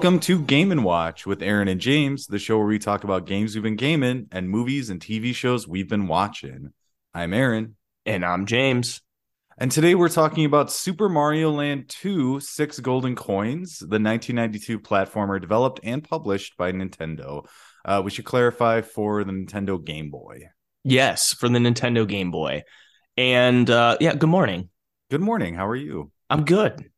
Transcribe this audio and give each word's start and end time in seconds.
Welcome 0.00 0.20
to 0.20 0.40
Game 0.40 0.72
and 0.72 0.82
Watch 0.82 1.26
with 1.26 1.42
Aaron 1.42 1.68
and 1.68 1.78
James, 1.78 2.26
the 2.26 2.38
show 2.38 2.56
where 2.56 2.66
we 2.66 2.78
talk 2.78 3.04
about 3.04 3.26
games 3.26 3.54
we've 3.54 3.62
been 3.62 3.76
gaming 3.76 4.28
and 4.32 4.48
movies 4.48 4.88
and 4.88 4.98
TV 4.98 5.34
shows 5.34 5.68
we've 5.68 5.90
been 5.90 6.06
watching. 6.06 6.72
I'm 7.12 7.34
Aaron. 7.34 7.76
And 8.06 8.24
I'm 8.24 8.46
James. 8.46 9.02
And 9.58 9.70
today 9.70 9.94
we're 9.94 10.08
talking 10.08 10.46
about 10.46 10.72
Super 10.72 11.10
Mario 11.10 11.50
Land 11.50 11.90
2 11.90 12.40
Six 12.40 12.80
Golden 12.80 13.14
Coins, 13.14 13.80
the 13.80 14.00
1992 14.00 14.80
platformer 14.80 15.38
developed 15.38 15.80
and 15.82 16.02
published 16.02 16.56
by 16.56 16.72
Nintendo. 16.72 17.46
Uh, 17.84 18.00
we 18.02 18.10
should 18.10 18.24
clarify 18.24 18.80
for 18.80 19.22
the 19.22 19.32
Nintendo 19.32 19.84
Game 19.84 20.10
Boy. 20.10 20.48
Yes, 20.82 21.34
for 21.34 21.50
the 21.50 21.58
Nintendo 21.58 22.08
Game 22.08 22.30
Boy. 22.30 22.62
And 23.18 23.68
uh, 23.68 23.98
yeah, 24.00 24.14
good 24.14 24.30
morning. 24.30 24.70
Good 25.10 25.20
morning. 25.20 25.52
How 25.52 25.68
are 25.68 25.76
you? 25.76 26.10
I'm 26.30 26.46
good. 26.46 26.90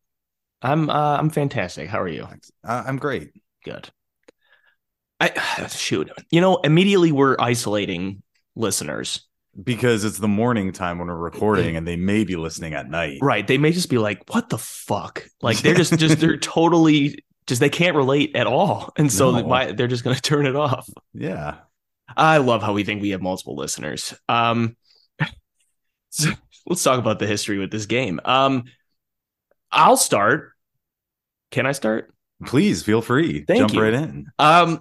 I'm 0.62 0.88
uh, 0.88 1.16
I'm 1.18 1.30
fantastic. 1.30 1.88
How 1.88 2.00
are 2.00 2.08
you? 2.08 2.26
Uh, 2.64 2.82
I'm 2.86 2.96
great. 2.96 3.30
Good. 3.64 3.90
I 5.20 5.66
shoot. 5.69 6.10
You 6.30 6.41
know, 6.41 6.56
immediately 6.58 7.12
we're 7.12 7.36
isolating 7.38 8.22
listeners 8.54 9.27
because 9.62 10.04
it's 10.04 10.19
the 10.19 10.28
morning 10.28 10.72
time 10.72 10.98
when 10.98 11.08
we're 11.08 11.16
recording 11.16 11.77
and 11.77 11.86
they 11.86 11.96
may 11.96 12.24
be 12.24 12.36
listening 12.36 12.74
at 12.74 12.88
night. 12.88 13.19
Right. 13.20 13.46
They 13.46 13.58
may 13.58 13.72
just 13.72 13.91
be 13.91 13.98
like, 13.98 14.22
"What 14.32 14.48
the 14.48 14.58
fuck?" 14.58 15.27
Like 15.41 15.58
they're 15.58 15.74
just 15.74 15.96
just 15.98 16.19
they're 16.19 16.36
totally 16.38 17.22
just 17.47 17.60
they 17.60 17.69
can't 17.69 17.97
relate 17.97 18.36
at 18.36 18.47
all. 18.47 18.92
And 18.97 19.10
so 19.10 19.30
no. 19.30 19.72
they're 19.72 19.88
just 19.88 20.04
going 20.04 20.16
to 20.16 20.22
turn 20.22 20.47
it 20.47 20.56
off. 20.56 20.88
Yeah. 21.12 21.58
I 22.16 22.38
love 22.38 22.62
how 22.62 22.72
we 22.72 22.84
think 22.84 23.00
we 23.00 23.10
have 23.10 23.22
multiple 23.22 23.56
listeners. 23.56 24.14
Um 24.28 24.76
so 26.10 26.30
let's 26.66 26.82
talk 26.82 26.98
about 26.98 27.19
the 27.19 27.26
history 27.26 27.58
with 27.58 27.70
this 27.70 27.86
game. 27.86 28.20
Um 28.24 28.64
I'll 29.70 29.97
start 29.97 30.52
can 31.53 31.67
I 31.67 31.72
start? 31.72 32.12
Please 32.45 32.83
feel 32.83 33.03
free. 33.03 33.45
Thank 33.47 33.61
Jump 33.61 33.75
you. 33.75 33.83
right 33.83 33.95
in. 33.95 34.27
Um, 34.39 34.81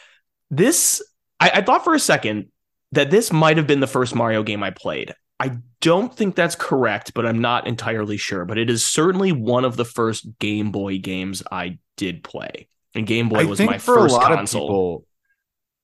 this 0.50 1.02
I, 1.38 1.50
I 1.56 1.62
thought 1.62 1.84
for 1.84 1.94
a 1.94 2.00
second 2.00 2.48
that 2.92 3.10
this 3.10 3.32
might 3.32 3.56
have 3.56 3.66
been 3.66 3.80
the 3.80 3.86
first 3.86 4.14
Mario 4.14 4.42
game 4.42 4.62
I 4.62 4.70
played. 4.70 5.14
I 5.40 5.58
don't 5.80 6.14
think 6.14 6.36
that's 6.36 6.54
correct, 6.54 7.14
but 7.14 7.26
I'm 7.26 7.40
not 7.40 7.66
entirely 7.66 8.16
sure. 8.16 8.44
But 8.44 8.58
it 8.58 8.70
is 8.70 8.86
certainly 8.86 9.32
one 9.32 9.64
of 9.64 9.76
the 9.76 9.84
first 9.84 10.38
Game 10.38 10.70
Boy 10.70 10.98
games 10.98 11.42
I 11.50 11.78
did 11.96 12.22
play, 12.22 12.68
and 12.94 13.06
Game 13.06 13.28
Boy 13.28 13.40
I 13.40 13.44
was 13.44 13.60
my 13.60 13.78
first 13.78 14.18
console. 14.20 14.68
People, 14.68 15.06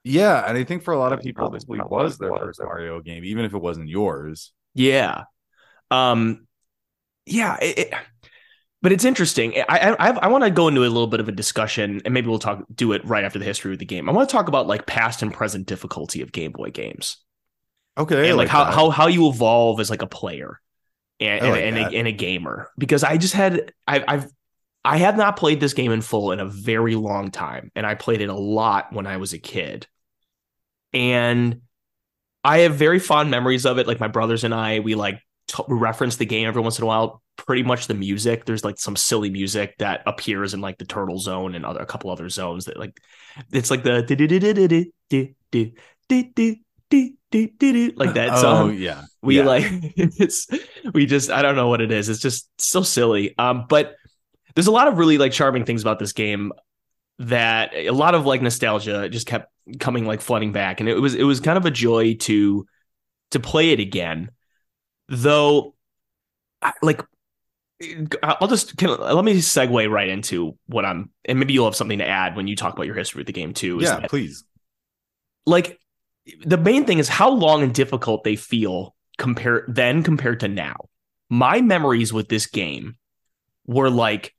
yeah, 0.05 0.48
and 0.48 0.56
I 0.56 0.62
think 0.62 0.84
for 0.84 0.95
a 0.95 0.98
lot 0.98 1.12
of 1.12 1.20
people, 1.20 1.50
this 1.50 1.64
was 1.67 2.19
their 2.19 2.36
first 2.36 2.61
Mario 2.62 3.00
game, 3.00 3.25
even 3.25 3.45
if 3.45 3.52
it 3.52 3.58
wasn't 3.58 3.89
yours. 3.89 4.52
Yeah, 4.75 5.25
um, 5.91 6.47
yeah. 7.27 7.56
It, 7.61 7.78
it, 7.78 7.95
but 8.82 8.92
it's 8.92 9.04
interesting. 9.04 9.54
I 9.68 9.96
I, 9.98 10.10
I 10.10 10.28
want 10.28 10.44
to 10.44 10.50
go 10.50 10.68
into 10.68 10.82
a 10.82 10.82
little 10.82 11.06
bit 11.06 11.20
of 11.20 11.28
a 11.28 11.32
discussion, 11.32 12.00
and 12.04 12.14
maybe 12.14 12.28
we'll 12.28 12.38
talk 12.38 12.64
do 12.74 12.92
it 12.92 13.04
right 13.04 13.24
after 13.24 13.38
the 13.38 13.44
history 13.44 13.72
of 13.72 13.78
the 13.78 13.84
game. 13.84 14.08
I 14.08 14.12
want 14.12 14.28
to 14.28 14.32
talk 14.32 14.48
about 14.48 14.66
like 14.66 14.86
past 14.86 15.22
and 15.22 15.32
present 15.32 15.66
difficulty 15.66 16.22
of 16.22 16.32
Game 16.32 16.52
Boy 16.52 16.70
games. 16.70 17.18
Okay, 17.96 18.28
and 18.28 18.36
like, 18.36 18.46
like 18.46 18.48
how 18.48 18.64
how 18.70 18.90
how 18.90 19.06
you 19.08 19.28
evolve 19.28 19.80
as 19.80 19.90
like 19.90 20.02
a 20.02 20.06
player 20.06 20.61
and 21.18 21.40
and, 21.40 21.50
like 21.50 21.62
and, 21.62 21.78
a, 21.78 21.98
and, 21.98 22.08
a, 22.08 22.12
gamer. 22.12 22.70
Because 22.78 23.02
I 23.02 23.17
just 23.17 23.34
had 23.34 23.72
I, 23.86 24.05
I've 24.06 24.30
I 24.84 24.98
have 24.98 25.17
not 25.17 25.36
played 25.36 25.58
this 25.61 25.74
game 25.74 25.90
in 25.90 26.00
full 26.00 26.30
in 26.30 26.38
a 26.38 26.46
very 26.46 26.94
long 26.94 27.30
time, 27.30 27.72
and 27.74 27.84
I 27.84 27.94
played 27.94 28.20
it 28.20 28.28
a 28.28 28.34
lot 28.34 28.92
when 28.92 29.06
I 29.06 29.17
was 29.17 29.33
a 29.33 29.38
kid, 29.38 29.88
and 30.92 31.62
I 32.44 32.58
have 32.58 32.77
very 32.77 33.00
fond 33.00 33.30
memories 33.30 33.67
of 33.67 33.78
it. 33.78 33.88
Like 33.88 33.98
my 33.98 34.08
brothers 34.08 34.44
and 34.44 34.55
I, 34.55 34.78
we 34.78 34.94
like 34.94 35.20
t- 35.48 35.64
reference 35.69 36.17
the 36.17 36.27
game 36.27 36.47
every 36.47 36.63
once 36.63 36.79
in 36.79 36.85
a 36.85 36.86
while. 36.86 37.23
Pretty 37.36 37.63
much 37.63 37.86
the 37.86 37.95
music. 37.95 38.45
There's 38.45 38.64
like 38.64 38.79
some 38.79 38.97
silly 38.97 39.31
music 39.31 39.77
that 39.79 40.03
appears 40.07 40.55
in 40.55 40.61
like 40.61 40.79
the 40.79 40.85
Turtle 40.85 41.19
Zone 41.19 41.55
and 41.55 41.64
other 41.64 41.81
a 41.81 41.86
couple 41.86 42.11
other 42.11 42.29
zones 42.29 42.67
that 42.67 42.79
like 42.79 43.01
it's 43.53 43.70
like 43.70 43.83
the 43.83 44.03
like 47.97 48.14
that 48.14 48.39
song. 48.39 48.70
Oh 48.70 48.73
yeah, 48.73 49.03
we 49.23 49.39
yeah. 49.39 49.45
like 49.45 49.64
it's 49.97 50.47
we 50.95 51.07
just 51.07 51.31
I 51.31 51.42
don't 51.42 51.57
know 51.57 51.69
what 51.69 51.80
it 51.80 51.91
is. 51.91 52.09
It's 52.09 52.20
just 52.20 52.48
so 52.59 52.83
silly. 52.83 53.36
Um, 53.39 53.67
but 53.69 53.95
there's 54.55 54.67
a 54.67 54.73
lot 54.73 54.89
of 54.89 54.98
really 54.98 55.19
like 55.19 55.33
charming 55.33 55.65
things 55.65 55.83
about 55.83 55.98
this 55.98 56.13
game 56.13 56.53
that 57.20 57.75
a 57.75 57.91
lot 57.91 58.15
of 58.15 58.27
like 58.27 58.42
nostalgia 58.42 59.09
just 59.09 59.27
kept 59.27 59.51
coming 59.79 60.07
like 60.07 60.20
flooding 60.20 60.53
back, 60.53 60.80
and 60.80 60.89
it 60.89 60.98
was 60.98 61.15
it 61.15 61.25
was 61.25 61.41
kind 61.41 61.57
of 61.59 61.67
a 61.67 61.70
joy 61.70 62.15
to 62.15 62.67
to 63.30 63.41
play 63.41 63.70
it 63.70 63.80
again 63.80 64.30
though 65.08 65.74
like 66.83 67.02
I'll 68.23 68.48
just 68.48 68.77
can, 68.77 68.91
let 68.98 69.24
me 69.24 69.35
segue 69.36 69.91
right 69.91 70.08
into 70.08 70.58
what 70.67 70.85
I'm, 70.85 71.11
and 71.24 71.39
maybe 71.39 71.52
you'll 71.52 71.67
have 71.67 71.77
something 71.77 71.98
to 71.98 72.07
add 72.07 72.35
when 72.35 72.48
you 72.48 72.57
talk 72.57 72.74
about 72.74 72.86
your 72.86 72.96
history 72.96 73.20
with 73.20 73.29
the 73.29 73.33
game 73.33 73.55
too. 73.55 73.79
Yeah, 73.80 74.01
that, 74.01 74.11
please. 74.11 74.42
Like 75.47 75.79
the 76.45 76.57
main 76.57 76.85
thing 76.85 76.98
is 76.98 77.08
how 77.08 77.30
long 77.30 77.63
and 77.63 77.73
difficult 77.73 78.24
they 78.24 78.35
feel 78.35 78.97
compared 79.17 79.74
then 79.74 80.02
compared 80.02 80.41
to 80.41 80.48
now. 80.48 80.89
My 81.30 81.61
memories 81.61 82.13
with 82.13 82.29
this 82.29 82.47
game 82.47 82.97
were 83.67 83.91
like, 83.91 84.35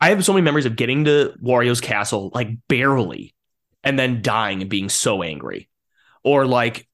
I 0.00 0.10
have 0.10 0.24
so 0.24 0.32
many 0.32 0.44
memories 0.44 0.66
of 0.66 0.76
getting 0.76 1.06
to 1.06 1.34
Wario's 1.42 1.80
castle 1.80 2.30
like 2.32 2.50
barely, 2.68 3.34
and 3.82 3.98
then 3.98 4.22
dying 4.22 4.60
and 4.60 4.70
being 4.70 4.88
so 4.88 5.24
angry, 5.24 5.68
or 6.22 6.46
like 6.46 6.86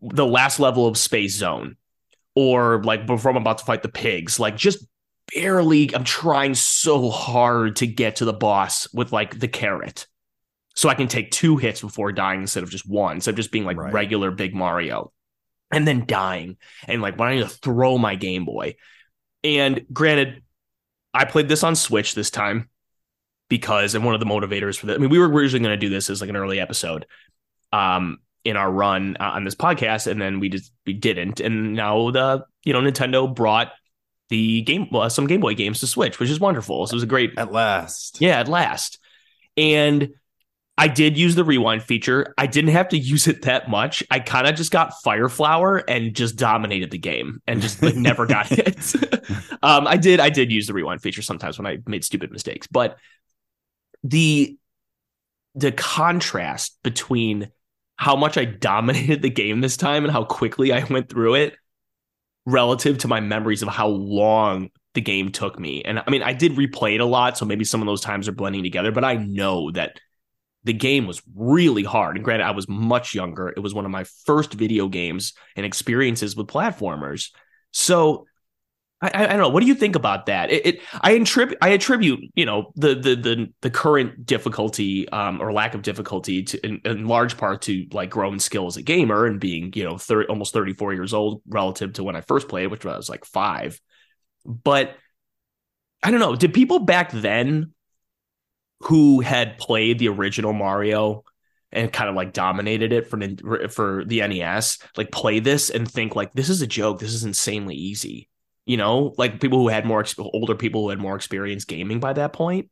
the 0.00 0.26
last 0.26 0.60
level 0.60 0.86
of 0.86 0.96
Space 0.96 1.36
Zone 1.36 1.76
or 2.34 2.82
like 2.82 3.06
before 3.06 3.30
I'm 3.30 3.36
about 3.36 3.58
to 3.58 3.64
fight 3.64 3.82
the 3.82 3.88
pigs, 3.88 4.40
like 4.40 4.56
just 4.56 4.84
barely 5.34 5.94
I'm 5.94 6.04
trying 6.04 6.54
so 6.54 7.10
hard 7.10 7.76
to 7.76 7.86
get 7.86 8.16
to 8.16 8.24
the 8.24 8.32
boss 8.32 8.92
with 8.92 9.12
like 9.12 9.38
the 9.38 9.48
carrot. 9.48 10.06
So 10.74 10.88
I 10.88 10.94
can 10.94 11.08
take 11.08 11.30
two 11.30 11.56
hits 11.58 11.80
before 11.80 12.12
dying 12.12 12.40
instead 12.40 12.62
of 12.62 12.70
just 12.70 12.88
one. 12.88 13.16
Instead 13.16 13.32
of 13.32 13.36
just 13.36 13.52
being 13.52 13.64
like 13.64 13.76
right. 13.76 13.92
regular 13.92 14.30
big 14.30 14.54
Mario. 14.54 15.12
And 15.70 15.88
then 15.88 16.04
dying 16.06 16.58
and 16.86 17.00
like 17.00 17.18
wanting 17.18 17.40
to 17.40 17.48
throw 17.48 17.96
my 17.96 18.14
Game 18.14 18.44
Boy. 18.44 18.76
And 19.42 19.86
granted, 19.92 20.42
I 21.14 21.24
played 21.24 21.48
this 21.48 21.62
on 21.62 21.76
Switch 21.76 22.14
this 22.14 22.30
time 22.30 22.68
because 23.48 23.94
and 23.94 24.04
one 24.04 24.14
of 24.14 24.20
the 24.20 24.26
motivators 24.26 24.78
for 24.78 24.86
that. 24.86 24.94
I 24.94 24.98
mean, 24.98 25.10
we 25.10 25.18
were 25.18 25.28
originally 25.28 25.62
going 25.62 25.78
to 25.78 25.86
do 25.86 25.90
this 25.90 26.10
as 26.10 26.20
like 26.20 26.30
an 26.30 26.36
early 26.36 26.60
episode. 26.60 27.06
Um, 27.72 28.18
in 28.44 28.56
our 28.56 28.70
run 28.70 29.16
uh, 29.20 29.30
on 29.34 29.44
this 29.44 29.54
podcast, 29.54 30.06
and 30.06 30.20
then 30.20 30.40
we 30.40 30.48
just 30.48 30.72
we 30.86 30.92
didn't. 30.92 31.40
And 31.40 31.74
now 31.74 32.10
the 32.10 32.44
you 32.64 32.72
know 32.72 32.80
Nintendo 32.80 33.32
brought 33.32 33.72
the 34.28 34.62
game 34.62 34.88
well, 34.90 35.08
some 35.10 35.26
Game 35.26 35.40
Boy 35.40 35.54
games 35.54 35.80
to 35.80 35.86
Switch, 35.86 36.18
which 36.18 36.30
is 36.30 36.40
wonderful. 36.40 36.86
So 36.86 36.94
it 36.94 36.96
was 36.96 37.02
a 37.02 37.06
great 37.06 37.38
at 37.38 37.52
last. 37.52 38.20
Yeah, 38.20 38.40
at 38.40 38.48
last. 38.48 38.98
And 39.56 40.14
I 40.78 40.88
did 40.88 41.18
use 41.18 41.34
the 41.34 41.44
rewind 41.44 41.82
feature. 41.82 42.34
I 42.38 42.46
didn't 42.46 42.70
have 42.70 42.88
to 42.88 42.98
use 42.98 43.28
it 43.28 43.42
that 43.42 43.68
much. 43.68 44.02
I 44.10 44.20
kind 44.20 44.46
of 44.46 44.54
just 44.54 44.72
got 44.72 44.94
Fireflower 45.04 45.84
and 45.86 46.14
just 46.14 46.36
dominated 46.36 46.90
the 46.90 46.98
game 46.98 47.42
and 47.46 47.60
just 47.60 47.82
like 47.82 47.94
never 47.94 48.26
got 48.26 48.46
hit. 48.48 48.94
um, 49.62 49.86
I 49.86 49.96
did 49.96 50.18
I 50.18 50.30
did 50.30 50.50
use 50.50 50.66
the 50.66 50.72
rewind 50.72 51.02
feature 51.02 51.22
sometimes 51.22 51.58
when 51.58 51.66
I 51.66 51.78
made 51.86 52.04
stupid 52.04 52.32
mistakes, 52.32 52.66
but 52.66 52.96
the 54.02 54.56
the 55.54 55.72
contrast 55.72 56.78
between 56.82 57.50
how 58.02 58.16
much 58.16 58.36
I 58.36 58.44
dominated 58.44 59.22
the 59.22 59.30
game 59.30 59.60
this 59.60 59.76
time 59.76 60.02
and 60.02 60.12
how 60.12 60.24
quickly 60.24 60.72
I 60.72 60.82
went 60.82 61.08
through 61.08 61.34
it 61.36 61.54
relative 62.44 62.98
to 62.98 63.08
my 63.08 63.20
memories 63.20 63.62
of 63.62 63.68
how 63.68 63.86
long 63.86 64.70
the 64.94 65.00
game 65.00 65.30
took 65.30 65.56
me. 65.56 65.84
And 65.84 66.00
I 66.00 66.10
mean, 66.10 66.20
I 66.20 66.32
did 66.32 66.56
replay 66.56 66.96
it 66.96 67.00
a 67.00 67.04
lot, 67.04 67.38
so 67.38 67.44
maybe 67.44 67.64
some 67.64 67.80
of 67.80 67.86
those 67.86 68.00
times 68.00 68.26
are 68.26 68.32
blending 68.32 68.64
together, 68.64 68.90
but 68.90 69.04
I 69.04 69.14
know 69.14 69.70
that 69.70 70.00
the 70.64 70.72
game 70.72 71.06
was 71.06 71.22
really 71.36 71.84
hard. 71.84 72.16
And 72.16 72.24
granted, 72.24 72.44
I 72.44 72.50
was 72.50 72.68
much 72.68 73.14
younger. 73.14 73.50
It 73.50 73.60
was 73.60 73.72
one 73.72 73.84
of 73.84 73.92
my 73.92 74.02
first 74.26 74.52
video 74.52 74.88
games 74.88 75.34
and 75.54 75.64
experiences 75.64 76.34
with 76.34 76.48
platformers. 76.48 77.30
So 77.70 78.26
I, 79.02 79.24
I, 79.24 79.26
don't 79.26 79.38
know. 79.38 79.48
What 79.48 79.60
do 79.60 79.66
you 79.66 79.74
think 79.74 79.96
about 79.96 80.26
that? 80.26 80.52
It, 80.52 80.66
it 80.66 80.80
I 81.00 81.12
attribute 81.12 81.58
I 81.60 81.70
attribute 81.70 82.20
you 82.34 82.46
know 82.46 82.72
the 82.76 82.94
the 82.94 83.16
the 83.16 83.52
the 83.60 83.70
current 83.70 84.24
difficulty 84.24 85.08
um, 85.08 85.42
or 85.42 85.52
lack 85.52 85.74
of 85.74 85.82
difficulty 85.82 86.44
to 86.44 86.64
in, 86.64 86.80
in, 86.84 87.08
large 87.08 87.36
part 87.36 87.62
to 87.62 87.86
like 87.92 88.10
growing 88.10 88.38
skill 88.38 88.66
as 88.66 88.76
a 88.76 88.82
gamer 88.82 89.26
and 89.26 89.40
being 89.40 89.72
you 89.74 89.82
know 89.82 89.98
30, 89.98 90.28
almost 90.28 90.52
thirty 90.52 90.72
four 90.72 90.94
years 90.94 91.12
old 91.12 91.42
relative 91.48 91.94
to 91.94 92.04
when 92.04 92.14
I 92.14 92.20
first 92.20 92.48
played, 92.48 92.68
which 92.68 92.84
was 92.84 93.10
like 93.10 93.24
five. 93.24 93.80
But 94.46 94.94
I 96.02 96.12
don't 96.12 96.20
know. 96.20 96.36
Did 96.36 96.54
people 96.54 96.78
back 96.78 97.10
then 97.10 97.72
who 98.82 99.20
had 99.20 99.58
played 99.58 99.98
the 99.98 100.08
original 100.08 100.52
Mario 100.52 101.24
and 101.72 101.92
kind 101.92 102.08
of 102.08 102.14
like 102.14 102.32
dominated 102.32 102.92
it 102.92 103.08
for 103.08 103.18
for 103.68 104.04
the 104.04 104.20
NES 104.20 104.78
like 104.96 105.10
play 105.10 105.40
this 105.40 105.70
and 105.70 105.90
think 105.90 106.14
like 106.14 106.32
this 106.34 106.48
is 106.48 106.62
a 106.62 106.68
joke? 106.68 107.00
This 107.00 107.14
is 107.14 107.24
insanely 107.24 107.74
easy 107.74 108.28
you 108.66 108.76
know, 108.76 109.14
like 109.18 109.40
people 109.40 109.58
who 109.58 109.68
had 109.68 109.84
more 109.84 110.04
older 110.18 110.54
people 110.54 110.82
who 110.82 110.90
had 110.90 110.98
more 110.98 111.16
experience 111.16 111.64
gaming 111.64 112.00
by 112.00 112.12
that 112.12 112.32
point. 112.32 112.70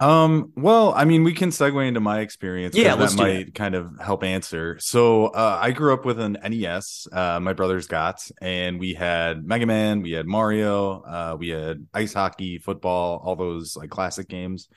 Um, 0.00 0.52
well, 0.56 0.94
I 0.94 1.04
mean, 1.04 1.24
we 1.24 1.34
can 1.34 1.50
segue 1.50 1.86
into 1.86 2.00
my 2.00 2.20
experience. 2.20 2.74
Yeah, 2.74 2.94
let's 2.94 3.14
that 3.14 3.18
do 3.18 3.22
might 3.22 3.54
kind 3.54 3.74
of 3.74 3.98
help 4.00 4.24
answer. 4.24 4.78
So, 4.80 5.26
uh, 5.26 5.58
I 5.60 5.72
grew 5.72 5.92
up 5.92 6.06
with 6.06 6.18
an 6.18 6.38
NES. 6.42 7.06
Uh, 7.12 7.38
my 7.38 7.52
brothers 7.52 7.86
got, 7.86 8.26
and 8.40 8.80
we 8.80 8.94
had 8.94 9.44
Mega 9.44 9.66
Man, 9.66 10.00
we 10.00 10.12
had 10.12 10.26
Mario, 10.26 11.02
uh, 11.02 11.36
we 11.38 11.50
had 11.50 11.86
ice 11.92 12.14
hockey, 12.14 12.56
football, 12.56 13.20
all 13.22 13.36
those 13.36 13.76
like 13.76 13.90
classic 13.90 14.26
games. 14.26 14.68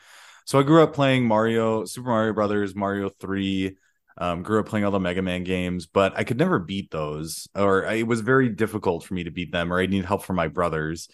So, 0.46 0.60
I 0.60 0.64
grew 0.64 0.84
up 0.84 0.94
playing 0.94 1.26
Mario, 1.26 1.86
Super 1.86 2.10
Mario 2.10 2.34
Brothers, 2.34 2.76
Mario 2.76 3.10
Three. 3.10 3.78
Um, 4.18 4.44
grew 4.44 4.60
up 4.60 4.68
playing 4.68 4.86
all 4.86 4.92
the 4.92 5.00
Mega 5.00 5.22
Man 5.22 5.44
games, 5.44 5.88
but 5.88 6.14
I 6.16 6.24
could 6.24 6.38
never 6.38 6.60
beat 6.60 6.92
those, 6.92 7.48
or 7.56 7.84
it 7.86 8.06
was 8.06 8.22
very 8.22 8.50
difficult 8.50 9.04
for 9.06 9.14
me 9.16 9.24
to 9.24 9.32
beat 9.32 9.52
them, 9.52 9.74
or 9.74 9.80
I 9.80 9.88
need 9.88 10.06
help 10.06 10.24
from 10.24 10.36
my 10.36 10.48
brothers. 10.48 11.08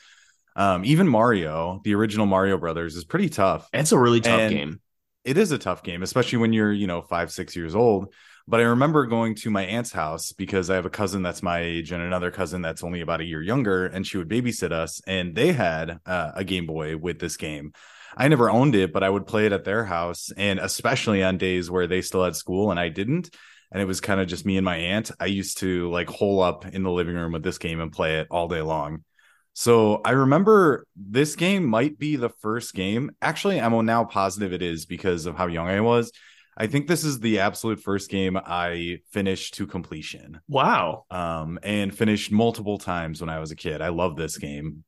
Um, 0.55 0.83
even 0.83 1.07
Mario, 1.07 1.79
the 1.85 1.95
original 1.95 2.25
Mario 2.25 2.57
Brothers, 2.57 2.95
is 2.95 3.05
pretty 3.05 3.29
tough 3.29 3.69
It's 3.71 3.91
a 3.93 3.97
really 3.99 4.19
tough 4.19 4.39
And- 4.41 4.53
game. 4.53 4.81
it 5.23 5.37
is 5.37 5.51
a 5.51 5.57
tough 5.57 5.83
game, 5.83 6.03
especially 6.03 6.39
when 6.39 6.51
you're, 6.53 6.73
you 6.73 6.87
know, 6.87 7.01
five, 7.01 7.31
six 7.31 7.55
years 7.55 7.75
old. 7.75 8.13
But 8.47 8.59
I 8.59 8.63
remember 8.63 9.05
going 9.05 9.35
to 9.35 9.51
my 9.51 9.63
aunt's 9.63 9.91
house 9.91 10.31
because 10.31 10.69
I 10.71 10.75
have 10.75 10.87
a 10.87 10.89
cousin 10.89 11.21
that's 11.21 11.43
my 11.43 11.59
age 11.59 11.91
and 11.91 12.01
another 12.01 12.31
cousin 12.31 12.61
that's 12.63 12.83
only 12.83 13.01
about 13.01 13.21
a 13.21 13.25
year 13.25 13.43
younger, 13.43 13.85
and 13.85 14.05
she 14.05 14.17
would 14.17 14.27
babysit 14.27 14.71
us. 14.71 15.01
And 15.05 15.35
they 15.35 15.51
had 15.53 15.99
uh, 16.05 16.31
a 16.33 16.43
Game 16.43 16.65
Boy 16.65 16.97
with 16.97 17.19
this 17.19 17.37
game. 17.37 17.73
I 18.17 18.27
never 18.27 18.49
owned 18.49 18.75
it, 18.75 18.91
but 18.93 19.03
I 19.03 19.09
would 19.09 19.27
play 19.27 19.45
it 19.45 19.53
at 19.53 19.63
their 19.63 19.85
house, 19.85 20.31
and 20.35 20.59
especially 20.59 21.23
on 21.23 21.37
days 21.37 21.69
where 21.69 21.87
they 21.87 22.01
still 22.01 22.23
had 22.23 22.35
school 22.35 22.71
and 22.71 22.79
I 22.79 22.89
didn't. 22.89 23.29
And 23.71 23.81
it 23.81 23.85
was 23.85 24.01
kind 24.01 24.19
of 24.19 24.27
just 24.27 24.45
me 24.45 24.57
and 24.57 24.65
my 24.65 24.77
aunt. 24.77 25.11
I 25.19 25.27
used 25.27 25.59
to 25.59 25.89
like 25.91 26.09
hole 26.09 26.41
up 26.41 26.65
in 26.65 26.83
the 26.83 26.91
living 26.91 27.15
room 27.15 27.33
with 27.33 27.43
this 27.43 27.59
game 27.59 27.79
and 27.79 27.91
play 27.91 28.19
it 28.19 28.27
all 28.31 28.47
day 28.47 28.61
long. 28.61 29.03
So 29.53 30.01
I 30.05 30.11
remember 30.11 30.85
this 30.95 31.35
game 31.35 31.65
might 31.65 31.99
be 31.99 32.15
the 32.15 32.29
first 32.29 32.73
game. 32.73 33.11
Actually, 33.21 33.59
I'm 33.59 33.85
now 33.85 34.05
positive 34.05 34.53
it 34.53 34.61
is 34.61 34.85
because 34.85 35.25
of 35.25 35.35
how 35.35 35.47
young 35.47 35.67
I 35.67 35.81
was. 35.81 36.11
I 36.57 36.67
think 36.67 36.87
this 36.87 37.03
is 37.03 37.19
the 37.19 37.39
absolute 37.39 37.79
first 37.79 38.09
game 38.09 38.37
I 38.37 38.99
finished 39.11 39.55
to 39.55 39.67
completion. 39.67 40.41
Wow. 40.47 41.05
Um, 41.09 41.57
and 41.63 41.95
finished 41.95 42.31
multiple 42.31 42.77
times 42.77 43.21
when 43.21 43.29
I 43.29 43.39
was 43.39 43.51
a 43.51 43.55
kid. 43.55 43.81
I 43.81 43.89
love 43.89 44.17
this 44.17 44.37
game. 44.37 44.83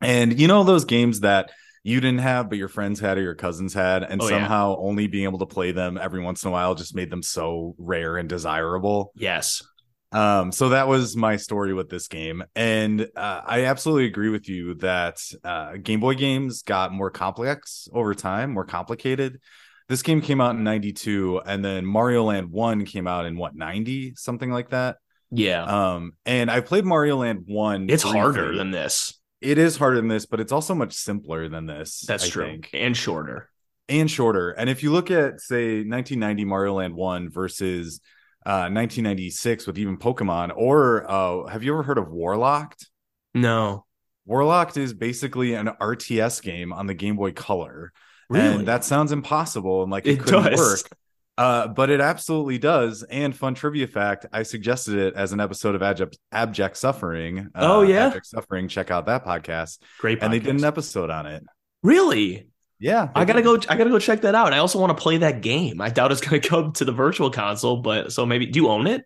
And 0.00 0.38
you 0.38 0.48
know 0.48 0.64
those 0.64 0.84
games 0.84 1.20
that 1.20 1.50
you 1.88 2.00
didn't 2.00 2.20
have, 2.20 2.48
but 2.48 2.58
your 2.58 2.68
friends 2.68 3.00
had 3.00 3.18
or 3.18 3.22
your 3.22 3.34
cousins 3.34 3.72
had, 3.74 4.02
and 4.02 4.20
Oh, 4.22 4.24
yeah. 4.28 4.36
somehow 4.38 4.76
only 4.78 5.06
being 5.06 5.24
able 5.24 5.38
to 5.40 5.46
play 5.46 5.72
them 5.72 5.98
every 6.00 6.20
once 6.20 6.42
in 6.44 6.48
a 6.48 6.52
while 6.52 6.74
just 6.74 6.94
made 6.94 7.10
them 7.10 7.22
so 7.22 7.74
rare 7.78 8.16
and 8.16 8.28
desirable. 8.28 9.12
Yes. 9.16 9.62
Um, 10.10 10.52
so 10.52 10.70
that 10.70 10.88
was 10.88 11.16
my 11.16 11.36
story 11.36 11.74
with 11.74 11.90
this 11.90 12.08
game, 12.08 12.42
and 12.54 13.02
uh, 13.14 13.40
I 13.44 13.64
absolutely 13.66 14.06
agree 14.06 14.30
with 14.30 14.48
you 14.48 14.74
that 14.76 15.18
uh, 15.44 15.72
Game 15.82 16.00
Boy 16.00 16.14
games 16.14 16.62
got 16.62 16.92
more 16.92 17.10
complex 17.10 17.88
over 17.92 18.14
time, 18.14 18.52
more 18.52 18.64
complicated. 18.64 19.38
This 19.86 20.00
game 20.02 20.22
came 20.22 20.40
out 20.40 20.54
in 20.54 20.64
'92, 20.64 21.42
and 21.44 21.62
then 21.62 21.84
Mario 21.84 22.24
Land 22.24 22.50
One 22.50 22.86
came 22.86 23.06
out 23.06 23.26
in 23.26 23.36
what 23.36 23.54
'90, 23.54 24.14
something 24.16 24.50
like 24.50 24.70
that. 24.70 24.96
Yeah. 25.30 25.64
Um, 25.64 26.12
and 26.24 26.50
I 26.50 26.60
played 26.62 26.86
Mario 26.86 27.16
Land 27.18 27.42
One. 27.46 27.90
it's 27.90 28.02
harder 28.02 28.56
than 28.56 28.70
this. 28.70 29.17
It 29.40 29.58
is 29.58 29.76
harder 29.76 29.96
than 29.96 30.08
this, 30.08 30.26
but 30.26 30.40
it's 30.40 30.52
also 30.52 30.74
much 30.74 30.92
simpler 30.94 31.48
than 31.48 31.66
this. 31.66 32.00
That's 32.06 32.24
I 32.26 32.28
true. 32.28 32.44
think 32.44 32.70
And 32.74 32.96
shorter. 32.96 33.50
and 33.88 34.10
shorter. 34.10 34.50
And 34.50 34.68
if 34.68 34.82
you 34.82 34.92
look 34.92 35.10
at 35.10 35.40
say 35.40 35.78
1990 35.84 36.44
Mario 36.44 36.74
Land 36.74 36.94
1 36.94 37.30
versus 37.30 38.00
uh 38.46 38.70
1996 38.70 39.66
with 39.66 39.78
even 39.78 39.98
Pokemon 39.98 40.52
or 40.56 41.10
uh 41.10 41.46
have 41.48 41.62
you 41.62 41.72
ever 41.72 41.82
heard 41.82 41.98
of 41.98 42.06
Warlocked? 42.06 42.86
No. 43.34 43.84
Warlocked 44.28 44.76
is 44.76 44.92
basically 44.92 45.54
an 45.54 45.68
RTS 45.80 46.42
game 46.42 46.72
on 46.72 46.86
the 46.86 46.94
Game 46.94 47.16
Boy 47.16 47.32
Color. 47.32 47.92
Really? 48.28 48.56
And 48.56 48.68
that 48.68 48.84
sounds 48.84 49.10
impossible 49.12 49.82
and 49.82 49.90
like 49.90 50.06
it, 50.06 50.14
It 50.14 50.20
couldn't 50.20 50.50
does. 50.52 50.58
work. 50.58 50.98
Uh, 51.38 51.68
but 51.68 51.88
it 51.88 52.00
absolutely 52.00 52.58
does. 52.58 53.04
And 53.04 53.34
fun 53.34 53.54
trivia 53.54 53.86
fact, 53.86 54.26
I 54.32 54.42
suggested 54.42 54.96
it 54.96 55.14
as 55.14 55.32
an 55.32 55.38
episode 55.40 55.76
of 55.76 55.82
Abject, 55.82 56.18
Abject 56.32 56.76
Suffering. 56.76 57.48
Uh, 57.54 57.60
Oh, 57.60 57.82
yeah? 57.82 58.06
Abject 58.08 58.26
Suffering. 58.26 58.66
Check 58.66 58.90
out 58.90 59.06
that 59.06 59.24
podcast. 59.24 59.78
Great. 60.00 60.18
And 60.20 60.32
they 60.32 60.40
did 60.40 60.56
an 60.56 60.64
episode 60.64 61.10
on 61.10 61.26
it. 61.26 61.44
Really? 61.84 62.48
Yeah. 62.80 63.10
I 63.14 63.24
gotta 63.24 63.38
did. 63.40 63.44
go. 63.44 63.54
I 63.68 63.76
gotta 63.76 63.90
go 63.90 64.00
check 64.00 64.22
that 64.22 64.34
out. 64.34 64.52
I 64.52 64.58
also 64.58 64.80
want 64.80 64.96
to 64.96 65.00
play 65.00 65.18
that 65.18 65.40
game. 65.40 65.80
I 65.80 65.90
doubt 65.90 66.10
it's 66.10 66.20
gonna 66.20 66.40
come 66.42 66.72
to 66.72 66.84
the 66.84 66.92
virtual 66.92 67.30
console, 67.30 67.76
but 67.82 68.12
so 68.12 68.26
maybe. 68.26 68.46
Do 68.46 68.58
you 68.60 68.68
own 68.68 68.88
it? 68.88 69.04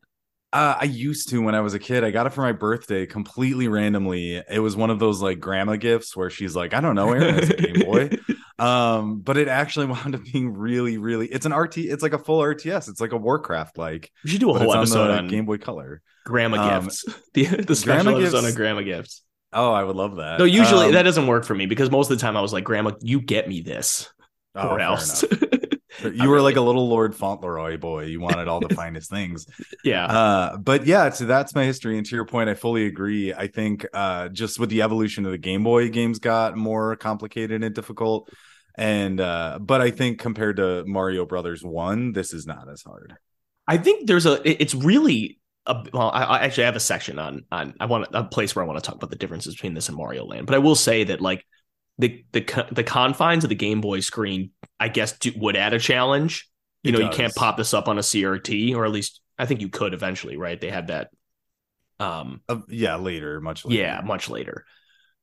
Uh, 0.54 0.76
I 0.80 0.84
used 0.84 1.30
to 1.30 1.40
when 1.42 1.54
I 1.54 1.60
was 1.60 1.72
a 1.74 1.78
kid. 1.78 2.02
I 2.04 2.10
got 2.10 2.26
it 2.26 2.30
for 2.34 2.42
my 2.42 2.52
birthday 2.52 3.06
completely 3.06 3.68
randomly. 3.68 4.36
It 4.36 4.58
was 4.60 4.76
one 4.76 4.90
of 4.90 4.98
those 4.98 5.22
like 5.22 5.38
grandma 5.40 5.76
gifts 5.76 6.14
where 6.16 6.28
she's 6.30 6.54
like, 6.56 6.74
I 6.74 6.80
don't 6.80 6.94
know, 6.94 7.10
Aaron 7.12 7.34
has 7.34 7.48
a 7.50 7.56
Game 7.56 7.80
Boy. 7.86 8.10
Um, 8.58 9.20
but 9.20 9.36
it 9.36 9.48
actually 9.48 9.86
wound 9.94 10.14
up 10.14 10.22
being 10.32 10.52
really, 10.54 10.98
really. 10.98 11.26
It's 11.26 11.46
an 11.46 11.52
RT. 11.54 11.78
It's 11.78 12.02
like 12.02 12.12
a 12.12 12.18
full 12.18 12.40
RTS. 12.40 12.88
It's 12.88 13.00
like 13.00 13.12
a 13.12 13.16
Warcraft 13.16 13.78
like, 13.78 14.10
we 14.24 14.30
should 14.30 14.40
do 14.40 14.50
a 14.50 14.58
whole 14.58 14.62
it's 14.62 14.72
on 14.74 14.78
episode 14.82 15.06
the 15.08 15.18
on 15.18 15.28
Game 15.28 15.46
Boy 15.46 15.58
Color. 15.58 16.02
grandma 16.24 16.58
Um, 16.76 16.84
gifts. 16.84 17.04
The 17.34 17.44
the 17.46 17.74
special 17.76 18.16
episode 18.16 18.32
gifts- 18.40 18.46
on 18.50 18.54
grandma 18.54 18.82
gifts. 18.82 19.22
Oh, 19.54 19.70
I 19.72 19.84
would 19.84 19.96
love 19.96 20.16
that. 20.16 20.38
No, 20.38 20.44
usually 20.46 20.86
Um, 20.86 20.92
that 20.92 21.02
doesn't 21.02 21.26
work 21.26 21.44
for 21.44 21.54
me 21.54 21.66
because 21.66 21.90
most 21.90 22.10
of 22.10 22.16
the 22.16 22.22
time 22.22 22.36
I 22.38 22.40
was 22.40 22.54
like, 22.54 22.64
Grandma, 22.64 22.92
you 23.02 23.20
get 23.20 23.46
me 23.48 23.60
this, 23.60 24.10
oh, 24.54 24.68
or 24.68 24.80
else. 24.80 25.24
You 26.00 26.28
were 26.28 26.40
like 26.40 26.56
a 26.56 26.60
little 26.60 26.88
Lord 26.88 27.14
Fauntleroy 27.14 27.76
boy. 27.76 28.04
You 28.04 28.20
wanted 28.20 28.48
all 28.48 28.60
the 28.60 28.74
finest 28.74 29.10
things. 29.10 29.46
yeah. 29.84 30.06
Uh, 30.06 30.56
but 30.56 30.86
yeah, 30.86 31.10
so 31.10 31.26
that's 31.26 31.54
my 31.54 31.64
history. 31.64 31.96
And 31.98 32.06
to 32.06 32.14
your 32.14 32.24
point, 32.24 32.48
I 32.48 32.54
fully 32.54 32.86
agree. 32.86 33.32
I 33.32 33.46
think 33.46 33.86
uh, 33.92 34.28
just 34.28 34.58
with 34.58 34.70
the 34.70 34.82
evolution 34.82 35.26
of 35.26 35.32
the 35.32 35.38
Game 35.38 35.64
Boy, 35.64 35.90
games 35.90 36.18
got 36.18 36.56
more 36.56 36.96
complicated 36.96 37.62
and 37.62 37.74
difficult. 37.74 38.30
And 38.76 39.20
uh, 39.20 39.58
but 39.60 39.80
I 39.80 39.90
think 39.90 40.18
compared 40.18 40.56
to 40.56 40.84
Mario 40.86 41.26
Brothers 41.26 41.62
One, 41.62 42.12
this 42.12 42.32
is 42.32 42.46
not 42.46 42.70
as 42.70 42.82
hard. 42.82 43.14
I 43.68 43.76
think 43.76 44.06
there's 44.06 44.26
a. 44.26 44.40
It's 44.44 44.74
really 44.74 45.40
a. 45.66 45.84
Well, 45.92 46.10
I, 46.10 46.24
I 46.24 46.38
actually 46.40 46.64
have 46.64 46.76
a 46.76 46.80
section 46.80 47.18
on 47.18 47.44
on. 47.52 47.74
I 47.80 47.86
want 47.86 48.08
a 48.12 48.24
place 48.24 48.56
where 48.56 48.64
I 48.64 48.66
want 48.66 48.82
to 48.82 48.86
talk 48.86 48.96
about 48.96 49.10
the 49.10 49.16
differences 49.16 49.54
between 49.54 49.74
this 49.74 49.88
and 49.88 49.96
Mario 49.96 50.24
Land. 50.24 50.46
But 50.46 50.54
I 50.54 50.58
will 50.58 50.74
say 50.74 51.04
that 51.04 51.20
like 51.20 51.44
the 51.98 52.24
the 52.32 52.66
the 52.72 52.84
confines 52.84 53.44
of 53.44 53.48
the 53.48 53.54
Game 53.56 53.80
Boy 53.80 54.00
screen, 54.00 54.50
I 54.80 54.88
guess, 54.88 55.18
do, 55.18 55.32
would 55.36 55.56
add 55.56 55.74
a 55.74 55.78
challenge. 55.78 56.48
You 56.82 56.90
It 56.90 56.92
know, 56.92 57.00
you 57.00 57.08
can't 57.08 57.34
pop 57.34 57.56
this 57.56 57.74
up 57.74 57.88
on 57.88 57.98
a 57.98 58.02
CRT, 58.02 58.74
or 58.74 58.84
at 58.84 58.90
least 58.92 59.20
I 59.38 59.46
think 59.46 59.60
you 59.60 59.68
could 59.68 59.94
eventually, 59.94 60.36
right? 60.36 60.60
They 60.60 60.70
had 60.70 60.88
that. 60.88 61.10
Um. 62.00 62.40
Uh, 62.48 62.60
yeah, 62.68 62.96
later, 62.96 63.40
much 63.40 63.64
later. 63.64 63.76
Yeah, 63.82 64.00
much 64.04 64.28
later. 64.28 64.64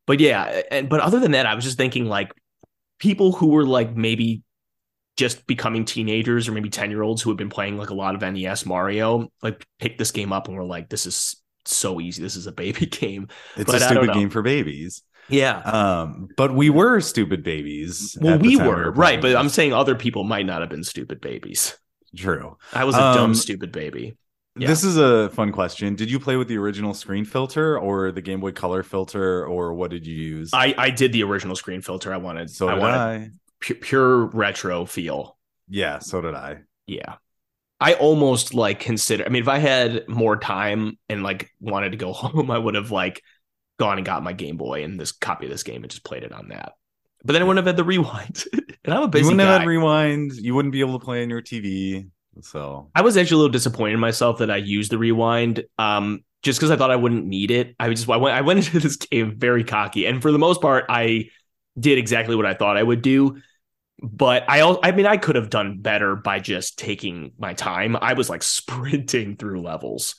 But 0.08 0.20
yeah, 0.20 0.62
and 0.72 0.90
but 0.90 1.02
other 1.02 1.20
than 1.20 1.32
that, 1.32 1.46
I 1.46 1.56
was 1.56 1.64
just 1.64 1.78
thinking 1.78 2.06
like 2.06 2.32
people 3.00 3.32
who 3.34 3.48
were 3.50 3.66
like 3.66 3.96
maybe 3.96 4.44
just 5.18 5.46
becoming 5.48 5.86
teenagers 5.86 6.48
or 6.48 6.54
maybe 6.54 6.70
10 6.70 6.92
year 6.92 7.04
olds 7.04 7.22
who 7.22 7.30
had 7.30 7.38
been 7.38 7.50
playing 7.50 7.78
like 7.78 7.90
a 7.90 7.94
lot 7.94 8.16
of 8.16 8.24
NES 8.24 8.66
Mario, 8.66 9.30
like 9.44 9.66
picked 9.80 9.98
this 10.00 10.12
game 10.12 10.32
up 10.34 10.48
and 10.48 10.58
were 10.58 10.64
like, 10.64 10.90
this 10.90 11.06
is 11.06 11.42
so 11.66 12.00
easy. 12.00 12.22
This 12.22 12.36
is 12.36 12.48
a 12.48 12.52
baby 12.52 12.86
game. 12.88 13.28
it's 13.56 13.72
but 13.72 13.76
a 13.76 13.80
stupid 13.80 14.14
game 14.14 14.30
for 14.30 14.42
babies. 14.42 15.04
Yeah. 15.30 15.58
Um, 15.60 16.30
but 16.38 16.54
we 16.54 16.70
were 16.70 17.00
stupid 17.02 17.44
babies. 17.44 18.18
Well, 18.20 18.40
we 18.40 18.56
were, 18.58 18.92
right. 18.92 19.22
But 19.22 19.36
I'm 19.36 19.50
saying 19.50 19.74
other 19.74 19.96
people 19.96 20.24
might 20.24 20.46
not 20.46 20.62
have 20.62 20.70
been 20.70 20.84
stupid 20.84 21.22
babies. 21.22 21.78
true. 22.16 22.58
I 22.74 22.84
was 22.86 22.96
a 22.96 23.00
dumb, 23.00 23.18
Um, 23.32 23.36
stupid 23.36 23.72
baby. 23.72 24.18
Yeah. 24.58 24.68
This 24.68 24.84
is 24.84 24.98
a 24.98 25.30
fun 25.30 25.52
question. 25.52 25.96
Did 25.96 26.12
you 26.12 26.20
play 26.20 26.36
with 26.36 26.48
the 26.48 26.58
original 26.58 26.94
screen 26.94 27.24
filter 27.24 27.78
or 27.80 28.12
the 28.12 28.22
Game 28.22 28.42
Boy 28.42 28.52
Color 28.52 28.84
filter, 28.84 29.46
or 29.46 29.74
what 29.74 29.92
did 29.92 30.06
you 30.06 30.16
use? 30.16 30.50
I, 30.54 30.74
I 30.78 30.90
did 30.90 31.14
the 31.14 31.24
original 31.24 31.56
screen 31.56 31.82
filter. 31.82 32.14
I 32.14 32.18
wanted, 32.18 32.50
so 32.50 32.68
I 32.68 32.74
wanted 32.74 32.98
I. 32.98 33.30
pu- 33.62 33.76
pure 33.76 34.26
retro 34.26 34.86
feel. 34.86 35.38
Yeah, 35.70 36.00
so 36.00 36.20
did 36.20 36.34
I. 36.36 36.62
Yeah. 36.88 37.16
I 37.80 37.94
almost 37.94 38.54
like 38.54 38.82
consider 38.82 39.24
I 39.26 39.30
mean 39.30 39.42
if 39.44 39.48
I 39.48 39.60
had 39.60 40.10
more 40.10 40.36
time 40.36 40.98
and 41.08 41.24
like 41.24 41.50
wanted 41.62 41.92
to 41.92 41.98
go 41.98 42.12
home, 42.14 42.52
I 42.52 42.58
would 42.58 42.76
have 42.76 42.92
like 42.92 43.22
gone 43.80 43.98
and 43.98 44.06
got 44.06 44.24
my 44.24 44.34
Game 44.34 44.58
Boy 44.58 44.84
and 44.84 45.00
this 45.00 45.12
copy 45.12 45.46
of 45.46 45.52
this 45.52 45.64
game 45.64 45.82
and 45.84 45.90
just 45.90 46.04
played 46.04 46.24
it 46.24 46.32
on 46.32 46.50
that. 46.50 46.74
But 47.24 47.34
then 47.34 47.42
I 47.42 47.46
wouldn't 47.46 47.66
have 47.66 47.76
had 47.76 47.78
the 47.78 47.84
rewind. 47.84 48.46
and 48.86 48.94
I'm 48.94 49.04
a 49.04 49.10
You 49.10 49.10
busy 49.10 49.24
wouldn't 49.26 49.40
guy. 49.40 49.46
have 49.46 49.62
had 49.62 49.68
rewind. 49.68 50.34
You 50.34 50.56
wouldn't 50.56 50.72
be 50.72 50.82
able 50.82 51.00
to 51.00 51.04
play 51.04 51.24
on 51.24 51.30
your 51.30 51.42
TV. 51.42 52.08
So 52.42 52.92
I 52.96 53.02
was 53.02 53.18
actually 53.18 53.36
a 53.36 53.38
little 53.40 53.52
disappointed 53.52 53.96
in 53.96 54.00
myself 54.00 54.38
that 54.40 54.52
I 54.52 54.58
used 54.58 54.92
the 54.92 54.98
rewind. 54.98 55.64
Um 55.78 56.24
just 56.42 56.58
because 56.58 56.72
I 56.72 56.78
thought 56.78 56.92
I 56.92 56.96
wouldn't 56.96 57.26
need 57.26 57.52
it. 57.52 57.76
I 57.80 57.90
just 57.90 58.10
I 58.10 58.16
went 58.18 58.36
I 58.36 58.42
went 58.42 58.60
into 58.66 58.80
this 58.80 58.96
game 58.96 59.36
very 59.38 59.64
cocky. 59.64 60.06
And 60.06 60.22
for 60.22 60.32
the 60.32 60.40
most 60.40 60.62
part, 60.62 60.86
I 60.88 61.30
did 61.78 61.98
exactly 61.98 62.36
what 62.36 62.46
I 62.46 62.54
thought 62.54 62.78
I 62.78 62.84
would 62.84 63.02
do. 63.02 63.42
But 64.02 64.46
I 64.48 64.62
I 64.82 64.92
mean 64.94 65.06
I 65.06 65.18
could 65.18 65.36
have 65.36 65.50
done 65.50 65.82
better 65.82 66.16
by 66.16 66.40
just 66.40 66.80
taking 66.80 67.34
my 67.38 67.54
time. 67.54 67.98
I 68.02 68.14
was 68.14 68.30
like 68.30 68.44
sprinting 68.58 69.36
through 69.36 69.62
levels. 69.62 70.16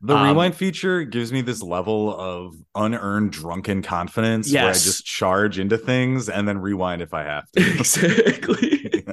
The 0.00 0.14
Um, 0.14 0.28
rewind 0.28 0.54
feature 0.54 1.02
gives 1.04 1.32
me 1.32 1.40
this 1.40 1.62
level 1.62 2.14
of 2.18 2.54
unearned 2.74 3.32
drunken 3.32 3.82
confidence 3.82 4.52
where 4.52 4.70
I 4.70 4.72
just 4.72 5.04
charge 5.04 5.58
into 5.58 5.76
things 5.76 6.28
and 6.28 6.46
then 6.46 6.58
rewind 6.58 7.02
if 7.02 7.12
I 7.14 7.24
have 7.24 7.50
to. 7.52 7.60
exactly. 7.78 9.04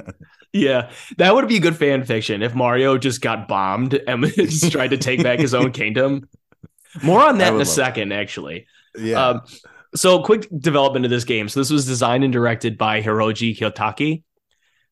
yeah, 0.52 0.90
that 1.18 1.34
would 1.34 1.48
be 1.48 1.58
good 1.58 1.76
fan 1.76 2.04
fiction 2.04 2.42
if 2.42 2.54
Mario 2.54 2.98
just 2.98 3.20
got 3.20 3.48
bombed 3.48 3.94
and 3.94 4.24
just 4.34 4.70
tried 4.70 4.90
to 4.90 4.96
take 4.96 5.22
back 5.22 5.40
his 5.40 5.54
own 5.54 5.72
kingdom. 5.72 6.28
More 7.02 7.20
on 7.20 7.38
that 7.38 7.54
in 7.54 7.60
a 7.60 7.64
second, 7.64 8.12
actually. 8.12 8.66
yeah. 8.98 9.28
Um, 9.28 9.40
so, 9.94 10.22
quick 10.22 10.46
development 10.58 11.04
of 11.04 11.10
this 11.10 11.24
game. 11.24 11.48
So, 11.48 11.60
this 11.60 11.70
was 11.70 11.86
designed 11.86 12.22
and 12.24 12.32
directed 12.32 12.78
by 12.78 13.02
Hiroji 13.02 13.56
Kiyotake. 13.58 14.22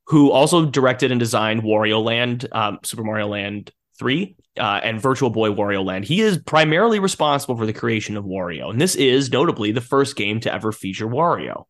who 0.06 0.30
also 0.30 0.66
directed 0.66 1.10
and 1.10 1.20
designed 1.20 1.62
Wario 1.62 2.02
Land, 2.02 2.46
um, 2.52 2.78
Super 2.82 3.04
Mario 3.04 3.26
Land 3.28 3.70
3, 3.98 4.36
uh, 4.58 4.80
and 4.82 5.00
Virtual 5.00 5.30
Boy 5.30 5.50
Wario 5.50 5.84
Land. 5.84 6.04
He 6.04 6.20
is 6.20 6.38
primarily 6.38 6.98
responsible 6.98 7.56
for 7.56 7.66
the 7.66 7.72
creation 7.72 8.16
of 8.16 8.24
Wario. 8.24 8.70
And 8.70 8.80
this 8.80 8.94
is 8.94 9.30
notably 9.30 9.72
the 9.72 9.80
first 9.80 10.16
game 10.16 10.40
to 10.40 10.52
ever 10.52 10.72
feature 10.72 11.06
Wario. 11.06 11.64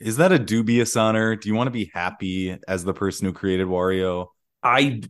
Is 0.00 0.16
that 0.18 0.30
a 0.30 0.38
dubious 0.38 0.96
honor? 0.96 1.34
Do 1.34 1.48
you 1.48 1.54
want 1.54 1.66
to 1.66 1.72
be 1.72 1.90
happy 1.92 2.56
as 2.68 2.84
the 2.84 2.94
person 2.94 3.26
who 3.26 3.32
created 3.32 3.66
Wario? 3.66 4.28
I, 4.62 5.02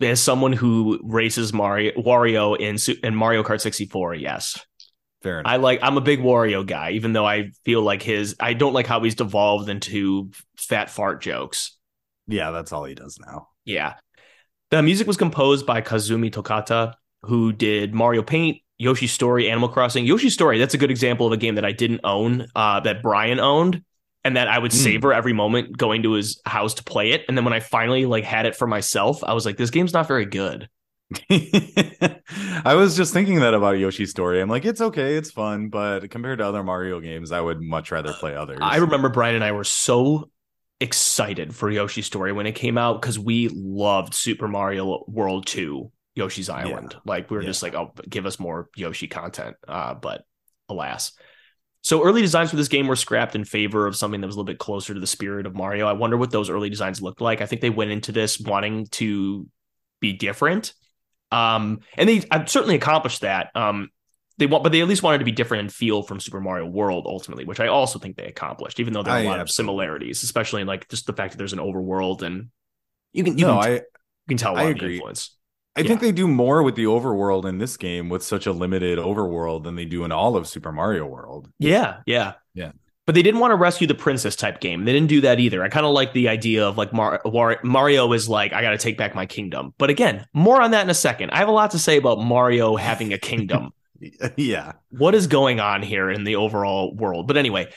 as 0.00 0.20
someone 0.20 0.52
who 0.52 1.00
races 1.02 1.52
Mario 1.52 1.92
Wario 1.92 2.58
in 2.58 2.76
in 3.06 3.14
Mario 3.14 3.42
Kart 3.42 3.60
64, 3.60 4.14
yes. 4.14 4.58
Fair 5.22 5.40
enough. 5.40 5.50
I 5.50 5.56
like. 5.56 5.80
I'm 5.82 5.96
a 5.96 6.02
big 6.02 6.20
Wario 6.20 6.66
guy, 6.66 6.90
even 6.92 7.12
though 7.12 7.26
I 7.26 7.50
feel 7.64 7.82
like 7.82 8.02
his. 8.02 8.36
I 8.40 8.52
don't 8.54 8.72
like 8.74 8.86
how 8.86 9.02
he's 9.02 9.14
devolved 9.14 9.68
into 9.68 10.30
fat 10.56 10.90
fart 10.90 11.22
jokes. 11.22 11.76
Yeah, 12.26 12.50
that's 12.50 12.72
all 12.72 12.84
he 12.84 12.94
does 12.94 13.18
now. 13.18 13.48
Yeah, 13.64 13.94
the 14.70 14.82
music 14.82 15.06
was 15.06 15.16
composed 15.16 15.66
by 15.66 15.80
Kazumi 15.80 16.30
Totaka, 16.30 16.94
who 17.22 17.52
did 17.52 17.94
Mario 17.94 18.22
Paint, 18.22 18.58
Yoshi's 18.78 19.12
Story, 19.12 19.50
Animal 19.50 19.68
Crossing. 19.68 20.04
Yoshi's 20.04 20.34
Story. 20.34 20.58
That's 20.58 20.74
a 20.74 20.78
good 20.78 20.90
example 20.90 21.26
of 21.26 21.32
a 21.32 21.36
game 21.36 21.54
that 21.54 21.64
I 21.64 21.72
didn't 21.72 22.00
own. 22.04 22.46
Uh, 22.54 22.80
that 22.80 23.02
Brian 23.02 23.40
owned 23.40 23.82
and 24.24 24.36
that 24.36 24.48
I 24.48 24.58
would 24.58 24.72
mm. 24.72 24.74
savor 24.74 25.12
every 25.12 25.32
moment 25.32 25.76
going 25.76 26.02
to 26.02 26.12
his 26.12 26.40
house 26.46 26.74
to 26.74 26.84
play 26.84 27.12
it. 27.12 27.24
And 27.28 27.36
then 27.36 27.44
when 27.44 27.54
I 27.54 27.60
finally 27.60 28.06
like 28.06 28.24
had 28.24 28.46
it 28.46 28.56
for 28.56 28.66
myself, 28.66 29.22
I 29.22 29.34
was 29.34 29.46
like, 29.46 29.56
this 29.56 29.70
game's 29.70 29.92
not 29.92 30.08
very 30.08 30.26
good. 30.26 30.68
I 31.30 32.74
was 32.74 32.96
just 32.96 33.12
thinking 33.12 33.40
that 33.40 33.54
about 33.54 33.78
Yoshi's 33.78 34.10
story. 34.10 34.40
I'm 34.40 34.48
like, 34.48 34.64
it's 34.64 34.80
okay, 34.80 35.16
it's 35.16 35.30
fun, 35.30 35.68
but 35.68 36.10
compared 36.10 36.38
to 36.38 36.46
other 36.46 36.64
Mario 36.64 36.98
games, 37.00 37.30
I 37.30 37.40
would 37.40 37.60
much 37.60 37.92
rather 37.92 38.12
play 38.14 38.34
others. 38.34 38.58
I 38.62 38.76
remember 38.76 39.10
Brian 39.10 39.34
and 39.34 39.44
I 39.44 39.52
were 39.52 39.64
so 39.64 40.30
excited 40.84 41.54
for 41.54 41.70
Yoshi's 41.70 42.06
story 42.06 42.32
when 42.32 42.46
it 42.46 42.54
came 42.54 42.78
out 42.78 43.00
because 43.00 43.18
we 43.18 43.48
loved 43.48 44.14
Super 44.14 44.46
Mario 44.46 45.04
World 45.08 45.46
2, 45.46 45.90
Yoshi's 46.14 46.48
Island. 46.48 46.92
Yeah. 46.92 47.00
Like 47.04 47.30
we 47.30 47.36
were 47.36 47.42
yeah. 47.42 47.48
just 47.48 47.62
like, 47.62 47.74
oh, 47.74 47.92
give 48.08 48.26
us 48.26 48.38
more 48.38 48.68
Yoshi 48.76 49.08
content. 49.08 49.56
Uh, 49.66 49.94
but 49.94 50.24
alas. 50.68 51.12
So 51.80 52.04
early 52.04 52.22
designs 52.22 52.50
for 52.50 52.56
this 52.56 52.68
game 52.68 52.86
were 52.86 52.96
scrapped 52.96 53.34
in 53.34 53.44
favor 53.44 53.86
of 53.86 53.96
something 53.96 54.20
that 54.20 54.26
was 54.26 54.36
a 54.36 54.38
little 54.38 54.46
bit 54.46 54.58
closer 54.58 54.94
to 54.94 55.00
the 55.00 55.06
spirit 55.06 55.46
of 55.46 55.54
Mario. 55.54 55.86
I 55.86 55.92
wonder 55.92 56.16
what 56.16 56.30
those 56.30 56.48
early 56.48 56.70
designs 56.70 57.02
looked 57.02 57.20
like. 57.20 57.40
I 57.40 57.46
think 57.46 57.60
they 57.60 57.70
went 57.70 57.90
into 57.90 58.12
this 58.12 58.38
wanting 58.38 58.86
to 58.92 59.46
be 60.00 60.12
different. 60.12 60.72
Um, 61.30 61.80
and 61.96 62.08
they 62.08 62.24
I've 62.30 62.48
certainly 62.48 62.76
accomplished 62.76 63.22
that. 63.22 63.50
Um, 63.54 63.90
they 64.38 64.46
want, 64.46 64.64
but 64.64 64.72
they 64.72 64.80
at 64.80 64.88
least 64.88 65.02
wanted 65.02 65.18
to 65.18 65.24
be 65.24 65.32
different 65.32 65.64
in 65.64 65.68
feel 65.68 66.02
from 66.02 66.18
Super 66.18 66.40
Mario 66.40 66.66
World 66.66 67.04
ultimately, 67.06 67.44
which 67.44 67.60
I 67.60 67.68
also 67.68 67.98
think 67.98 68.16
they 68.16 68.26
accomplished, 68.26 68.80
even 68.80 68.92
though 68.92 69.02
there 69.02 69.14
are 69.14 69.20
a 69.20 69.24
lot 69.24 69.40
of 69.40 69.50
similarities, 69.50 70.22
especially 70.22 70.62
in 70.62 70.66
like 70.66 70.88
just 70.88 71.06
the 71.06 71.12
fact 71.12 71.32
that 71.32 71.38
there's 71.38 71.52
an 71.52 71.60
overworld 71.60 72.22
and 72.22 72.50
you 73.12 73.22
can 73.22 73.38
you 73.38 73.46
no, 73.46 73.60
can, 73.60 73.70
I 73.70 73.74
you 73.74 73.82
can 74.28 74.36
tell 74.36 74.52
a 74.52 74.56
lot 74.56 74.66
I 74.66 74.70
of 74.70 74.76
agree. 74.76 74.94
influence. 74.94 75.36
I 75.76 75.80
yeah. 75.80 75.88
think 75.88 76.00
they 76.00 76.12
do 76.12 76.28
more 76.28 76.62
with 76.62 76.76
the 76.76 76.84
overworld 76.84 77.44
in 77.44 77.58
this 77.58 77.76
game 77.76 78.08
with 78.08 78.22
such 78.22 78.46
a 78.46 78.52
limited 78.52 78.98
overworld 78.98 79.64
than 79.64 79.74
they 79.74 79.84
do 79.84 80.04
in 80.04 80.12
all 80.12 80.36
of 80.36 80.46
Super 80.46 80.70
Mario 80.70 81.06
World. 81.06 81.50
Yeah, 81.58 81.98
yeah, 82.06 82.34
yeah. 82.54 82.72
But 83.06 83.14
they 83.14 83.22
didn't 83.22 83.40
want 83.40 83.50
to 83.50 83.56
rescue 83.56 83.86
the 83.86 83.94
princess 83.94 84.34
type 84.34 84.60
game. 84.60 84.84
They 84.84 84.92
didn't 84.92 85.08
do 85.08 85.20
that 85.22 85.38
either. 85.38 85.62
I 85.62 85.68
kind 85.68 85.84
of 85.84 85.92
like 85.92 86.12
the 86.14 86.28
idea 86.28 86.66
of 86.66 86.78
like 86.78 86.92
Mar- 86.92 87.20
Mario 87.62 88.12
is 88.12 88.28
like, 88.28 88.54
I 88.54 88.62
got 88.62 88.70
to 88.70 88.78
take 88.78 88.96
back 88.96 89.14
my 89.14 89.26
kingdom. 89.26 89.74
But 89.76 89.90
again, 89.90 90.26
more 90.32 90.62
on 90.62 90.70
that 90.70 90.84
in 90.84 90.90
a 90.90 90.94
second. 90.94 91.30
I 91.30 91.38
have 91.38 91.48
a 91.48 91.52
lot 91.52 91.72
to 91.72 91.78
say 91.78 91.98
about 91.98 92.18
Mario 92.18 92.76
having 92.76 93.12
a 93.12 93.18
kingdom. 93.18 93.72
yeah. 94.36 94.72
What 94.90 95.14
is 95.14 95.26
going 95.26 95.60
on 95.60 95.82
here 95.82 96.10
in 96.10 96.24
the 96.24 96.36
overall 96.36 96.94
world? 96.94 97.26
But 97.26 97.36
anyway, 97.36 97.72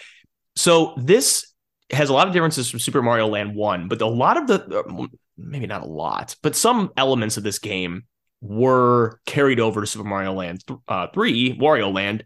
so 0.56 0.94
this 0.98 1.54
has 1.92 2.10
a 2.10 2.14
lot 2.14 2.28
of 2.28 2.34
differences 2.34 2.70
from 2.70 2.80
Super 2.80 3.02
Mario 3.02 3.28
Land 3.28 3.56
1, 3.56 3.88
but 3.88 4.02
a 4.02 4.08
lot 4.08 4.38
of 4.38 4.48
the 4.48 5.10
maybe 5.38 5.68
not 5.68 5.84
a 5.84 5.88
lot, 5.88 6.36
but 6.42 6.56
some 6.56 6.92
elements 6.98 7.38
of 7.38 7.44
this 7.44 7.60
game 7.60 8.04
were 8.42 9.20
carried 9.26 9.60
over 9.60 9.82
to 9.82 9.88
Super 9.88 10.08
Mario 10.08 10.34
Land 10.34 10.66
th- 10.66 10.80
uh, 10.88 11.08
3, 11.14 11.58
Wario 11.58 11.94
Land, 11.94 12.26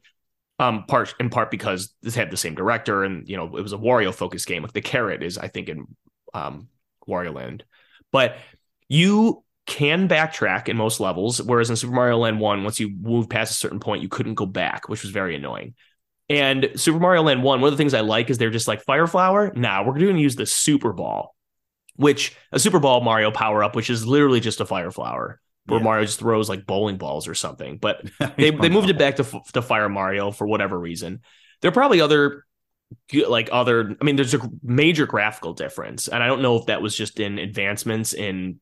um, 0.59 0.85
part 0.85 1.13
in 1.19 1.29
part 1.29 1.51
because 1.51 1.93
this 2.01 2.15
had 2.15 2.31
the 2.31 2.37
same 2.37 2.55
director 2.55 3.03
and 3.03 3.27
you 3.27 3.35
know 3.35 3.57
it 3.57 3.61
was 3.61 3.73
a 3.73 3.77
Wario 3.77 4.13
focused 4.13 4.47
game. 4.47 4.63
Like 4.63 4.73
the 4.73 4.81
carrot 4.81 5.23
is, 5.23 5.37
I 5.37 5.47
think, 5.47 5.69
in 5.69 5.85
um, 6.33 6.67
Wario 7.07 7.33
Land, 7.33 7.63
but 8.11 8.37
you 8.87 9.43
can 9.67 10.09
backtrack 10.09 10.69
in 10.69 10.77
most 10.77 10.99
levels, 10.99 11.41
whereas 11.41 11.69
in 11.69 11.75
Super 11.75 11.93
Mario 11.93 12.17
Land 12.17 12.39
1, 12.39 12.63
once 12.63 12.79
you 12.79 12.89
move 12.89 13.29
past 13.29 13.51
a 13.51 13.55
certain 13.55 13.79
point, 13.79 14.01
you 14.01 14.09
couldn't 14.09 14.35
go 14.35 14.45
back, 14.45 14.89
which 14.89 15.03
was 15.03 15.11
very 15.11 15.35
annoying. 15.35 15.75
And 16.29 16.71
Super 16.75 16.99
Mario 16.99 17.23
Land 17.23 17.43
1, 17.43 17.61
one 17.61 17.67
of 17.67 17.71
the 17.73 17.77
things 17.77 17.93
I 17.93 18.01
like 18.01 18.29
is 18.29 18.37
they're 18.37 18.49
just 18.49 18.67
like 18.67 18.83
Fire 18.83 19.07
Flower. 19.07 19.51
Now 19.55 19.81
nah, 19.81 19.87
we're 19.87 19.99
going 19.99 20.15
to 20.15 20.21
use 20.21 20.35
the 20.35 20.45
Super 20.45 20.93
Ball 20.93 21.35
which 21.95 22.35
a 22.51 22.59
Super 22.59 22.79
Ball 22.79 23.01
Mario 23.01 23.31
power 23.31 23.63
up, 23.63 23.75
which 23.75 23.89
is 23.89 24.05
literally 24.05 24.39
just 24.39 24.59
a 24.59 24.65
fire 24.65 24.91
flower 24.91 25.39
where 25.65 25.79
yeah. 25.79 25.83
Mario 25.83 26.05
just 26.05 26.19
throws 26.19 26.49
like 26.49 26.65
bowling 26.65 26.97
balls 26.97 27.27
or 27.27 27.35
something. 27.35 27.77
But 27.77 28.09
they, 28.37 28.51
they 28.51 28.69
moved 28.69 28.89
it 28.89 28.97
back 28.97 29.17
to 29.17 29.41
to 29.53 29.61
Fire 29.61 29.89
Mario 29.89 30.31
for 30.31 30.47
whatever 30.47 30.77
reason. 30.77 31.21
There 31.61 31.69
are 31.69 31.73
probably 31.73 32.01
other 32.01 32.45
like 33.27 33.49
other. 33.51 33.95
I 33.99 34.03
mean, 34.03 34.15
there's 34.15 34.33
a 34.33 34.49
major 34.63 35.05
graphical 35.05 35.53
difference, 35.53 36.07
and 36.07 36.23
I 36.23 36.27
don't 36.27 36.41
know 36.41 36.57
if 36.57 36.65
that 36.65 36.81
was 36.81 36.95
just 36.95 37.19
in 37.19 37.39
advancements 37.39 38.13
in 38.13 38.59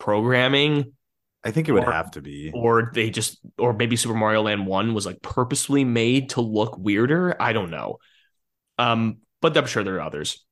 programming. 0.00 0.92
I 1.44 1.52
think 1.52 1.68
it 1.68 1.72
would 1.72 1.84
or, 1.84 1.92
have 1.92 2.10
to 2.12 2.20
be, 2.20 2.50
or 2.52 2.90
they 2.92 3.08
just, 3.08 3.38
or 3.56 3.72
maybe 3.72 3.96
Super 3.96 4.14
Mario 4.14 4.42
Land 4.42 4.66
One 4.66 4.92
was 4.92 5.06
like 5.06 5.22
purposely 5.22 5.84
made 5.84 6.30
to 6.30 6.40
look 6.42 6.76
weirder. 6.76 7.40
I 7.40 7.52
don't 7.52 7.70
know. 7.70 7.98
Um, 8.76 9.18
but 9.40 9.56
I'm 9.56 9.66
sure 9.66 9.84
there 9.84 9.96
are 9.96 10.02
others. 10.02 10.44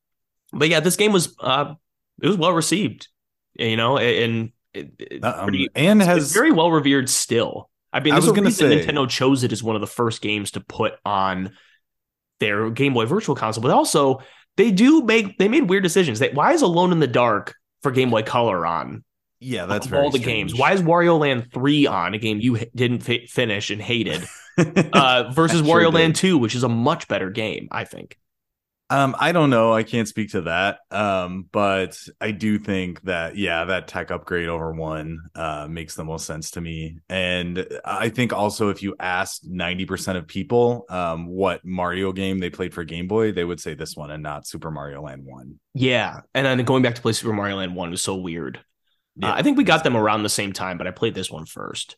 But 0.52 0.68
yeah, 0.68 0.80
this 0.80 0.96
game 0.96 1.12
was 1.12 1.34
uh 1.40 1.74
it 2.22 2.26
was 2.26 2.36
well 2.36 2.52
received, 2.52 3.08
you 3.54 3.76
know, 3.76 3.98
and 3.98 4.52
it, 4.72 5.22
um, 5.22 5.44
pretty, 5.44 5.68
and 5.74 6.00
has 6.02 6.32
very 6.32 6.52
well 6.52 6.70
revered 6.70 7.08
still. 7.08 7.70
I 7.92 8.00
mean, 8.00 8.14
I 8.14 8.16
was 8.16 8.26
going 8.26 8.44
to 8.44 8.50
say 8.50 8.84
Nintendo 8.84 9.08
chose 9.08 9.44
it 9.44 9.52
as 9.52 9.62
one 9.62 9.74
of 9.74 9.80
the 9.80 9.86
first 9.86 10.20
games 10.20 10.52
to 10.52 10.60
put 10.60 10.94
on 11.04 11.52
their 12.40 12.70
Game 12.70 12.94
Boy 12.94 13.06
Virtual 13.06 13.34
Console, 13.34 13.62
but 13.62 13.70
also 13.70 14.20
they 14.56 14.70
do 14.70 15.02
make 15.02 15.38
they 15.38 15.48
made 15.48 15.68
weird 15.68 15.82
decisions. 15.82 16.18
They, 16.18 16.30
why 16.30 16.52
is 16.52 16.62
Alone 16.62 16.92
in 16.92 16.98
the 16.98 17.06
Dark 17.06 17.54
for 17.82 17.90
Game 17.90 18.10
Boy 18.10 18.22
Color 18.22 18.66
on? 18.66 19.04
Yeah, 19.40 19.66
that's 19.66 19.90
all 19.92 20.10
the 20.10 20.18
strange. 20.18 20.24
games. 20.50 20.54
Why 20.58 20.72
is 20.72 20.82
Wario 20.82 21.18
Land 21.18 21.52
three 21.52 21.86
on 21.86 22.14
a 22.14 22.18
game 22.18 22.40
you 22.40 22.58
didn't 22.74 23.00
finish 23.00 23.70
and 23.70 23.80
hated, 23.80 24.26
uh, 24.92 25.30
versus 25.32 25.60
sure 25.60 25.80
Wario 25.80 25.86
did. 25.86 25.94
Land 25.94 26.16
two, 26.16 26.38
which 26.38 26.54
is 26.54 26.64
a 26.64 26.68
much 26.68 27.08
better 27.08 27.30
game, 27.30 27.68
I 27.70 27.84
think. 27.84 28.18
Um, 28.90 29.14
I 29.18 29.32
don't 29.32 29.50
know. 29.50 29.72
I 29.74 29.82
can't 29.82 30.08
speak 30.08 30.30
to 30.30 30.40
that. 30.42 30.78
Um, 30.90 31.46
but 31.52 31.98
I 32.22 32.30
do 32.30 32.58
think 32.58 33.02
that 33.02 33.36
yeah, 33.36 33.66
that 33.66 33.86
tech 33.86 34.10
upgrade 34.10 34.48
over 34.48 34.72
one 34.72 35.18
uh 35.34 35.66
makes 35.68 35.94
the 35.94 36.04
most 36.04 36.24
sense 36.26 36.52
to 36.52 36.62
me. 36.62 36.98
And 37.08 37.66
I 37.84 38.08
think 38.08 38.32
also 38.32 38.70
if 38.70 38.82
you 38.82 38.96
asked 38.98 39.48
90% 39.48 40.16
of 40.16 40.26
people 40.26 40.86
um 40.88 41.26
what 41.26 41.64
Mario 41.66 42.12
game 42.12 42.38
they 42.38 42.48
played 42.50 42.72
for 42.72 42.82
Game 42.84 43.08
Boy, 43.08 43.30
they 43.32 43.44
would 43.44 43.60
say 43.60 43.74
this 43.74 43.94
one 43.94 44.10
and 44.10 44.22
not 44.22 44.46
Super 44.46 44.70
Mario 44.70 45.02
Land 45.02 45.24
1. 45.24 45.60
Yeah. 45.74 46.20
And 46.34 46.46
then 46.46 46.64
going 46.64 46.82
back 46.82 46.94
to 46.94 47.02
play 47.02 47.12
Super 47.12 47.34
Mario 47.34 47.56
Land 47.56 47.76
1 47.76 47.90
was 47.90 48.02
so 48.02 48.16
weird. 48.16 48.60
Yeah, 49.18 49.32
uh, 49.32 49.34
I 49.34 49.42
think 49.42 49.58
we 49.58 49.64
got 49.64 49.84
them 49.84 49.96
around 49.96 50.22
the 50.22 50.28
same 50.28 50.52
time, 50.52 50.78
but 50.78 50.86
I 50.86 50.90
played 50.90 51.14
this 51.14 51.30
one 51.30 51.44
first. 51.44 51.96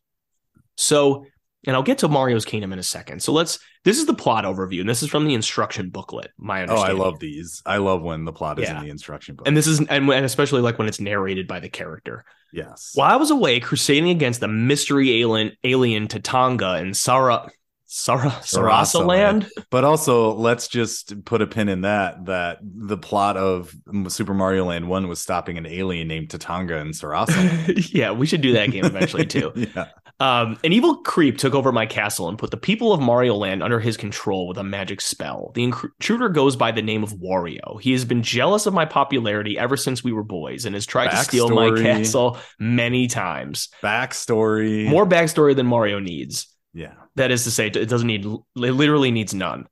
So 0.76 1.26
and 1.66 1.76
I'll 1.76 1.82
get 1.82 1.98
to 1.98 2.08
Mario's 2.08 2.44
Kingdom 2.44 2.72
in 2.72 2.78
a 2.78 2.82
second. 2.82 3.22
So 3.22 3.32
let's. 3.32 3.58
This 3.82 3.98
is 3.98 4.06
the 4.06 4.14
plot 4.14 4.44
overview, 4.44 4.80
and 4.80 4.88
this 4.88 5.02
is 5.02 5.08
from 5.08 5.24
the 5.24 5.34
instruction 5.34 5.88
booklet. 5.88 6.30
My 6.38 6.62
understanding. 6.62 7.00
Oh, 7.00 7.02
I 7.02 7.04
love 7.04 7.18
these. 7.18 7.62
I 7.64 7.78
love 7.78 8.02
when 8.02 8.24
the 8.24 8.32
plot 8.32 8.58
is 8.58 8.68
yeah. 8.68 8.78
in 8.78 8.84
the 8.84 8.90
instruction 8.90 9.36
book, 9.36 9.46
and 9.46 9.56
this 9.56 9.66
is, 9.66 9.78
and, 9.78 9.90
and 9.90 10.24
especially 10.24 10.60
like 10.60 10.78
when 10.78 10.88
it's 10.88 11.00
narrated 11.00 11.46
by 11.46 11.60
the 11.60 11.68
character. 11.68 12.24
Yes. 12.52 12.92
While 12.94 13.12
I 13.12 13.16
was 13.16 13.30
away 13.30 13.60
crusading 13.60 14.10
against 14.10 14.40
the 14.40 14.48
mystery 14.48 15.20
alien 15.20 15.52
alien 15.64 16.08
Tatanga 16.08 16.80
and 16.80 16.96
Sara 16.96 17.50
Sara 17.92 18.30
Sarasa 18.42 19.04
land. 19.04 19.50
But 19.68 19.82
also, 19.82 20.32
let's 20.34 20.68
just 20.68 21.24
put 21.24 21.42
a 21.42 21.46
pin 21.48 21.68
in 21.68 21.80
that 21.80 22.26
that 22.26 22.58
the 22.62 22.96
plot 22.96 23.36
of 23.36 23.74
Super 24.06 24.32
Mario 24.32 24.66
Land 24.66 24.88
1 24.88 25.08
was 25.08 25.20
stopping 25.20 25.58
an 25.58 25.66
alien 25.66 26.06
named 26.06 26.28
Tatanga 26.28 26.80
and 26.80 26.94
Sarasa. 26.94 27.92
yeah, 27.92 28.12
we 28.12 28.26
should 28.26 28.42
do 28.42 28.52
that 28.52 28.70
game 28.70 28.84
eventually 28.84 29.26
too. 29.26 29.50
yeah. 29.74 29.88
Um, 30.20 30.56
an 30.62 30.72
evil 30.72 30.98
creep 30.98 31.38
took 31.38 31.54
over 31.54 31.72
my 31.72 31.84
castle 31.86 32.28
and 32.28 32.38
put 32.38 32.52
the 32.52 32.56
people 32.56 32.92
of 32.92 33.00
Mario 33.00 33.34
Land 33.34 33.60
under 33.60 33.80
his 33.80 33.96
control 33.96 34.46
with 34.46 34.58
a 34.58 34.62
magic 34.62 35.00
spell. 35.00 35.50
The 35.54 35.64
intruder 35.64 36.28
goes 36.28 36.54
by 36.54 36.70
the 36.70 36.82
name 36.82 37.02
of 37.02 37.14
Wario. 37.14 37.80
He 37.80 37.90
has 37.92 38.04
been 38.04 38.22
jealous 38.22 38.66
of 38.66 38.74
my 38.74 38.84
popularity 38.84 39.58
ever 39.58 39.76
since 39.76 40.04
we 40.04 40.12
were 40.12 40.22
boys 40.22 40.64
and 40.64 40.74
has 40.76 40.86
tried 40.86 41.08
backstory. 41.08 41.18
to 41.18 41.24
steal 41.24 41.48
my 41.48 41.82
castle 41.82 42.38
many 42.60 43.08
times. 43.08 43.68
Backstory. 43.82 44.86
More 44.88 45.06
backstory 45.06 45.56
than 45.56 45.66
Mario 45.66 45.98
needs. 45.98 46.49
Yeah. 46.72 46.94
That 47.16 47.30
is 47.30 47.44
to 47.44 47.50
say, 47.50 47.66
it 47.66 47.88
doesn't 47.88 48.06
need, 48.06 48.24
it 48.24 48.40
literally 48.54 49.10
needs 49.10 49.34
none. 49.34 49.66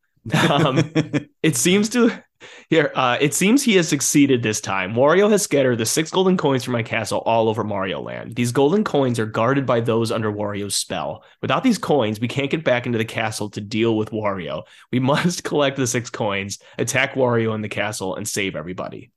Um, 0.48 0.90
it 1.42 1.56
seems 1.56 1.88
to 1.90 2.22
here, 2.70 2.92
uh, 2.94 3.18
it 3.20 3.34
seems 3.34 3.62
he 3.62 3.74
has 3.76 3.88
succeeded 3.88 4.42
this 4.42 4.60
time. 4.60 4.94
Wario 4.94 5.30
has 5.30 5.42
scattered 5.42 5.78
the 5.78 5.86
six 5.86 6.10
golden 6.10 6.36
coins 6.36 6.62
from 6.62 6.72
my 6.72 6.82
castle 6.82 7.18
all 7.20 7.48
over 7.48 7.64
Mario 7.64 8.00
Land. 8.00 8.36
These 8.36 8.52
golden 8.52 8.84
coins 8.84 9.18
are 9.18 9.26
guarded 9.26 9.66
by 9.66 9.80
those 9.80 10.12
under 10.12 10.30
Wario's 10.30 10.76
spell. 10.76 11.24
Without 11.42 11.62
these 11.62 11.78
coins, 11.78 12.20
we 12.20 12.28
can't 12.28 12.50
get 12.50 12.64
back 12.64 12.86
into 12.86 12.98
the 12.98 13.04
castle 13.04 13.50
to 13.50 13.60
deal 13.60 13.96
with 13.96 14.10
Wario. 14.10 14.64
We 14.92 15.00
must 15.00 15.44
collect 15.44 15.76
the 15.76 15.86
six 15.86 16.10
coins, 16.10 16.58
attack 16.78 17.14
Wario 17.14 17.54
in 17.54 17.62
the 17.62 17.68
castle, 17.68 18.16
and 18.16 18.28
save 18.28 18.54
everybody. 18.54 19.10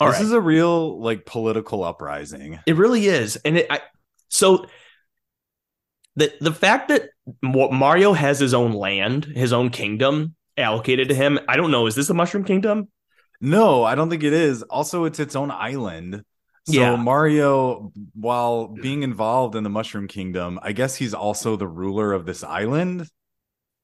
All 0.00 0.08
this 0.08 0.16
right. 0.16 0.24
is 0.24 0.32
a 0.32 0.40
real 0.40 1.00
like 1.00 1.24
political 1.24 1.84
uprising. 1.84 2.58
It 2.66 2.76
really 2.76 3.06
is, 3.06 3.36
and 3.36 3.58
it. 3.58 3.66
I, 3.70 3.80
so 4.28 4.66
the 6.16 6.32
the 6.40 6.52
fact 6.52 6.88
that 6.88 7.10
Mario 7.42 8.12
has 8.12 8.38
his 8.38 8.54
own 8.54 8.72
land, 8.72 9.24
his 9.24 9.52
own 9.52 9.70
kingdom 9.70 10.34
allocated 10.56 11.08
to 11.08 11.14
him. 11.14 11.38
I 11.48 11.56
don't 11.56 11.70
know. 11.70 11.86
Is 11.86 11.94
this 11.94 12.08
the 12.08 12.14
Mushroom 12.14 12.44
Kingdom? 12.44 12.88
No, 13.40 13.82
I 13.82 13.94
don't 13.94 14.10
think 14.10 14.22
it 14.22 14.32
is. 14.32 14.62
Also, 14.64 15.04
it's 15.04 15.18
its 15.18 15.34
own 15.34 15.50
island. 15.50 16.22
So 16.66 16.72
Yeah. 16.80 16.96
Mario, 16.96 17.92
while 18.14 18.68
being 18.68 19.02
involved 19.02 19.56
in 19.56 19.64
the 19.64 19.70
Mushroom 19.70 20.06
Kingdom, 20.06 20.60
I 20.62 20.72
guess 20.72 20.94
he's 20.96 21.14
also 21.14 21.56
the 21.56 21.66
ruler 21.66 22.12
of 22.12 22.24
this 22.26 22.44
island. 22.44 23.08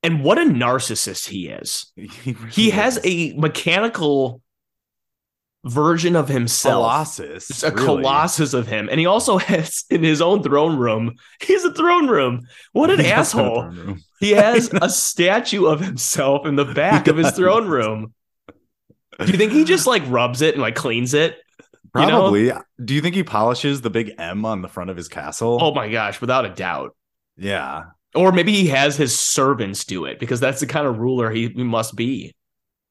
And 0.04 0.22
what 0.22 0.38
a 0.38 0.42
narcissist 0.42 1.28
he 1.28 1.48
is. 1.48 1.92
He, 1.96 2.32
really 2.32 2.50
He 2.50 2.70
has 2.70 2.98
is. 2.98 3.04
a 3.04 3.36
mechanical 3.38 4.42
version 5.64 6.16
of 6.16 6.28
himself. 6.28 6.74
colossus. 6.74 7.50
It's 7.50 7.62
a 7.62 7.72
really. 7.72 7.84
colossus 7.84 8.54
of 8.54 8.66
him. 8.66 8.88
And 8.90 9.00
he 9.00 9.06
also 9.06 9.38
has 9.38 9.84
in 9.90 10.02
his 10.02 10.20
own 10.20 10.42
throne 10.42 10.78
room, 10.78 11.16
he's 11.40 11.64
a 11.64 11.72
throne 11.74 12.08
room. 12.08 12.46
What 12.72 12.90
an 12.90 12.96
He 12.98 13.02
does 13.04 13.32
have 13.32 13.40
a 13.42 13.48
asshole. 13.48 13.96
He 14.20 14.30
has 14.32 14.70
a 14.72 14.88
statue 14.88 15.66
of 15.66 15.80
himself 15.80 16.46
in 16.46 16.56
the 16.56 16.64
back 16.64 17.08
of 17.08 17.16
his 17.16 17.32
throne 17.32 17.68
room. 17.68 18.14
Do 19.18 19.32
you 19.32 19.38
think 19.38 19.52
he 19.52 19.64
just 19.64 19.86
like 19.86 20.02
rubs 20.06 20.42
it 20.42 20.54
and 20.54 20.62
like 20.62 20.76
cleans 20.76 21.12
it? 21.14 21.36
You 21.96 22.02
know? 22.02 22.20
Probably. 22.20 22.52
Do 22.84 22.94
you 22.94 23.00
think 23.00 23.14
he 23.16 23.24
polishes 23.24 23.80
the 23.80 23.90
big 23.90 24.14
M 24.18 24.44
on 24.44 24.62
the 24.62 24.68
front 24.68 24.90
of 24.90 24.96
his 24.96 25.08
castle? 25.08 25.58
Oh 25.60 25.74
my 25.74 25.90
gosh, 25.90 26.20
without 26.20 26.44
a 26.44 26.50
doubt. 26.50 26.94
yeah. 27.36 27.84
Or 28.14 28.32
maybe 28.32 28.52
he 28.52 28.68
has 28.68 28.96
his 28.96 29.18
servants 29.18 29.84
do 29.84 30.06
it 30.06 30.18
because 30.18 30.40
that's 30.40 30.60
the 30.60 30.66
kind 30.66 30.86
of 30.86 30.98
ruler 30.98 31.30
he, 31.30 31.48
he 31.48 31.62
must 31.62 31.94
be. 31.94 32.34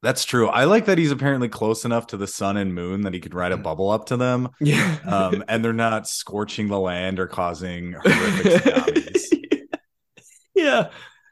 That's 0.03 0.25
true. 0.25 0.47
I 0.47 0.65
like 0.65 0.85
that 0.85 0.97
he's 0.97 1.11
apparently 1.11 1.49
close 1.49 1.83
enough 1.83 2.07
to 2.07 2.17
the 2.17 2.27
sun 2.27 2.55
and 2.57 2.73
moon 2.73 3.01
that 3.01 3.13
he 3.13 3.19
could 3.19 3.33
ride 3.33 3.51
a 3.51 3.57
bubble 3.57 3.89
up 3.89 4.05
to 4.07 4.17
them. 4.17 4.49
Yeah. 4.61 4.97
Um, 5.05 5.43
and 5.47 5.65
they're 5.65 5.73
not 5.73 6.07
scorching 6.07 6.67
the 6.67 6.79
land 6.79 7.19
or 7.19 7.25
causing 7.27 7.93
horrific 8.05 8.61
tsunamis. 8.63 9.23
yeah. 10.55 10.89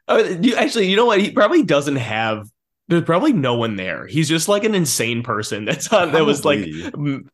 Uh, 0.08 0.36
you, 0.40 0.54
actually, 0.56 0.88
you 0.88 0.96
know 0.96 1.06
what? 1.06 1.20
He 1.20 1.30
probably 1.30 1.62
doesn't 1.62 1.96
have. 1.96 2.48
There's 2.88 3.04
probably 3.04 3.32
no 3.32 3.54
one 3.56 3.76
there. 3.76 4.06
He's 4.06 4.28
just 4.28 4.48
like 4.48 4.62
an 4.64 4.74
insane 4.74 5.22
person 5.22 5.64
that's 5.64 5.92
on 5.92 6.12
that 6.12 6.24
was 6.24 6.44
like 6.44 6.64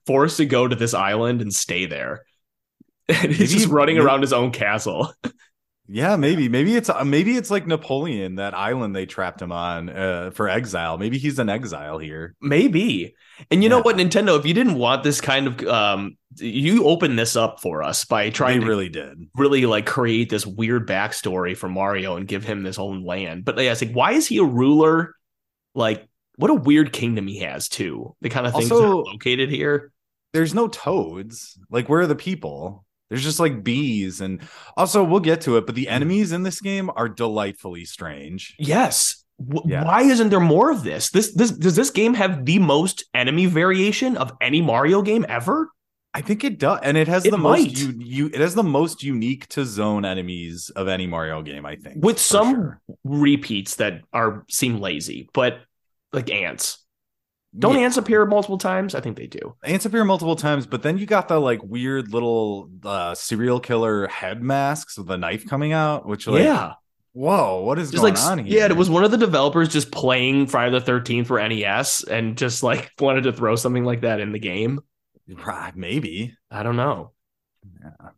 forced 0.07 0.39
to 0.39 0.47
go 0.47 0.67
to 0.67 0.75
this 0.77 0.95
island 0.95 1.41
and 1.43 1.53
stay 1.53 1.87
there. 1.87 2.23
And 3.09 3.33
he's 3.33 3.51
Maybe- 3.51 3.61
just 3.61 3.69
running 3.69 3.99
around 3.99 4.21
his 4.23 4.33
own 4.33 4.53
castle. 4.53 5.13
Yeah, 5.89 6.17
maybe. 6.17 6.49
Maybe 6.49 6.77
it's 6.77 6.89
uh, 6.89 7.05
maybe 7.05 7.37
it's 7.37 7.51
like 7.51 7.67
Napoleon, 7.67 8.37
that 8.37 8.55
island 8.55 8.95
they 8.95 9.05
trapped 9.05 9.43
him 9.43 9.53
on 9.53 9.91
uh, 9.91 10.31
for 10.33 10.49
exile. 10.49 10.97
Maybe 10.97 11.19
he's 11.19 11.39
an 11.39 11.49
exile 11.49 11.99
here. 11.99 12.35
Maybe. 12.41 13.15
And 13.51 13.63
you 13.63 13.69
know 13.69 13.81
what, 13.83 13.97
Nintendo, 13.97 14.39
if 14.39 14.47
you 14.47 14.55
didn't 14.55 14.77
want 14.77 15.03
this 15.03 15.21
kind 15.21 15.49
of 15.49 15.67
um 15.67 16.17
you 16.39 16.85
opened 16.85 17.19
this 17.19 17.37
up 17.37 17.61
for 17.61 17.83
us 17.83 18.05
by 18.05 18.31
trying 18.31 18.61
They 18.61 18.65
to 18.65 18.69
really 18.71 18.89
did. 18.89 19.29
really 19.35 19.67
like 19.67 19.85
create 19.85 20.31
this 20.31 20.47
weird 20.47 20.89
backstory 20.89 21.57
for 21.57 21.69
Mario 21.69 22.17
and 22.17 22.27
give 22.29 22.45
him 22.45 22.63
this 22.63 22.79
own 22.79 23.05
land. 23.05 23.45
But 23.45 23.59
yeah, 23.59 23.73
it's 23.73 23.83
like, 23.83 23.93
why 23.93 24.13
is 24.13 24.27
he 24.27 24.39
a 24.39 24.45
ruler? 24.45 25.15
Like, 25.75 26.09
what 26.37 26.51
a 26.51 26.55
weird 26.55 26.93
kingdom 26.93 27.27
he 27.27 27.41
has 27.41 27.69
too. 27.69 28.17
The 28.23 28.31
kind 28.31 28.47
of 28.47 28.55
things 28.55 28.69
that 28.69 28.77
are 28.77 28.95
located 28.95 29.51
here. 29.51 29.93
There's 30.33 30.55
no 30.55 30.69
toads. 30.69 31.59
Like, 31.71 31.89
where 31.89 32.01
are 32.01 32.07
the 32.07 32.15
people? 32.15 32.87
There's 33.13 33.23
just 33.23 33.39
like 33.39 33.63
bees, 33.63 34.23
and 34.23 34.41
also 34.75 35.05
we'll 35.05 35.21
get 35.21 35.43
to 35.43 35.59
it. 35.59 35.67
But 35.67 35.75
the 35.75 35.85
mm. 35.85 35.93
enemies 35.93 36.33
in 36.33 36.45
this 36.45 36.63
game 36.63 36.91
are 36.97 37.11
delightfully 37.11 37.85
strange. 37.85 38.57
Yes. 38.59 39.23
W- 39.39 39.71
Yeah. 39.71 39.85
Why 39.85 40.01
isn't 40.03 40.31
there 40.31 40.41
more 40.41 40.71
of 40.71 40.83
this? 40.83 41.11
This 41.11 41.35
this 41.35 41.51
does 41.51 41.77
this 41.77 41.91
game 41.91 42.15
have 42.15 42.47
the 42.47 42.59
most 42.59 43.05
enemy 43.13 43.45
variation 43.45 44.17
of 44.17 44.33
any 44.41 44.63
Mario 44.63 45.03
game 45.03 45.27
ever? 45.29 45.69
I 46.15 46.23
think 46.23 46.43
it 46.43 46.59
does, 46.59 46.81
and 46.83 46.97
it 46.97 47.09
has 47.09 47.25
It 47.27 47.33
the 47.33 47.39
might. 47.39 47.69
most 47.69 47.79
you, 47.79 47.95
you 47.99 48.27
it 48.27 48.41
has 48.41 48.55
the 48.55 48.63
most 48.63 49.03
unique 49.03 49.47
to 49.49 49.65
zone 49.67 50.05
enemies 50.07 50.71
of 50.75 50.89
any 50.89 51.07
Mario 51.07 51.43
game. 51.43 51.67
I 51.67 51.77
think 51.77 52.03
With 52.05 52.19
some 52.19 52.55
sure. 52.55 52.81
repeats 53.05 53.77
that 53.77 54.03
are 54.13 54.45
seem 54.49 54.81
lazy, 54.81 55.29
but 55.35 55.61
like 56.13 56.31
ants. 56.31 56.82
Don't 57.59 57.75
Yeah. 57.77 57.83
ants 57.83 57.97
appear 57.99 58.25
multiple 58.25 58.57
times? 58.59 58.95
I 58.95 59.01
think 59.01 59.17
they 59.19 59.27
do. 59.27 59.55
ants 59.65 59.85
appear 59.85 60.05
multiple 60.05 60.37
times, 60.37 60.67
but 60.67 60.83
then 60.83 60.97
you 60.99 61.05
got 61.07 61.29
the 61.29 61.39
like 61.39 61.63
weird 61.63 62.13
little 62.13 62.71
uh 62.85 63.15
serial 63.15 63.61
killer 63.61 64.07
head 64.09 64.43
masks 64.43 64.97
with 64.97 65.07
the 65.07 65.19
knife 65.19 65.47
coming 65.47 65.73
out, 65.73 66.07
which 66.07 66.27
like 66.27 66.45
yeah. 66.45 66.73
whoa, 67.13 67.61
what 67.63 67.79
is 67.79 67.91
Just 67.91 68.03
going 68.03 68.15
like 68.15 68.23
on 68.25 68.39
here? 68.39 68.59
yeah, 68.61 68.65
it 68.67 68.77
was 68.77 68.89
one 68.89 69.05
of 69.05 69.11
the 69.11 69.19
developers 69.19 69.69
just 69.69 69.91
playing 69.93 70.47
Friday 70.47 70.73
the 70.73 70.81
Thirteenth 70.81 71.27
for 71.29 71.47
NES 71.47 72.05
and 72.05 72.39
just 72.39 72.63
like 72.63 72.91
wanted 73.01 73.25
to 73.25 73.33
throw 73.33 73.55
something 73.57 73.85
like 73.85 74.01
that 74.01 74.19
in 74.21 74.33
the 74.33 74.39
game. 74.39 74.81
Maybe. 75.75 76.35
I 76.51 76.63
don't 76.63 76.77
know. 76.77 77.13
Yeah. 77.81 78.09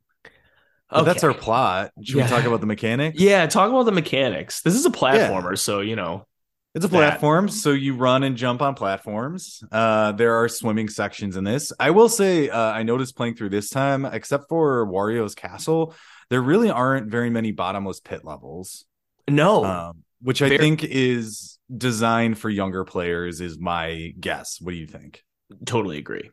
But 0.90 1.02
that's 1.04 1.24
our 1.24 1.34
plot. 1.34 1.90
Should 2.02 2.16
Yeah. 2.16 2.24
we 2.24 2.30
talk 2.30 2.44
about 2.44 2.60
the 2.60 2.66
mechanics? 2.66 3.18
Yeah, 3.20 3.46
talk 3.46 3.68
about 3.70 3.84
the 3.84 3.92
mechanics. 3.92 4.62
This 4.62 4.74
is 4.74 4.86
a 4.86 4.90
platformer, 4.90 5.58
so 5.58 5.80
you 5.80 5.96
know. 5.96 6.26
It's 6.74 6.84
a 6.84 6.88
that. 6.88 6.96
platform, 6.96 7.48
so 7.48 7.70
you 7.70 7.94
run 7.94 8.24
and 8.24 8.36
jump 8.36 8.60
on 8.60 8.74
platforms. 8.74 9.62
Uh, 9.70 10.10
there 10.12 10.34
are 10.34 10.48
swimming 10.48 10.88
sections 10.88 11.36
in 11.36 11.44
this. 11.44 11.72
I 11.78 11.90
will 11.90 12.08
say, 12.08 12.48
uh, 12.48 12.58
I 12.58 12.82
noticed 12.82 13.16
playing 13.16 13.36
through 13.36 13.50
this 13.50 13.70
time, 13.70 14.04
except 14.04 14.48
for 14.48 14.84
Wario's 14.86 15.36
castle, 15.36 15.94
there 16.30 16.42
really 16.42 16.70
aren't 16.70 17.10
very 17.10 17.30
many 17.30 17.52
bottomless 17.52 18.00
pit 18.00 18.24
levels. 18.24 18.84
No, 19.28 19.64
um, 19.64 20.02
which 20.20 20.42
I 20.42 20.48
Fair- 20.48 20.58
think 20.58 20.82
is 20.82 21.58
designed 21.74 22.38
for 22.38 22.50
younger 22.50 22.84
players. 22.84 23.40
Is 23.40 23.58
my 23.58 24.12
guess. 24.18 24.60
What 24.60 24.72
do 24.72 24.76
you 24.76 24.86
think? 24.86 25.22
totally 25.66 25.98
agree. 25.98 26.30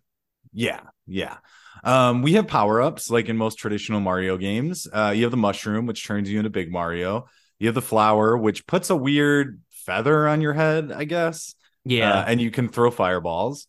Yeah, 0.53 0.81
yeah. 1.05 1.37
Um, 1.83 2.21
we 2.21 2.33
have 2.33 2.47
power 2.47 2.81
ups 2.81 3.09
like 3.09 3.29
in 3.29 3.37
most 3.37 3.59
traditional 3.59 3.99
Mario 3.99 4.37
games. 4.37 4.87
Uh, 4.91 5.13
you 5.15 5.23
have 5.23 5.31
the 5.31 5.37
mushroom, 5.37 5.85
which 5.85 6.05
turns 6.05 6.29
you 6.29 6.39
into 6.39 6.49
Big 6.49 6.71
Mario. 6.71 7.27
You 7.59 7.67
have 7.67 7.75
the 7.75 7.81
flower, 7.81 8.35
which 8.37 8.65
puts 8.65 8.89
a 8.89 8.95
weird 8.95 9.61
feather 9.85 10.27
on 10.27 10.41
your 10.41 10.53
head, 10.53 10.91
I 10.91 11.03
guess. 11.05 11.55
Yeah. 11.83 12.13
Uh, 12.19 12.25
and 12.27 12.39
you 12.41 12.51
can 12.51 12.69
throw 12.69 12.91
fireballs. 12.91 13.67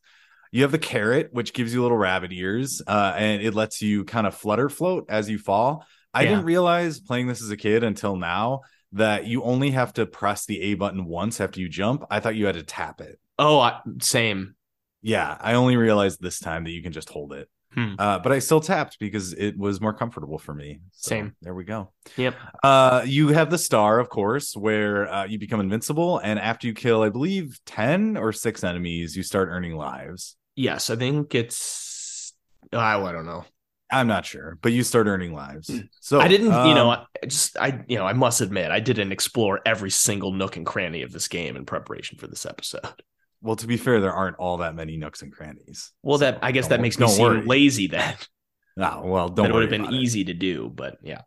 You 0.51 0.63
have 0.63 0.73
the 0.73 0.79
carrot, 0.79 1.31
which 1.33 1.53
gives 1.55 1.73
you 1.73 1.81
little 1.83 1.97
rabbit 1.97 2.33
ears, 2.33 2.83
uh, 2.87 3.15
and 3.17 3.41
it 3.43 3.55
lets 3.55 3.81
you 3.81 4.05
kind 4.05 4.27
of 4.27 4.35
flutter 4.35 4.69
float 4.69 5.07
as 5.09 5.31
you 5.31 5.39
fall. 5.39 5.87
I 6.13 6.23
Yeah. 6.23 6.31
didn't 6.31 6.45
realize 6.45 7.01
playing 7.01 7.27
this 7.27 7.43
as 7.43 7.51
a 7.51 7.57
kid 7.57 7.83
until 7.85 8.17
now 8.17 8.61
that 8.93 9.27
you 9.27 9.43
only 9.45 9.71
have 9.71 9.95
to 9.95 10.05
press 10.05 10.45
the 10.45 10.61
A 10.61 10.75
button 10.75 11.07
once 11.07 11.41
after 11.41 11.59
you 11.59 11.71
jump. 11.71 12.05
I 12.11 12.21
thought 12.21 12.37
you 12.37 12.45
had 12.47 12.57
to 12.57 12.63
tap 12.63 13.01
it. 13.01 13.19
oh, 13.39 13.59
I, 13.59 13.81
same. 14.03 14.55
Yeah, 15.01 15.37
I 15.41 15.55
only 15.55 15.77
realized 15.77 16.21
this 16.21 16.39
time 16.39 16.65
that 16.65 16.71
you 16.71 16.83
can 16.83 16.93
just 16.93 17.09
hold 17.09 17.33
it. 17.33 17.49
Hmm. 17.75 17.95
Uh, 17.99 18.19
but 18.19 18.33
I 18.33 18.39
still 18.39 18.61
tapped 18.61 18.99
because 18.99 19.33
it 19.33 19.57
was 19.57 19.81
more 19.81 19.93
comfortable 19.93 20.39
for 20.39 20.55
me. 20.55 20.81
So, 20.93 21.09
Same. 21.09 21.37
There 21.41 21.55
we 21.55 21.65
go. 21.65 21.93
Yep. 22.17 22.35
Uh, 22.63 23.03
you 23.07 23.29
have 23.29 23.51
the 23.51 23.59
star, 23.59 23.99
of 23.99 24.09
course, 24.09 24.55
where 24.57 25.13
uh, 25.13 25.25
you 25.25 25.39
become 25.39 25.61
invincible, 25.61 26.19
and 26.19 26.39
after 26.39 26.67
you 26.67 26.75
kill, 26.75 27.03
I 27.03 27.09
believe, 27.09 27.59
ten 27.65 28.17
or 28.17 28.33
six 28.33 28.63
enemies, 28.65 29.17
you 29.17 29.23
start 29.23 29.49
earning 29.51 29.77
lives. 29.77 30.37
Yes, 30.55 30.91
I 30.91 30.97
think 30.97 31.35
it's. 31.35 32.35
Oh, 32.73 32.79
I 32.79 33.13
don't 33.13 33.27
know. 33.27 33.45
I'm 33.93 34.07
not 34.07 34.25
sure, 34.25 34.59
but 34.63 34.73
you 34.73 34.83
start 34.85 35.07
earning 35.07 35.35
lives. 35.35 35.71
So 36.01 36.19
I 36.19 36.27
didn't, 36.27 36.47
you 36.47 36.75
know, 36.75 36.93
um, 36.93 37.07
I 37.23 37.27
just 37.27 37.59
I, 37.59 37.85
you 37.87 37.99
know, 37.99 38.07
I 38.07 38.15
must 38.15 38.41
admit, 38.41 38.71
I 38.71 38.81
didn't 38.81 39.13
explore 39.13 39.61
every 39.67 39.91
single 39.91 40.33
nook 40.33 40.57
and 40.57 40.65
cranny 40.65 41.03
of 41.03 41.13
this 41.13 41.29
game 41.29 41.57
in 41.57 41.67
preparation 41.67 42.17
for 42.19 42.27
this 42.27 42.47
episode. 42.47 43.03
Well, 43.43 43.57
to 43.57 43.67
be 43.67 43.77
fair, 43.77 44.01
there 44.01 44.13
aren't 44.13 44.37
all 44.37 44.59
that 44.59 44.75
many 44.75 44.97
nooks 44.97 45.23
and 45.23 45.33
crannies. 45.33 45.93
Well, 46.03 46.19
So 46.19 46.25
that 46.25 46.39
I 46.43 46.53
guess 46.53 46.69
that 46.69 46.81
makes 46.81 46.99
me 46.99 47.07
seem 47.09 47.23
worry. 47.25 47.43
lazy. 47.45 47.89
Then 47.89 48.15
No, 48.77 49.03
well, 49.05 49.29
don't. 49.29 49.47
that 49.49 49.53
would 49.55 49.63
have 49.63 49.71
been 49.71 49.83
about 49.83 49.95
it. 49.95 49.97
easy 50.01 50.25
to 50.25 50.33
do, 50.35 50.71
but 50.75 50.97
yeah. 51.03 51.23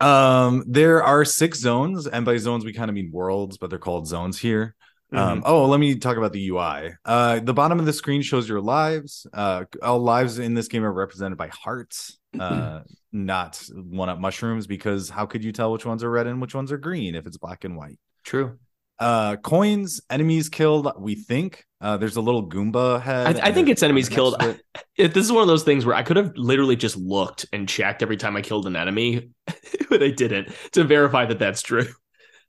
Um, 0.00 0.64
there 0.66 1.02
are 1.04 1.24
six 1.24 1.60
zones, 1.60 2.06
and 2.06 2.24
by 2.24 2.36
zones 2.36 2.64
we 2.64 2.72
kind 2.72 2.88
of 2.88 2.94
mean 2.94 3.10
worlds, 3.12 3.58
but 3.58 3.70
they're 3.70 3.78
called 3.78 4.08
zones 4.08 4.38
here. 4.38 4.74
Mm-hmm. 5.12 5.22
Um, 5.22 5.42
oh, 5.46 5.66
let 5.66 5.78
me 5.78 5.94
talk 5.94 6.16
about 6.16 6.32
the 6.32 6.48
UI. 6.48 6.94
Uh, 7.04 7.38
the 7.40 7.54
bottom 7.54 7.78
of 7.78 7.86
the 7.86 7.92
screen 7.92 8.22
shows 8.22 8.48
your 8.48 8.60
lives. 8.60 9.26
Uh, 9.32 9.64
all 9.82 10.00
lives 10.00 10.38
in 10.40 10.54
this 10.54 10.66
game 10.66 10.84
are 10.84 10.92
represented 10.92 11.38
by 11.38 11.48
hearts, 11.48 12.18
uh, 12.40 12.80
not 13.12 13.62
one 13.72 14.08
up 14.08 14.18
mushrooms, 14.18 14.66
because 14.66 15.08
how 15.08 15.26
could 15.26 15.44
you 15.44 15.52
tell 15.52 15.70
which 15.72 15.86
ones 15.86 16.02
are 16.02 16.10
red 16.10 16.26
and 16.26 16.40
which 16.40 16.54
ones 16.54 16.72
are 16.72 16.78
green 16.78 17.14
if 17.14 17.26
it's 17.26 17.36
black 17.36 17.62
and 17.64 17.76
white? 17.76 17.98
True. 18.24 18.58
Uh, 18.98 19.36
coins, 19.36 20.00
enemies 20.08 20.48
killed. 20.48 20.90
We 20.98 21.14
think 21.14 21.64
uh, 21.80 21.96
there's 21.96 22.16
a 22.16 22.20
little 22.20 22.48
Goomba 22.48 23.00
head. 23.00 23.40
I, 23.40 23.48
I 23.48 23.52
think 23.52 23.68
it's 23.68 23.82
enemies 23.82 24.08
killed. 24.08 24.36
it. 24.40 24.60
It, 24.96 25.12
this 25.12 25.24
is 25.24 25.32
one 25.32 25.42
of 25.42 25.48
those 25.48 25.64
things 25.64 25.84
where 25.84 25.96
I 25.96 26.04
could 26.04 26.16
have 26.16 26.36
literally 26.36 26.76
just 26.76 26.96
looked 26.96 27.46
and 27.52 27.68
checked 27.68 28.00
every 28.00 28.16
time 28.16 28.36
I 28.36 28.42
killed 28.42 28.68
an 28.68 28.76
enemy, 28.76 29.30
but 29.90 30.04
I 30.04 30.10
didn't 30.10 30.54
to 30.70 30.84
verify 30.84 31.26
that 31.26 31.40
that's 31.40 31.62
true. 31.62 31.88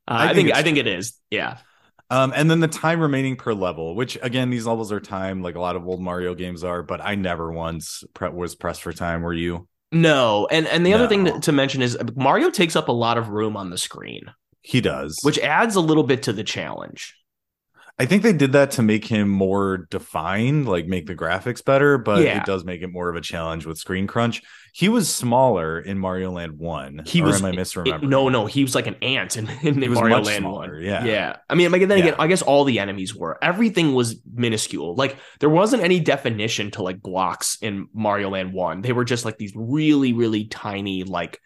Uh, 0.07 0.11
I 0.11 0.15
I, 0.15 0.27
think 0.27 0.35
think 0.35 0.49
it's 0.49 0.57
I 0.59 0.61
think 0.61 0.77
it 0.77 0.85
is. 0.85 1.13
Yeah. 1.31 1.57
Um, 2.11 2.33
and 2.35 2.51
then 2.51 2.59
the 2.59 2.67
time 2.67 2.99
remaining 2.99 3.35
per 3.35 3.53
level, 3.53 3.95
which 3.95 4.15
again, 4.21 4.51
these 4.51 4.67
levels 4.67 4.91
are 4.91 4.99
time 4.99 5.41
like 5.41 5.55
a 5.55 5.59
lot 5.59 5.75
of 5.75 5.87
old 5.87 6.01
Mario 6.01 6.35
games 6.35 6.63
are, 6.63 6.83
but 6.83 7.01
I 7.01 7.15
never 7.15 7.51
once 7.51 8.03
pre- 8.13 8.29
was 8.29 8.53
pressed 8.53 8.83
for 8.83 8.93
time. 8.93 9.23
Were 9.23 9.33
you? 9.33 9.67
No, 9.91 10.47
and 10.51 10.67
and 10.67 10.85
the 10.85 10.93
other 10.93 11.07
thing 11.07 11.25
to, 11.25 11.39
to 11.39 11.51
mention 11.51 11.81
is 11.81 11.97
Mario 12.15 12.51
takes 12.51 12.75
up 12.75 12.89
a 12.89 12.91
lot 12.91 13.17
of 13.17 13.29
room 13.29 13.57
on 13.57 13.71
the 13.71 13.77
screen, 13.77 14.31
He 14.65 14.81
does. 14.81 15.19
which 15.21 15.37
adds 15.39 15.75
a 15.75 15.81
little 15.81 16.03
bit 16.03 16.23
to 16.23 16.33
the 16.33 16.43
challenge. 16.43 17.15
I 17.97 18.05
think 18.05 18.23
they 18.23 18.33
did 18.33 18.51
that 18.51 18.71
to 18.71 18.81
make 18.81 19.05
him 19.05 19.29
more 19.29 19.87
defined, 19.89 20.67
like 20.67 20.85
make 20.85 21.05
the 21.05 21.15
graphics 21.15 21.63
better, 21.63 21.97
but 21.97 22.21
Yeah. 22.23 22.39
it 22.41 22.45
does 22.45 22.65
make 22.65 22.81
it 22.81 22.91
more 22.91 23.07
of 23.07 23.15
a 23.15 23.21
challenge 23.21 23.65
with 23.65 23.77
screen 23.77 24.05
crunch. 24.05 24.41
He 24.73 24.89
was 24.89 25.07
smaller 25.07 25.79
in 25.79 25.97
Mario 25.97 26.31
Land 26.31 26.57
1. 26.59 27.03
He 27.05 27.21
or 27.21 27.27
was- 27.27 27.41
am 27.41 27.45
I 27.45 27.51
It- 27.51 28.03
no, 28.03 28.27
no, 28.27 28.47
he 28.47 28.63
was 28.63 28.75
like 28.75 28.87
an 28.87 28.95
ant 29.01 29.37
in, 29.37 29.47
in 29.63 29.79
Mario 29.93 30.17
much 30.17 30.25
Land 30.25 30.41
smaller, 30.41 30.73
One. 30.73 30.81
yeah. 30.83 31.05
yeah. 31.05 31.35
I 31.49 31.55
mean, 31.55 31.71
like 31.71 31.87
then 31.87 31.91
again, 31.99 32.07
Yeah. 32.07 32.15
I 32.19 32.27
guess 32.27 32.41
all 32.41 32.65
the 32.65 32.79
enemies 32.79 33.15
were. 33.15 33.37
Everything 33.41 33.93
was 33.93 34.19
minuscule. 34.29 34.95
Like 34.95 35.15
there 35.39 35.49
wasn't 35.49 35.81
any 35.81 36.01
definition 36.01 36.71
to 36.71 36.83
like 36.83 37.01
blocks 37.01 37.57
in 37.61 37.87
Mario 37.93 38.29
Land 38.31 38.51
One. 38.51 38.81
They 38.81 38.91
were 38.91 39.05
just 39.05 39.23
like 39.23 39.37
these 39.37 39.53
really, 39.55 40.11
really 40.11 40.47
tiny, 40.47 41.03
like 41.05 41.39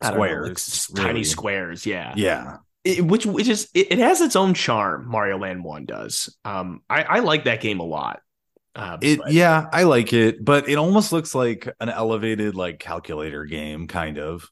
Don't 0.00 0.12
know, 0.12 0.16
Squares, 0.54 0.90
tiny 0.94 1.24
squares. 1.24 1.86
Yeah, 1.86 2.14
Yeah. 2.16 2.56
It- 2.84 3.04
which 3.04 3.26
which 3.26 3.48
is 3.48 3.68
it, 3.74 3.88
it 3.92 3.98
has 3.98 4.20
its 4.20 4.36
own 4.36 4.54
charm. 4.54 5.08
Mario 5.08 5.38
Land 5.38 5.64
One 5.64 5.84
does. 5.84 6.34
Um, 6.44 6.82
I 6.88 7.02
I 7.02 7.18
like 7.20 7.44
that 7.44 7.60
game 7.60 7.80
a 7.80 7.84
lot. 7.84 8.20
Uh, 8.76 8.96
It 9.02 9.18
but- 9.18 9.32
yeah, 9.32 9.66
I 9.72 9.82
like 9.82 10.12
it, 10.12 10.44
but 10.44 10.68
it 10.68 10.76
almost 10.76 11.12
looks 11.12 11.34
like 11.34 11.68
an 11.80 11.88
elevated 11.88 12.54
like 12.54 12.78
calculator 12.78 13.44
game 13.44 13.88
kind 13.88 14.18
of. 14.18 14.48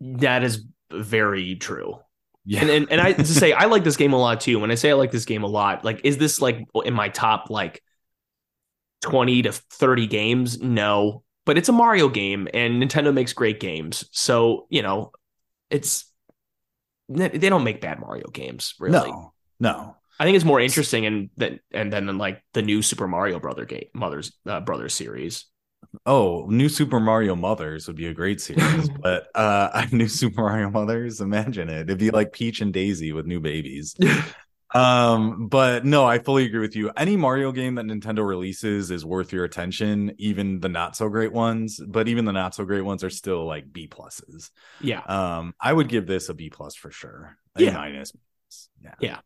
that 0.00 0.42
is 0.42 0.64
very 0.90 1.56
true. 1.56 1.98
Yeah. 2.46 2.62
and, 2.62 2.70
and 2.70 2.90
and 2.92 3.00
I 3.02 3.12
to 3.12 3.24
say 3.26 3.52
I 3.52 3.64
like 3.74 3.84
this 3.84 3.98
game 3.98 4.14
a 4.14 4.18
lot 4.18 4.40
too. 4.40 4.58
When 4.58 4.70
I 4.70 4.74
say 4.76 4.88
I 4.90 4.94
like 4.94 5.10
this 5.12 5.26
game 5.26 5.42
a 5.44 5.46
lot, 5.46 5.84
like 5.84 6.00
is 6.04 6.16
this 6.16 6.40
like 6.40 6.64
in 6.86 6.94
my 6.94 7.10
top 7.10 7.50
like 7.50 7.82
twenty 9.02 9.42
to 9.42 9.52
thirty 9.52 10.06
games? 10.06 10.60
No, 10.60 11.22
but 11.50 11.58
it's 11.58 11.68
a 11.68 11.72
Mario 11.72 12.08
game, 12.08 12.46
and 12.54 12.80
Nintendo 12.80 13.12
makes 13.12 13.32
great 13.32 13.58
games. 13.58 14.04
So 14.12 14.68
you 14.70 14.82
know, 14.82 15.10
it's 15.68 16.04
they 17.08 17.48
don't 17.48 17.64
make 17.64 17.80
bad 17.80 17.98
Mario 17.98 18.28
games. 18.28 18.74
Really, 18.78 19.10
No. 19.10 19.32
No. 19.58 19.96
I 20.20 20.24
think 20.24 20.36
it's 20.36 20.44
more 20.44 20.60
interesting 20.60 21.06
and 21.06 21.28
then 21.36 21.58
and 21.72 21.92
then 21.92 22.18
like 22.18 22.40
the 22.52 22.62
new 22.62 22.82
Super 22.82 23.08
Mario 23.08 23.40
Brother 23.40 23.64
game, 23.64 23.88
Mother's 23.94 24.30
uh, 24.46 24.60
Brothers 24.60 24.94
series. 24.94 25.46
Oh, 26.06 26.46
new 26.48 26.68
Super 26.68 27.00
Mario 27.00 27.34
Mothers 27.34 27.88
would 27.88 27.96
be 27.96 28.06
a 28.06 28.14
great 28.14 28.40
series, 28.40 28.88
but 29.02 29.26
uh 29.34 29.86
new 29.92 30.06
Super 30.06 30.42
Mario 30.42 30.70
Mothers, 30.70 31.20
imagine 31.20 31.68
it. 31.68 31.80
It'd 31.80 31.98
be 31.98 32.12
like 32.12 32.32
Peach 32.32 32.60
and 32.60 32.72
Daisy 32.72 33.10
with 33.10 33.26
new 33.26 33.40
babies. 33.40 33.96
Um, 34.74 35.48
but 35.48 35.84
no, 35.84 36.04
I 36.04 36.18
fully 36.18 36.44
agree 36.44 36.60
with 36.60 36.76
you. 36.76 36.90
Any 36.96 37.16
Mario 37.16 37.50
game 37.52 37.74
that 37.74 37.86
Nintendo 37.86 38.26
releases 38.26 38.90
is 38.90 39.04
worth 39.04 39.32
your 39.32 39.44
attention, 39.44 40.12
even 40.18 40.60
the 40.60 40.68
not 40.68 40.96
so 40.96 41.08
great 41.08 41.32
ones, 41.32 41.80
but 41.84 42.06
even 42.08 42.24
the 42.24 42.32
not 42.32 42.54
so 42.54 42.64
great 42.64 42.82
ones 42.82 43.02
are 43.02 43.10
still 43.10 43.44
like 43.46 43.72
B 43.72 43.88
pluses. 43.88 44.50
Yeah, 44.80 45.00
Um, 45.00 45.54
I 45.60 45.72
would 45.72 45.88
give 45.88 46.06
this 46.06 46.28
a 46.28 46.34
B 46.34 46.50
plus 46.50 46.76
for 46.76 46.90
sure. 46.90 47.36
A 47.56 47.64
Yeah. 47.64 47.74
minus. 47.74 48.12
Yeah. 48.82 48.94
Yeah. 49.00 49.18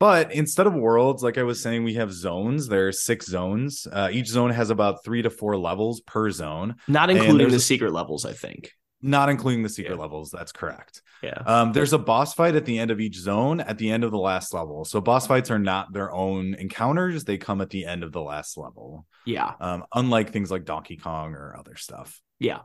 But 0.00 0.32
instead 0.32 0.66
of 0.66 0.74
worlds, 0.74 1.22
like 1.22 1.38
I 1.38 1.44
was 1.44 1.62
saying, 1.62 1.84
we 1.84 1.94
have 1.94 2.12
zones. 2.12 2.66
There 2.68 2.88
are 2.88 2.92
six 2.92 3.26
zones. 3.26 3.86
Uh, 3.90 4.08
each 4.12 4.26
zone 4.26 4.50
has 4.50 4.70
about 4.70 5.04
three 5.04 5.22
to 5.22 5.30
four 5.30 5.56
levels 5.56 6.00
per 6.00 6.30
zone, 6.30 6.74
not 6.88 7.10
including 7.10 7.48
the 7.50 7.60
secret 7.60 7.92
levels. 7.92 8.24
I 8.26 8.32
think. 8.32 8.72
Not 9.04 9.28
including 9.28 9.62
the 9.62 9.68
secret 9.68 9.94
Yeah. 9.94 10.00
levels. 10.00 10.30
That's 10.30 10.50
correct. 10.50 11.02
Yeah. 11.22 11.34
Um, 11.46 11.72
there's 11.72 11.92
a 11.92 11.98
boss 11.98 12.34
fight 12.34 12.54
at 12.54 12.64
the 12.64 12.78
end 12.78 12.90
of 12.90 13.00
each 13.00 13.16
zone 13.16 13.60
at 13.60 13.78
the 13.78 13.90
end 13.90 14.02
of 14.02 14.10
the 14.10 14.18
last 14.18 14.52
level. 14.54 14.84
So 14.84 15.00
boss 15.00 15.26
fights 15.26 15.50
are 15.50 15.58
not 15.58 15.92
their 15.92 16.12
own 16.12 16.54
encounters, 16.54 17.24
they 17.24 17.38
come 17.38 17.60
at 17.60 17.70
the 17.70 17.84
end 17.84 18.02
of 18.02 18.12
the 18.12 18.22
last 18.22 18.56
level. 18.56 19.06
Yeah. 19.24 19.52
Um, 19.60 19.84
unlike 19.94 20.32
things 20.32 20.50
like 20.50 20.64
Donkey 20.64 20.96
Kong 20.96 21.34
or 21.34 21.54
other 21.58 21.76
stuff. 21.76 22.20
Yeah. 22.38 22.60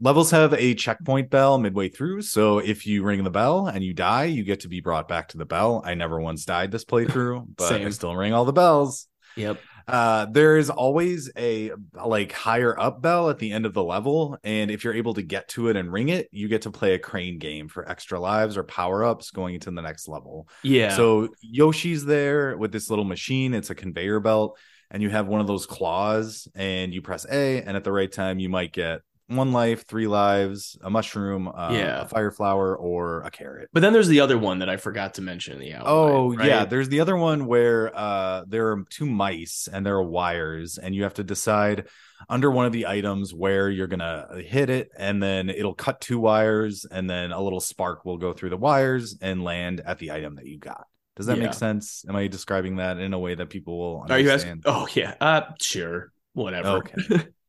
Levels 0.00 0.32
have 0.32 0.52
a 0.54 0.74
checkpoint 0.74 1.30
bell 1.30 1.56
midway 1.58 1.88
through. 1.88 2.22
So 2.22 2.58
if 2.58 2.86
you 2.86 3.04
ring 3.04 3.22
the 3.22 3.30
bell 3.30 3.68
and 3.68 3.82
you 3.82 3.94
die, 3.94 4.24
you 4.24 4.42
get 4.42 4.60
to 4.60 4.68
be 4.68 4.80
brought 4.80 5.06
back 5.08 5.28
to 5.28 5.38
the 5.38 5.46
bell. 5.46 5.82
I 5.84 5.94
never 5.94 6.20
once 6.20 6.44
died 6.44 6.72
this 6.72 6.84
playthrough, 6.84 7.46
but 7.56 7.72
I 7.72 7.88
still 7.90 8.14
ring 8.16 8.32
all 8.34 8.44
the 8.44 8.52
bells. 8.52 9.06
Yep. 9.36 9.58
Uh, 9.86 10.26
there 10.26 10.56
is 10.56 10.70
always 10.70 11.30
a 11.36 11.72
like 11.94 12.32
higher 12.32 12.78
up 12.78 13.02
bell 13.02 13.28
at 13.28 13.38
the 13.38 13.52
end 13.52 13.66
of 13.66 13.74
the 13.74 13.82
level, 13.82 14.38
and 14.42 14.70
if 14.70 14.84
you're 14.84 14.94
able 14.94 15.14
to 15.14 15.22
get 15.22 15.48
to 15.48 15.68
it 15.68 15.76
and 15.76 15.92
ring 15.92 16.08
it, 16.08 16.28
you 16.32 16.48
get 16.48 16.62
to 16.62 16.70
play 16.70 16.94
a 16.94 16.98
crane 16.98 17.38
game 17.38 17.68
for 17.68 17.88
extra 17.88 18.18
lives 18.18 18.56
or 18.56 18.64
power 18.64 19.04
ups 19.04 19.30
going 19.30 19.54
into 19.54 19.70
the 19.70 19.82
next 19.82 20.08
level. 20.08 20.48
Yeah. 20.62 20.96
So 20.96 21.28
Yoshi's 21.42 22.04
there 22.04 22.56
with 22.56 22.72
this 22.72 22.88
little 22.88 23.04
machine. 23.04 23.52
It's 23.54 23.70
a 23.70 23.74
conveyor 23.74 24.20
belt, 24.20 24.58
and 24.90 25.02
you 25.02 25.10
have 25.10 25.26
one 25.26 25.40
of 25.40 25.46
those 25.46 25.66
claws, 25.66 26.48
and 26.54 26.94
you 26.94 27.02
press 27.02 27.26
A, 27.30 27.62
and 27.62 27.76
at 27.76 27.84
the 27.84 27.92
right 27.92 28.10
time, 28.10 28.38
you 28.38 28.48
might 28.48 28.72
get 28.72 29.00
one 29.28 29.52
life, 29.52 29.86
three 29.86 30.06
lives, 30.06 30.76
a 30.82 30.90
mushroom, 30.90 31.48
uh, 31.48 31.70
Yeah. 31.72 32.02
a 32.02 32.08
fire 32.08 32.30
flower, 32.30 32.76
or 32.76 33.22
a 33.22 33.30
carrot. 33.30 33.70
But 33.72 33.80
then 33.80 33.92
there's 33.94 34.08
the 34.08 34.20
other 34.20 34.36
one 34.36 34.58
that 34.58 34.68
I 34.68 34.76
forgot 34.76 35.14
to 35.14 35.22
mention 35.22 35.54
in 35.54 35.60
the 35.60 35.72
outline. 35.72 35.94
Oh 35.94 36.34
right? 36.34 36.46
yeah, 36.46 36.64
there's 36.66 36.88
the 36.90 37.00
other 37.00 37.16
one 37.16 37.46
where 37.46 37.90
uh 37.96 38.44
there 38.46 38.68
are 38.72 38.84
two 38.90 39.06
mice 39.06 39.66
and 39.72 39.84
there 39.86 39.94
are 39.96 40.02
wires 40.02 40.76
and 40.76 40.94
you 40.94 41.04
have 41.04 41.14
to 41.14 41.24
decide 41.24 41.88
under 42.28 42.50
one 42.50 42.66
of 42.66 42.72
the 42.72 42.86
items 42.86 43.32
where 43.34 43.70
you're 43.70 43.86
gonna 43.86 44.28
hit 44.46 44.68
it 44.70 44.90
and 44.98 45.22
then 45.22 45.48
it'll 45.48 45.74
cut 45.74 46.00
two 46.02 46.18
wires 46.18 46.84
and 46.90 47.08
then 47.08 47.32
a 47.32 47.40
little 47.40 47.60
spark 47.60 48.04
will 48.04 48.18
go 48.18 48.32
through 48.34 48.50
the 48.50 48.56
wires 48.58 49.16
and 49.22 49.42
land 49.42 49.80
at 49.86 49.98
the 49.98 50.12
item 50.12 50.34
that 50.36 50.46
you 50.46 50.58
got. 50.58 50.86
Does 51.16 51.26
that 51.26 51.38
Yeah. 51.38 51.44
make 51.44 51.54
sense? 51.54 52.04
Am 52.08 52.14
I 52.16 52.26
describing 52.26 52.76
that 52.76 52.98
in 52.98 53.14
a 53.14 53.18
way 53.18 53.34
that 53.34 53.48
people 53.48 53.78
will 53.78 54.06
Are 54.10 54.18
you 54.18 54.30
asking? 54.30 54.50
understand? 54.52 54.62
Oh 54.66 54.86
yeah. 54.94 55.14
Uh, 55.20 55.42
sure. 55.60 56.12
Whatever. 56.34 56.68
Okay. 56.78 57.24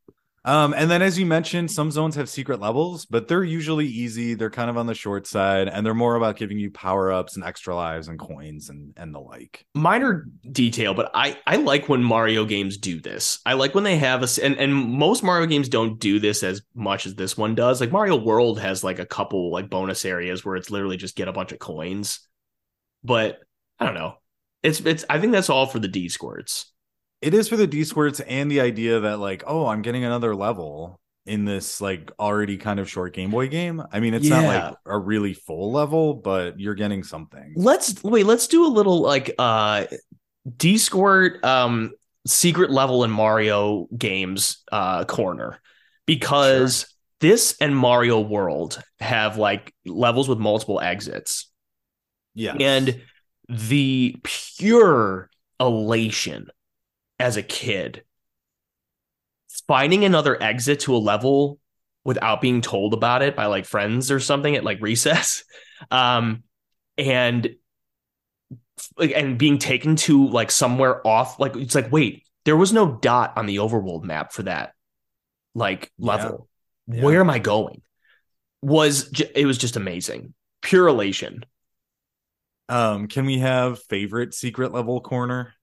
Um, 0.46 0.74
and 0.74 0.88
then 0.88 1.02
as 1.02 1.18
you 1.18 1.26
mentioned, 1.26 1.72
some 1.72 1.90
zones 1.90 2.14
have 2.14 2.28
secret 2.28 2.60
levels, 2.60 3.04
but 3.04 3.26
they're 3.26 3.42
usually 3.42 3.86
easy. 3.86 4.34
They're 4.34 4.48
kind 4.48 4.70
of 4.70 4.78
on 4.78 4.86
the 4.86 4.94
short 4.94 5.26
side, 5.26 5.66
and 5.68 5.84
they're 5.84 5.92
more 5.92 6.14
about 6.14 6.36
giving 6.36 6.56
you 6.56 6.70
power 6.70 7.10
ups 7.10 7.34
and 7.34 7.44
extra 7.44 7.74
lives 7.74 8.06
and 8.06 8.16
coins 8.16 8.70
and 8.70 8.94
and 8.96 9.12
the 9.12 9.18
like. 9.18 9.66
Minor 9.74 10.28
detail, 10.48 10.94
but 10.94 11.10
I 11.14 11.36
I 11.48 11.56
like 11.56 11.88
when 11.88 12.00
Mario 12.00 12.44
games 12.44 12.76
do 12.76 13.00
this. 13.00 13.40
I 13.44 13.54
like 13.54 13.74
when 13.74 13.82
they 13.82 13.96
have 13.96 14.22
a 14.22 14.44
and 14.44 14.56
and 14.56 14.72
most 14.72 15.24
Mario 15.24 15.46
games 15.46 15.68
don't 15.68 15.98
do 15.98 16.20
this 16.20 16.44
as 16.44 16.62
much 16.76 17.06
as 17.06 17.16
this 17.16 17.36
one 17.36 17.56
does. 17.56 17.80
Like 17.80 17.90
Mario 17.90 18.14
World 18.14 18.60
has 18.60 18.84
like 18.84 19.00
a 19.00 19.06
couple 19.06 19.50
like 19.50 19.68
bonus 19.68 20.04
areas 20.04 20.44
where 20.44 20.54
it's 20.54 20.70
literally 20.70 20.96
just 20.96 21.16
get 21.16 21.26
a 21.26 21.32
bunch 21.32 21.50
of 21.50 21.58
coins. 21.58 22.20
But 23.02 23.40
I 23.80 23.84
don't 23.84 23.94
know. 23.94 24.18
It's 24.62 24.78
it's 24.78 25.04
I 25.10 25.18
think 25.18 25.32
that's 25.32 25.50
all 25.50 25.66
for 25.66 25.80
the 25.80 25.88
D 25.88 26.08
squirts. 26.08 26.70
It 27.22 27.34
is 27.34 27.48
for 27.48 27.56
the 27.56 27.66
D 27.66 27.84
squirts 27.84 28.20
and 28.20 28.50
the 28.50 28.60
idea 28.60 29.00
that 29.00 29.18
like, 29.18 29.42
oh, 29.46 29.66
I'm 29.66 29.82
getting 29.82 30.04
another 30.04 30.34
level 30.34 31.00
in 31.24 31.44
this 31.44 31.80
like 31.80 32.12
already 32.20 32.56
kind 32.56 32.78
of 32.78 32.88
short 32.88 33.12
Game 33.14 33.30
Boy 33.30 33.48
game. 33.48 33.82
I 33.92 34.00
mean, 34.00 34.14
it's 34.14 34.28
not 34.28 34.44
like 34.44 34.74
a 34.86 34.98
really 34.98 35.34
full 35.34 35.72
level, 35.72 36.14
but 36.14 36.60
you're 36.60 36.74
getting 36.74 37.02
something. 37.02 37.54
Let's 37.56 38.02
wait, 38.04 38.26
let's 38.26 38.46
do 38.46 38.66
a 38.66 38.68
little 38.68 39.00
like 39.00 39.34
uh 39.38 39.86
D 40.56 40.78
squirt 40.78 41.42
um 41.44 41.92
secret 42.26 42.70
level 42.70 43.02
in 43.04 43.10
Mario 43.10 43.88
games 43.96 44.62
uh 44.70 45.04
corner 45.04 45.58
because 46.06 46.86
this 47.20 47.56
and 47.60 47.76
Mario 47.76 48.20
World 48.20 48.80
have 49.00 49.36
like 49.38 49.72
levels 49.84 50.28
with 50.28 50.38
multiple 50.38 50.80
exits 50.80 51.50
Yeah. 52.34 52.54
and 52.60 53.00
the 53.48 54.16
pure 54.22 55.30
elation 55.58 56.48
as 57.18 57.36
a 57.36 57.42
kid 57.42 58.04
finding 59.66 60.04
another 60.04 60.40
exit 60.40 60.80
to 60.80 60.94
a 60.94 60.98
level 60.98 61.58
without 62.04 62.40
being 62.40 62.60
told 62.60 62.94
about 62.94 63.22
it 63.22 63.34
by 63.34 63.46
like 63.46 63.64
friends 63.64 64.10
or 64.10 64.20
something 64.20 64.54
at 64.54 64.64
like 64.64 64.78
recess 64.82 65.44
um 65.90 66.42
and 66.98 67.56
like 68.98 69.12
and 69.14 69.38
being 69.38 69.58
taken 69.58 69.96
to 69.96 70.28
like 70.28 70.50
somewhere 70.50 71.06
off 71.06 71.40
like 71.40 71.56
it's 71.56 71.74
like 71.74 71.90
wait 71.90 72.26
there 72.44 72.56
was 72.56 72.72
no 72.72 72.92
dot 72.92 73.32
on 73.36 73.46
the 73.46 73.56
overworld 73.56 74.04
map 74.04 74.32
for 74.32 74.44
that 74.44 74.72
like 75.56 75.90
level. 75.98 76.48
Yeah. 76.86 77.02
where 77.02 77.20
am 77.20 77.30
i 77.30 77.40
going? 77.40 77.82
Was 78.62 79.10
ju- 79.10 79.28
it 79.34 79.46
was 79.46 79.58
just 79.58 79.76
amazing. 79.76 80.34
Pure 80.62 80.88
elation. 80.88 81.44
Um, 82.68 83.08
can 83.08 83.26
we 83.26 83.38
have 83.38 83.82
favorite 83.84 84.34
secret 84.34 84.72
level 84.72 85.00
corner? 85.00 85.54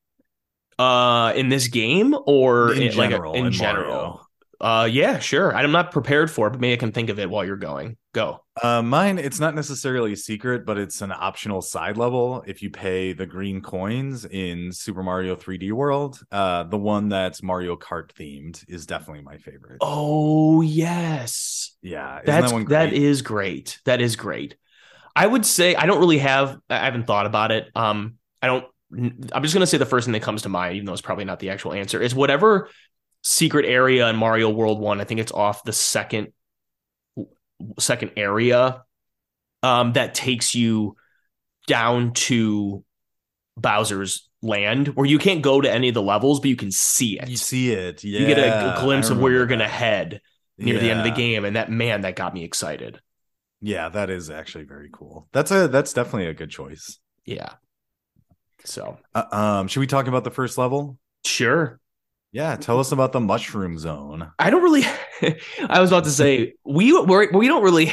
Uh 0.80 1.34
in 1.36 1.50
this 1.50 1.68
game 1.68 2.16
or 2.26 2.74
In 2.74 2.82
in, 2.82 2.96
like 2.96 3.10
general, 3.10 3.34
in 3.34 3.46
in 3.46 3.52
general 3.52 4.22
uh 4.60 4.88
yeah 4.92 5.20
sure 5.20 5.56
i'm 5.56 5.72
not 5.72 5.92
prepared 5.92 6.32
for 6.32 6.48
it 6.48 6.52
but 6.52 6.60
maybe 6.60 6.74
i 6.74 6.78
can 6.78 6.92
think 6.92 7.10
of 7.10 7.20
it 7.20 7.30
while 7.30 7.46
you're 7.46 7.58
going 7.58 7.98
go 8.14 8.44
Uh, 8.62 8.84
mine, 8.84 9.18
it's 9.18 9.40
not 9.40 9.56
necessarily 9.56 10.14
a 10.14 10.16
secret, 10.16 10.64
but 10.64 10.78
it's 10.78 11.02
an 11.02 11.12
optional 11.12 11.60
side 11.62 11.98
level. 11.98 12.44
If 12.46 12.62
you 12.62 12.70
pay 12.70 13.12
the 13.14 13.26
green 13.26 13.62
coins 13.62 14.26
in 14.26 14.72
Super 14.72 15.02
Mario 15.02 15.36
3D 15.36 15.72
World, 15.72 16.20
uh, 16.32 16.64
the 16.64 16.78
one 16.78 17.10
that's 17.10 17.42
Mario 17.42 17.76
Kart 17.76 18.12
themed 18.14 18.64
is 18.70 18.86
definitely 18.86 19.24
my 19.24 19.38
favorite. 19.38 19.82
oh 19.82 20.62
yes 20.62 21.72
yeah, 21.82 22.22
isn't 22.24 22.26
That's 22.26 22.42
that 22.42 22.52
one 22.52 22.64
great? 22.64 22.94
is 22.94 23.22
great. 23.22 23.80
That 23.86 24.00
is 24.02 24.16
great. 24.16 24.56
I 25.16 25.28
would 25.28 25.46
say 25.46 25.76
I 25.76 25.86
don't 25.86 26.00
really 26.00 26.20
have. 26.20 26.60
I 26.70 26.78
haven't 26.86 27.08
thought 27.08 27.26
about 27.26 27.52
it. 27.52 27.70
Um, 27.76 28.16
I 28.42 28.48
don't. 28.48 28.66
I'm 28.94 29.44
just 29.44 29.54
gonna 29.54 29.68
say 29.68 29.78
the 29.78 29.86
first 29.86 30.06
thing 30.06 30.14
that 30.14 30.22
comes 30.22 30.44
to 30.44 30.50
mind, 30.50 30.76
even 30.76 30.86
though 30.86 30.94
it's 30.94 31.02
probably 31.02 31.26
not 31.26 31.40
the 31.40 31.50
actual 31.50 31.74
answer, 31.74 32.02
is 32.02 32.14
whatever 32.14 32.70
secret 33.24 33.66
area 33.66 34.08
in 34.10 34.16
Mario 34.16 34.50
World 34.50 34.80
One. 34.80 35.02
I 35.02 35.04
think 35.04 35.20
it's 35.20 35.32
off 35.32 35.64
the 35.64 35.74
second 35.74 36.34
second 37.80 38.12
area. 38.18 38.84
Um, 39.62 39.94
that 39.94 40.14
takes 40.14 40.54
you 40.54 40.98
down 41.68 42.12
to 42.14 42.84
Bowser's 43.56 44.30
land 44.42 44.90
where 44.90 45.06
you 45.06 45.18
can't 45.18 45.42
go 45.42 45.62
to 45.62 45.72
any 45.72 45.88
of 45.88 45.94
the 45.94 46.02
levels, 46.02 46.42
but 46.42 46.50
you 46.50 46.56
can 46.56 46.72
see 46.72 47.20
it. 47.20 47.30
You 47.30 47.38
see 47.38 47.72
it. 47.72 48.04
Yeah. 48.04 48.20
You 48.20 48.28
get 48.28 48.40
a, 48.40 48.78
a 48.78 48.82
glimpse 48.82 49.10
of 49.10 49.20
where 49.20 49.32
you're 49.32 49.46
going 49.46 49.60
to 49.60 49.68
head 49.68 50.22
near 50.58 50.80
the 50.80 50.92
end 50.92 51.00
of 51.00 51.06
the 51.06 51.12
game. 51.12 51.46
And 51.46 51.56
that, 51.56 51.72
man, 51.72 52.02
that 52.02 52.18
got 52.18 52.34
me 52.34 52.44
excited. 52.44 53.00
Yeah, 53.62 53.88
that 53.88 54.10
is 54.10 54.30
actually 54.30 54.66
very 54.66 54.90
cool. 54.92 55.30
That's 55.32 55.50
a 55.50 55.70
that's 55.70 55.94
definitely 55.94 56.28
a 56.28 56.34
good 56.34 56.50
choice. 56.50 57.00
Yeah. 57.26 57.54
So, 58.66 58.98
Uh, 59.14 59.24
um, 59.32 59.68
should 59.68 59.80
we 59.82 59.88
talk 59.88 60.08
about 60.08 60.24
the 60.24 60.32
first 60.32 60.58
level? 60.58 60.98
sure. 61.26 61.80
Yeah, 62.32 62.56
tell 62.56 62.80
us 62.80 62.92
about 62.92 63.12
the 63.12 63.20
mushroom 63.20 63.78
zone. 63.78 64.32
I 64.40 64.50
don't 64.50 64.64
really. 64.64 64.84
I 65.70 65.80
was 65.80 65.92
about 65.92 66.06
to 66.06 66.10
say 66.10 66.54
we 66.66 66.92
we're, 66.92 67.32
we 67.32 67.48
don't 67.48 67.62
really 67.62 67.92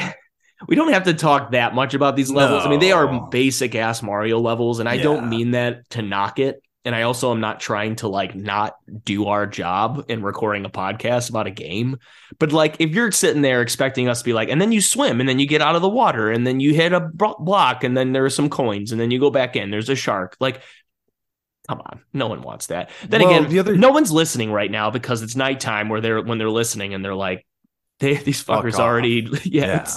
we 0.67 0.75
don't 0.75 0.91
have 0.93 1.03
to 1.03 1.13
talk 1.13 1.51
that 1.51 1.75
much 1.75 1.93
about 1.93 2.15
these 2.15 2.31
levels. 2.31 2.65
I 2.65 2.69
mean, 2.69 2.79
they 2.79 2.91
are 2.91 3.29
basic 3.29 3.75
ass 3.75 4.01
Mario 4.01 4.39
levels, 4.39 4.79
and 4.79 4.89
I 4.89 4.97
don't 4.97 5.29
mean 5.29 5.51
that 5.51 5.87
to 5.91 6.01
knock 6.01 6.39
it. 6.39 6.61
And 6.83 6.95
I 6.95 7.03
also 7.03 7.31
am 7.31 7.39
not 7.39 7.59
trying 7.59 7.97
to 7.97 8.07
like 8.07 8.33
not 8.33 8.75
do 9.05 9.27
our 9.27 9.45
job 9.45 10.05
in 10.07 10.23
recording 10.23 10.65
a 10.65 10.69
podcast 10.69 11.29
about 11.29 11.45
a 11.45 11.51
game. 11.51 11.99
But 12.41 12.51
like, 12.51 12.75
if 12.79 12.89
you're 12.89 13.11
sitting 13.11 13.41
there 13.43 13.61
expecting 13.61 14.09
us 14.09 14.19
to 14.19 14.25
be 14.25 14.33
like, 14.33 14.49
and 14.49 14.59
then 14.59 14.71
you 14.73 14.81
swim, 14.81 15.19
and 15.19 15.29
then 15.29 15.39
you 15.39 15.45
get 15.45 15.61
out 15.61 15.75
of 15.75 15.81
the 15.81 15.87
water, 15.89 16.29
and 16.31 16.45
then 16.45 16.59
you 16.59 16.73
hit 16.73 16.91
a 16.91 16.99
block, 16.99 17.83
and 17.85 17.95
then 17.95 18.11
there 18.11 18.25
are 18.25 18.29
some 18.31 18.49
coins, 18.49 18.91
and 18.91 18.99
then 18.99 19.11
you 19.11 19.19
go 19.19 19.29
back 19.29 19.55
in. 19.55 19.69
There's 19.69 19.89
a 19.89 19.95
shark. 19.95 20.35
Like, 20.39 20.61
come 21.69 21.81
on, 21.81 22.01
no 22.13 22.27
one 22.27 22.41
wants 22.41 22.67
that. 22.67 22.89
Then 23.07 23.21
Well, 23.21 23.29
again, 23.29 23.49
the 23.51 23.59
other- 23.59 23.77
no 23.77 23.91
one's 23.91 24.11
listening 24.11 24.51
right 24.51 24.71
now 24.71 24.89
because 24.89 25.21
it's 25.21 25.35
nighttime 25.35 25.87
where 25.87 26.01
they're 26.01 26.21
when 26.21 26.37
they're 26.39 26.49
listening 26.49 26.93
and 26.95 27.05
they're 27.05 27.15
like, 27.15 27.45
they, 27.99 28.15
these 28.15 28.43
fuckers 28.43 28.73
off. 28.73 28.79
already. 28.81 29.29
Yeah. 29.45 29.65
Yeah. 29.65 29.87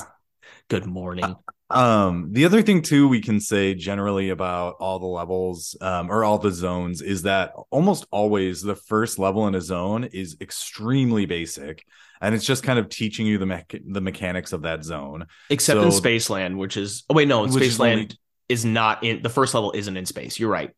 good 0.68 0.84
morning. 0.86 1.34
Um, 1.70 2.28
the 2.32 2.44
other 2.44 2.60
thing 2.62 2.82
too 2.82 3.08
we 3.08 3.22
can 3.22 3.40
say 3.40 3.74
generally 3.74 4.28
about 4.28 4.76
all 4.80 4.98
the 4.98 5.06
levels 5.06 5.74
um 5.80 6.10
or 6.10 6.22
all 6.22 6.36
the 6.38 6.52
zones 6.52 7.00
is 7.00 7.22
that 7.22 7.54
almost 7.70 8.06
always 8.10 8.60
the 8.60 8.76
first 8.76 9.18
level 9.18 9.48
in 9.48 9.54
a 9.54 9.60
zone 9.62 10.04
is 10.04 10.36
extremely 10.42 11.24
basic 11.24 11.86
and 12.24 12.34
it's 12.34 12.44
just 12.44 12.62
kind 12.62 12.78
of 12.78 12.88
teaching 12.88 13.26
you 13.26 13.38
the 13.38 13.46
mech- 13.46 13.80
the 13.86 14.00
mechanics 14.00 14.52
of 14.52 14.62
that 14.62 14.84
zone. 14.84 15.26
Except 15.50 15.80
in 15.80 15.90
so- 15.92 16.00
Spaceland, 16.00 16.56
which 16.56 16.76
is 16.76 17.04
oh 17.10 17.14
wait, 17.14 17.28
no, 17.28 17.44
is 17.44 17.54
Spaceland 17.56 17.92
only- 17.92 18.10
is 18.48 18.64
not 18.64 19.02
in 19.04 19.22
the 19.22 19.28
first 19.30 19.54
level 19.54 19.72
isn't 19.72 19.96
in 19.96 20.06
space. 20.06 20.38
You're 20.38 20.50
right. 20.50 20.70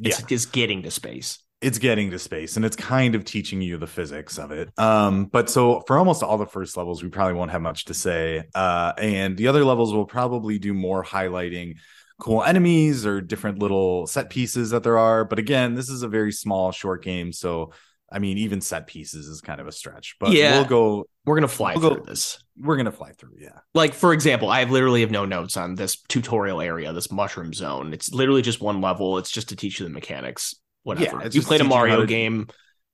It's 0.00 0.20
Yeah. 0.20 0.26
just 0.26 0.52
getting 0.52 0.82
to 0.84 0.90
space. 0.90 1.38
it's 1.60 1.78
getting 1.78 2.10
to 2.10 2.18
space 2.18 2.56
and 2.56 2.64
it's 2.64 2.74
kind 2.74 3.14
of 3.14 3.24
teaching 3.24 3.62
you 3.62 3.78
the 3.78 3.86
physics 3.86 4.36
of 4.36 4.50
it 4.50 4.68
um 4.80 5.26
but 5.26 5.48
so 5.48 5.80
for 5.86 5.96
almost 5.96 6.20
all 6.24 6.36
the 6.36 6.44
first 6.44 6.76
levels 6.76 7.04
we 7.04 7.08
probably 7.08 7.34
won't 7.34 7.52
have 7.52 7.62
much 7.62 7.84
to 7.84 7.94
say 7.94 8.42
uh 8.56 8.92
and 8.98 9.36
the 9.36 9.46
other 9.46 9.64
levels 9.64 9.92
will 9.94 10.04
probably 10.04 10.58
do 10.58 10.74
more 10.74 11.04
highlighting 11.04 11.76
cool 12.18 12.42
enemies 12.42 13.06
or 13.06 13.20
different 13.20 13.60
little 13.60 14.08
set 14.08 14.28
pieces 14.28 14.70
that 14.70 14.82
there 14.82 14.98
are 14.98 15.24
but 15.24 15.38
again 15.38 15.76
this 15.76 15.88
is 15.88 16.02
a 16.02 16.08
very 16.08 16.32
small 16.32 16.72
short 16.72 17.00
game 17.04 17.32
so 17.32 17.70
i 18.12 18.18
mean 18.18 18.38
even 18.38 18.60
set 18.60 18.86
pieces 18.86 19.26
is 19.26 19.40
kind 19.40 19.60
of 19.60 19.66
a 19.66 19.72
stretch 19.72 20.16
but 20.20 20.30
Yeah. 20.32 20.56
we'll 20.58 20.64
go 20.66 21.06
We're 21.24 21.34
gonna 21.36 21.48
fly 21.48 21.74
We'll 21.74 21.88
go- 21.90 21.94
through 21.96 22.04
this. 22.06 22.38
we're 22.58 22.76
gonna 22.76 22.92
fly 22.92 23.12
through 23.12 23.36
yeah 23.38 23.58
Like 23.74 23.94
for 23.94 24.12
example, 24.12 24.48
I 24.50 24.60
have 24.60 24.70
literally 24.70 25.00
have 25.00 25.10
no 25.10 25.24
notes 25.24 25.56
on 25.56 25.74
this 25.74 25.96
tutorial 26.08 26.60
area, 26.60 26.92
this 26.92 27.10
mushroom 27.12 27.52
zone. 27.54 27.92
It's 27.92 28.12
literally 28.12 28.42
just 28.42 28.60
one 28.60 28.80
level. 28.80 29.18
It's 29.18 29.30
just 29.30 29.48
to 29.50 29.56
teach 29.56 29.78
you 29.80 29.86
the 29.86 29.92
mechanics. 29.92 30.54
Whatever. 30.82 31.22
it's 31.22 31.34
you 31.36 31.42
played 31.42 31.60
a 31.60 31.64
teaching 31.64 31.70
you 31.72 31.76
Mario 31.76 32.00
to- 32.00 32.06
game, 32.06 32.48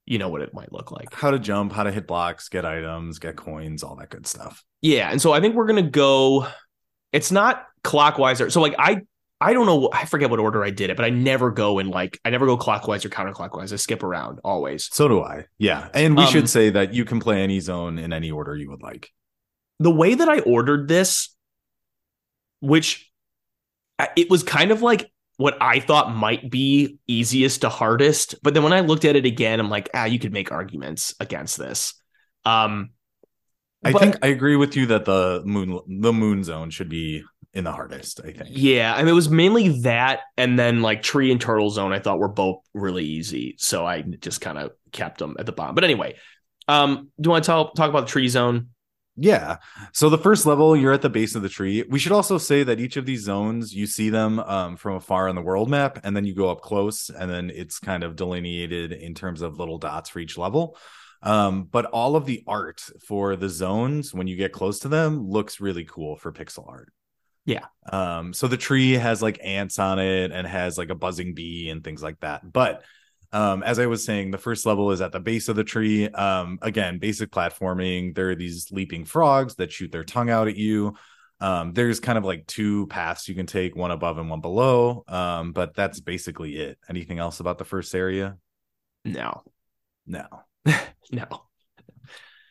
you 0.05 0.17
know 0.19 0.29
what 0.29 0.41
it 0.41 0.53
might 0.53 0.71
look 0.71 0.91
like. 0.91 1.13
how 1.13 1.31
to 1.31 1.39
jump 1.39 1.71
how 1.73 1.83
to 1.83 1.91
hit 1.91 2.07
blocks 2.07 2.49
get 2.49 2.65
items 2.65 3.19
get 3.19 3.35
coins 3.35 3.83
all 3.83 3.95
that 3.97 4.09
good 4.09 4.25
stuff 4.27 4.63
Yeah, 4.81 5.09
and 5.11 5.21
so 5.21 5.31
I 5.33 5.39
think 5.41 5.55
we're 5.55 5.67
gonna 5.67 5.81
go. 5.89 6.47
It's 7.11 7.31
not 7.31 7.65
clockwise 7.83 8.39
or 8.41 8.49
so. 8.51 8.61
Like 8.61 8.75
I, 8.77 9.01
I 9.41 9.53
don't 9.53 9.65
know. 9.65 9.89
I 9.93 10.03
forget 10.05 10.29
what 10.29 10.39
order 10.39 10.63
I 10.65 10.69
did 10.69 10.89
it, 10.89 10.97
but 10.97 11.05
I 11.05 11.09
never 11.11 11.49
go 11.51 11.79
in 11.79 11.89
like 11.89 12.19
I 12.25 12.29
never 12.29 12.45
go 12.45 12.57
clockwise 12.57 13.05
or 13.05 13.09
counterclockwise. 13.09 13.71
I 13.71 13.77
skip 13.77 14.03
around 14.03 14.39
always. 14.43 14.89
so 14.93 15.07
do 15.07 15.21
i 15.21 15.45
yeah 15.57 15.87
and 15.93 16.17
we 16.17 16.23
Um, 16.23 16.29
should 16.31 16.49
say 16.49 16.69
that 16.71 16.93
you 16.93 17.05
can 17.05 17.19
play 17.19 17.41
any 17.41 17.59
zone 17.61 17.97
in 17.99 18.11
any 18.11 18.31
order 18.31 18.55
you 18.55 18.69
would 18.69 18.81
like 18.81 19.09
The 19.79 19.91
way 19.91 20.13
that 20.15 20.27
I 20.27 20.39
ordered 20.39 20.87
this, 20.89 21.29
which 22.59 23.09
it 24.17 24.29
was 24.29 24.43
kind 24.43 24.71
of 24.71 24.81
like 24.81 25.09
what 25.37 25.57
I 25.61 25.79
thought 25.79 26.13
might 26.13 26.49
be 26.51 26.97
easiest 27.07 27.61
to 27.61 27.69
hardest, 27.69 28.35
but 28.43 28.53
then 28.53 28.63
when 28.63 28.73
I 28.73 28.81
looked 28.81 29.05
at 29.05 29.15
it 29.15 29.25
again, 29.25 29.61
I'm 29.61 29.69
like, 29.69 29.89
ah, 29.93 30.03
you 30.03 30.19
could 30.19 30.33
make 30.33 30.51
arguments 30.51 31.15
against 31.21 31.57
this. 31.57 31.93
Um, 32.43 32.89
I 33.85 33.93
but- 33.93 34.01
think 34.01 34.17
I 34.21 34.27
agree 34.27 34.57
with 34.57 34.75
you 34.75 34.87
that 34.87 35.05
the 35.05 35.41
moon 35.45 35.79
the 35.87 36.11
moon 36.11 36.43
zone 36.43 36.69
should 36.71 36.89
be 36.89 37.23
in 37.53 37.63
the 37.63 37.71
hardest. 37.71 38.21
I 38.23 38.31
think. 38.31 38.49
Yeah, 38.49 38.93
I 38.93 38.99
mean 38.99 39.09
it 39.09 39.13
was 39.13 39.29
mainly 39.29 39.81
that, 39.81 40.21
and 40.37 40.57
then 40.57 40.81
like 40.81 41.01
tree 41.01 41.31
and 41.31 41.41
turtle 41.41 41.69
zone. 41.69 41.93
I 41.93 41.99
thought 41.99 42.19
were 42.19 42.27
both 42.27 42.63
really 42.73 43.05
easy, 43.05 43.55
so 43.57 43.85
I 43.85 44.01
just 44.01 44.41
kind 44.41 44.57
of 44.57 44.71
kept 44.91 45.19
them 45.19 45.35
at 45.39 45.45
the 45.45 45.51
bottom. 45.51 45.75
But 45.75 45.83
anyway, 45.83 46.15
um, 46.67 47.09
do 47.19 47.27
you 47.27 47.31
want 47.31 47.43
to 47.43 47.47
talk 47.47 47.75
talk 47.75 47.89
about 47.89 48.01
the 48.01 48.11
tree 48.11 48.27
zone? 48.27 48.69
Yeah. 49.21 49.57
So 49.91 50.09
the 50.09 50.17
first 50.17 50.45
level, 50.45 50.77
you're 50.77 50.93
at 50.93 51.01
the 51.01 51.09
base 51.09 51.35
of 51.35 51.41
the 51.41 51.49
tree. 51.49 51.83
We 51.89 51.99
should 51.99 52.13
also 52.13 52.37
say 52.37 52.63
that 52.63 52.79
each 52.79 52.95
of 52.95 53.05
these 53.05 53.23
zones, 53.23 53.73
you 53.75 53.85
see 53.85 54.09
them 54.09 54.39
um, 54.39 54.77
from 54.77 54.95
afar 54.95 55.27
on 55.27 55.35
the 55.35 55.41
world 55.41 55.69
map, 55.69 55.99
and 56.05 56.15
then 56.15 56.23
you 56.23 56.33
go 56.33 56.49
up 56.49 56.61
close, 56.61 57.09
and 57.09 57.29
then 57.29 57.49
it's 57.49 57.79
kind 57.79 58.03
of 58.05 58.15
delineated 58.15 58.93
in 58.93 59.13
terms 59.15 59.41
of 59.41 59.59
little 59.59 59.77
dots 59.77 60.09
for 60.09 60.19
each 60.19 60.37
level. 60.37 60.77
Um, 61.21 61.63
but 61.65 61.85
all 61.85 62.15
of 62.15 62.25
the 62.25 62.43
art 62.47 62.81
for 63.05 63.35
the 63.35 63.49
zones, 63.49 64.13
when 64.13 64.27
you 64.27 64.37
get 64.37 64.53
close 64.53 64.79
to 64.79 64.87
them, 64.87 65.27
looks 65.27 65.59
really 65.59 65.83
cool 65.83 66.15
for 66.15 66.31
pixel 66.31 66.69
art. 66.69 66.93
Yeah. 67.49 67.65
Um, 67.91 68.33
so 68.33 68.47
the 68.47 68.57
tree 68.57 68.91
has 68.93 69.21
like 69.21 69.39
ants 69.43 69.79
on 69.79 69.97
it 69.97 70.31
and 70.31 70.45
has 70.45 70.77
like 70.77 70.89
a 70.89 70.95
buzzing 70.95 71.33
bee 71.33 71.69
and 71.69 71.83
things 71.83 72.03
like 72.03 72.19
that. 72.19 72.41
But 72.51 72.83
um, 73.31 73.63
as 73.63 73.79
I 73.79 73.87
was 73.87 74.03
saying, 74.05 74.29
the 74.31 74.37
first 74.37 74.65
level 74.67 74.91
is 74.91 75.01
at 75.01 75.11
the 75.11 75.19
base 75.19 75.49
of 75.49 75.55
the 75.55 75.63
tree. 75.63 76.07
Um, 76.07 76.59
again, 76.61 76.99
basic 76.99 77.31
platforming. 77.31 78.13
There 78.13 78.29
are 78.29 78.35
these 78.35 78.71
leaping 78.71 79.05
frogs 79.05 79.55
that 79.55 79.71
shoot 79.71 79.91
their 79.91 80.03
tongue 80.03 80.29
out 80.29 80.47
at 80.47 80.57
you. 80.57 80.93
Um, 81.41 81.73
there's 81.73 81.99
kind 81.99 82.17
of 82.19 82.25
like 82.25 82.45
two 82.45 82.85
paths 82.87 83.27
you 83.27 83.33
can 83.33 83.45
take, 83.47 83.75
one 83.75 83.91
above 83.91 84.17
and 84.19 84.29
one 84.29 84.41
below. 84.41 85.03
Um, 85.07 85.51
but 85.53 85.73
that's 85.75 85.99
basically 85.99 86.57
it. 86.57 86.77
Anything 86.87 87.17
else 87.17 87.39
about 87.39 87.57
the 87.57 87.65
first 87.65 87.95
area? 87.95 88.37
No, 89.05 89.41
No. 90.05 90.25
no. 91.11 91.25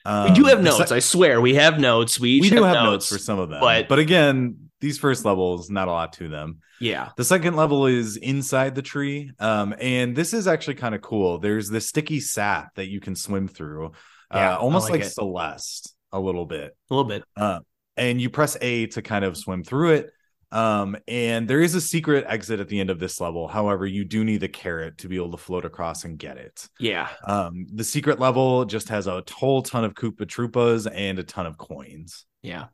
Um, 0.05 0.31
we 0.31 0.35
do 0.35 0.45
have 0.45 0.63
notes. 0.63 0.91
I 0.91 1.01
swear, 1.01 1.41
we 1.41 1.55
have 1.57 1.79
notes. 1.79 2.19
We 2.19 2.41
we 2.41 2.49
do 2.49 2.63
have 2.63 2.75
notes. 2.75 2.85
notes 2.85 3.09
for 3.13 3.19
some 3.19 3.39
of 3.39 3.51
them, 3.51 3.61
but- 3.61 3.89
but 3.89 3.99
again, 3.99 4.68
these 4.81 4.99
first 4.99 5.25
levels, 5.25 5.71
not 5.71 5.89
a 5.89 5.91
lot 5.93 6.13
to 6.15 6.29
them. 6.29 6.59
yeah, 6.81 7.11
The 7.17 7.25
second 7.25 7.57
level 7.57 7.87
is 7.87 8.17
inside 8.17 8.75
the 8.75 8.83
tree. 8.83 9.33
Um, 9.39 9.75
and 9.81 10.15
this 10.15 10.33
is 10.33 10.47
actually 10.47 10.75
kind 10.77 10.95
of 10.95 11.01
cool. 11.03 11.39
There's 11.39 11.69
this 11.69 11.87
sticky 11.89 12.21
sap 12.21 12.75
that 12.77 12.89
you 12.89 13.01
can 13.01 13.17
swim 13.17 13.49
through, 13.49 13.93
Yeah, 14.33 14.55
uh, 14.55 14.59
almost 14.59 14.91
like 14.91 15.01
like. 15.03 15.11
Celeste 15.11 15.95
a 16.13 16.21
little 16.21 16.47
bit. 16.47 16.77
a 16.91 16.95
little 16.95 17.09
bit. 17.09 17.25
Uh, 17.37 17.61
and 17.97 18.21
you 18.21 18.31
press 18.31 18.57
A 18.61 18.87
to 18.89 19.03
kind 19.03 19.25
of 19.25 19.37
swim 19.37 19.65
through 19.65 19.91
it. 19.95 20.11
Um, 20.51 20.97
and 21.07 21.47
there 21.47 21.61
is 21.61 21.75
a 21.75 21.81
secret 21.81 22.25
exit 22.27 22.59
at 22.61 22.69
the 22.69 22.81
end 22.81 22.89
of 22.89 22.99
this 22.99 23.21
level. 23.21 23.49
However, 23.49 23.85
you 23.85 24.05
do 24.05 24.25
need 24.25 24.39
the 24.41 24.49
carrot 24.49 24.97
to 24.99 25.09
be 25.09 25.17
able 25.17 25.33
to 25.33 25.37
float 25.37 25.67
across 25.67 26.05
and 26.05 26.19
get 26.19 26.39
it. 26.39 26.69
Yeah, 26.81 27.09
Um, 27.27 27.67
the 27.75 27.85
secret 27.85 28.19
level 28.19 28.65
just 28.65 28.89
has 28.89 29.07
a 29.09 29.23
whole 29.31 29.61
ton 29.61 29.85
of 29.85 29.93
Koopa 29.93 30.23
Troopas 30.25 30.91
and 30.91 31.19
a 31.19 31.23
ton 31.25 31.45
of 31.47 31.59
coins. 31.59 32.25
yeah. 32.41 32.67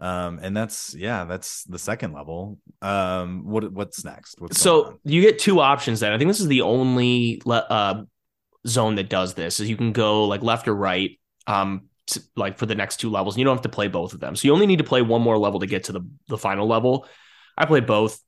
Um, 0.00 0.38
and 0.40 0.56
that's 0.56 0.94
yeah, 0.94 1.24
that's 1.24 1.64
the 1.64 1.78
second 1.78 2.12
level. 2.12 2.58
Um, 2.80 3.48
what 3.48 3.72
what's 3.72 4.04
next? 4.04 4.40
What's 4.40 4.60
So 4.60 5.00
you 5.04 5.22
get 5.22 5.38
two 5.38 5.60
options. 5.60 6.00
Then 6.00 6.12
I 6.12 6.18
think 6.18 6.28
this 6.28 6.40
is 6.40 6.46
the 6.46 6.62
only 6.62 7.42
le- 7.44 7.66
uh, 7.68 8.02
zone 8.66 8.94
that 8.96 9.10
does 9.10 9.34
this. 9.34 9.58
Is 9.58 9.68
you 9.68 9.76
can 9.76 9.92
go 9.92 10.24
like 10.26 10.42
left 10.42 10.68
or 10.68 10.74
right. 10.74 11.18
Um, 11.48 11.88
t- 12.06 12.20
like 12.36 12.58
for 12.58 12.66
the 12.66 12.76
next 12.76 12.98
two 12.98 13.10
levels, 13.10 13.36
you 13.36 13.44
don't 13.44 13.56
have 13.56 13.62
to 13.62 13.68
play 13.68 13.88
both 13.88 14.12
of 14.12 14.20
them. 14.20 14.36
So 14.36 14.46
you 14.46 14.54
only 14.54 14.66
need 14.66 14.78
to 14.78 14.84
play 14.84 15.02
one 15.02 15.22
more 15.22 15.36
level 15.36 15.60
to 15.60 15.66
get 15.66 15.84
to 15.84 15.92
the 15.92 16.02
the 16.28 16.38
final 16.38 16.68
level. 16.68 17.06
I 17.56 17.66
played 17.66 17.86
both. 17.86 18.20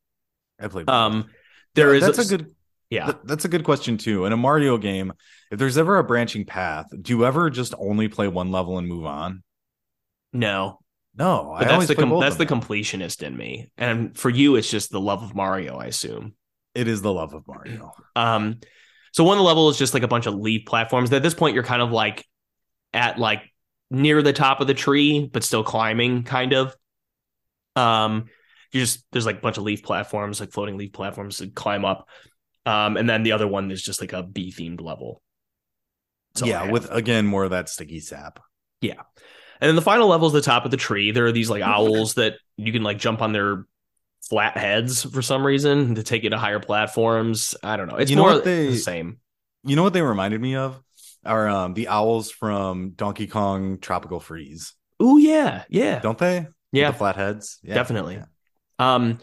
I 0.58 0.66
played. 0.66 0.86
both. 0.86 0.94
Um, 0.94 1.26
there 1.74 1.94
is 1.94 2.04
that's 2.04 2.18
a 2.18 2.36
good 2.36 2.52
yeah. 2.90 3.06
th- 3.06 3.18
that's 3.24 3.44
a 3.44 3.48
good 3.48 3.62
question 3.62 3.96
too. 3.96 4.24
In 4.24 4.32
a 4.32 4.36
Mario 4.36 4.76
game, 4.76 5.12
if 5.52 5.58
there's 5.60 5.78
ever 5.78 5.98
a 5.98 6.04
branching 6.04 6.44
path, 6.44 6.86
do 7.00 7.12
you 7.12 7.24
ever 7.24 7.48
just 7.48 7.74
only 7.78 8.08
play 8.08 8.26
one 8.26 8.50
level 8.50 8.76
and 8.76 8.88
move 8.88 9.04
on? 9.04 9.44
No, 10.32 10.79
No, 11.16 11.54
but 11.58 11.62
I 11.62 11.64
that's 11.64 11.72
always 11.72 11.88
the 11.88 11.96
com- 11.96 12.20
that's 12.20 12.36
the 12.36 12.46
completionist 12.46 13.22
in 13.22 13.36
me, 13.36 13.70
and 13.76 14.16
for 14.16 14.30
you, 14.30 14.56
it's 14.56 14.70
just 14.70 14.90
the 14.90 15.00
love 15.00 15.22
of 15.22 15.34
Mario, 15.34 15.76
I 15.76 15.86
assume. 15.86 16.34
It 16.74 16.86
is 16.88 17.02
the 17.02 17.12
love 17.12 17.34
of 17.34 17.46
Mario. 17.46 17.92
Um, 18.16 18.60
so 19.12 19.24
one 19.24 19.38
level 19.40 19.68
is 19.70 19.78
just 19.78 19.94
like 19.94 20.02
a 20.02 20.08
bunch 20.08 20.26
of 20.26 20.34
leaf 20.34 20.66
platforms. 20.66 21.12
At 21.12 21.22
this 21.22 21.34
point, 21.34 21.54
you're 21.54 21.64
kind 21.64 21.82
of 21.82 21.90
like 21.90 22.24
at 22.92 23.18
like 23.18 23.42
near 23.90 24.22
the 24.22 24.32
top 24.32 24.60
of 24.60 24.66
the 24.66 24.74
tree, 24.74 25.28
but 25.32 25.42
still 25.42 25.64
climbing, 25.64 26.22
kind 26.22 26.52
of. 26.52 26.76
Um, 27.76 28.26
you 28.72 28.80
just 28.80 29.04
there's 29.10 29.26
like 29.26 29.38
a 29.38 29.40
bunch 29.40 29.58
of 29.58 29.64
leaf 29.64 29.82
platforms, 29.82 30.38
like 30.38 30.52
floating 30.52 30.76
leaf 30.76 30.92
platforms 30.92 31.38
to 31.38 31.48
climb 31.48 31.84
up. 31.84 32.08
Um, 32.66 32.96
and 32.96 33.08
then 33.08 33.22
the 33.22 33.32
other 33.32 33.48
one 33.48 33.70
is 33.70 33.82
just 33.82 34.00
like 34.00 34.12
a 34.12 34.22
bee 34.22 34.52
themed 34.52 34.80
level. 34.80 35.22
So 36.36 36.46
yeah, 36.46 36.70
with 36.70 36.90
again 36.90 37.26
more 37.26 37.44
of 37.44 37.50
that 37.50 37.68
sticky 37.68 38.00
sap. 38.00 38.38
And 39.60 39.68
then 39.68 39.76
the 39.76 39.82
final 39.82 40.08
level 40.08 40.26
is 40.26 40.32
the 40.32 40.40
top 40.40 40.64
of 40.64 40.70
the 40.70 40.76
tree. 40.76 41.10
There 41.10 41.26
are 41.26 41.32
these 41.32 41.50
like 41.50 41.62
owls 41.62 42.14
that 42.14 42.36
you 42.56 42.72
can 42.72 42.82
like 42.82 42.98
jump 42.98 43.20
on 43.22 43.32
their 43.32 43.66
flat 44.28 44.56
heads 44.56 45.02
for 45.04 45.22
some 45.22 45.44
reason 45.44 45.96
to 45.96 46.02
take 46.02 46.22
you 46.22 46.30
to 46.30 46.38
higher 46.38 46.60
platforms. 46.60 47.54
I 47.62 47.76
don't 47.76 47.88
know. 47.88 47.96
It's 47.96 48.10
You 48.10 48.16
know 48.16 48.22
more 48.22 48.32
what 48.34 48.44
they- 48.44 48.68
the 48.68 48.76
same. 48.78 49.18
You 49.64 49.76
know 49.76 49.82
what 49.82 49.92
they 49.92 50.02
reminded 50.02 50.40
me 50.40 50.56
of? 50.56 50.80
Are 51.24 51.46
um 51.48 51.74
the 51.74 51.88
owls 51.88 52.30
from 52.30 52.90
Donkey 52.90 53.26
Kong 53.26 53.78
Tropical 53.78 54.20
Freeze? 54.20 54.72
Oh 54.98 55.18
yeah, 55.18 55.64
yeah, 55.68 55.98
Don't 55.98 56.16
they? 56.16 56.40
With 56.40 56.48
yeah, 56.72 56.90
the 56.92 56.96
flat 56.96 57.16
heads. 57.16 57.58
Yeah. 57.62 57.74
definitely. 57.74 58.14
Yeah. 58.16 58.94
Um, 58.94 59.18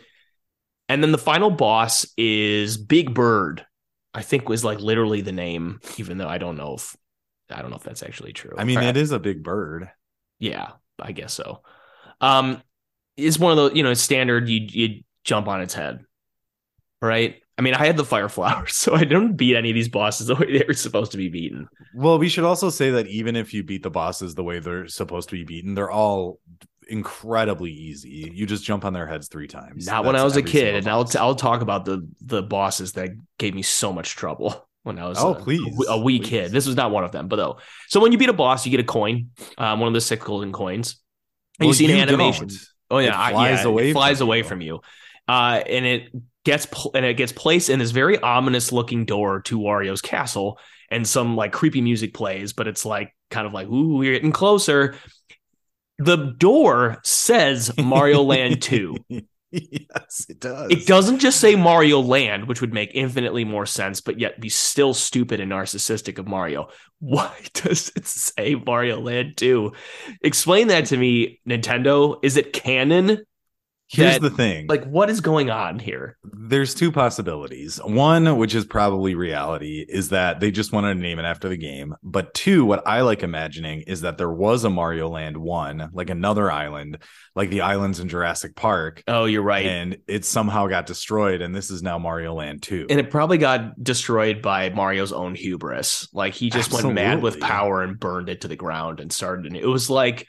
and 0.89 1.01
then 1.01 1.11
the 1.11 1.17
final 1.17 1.49
boss 1.49 2.05
is 2.17 2.77
Big 2.77 3.13
Bird. 3.13 3.65
I 4.13 4.21
think 4.21 4.47
was 4.49 4.63
like 4.63 4.79
literally 4.79 5.21
the 5.21 5.31
name, 5.31 5.79
even 5.97 6.17
though 6.17 6.27
I 6.27 6.37
don't 6.37 6.57
know 6.57 6.75
if 6.75 6.95
I 7.49 7.61
don't 7.61 7.71
know 7.71 7.77
if 7.77 7.83
that's 7.83 8.03
actually 8.03 8.33
true. 8.33 8.53
I 8.57 8.63
mean, 8.63 8.81
it 8.83 8.97
is 8.97 9.11
a 9.11 9.19
big 9.19 9.43
bird. 9.43 9.89
Yeah, 10.39 10.71
I 10.99 11.11
guess 11.11 11.33
so. 11.33 11.61
Um, 12.21 12.61
it's 13.15 13.39
one 13.39 13.57
of 13.57 13.71
the 13.71 13.77
you 13.77 13.83
know 13.83 13.93
standard. 13.93 14.49
You 14.49 14.67
you 14.69 15.03
jump 15.23 15.47
on 15.47 15.61
its 15.61 15.73
head, 15.73 16.05
right? 17.01 17.41
I 17.57 17.63
mean, 17.63 17.73
I 17.73 17.85
had 17.85 17.97
the 17.97 18.05
fire 18.05 18.29
flowers, 18.29 18.75
so 18.75 18.93
I 18.93 18.99
didn't 18.99 19.35
beat 19.35 19.55
any 19.55 19.71
of 19.71 19.75
these 19.75 19.89
bosses 19.89 20.27
the 20.27 20.35
way 20.35 20.59
they 20.59 20.65
were 20.67 20.73
supposed 20.73 21.11
to 21.11 21.17
be 21.17 21.29
beaten. 21.29 21.67
Well, 21.95 22.19
we 22.19 22.29
should 22.29 22.43
also 22.43 22.69
say 22.69 22.91
that 22.91 23.07
even 23.07 23.35
if 23.35 23.53
you 23.53 23.63
beat 23.63 23.83
the 23.83 23.89
bosses 23.89 24.35
the 24.35 24.43
way 24.43 24.59
they're 24.59 24.87
supposed 24.87 25.29
to 25.29 25.35
be 25.35 25.43
beaten, 25.43 25.73
they're 25.73 25.91
all 25.91 26.39
incredibly 26.89 27.71
easy. 27.71 28.31
You 28.33 28.45
just 28.45 28.63
jump 28.63 28.85
on 28.85 28.93
their 28.93 29.07
heads 29.07 29.27
three 29.27 29.47
times. 29.47 29.87
Not 29.87 30.05
when 30.05 30.15
I 30.15 30.23
was 30.23 30.37
a 30.37 30.43
kid, 30.43 30.75
and 30.75 30.87
I'll 30.87 31.03
boss. 31.03 31.15
I'll 31.15 31.35
talk 31.35 31.61
about 31.61 31.85
the 31.85 32.07
the 32.21 32.43
bosses 32.43 32.93
that 32.93 33.11
gave 33.39 33.55
me 33.55 33.63
so 33.63 33.91
much 33.91 34.15
trouble 34.15 34.66
when 34.87 34.97
I 34.99 35.07
was 35.07 35.17
Oh, 35.19 35.33
a, 35.35 35.39
please, 35.39 35.61
a 35.87 35.99
wee 35.99 36.19
please. 36.19 36.29
kid. 36.29 36.51
This 36.51 36.65
was 36.65 36.75
not 36.75 36.89
one 36.91 37.03
of 37.03 37.11
them, 37.11 37.27
but 37.27 37.35
though. 37.35 37.59
So 37.87 37.99
when 37.99 38.11
you 38.11 38.17
beat 38.17 38.29
a 38.29 38.33
boss, 38.33 38.65
you 38.65 38.71
get 38.71 38.79
a 38.79 38.83
coin, 38.83 39.29
um, 39.57 39.79
one 39.79 39.87
of 39.87 39.93
the 39.93 40.01
six 40.01 40.23
golden 40.25 40.51
coins, 40.51 40.99
and 41.59 41.67
Well, 41.67 41.69
you 41.69 41.73
see 41.75 41.85
an 41.85 41.97
you 41.97 42.01
animation. 42.01 42.47
don't. 42.47 42.57
Oh 42.89 42.97
yeah, 42.99 43.09
It 43.09 43.15
I- 43.15 43.31
flies 43.31 43.59
yeah, 43.59 43.67
away 43.67 43.89
it 43.89 43.93
flies 43.93 44.17
from 44.17 44.27
away 44.27 44.37
you. 44.39 44.43
from 44.45 44.61
you, 44.61 44.81
uh, 45.27 45.61
and 45.67 45.85
it 45.85 46.11
gets 46.45 46.65
pl- 46.65 46.91
and 46.95 47.05
it 47.05 47.15
gets 47.17 47.31
placed 47.33 47.69
in 47.69 47.79
this 47.79 47.91
very 47.91 48.17
ominous 48.17 48.71
looking 48.71 49.05
door 49.05 49.41
to 49.41 49.59
Wario's 49.59 50.01
castle, 50.01 50.57
and 50.89 51.05
some 51.05 51.35
like 51.35 51.51
creepy 51.51 51.81
music 51.81 52.13
plays, 52.13 52.53
but 52.53 52.67
it's 52.67 52.85
like 52.85 53.13
kind 53.29 53.45
of 53.45 53.53
like 53.53 53.67
ooh, 53.67 53.97
we're 53.97 54.13
getting 54.13 54.31
closer. 54.31 54.95
The 55.99 56.15
door 56.15 56.99
says 57.03 57.75
Mario 57.77 58.21
Land 58.23 58.61
Two. 58.61 58.95
yes, 59.51 60.25
it 60.29 60.39
does. 60.39 60.71
It 60.71 60.87
doesn't 60.87 61.19
just 61.19 61.39
say 61.39 61.55
Mario 61.55 62.01
Land, 62.01 62.47
which 62.47 62.59
would 62.59 62.73
make 62.73 62.91
infinitely 62.93 63.45
more 63.45 63.65
sense, 63.65 64.01
but 64.01 64.19
yet 64.19 64.41
be 64.41 64.49
still 64.49 64.93
stupid 64.93 65.39
and 65.39 65.51
narcissistic 65.51 66.17
of 66.17 66.27
Mario. 66.27 66.69
Why 66.99 67.33
does 67.53 67.91
it 67.95 68.05
say 68.05 68.55
Mario 68.55 68.99
Land 68.99 69.37
2? 69.37 69.71
Explain 70.21 70.67
that 70.67 70.87
to 70.87 70.97
me, 70.97 71.39
Nintendo. 71.47 72.17
Is 72.23 72.35
it 72.37 72.53
canon? 72.53 73.23
Here's 73.89 74.15
that- 74.15 74.21
the 74.21 74.29
thing. 74.29 74.67
Like, 74.67 74.83
what 74.85 75.09
is 75.09 75.21
going 75.21 75.49
on 75.49 75.79
here? 75.79 76.17
there's 76.49 76.73
two 76.73 76.91
possibilities. 76.93 77.77
One, 77.83 78.37
which 78.37 78.55
is 78.55 78.63
probably 78.63 79.15
reality, 79.15 79.85
is 79.87 80.09
that 80.09 80.39
they 80.39 80.49
just 80.49 80.71
wanted 80.71 80.93
to 80.93 80.99
name 81.01 81.19
it 81.19 81.23
after 81.23 81.49
the 81.49 81.57
game. 81.57 81.93
But 82.01 82.33
two, 82.33 82.63
what 82.63 82.87
I 82.87 83.01
like 83.01 83.21
imagining 83.21 83.81
is 83.81 84.01
that 84.01 84.17
there 84.17 84.31
was 84.31 84.63
a 84.63 84.69
Mario 84.69 85.09
Land 85.09 85.35
1, 85.35 85.89
like 85.93 86.09
another 86.09 86.49
island, 86.49 86.99
like 87.35 87.49
the 87.49 87.61
islands 87.61 87.99
in 87.99 88.07
Jurassic 88.07 88.55
Park, 88.55 89.03
Oh, 89.09 89.25
you're 89.25 89.41
right. 89.41 89.65
and 89.65 89.97
it 90.07 90.23
somehow 90.23 90.67
got 90.67 90.85
destroyed, 90.85 91.41
and 91.41 91.53
this 91.53 91.69
is 91.69 91.83
now 91.83 91.97
Mario 91.99 92.33
Land 92.33 92.61
2. 92.63 92.87
And 92.89 92.99
it 92.99 93.09
probably 93.09 93.37
got 93.39 93.83
destroyed 93.83 94.41
by 94.41 94.69
Mario's 94.69 95.11
own 95.11 95.35
hubris. 95.35 96.07
Like 96.13 96.33
he 96.33 96.49
just 96.49 96.71
went 96.71 96.93
mad 96.93 97.21
with 97.21 97.39
power 97.41 97.81
and 97.83 97.99
burned 97.99 98.29
it 98.29 98.41
to 98.41 98.47
the 98.47 98.55
ground 98.55 98.99
and 99.01 99.11
started. 99.11 99.47
And 99.47 99.57
It 99.57 99.65
was 99.67 99.89
like 99.89 100.27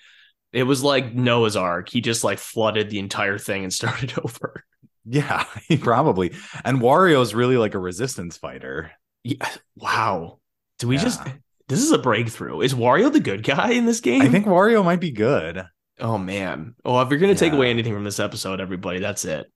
it 0.52 0.62
was 0.64 0.82
like 0.82 1.14
Noah's 1.14 1.56
Ark. 1.56 1.88
He 1.88 2.00
just 2.00 2.24
like 2.24 2.38
flooded 2.38 2.90
the 2.90 2.98
entire 2.98 3.38
thing 3.38 3.64
and 3.64 3.72
started 3.72 4.14
over. 4.18 4.64
yeah, 5.04 5.44
probably. 5.80 6.32
And 6.64 6.78
Wario's 6.80 7.34
really 7.34 7.56
like 7.56 7.74
a 7.74 7.78
resistance 7.78 8.36
fighter. 8.36 8.92
Yeah. 9.24 9.48
Wow. 9.76 10.38
Do 10.78 10.88
we 10.88 10.96
Yeah. 10.96 11.02
just? 11.02 11.22
This 11.68 11.82
is 11.82 11.92
a 11.92 11.98
breakthrough. 11.98 12.62
Is 12.62 12.72
Wario 12.74 13.12
the 13.12 13.20
good 13.20 13.42
guy 13.42 13.72
in 13.72 13.84
this 13.84 14.00
game? 14.00 14.22
I 14.22 14.28
think 14.28 14.46
Wario 14.46 14.82
might 14.84 15.00
be 15.00 15.10
good. 15.10 15.66
Oh 16.00 16.16
man. 16.16 16.74
Oh, 16.84 17.00
if 17.02 17.10
you're 17.10 17.18
gonna 17.18 17.34
take 17.34 17.52
away 17.52 17.68
anything 17.70 17.92
from 17.92 18.04
this 18.04 18.20
episode, 18.20 18.60
everybody, 18.60 19.00
that's 19.00 19.24
it. 19.26 19.52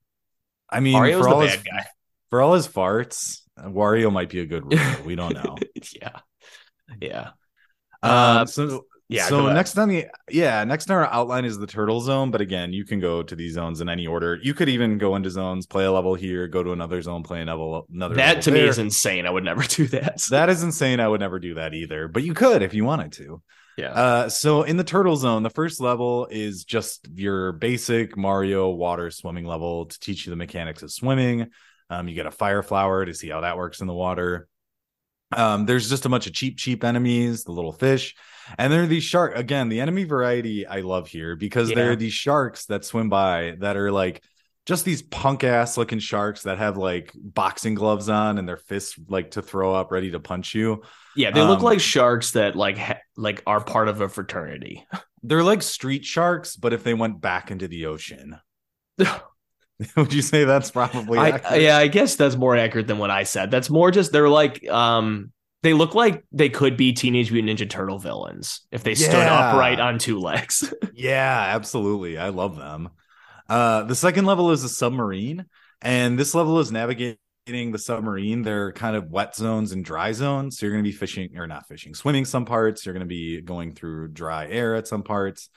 I 0.69 0.79
mean, 0.79 0.93
Mario's 0.95 1.17
for 1.23 1.29
the 1.29 1.35
all, 1.35 1.41
bad 1.41 1.49
his, 1.53 1.63
guy. 1.63 1.85
for 2.29 2.41
all 2.41 2.53
his 2.53 2.67
farts, 2.67 3.39
Wario 3.59 4.11
might 4.11 4.29
be 4.29 4.41
a 4.41 4.45
good 4.45 4.63
ruler. 4.65 4.97
We 5.05 5.15
don't 5.15 5.33
know. 5.43 5.55
yeah. 5.95 6.19
Yeah. 7.01 7.27
Um, 8.03 8.11
Uh, 8.11 8.45
so 8.45 8.85
yeah, 9.13 9.25
So 9.27 9.51
next 9.51 9.77
on 9.77 9.89
the 9.89 10.07
yeah, 10.29 10.63
next 10.63 10.89
on 10.89 10.97
our 10.97 11.05
outline 11.05 11.45
is 11.45 11.57
the 11.57 11.67
turtle 11.67 12.01
zone. 12.01 12.31
But 12.31 12.41
again, 12.41 12.73
you 12.73 12.85
can 12.85 12.99
go 12.99 13.23
to 13.23 13.35
these 13.35 13.53
zones 13.53 13.81
in 13.81 13.89
any 13.89 14.07
order. 14.07 14.39
You 14.41 14.53
could 14.53 14.69
even 14.69 14.97
go 14.97 15.15
into 15.15 15.29
zones, 15.29 15.65
play 15.65 15.85
a 15.85 15.91
level 15.91 16.15
here, 16.15 16.47
go 16.47 16.63
to 16.63 16.71
another 16.71 17.01
zone, 17.01 17.23
play 17.23 17.41
a 17.41 17.45
level 17.45 17.85
another. 17.93 18.15
That 18.15 18.41
to 18.43 18.51
me 18.51 18.61
is 18.61 18.79
insane. 18.79 19.25
I 19.25 19.29
would 19.29 19.43
never 19.43 19.63
do 19.67 19.87
that. 19.87 20.21
that 20.29 20.49
is 20.49 20.63
insane. 20.63 20.99
I 20.99 21.07
would 21.07 21.19
never 21.19 21.39
do 21.39 21.55
that 21.55 21.73
either. 21.73 22.07
But 22.07 22.23
you 22.23 22.33
could 22.33 22.61
if 22.61 22.73
you 22.73 22.85
wanted 22.85 23.11
to. 23.13 23.41
yeah. 23.77 23.91
Uh, 23.91 24.29
so 24.29 24.63
in 24.63 24.77
the 24.77 24.83
turtle 24.83 25.15
zone, 25.15 25.43
the 25.43 25.49
first 25.49 25.79
level 25.79 26.27
is 26.29 26.63
just 26.63 27.07
your 27.13 27.51
basic 27.53 28.17
Mario 28.17 28.69
water 28.69 29.11
swimming 29.11 29.45
level 29.45 29.85
to 29.85 29.99
teach 29.99 30.25
you 30.25 30.29
the 30.31 30.35
mechanics 30.35 30.81
of 30.83 30.91
swimming. 30.91 31.47
Um, 31.89 32.07
you 32.07 32.15
get 32.15 32.25
a 32.25 32.31
fire 32.31 32.63
flower 32.63 33.05
to 33.05 33.13
see 33.13 33.29
how 33.29 33.41
that 33.41 33.57
works 33.57 33.81
in 33.81 33.87
the 33.87 33.93
water. 33.93 34.47
Um, 35.35 35.65
there's 35.65 35.89
just 35.89 36.05
a 36.05 36.09
bunch 36.09 36.27
of 36.27 36.33
Cheep, 36.33 36.57
Cheep 36.57 36.83
enemies, 36.83 37.43
the 37.43 37.51
little 37.51 37.71
fish, 37.73 38.15
and 38.57 38.71
there 38.71 38.83
are 38.83 38.87
these 38.87 39.03
shark. 39.03 39.35
Again, 39.35 39.69
the 39.69 39.79
enemy 39.81 40.03
variety 40.03 40.65
I 40.67 40.81
love 40.81 41.07
here 41.07 41.35
because 41.35 41.69
there 41.69 41.85
Yeah. 41.85 41.91
are 41.91 41.95
these 41.95 42.13
sharks 42.13 42.65
that 42.67 42.85
swim 42.85 43.09
by 43.09 43.55
that 43.59 43.77
are 43.77 43.91
like 43.91 44.23
just 44.65 44.85
these 44.85 45.01
punk 45.01 45.43
ass 45.43 45.77
looking 45.77 45.99
sharks 45.99 46.43
that 46.43 46.57
have 46.57 46.77
like 46.77 47.11
boxing 47.15 47.75
gloves 47.75 48.07
on 48.07 48.37
and 48.37 48.47
their 48.47 48.57
fists 48.57 48.95
like 49.09 49.31
to 49.31 49.41
throw 49.41 49.73
up, 49.73 49.91
ready 49.91 50.11
to 50.11 50.19
punch 50.19 50.55
you. 50.55 50.83
yeah, 51.15 51.31
they 51.31 51.41
look 51.41 51.59
um, 51.59 51.65
like 51.65 51.79
sharks 51.81 52.31
that 52.31 52.55
like 52.55 52.77
ha- 52.77 52.99
like 53.17 53.43
are 53.45 53.61
part 53.63 53.87
of 53.89 53.99
a 54.01 54.07
fraternity. 54.09 54.85
They're 55.23 55.43
like 55.43 55.61
street 55.61 56.03
sharks, 56.05 56.55
but 56.57 56.73
if 56.73 56.83
they 56.83 56.93
went 56.93 57.21
back 57.21 57.49
into 57.51 57.67
the 57.67 57.85
ocean. 57.85 58.37
Would 59.97 60.13
you 60.13 60.21
say 60.21 60.43
that's 60.45 60.69
probably 60.71 61.17
I, 61.17 61.55
yeah, 61.55 61.77
I 61.77 61.87
guess 61.87 62.15
that's 62.15 62.35
more 62.35 62.55
accurate 62.55 62.87
than 62.87 62.99
what 62.99 63.09
I 63.09 63.23
said. 63.23 63.51
That's 63.51 63.69
more 63.69 63.89
just 63.91 64.11
they're 64.11 64.29
like 64.29 64.67
um 64.69 65.31
they 65.63 65.73
look 65.73 65.95
like 65.95 66.23
they 66.31 66.49
could 66.49 66.77
be 66.77 66.93
Teenage 66.93 67.31
Mutant 67.31 67.59
Ninja 67.59 67.69
Turtle 67.69 67.97
villains 67.97 68.61
if 68.71 68.83
they 68.83 68.93
stood 68.95 69.13
Yeah. 69.13 69.49
upright 69.51 69.79
on 69.79 69.97
two 69.97 70.19
legs. 70.19 70.71
Yeah, 70.95 71.47
absolutely. 71.55 72.17
I 72.19 72.29
love 72.29 72.55
them. 72.55 72.89
Uh, 73.49 73.83
the 73.83 73.95
second 73.95 74.25
level 74.25 74.51
is 74.51 74.63
a 74.63 74.69
submarine, 74.69 75.45
and 75.81 76.17
this 76.19 76.35
level 76.35 76.59
is 76.59 76.71
navigating 76.71 77.17
the 77.47 77.79
submarine. 77.79 78.43
They're 78.43 78.71
kind 78.71 78.95
of 78.95 79.09
wet 79.09 79.35
zones 79.35 79.71
and 79.73 79.83
dry 79.83 80.11
zones. 80.11 80.57
So 80.57 80.65
you're 80.65 80.73
going 80.73 80.83
to 80.83 80.89
be 80.89 80.95
fishing 80.95 81.35
or 81.37 81.47
not 81.47 81.67
fishing, 81.67 81.93
swimming 81.95 82.25
some 82.25 82.45
parts. 82.45 82.85
You're 82.85 82.93
going 82.93 83.05
to 83.05 83.09
be 83.09 83.41
going 83.41 83.73
through 83.73 84.09
dry 84.09 84.47
air 84.47 84.75
at 84.75 84.87
some 84.87 85.01
parts. 85.03 85.49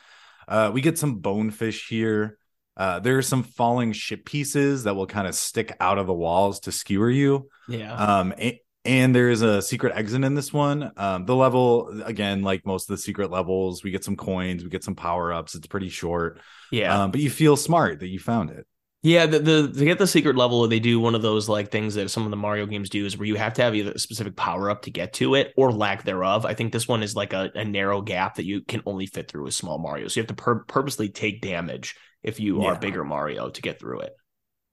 Uh, 0.48 0.70
we 0.72 0.80
get 0.80 0.98
some 0.98 1.16
bonefish 1.18 1.86
here. 1.88 2.38
Uh, 2.76 2.98
there 2.98 3.18
are 3.18 3.22
some 3.22 3.42
falling 3.42 3.92
ship 3.92 4.24
pieces 4.24 4.84
that 4.84 4.96
will 4.96 5.06
kind 5.06 5.26
of 5.28 5.34
stick 5.34 5.76
out 5.80 5.98
of 5.98 6.06
the 6.06 6.14
walls 6.14 6.60
to 6.60 6.72
skewer 6.72 7.10
you. 7.10 7.48
yeah. 7.68 7.94
Um, 7.94 8.32
a- 8.38 8.60
and 8.86 9.14
there 9.14 9.28
is 9.30 9.42
a 9.42 9.60
secret 9.60 9.92
exit 9.96 10.24
in 10.24 10.34
this 10.34 10.52
one. 10.52 10.92
Um, 10.96 11.24
the 11.26 11.34
level 11.34 12.02
again, 12.04 12.42
like 12.42 12.64
most 12.64 12.88
of 12.88 12.96
the 12.96 13.02
secret 13.02 13.30
levels, 13.30 13.82
we 13.82 13.90
get 13.90 14.04
some 14.04 14.16
coins, 14.16 14.62
we 14.64 14.70
get 14.70 14.84
some 14.84 14.94
power 14.94 15.32
ups. 15.32 15.54
It's 15.54 15.66
pretty 15.66 15.88
short, 15.88 16.40
yeah. 16.70 17.02
um, 17.02 17.10
but 17.10 17.20
you 17.20 17.30
feel 17.30 17.56
smart 17.56 18.00
that 18.00 18.08
you 18.08 18.18
found 18.18 18.50
it. 18.50 18.66
Yeah, 19.02 19.26
the, 19.26 19.38
the 19.38 19.72
to 19.72 19.84
get 19.84 19.98
the 19.98 20.06
secret 20.06 20.34
level, 20.36 20.66
they 20.66 20.80
do 20.80 20.98
one 20.98 21.14
of 21.14 21.22
those 21.22 21.48
like 21.48 21.70
things 21.70 21.94
that 21.94 22.10
some 22.10 22.24
of 22.24 22.30
the 22.30 22.36
Mario 22.36 22.66
games 22.66 22.90
do 22.90 23.06
is 23.06 23.16
where 23.16 23.26
you 23.26 23.36
have 23.36 23.52
to 23.54 23.62
have 23.62 23.74
either 23.74 23.92
a 23.92 23.98
specific 24.00 24.34
power 24.34 24.68
up 24.68 24.82
to 24.82 24.90
get 24.90 25.12
to 25.14 25.36
it 25.36 25.52
or 25.56 25.70
lack 25.70 26.02
thereof. 26.02 26.44
I 26.44 26.54
think 26.54 26.72
this 26.72 26.88
one 26.88 27.04
is 27.04 27.14
like 27.14 27.32
a, 27.32 27.52
a 27.54 27.64
narrow 27.64 28.00
gap 28.00 28.36
that 28.36 28.46
you 28.46 28.62
can 28.62 28.82
only 28.84 29.06
fit 29.06 29.28
through 29.30 29.44
with 29.44 29.54
small 29.54 29.78
Mario. 29.78 30.08
So 30.08 30.18
you 30.18 30.22
have 30.22 30.36
to 30.36 30.42
pur- 30.42 30.64
purposely 30.64 31.08
take 31.08 31.40
damage 31.40 31.94
if 32.24 32.40
you 32.40 32.62
are 32.62 32.72
Yeah. 32.72 32.78
bigger 32.80 33.04
Mario 33.04 33.50
to 33.50 33.62
get 33.62 33.78
through 33.78 34.00
it. 34.00 34.12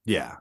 Yeah. 0.05 0.37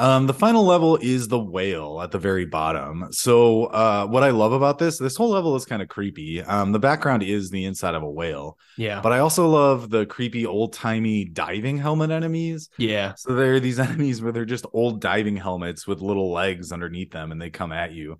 Um, 0.00 0.28
the 0.28 0.34
final 0.34 0.64
level 0.64 0.96
is 1.02 1.26
the 1.26 1.38
whale 1.40 2.00
at 2.00 2.12
the 2.12 2.18
very 2.20 2.44
bottom. 2.44 3.08
So, 3.10 3.64
uh, 3.64 4.06
what 4.06 4.22
I 4.22 4.30
love 4.30 4.52
about 4.52 4.78
this, 4.78 4.96
this 4.96 5.16
whole 5.16 5.30
level 5.30 5.56
is 5.56 5.64
kind 5.64 5.82
of 5.82 5.88
creepy. 5.88 6.40
Um, 6.40 6.70
the 6.70 6.78
background 6.78 7.24
is 7.24 7.50
the 7.50 7.64
inside 7.64 7.96
of 7.96 8.04
a 8.04 8.10
whale, 8.10 8.56
Yeah. 8.76 9.00
but 9.00 9.12
I 9.12 9.18
also 9.18 9.48
love 9.48 9.90
the 9.90 10.06
creepy 10.06 10.46
old 10.46 10.72
timey 10.72 11.24
diving 11.24 11.78
helmet 11.78 12.10
enemies. 12.12 12.68
yeah. 12.78 13.14
So 13.16 13.34
there 13.34 13.54
are 13.54 13.60
these 13.60 13.78
enemies 13.88 14.22
where 14.22 14.30
they're 14.30 14.44
just 14.44 14.66
old 14.72 15.00
diving 15.00 15.36
helmets 15.36 15.86
with 15.86 16.00
little 16.00 16.30
legs 16.30 16.70
underneath 16.70 17.10
them 17.10 17.32
and 17.32 17.42
they 17.42 17.50
come 17.50 17.72
at 17.72 17.92
you. 17.92 18.18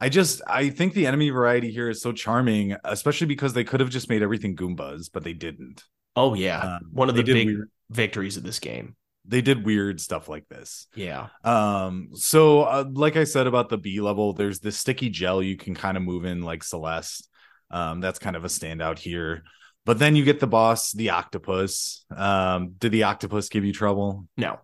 I 0.00 0.08
just 0.08 0.40
I 0.46 0.70
think 0.70 0.94
the 0.94 1.06
enemy 1.06 1.30
variety 1.30 1.70
here 1.70 1.88
is 1.90 2.00
so 2.02 2.10
charming, 2.10 2.74
especially 2.84 3.26
because 3.28 3.52
they 3.52 3.64
could 3.64 3.80
have 3.80 3.90
just 3.90 4.08
made 4.08 4.22
everything 4.22 4.56
Goombas, 4.56 5.10
but 5.12 5.22
they 5.24 5.34
didn't. 5.34 5.84
Oh 6.16 6.34
yeah. 6.34 6.76
Um, 6.76 6.88
one 6.90 7.08
of 7.08 7.14
the 7.14 7.22
big 7.22 7.46
weird- 7.46 7.70
victories 7.90 8.36
of 8.36 8.42
this 8.42 8.58
game. 8.58 8.96
They 9.30 9.42
did 9.42 9.64
weird 9.64 10.00
stuff 10.00 10.28
like 10.28 10.48
this. 10.48 10.88
Yeah. 10.94 11.28
Um, 11.44 12.10
so 12.14 12.62
uh, 12.62 12.84
like 12.92 13.16
I 13.16 13.24
said 13.24 13.46
about 13.46 13.68
the 13.68 13.78
B 13.78 14.00
level, 14.00 14.32
there's 14.32 14.58
this 14.58 14.76
sticky 14.76 15.08
gel 15.08 15.40
you 15.40 15.56
can 15.56 15.74
kind 15.74 15.96
of 15.96 16.02
move 16.02 16.24
in 16.24 16.42
like 16.42 16.64
Celeste. 16.64 17.28
Um, 17.70 18.00
that's 18.00 18.18
kind 18.18 18.34
of 18.34 18.44
a 18.44 18.48
standout 18.48 18.98
here. 18.98 19.44
But 19.86 20.00
then 20.00 20.16
you 20.16 20.24
get 20.24 20.40
the 20.40 20.48
boss, 20.48 20.92
the 20.92 21.10
octopus. 21.10 22.04
Um, 22.14 22.74
did 22.78 22.90
the 22.90 23.04
octopus 23.04 23.48
give 23.48 23.64
you 23.64 23.72
trouble? 23.72 24.26
No. 24.36 24.58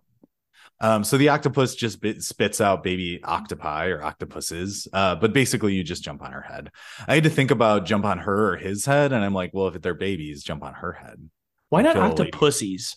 Um, 0.79 1.03
so 1.03 1.17
the 1.17 1.29
octopus 1.29 1.73
just 1.73 2.01
bit, 2.01 2.21
spits 2.21 2.61
out 2.61 2.83
baby 2.83 3.19
octopi 3.23 3.87
or 3.87 4.03
octopuses, 4.03 4.87
uh, 4.93 5.15
but 5.15 5.33
basically 5.33 5.73
you 5.73 5.83
just 5.83 6.03
jump 6.03 6.21
on 6.21 6.33
her 6.33 6.41
head. 6.41 6.71
I 7.07 7.15
had 7.15 7.23
to 7.23 7.29
think 7.29 7.51
about 7.51 7.85
jump 7.85 8.05
on 8.05 8.19
her 8.19 8.53
or 8.53 8.57
his 8.57 8.85
head, 8.85 9.11
and 9.11 9.25
I'm 9.25 9.33
like, 9.33 9.51
well, 9.53 9.69
if 9.69 9.81
they're 9.81 9.95
babies, 9.95 10.43
jump 10.43 10.63
on 10.63 10.75
her 10.75 10.93
head. 10.93 11.29
Why 11.69 11.81
not 11.81 11.95
octopussies? 11.95 12.95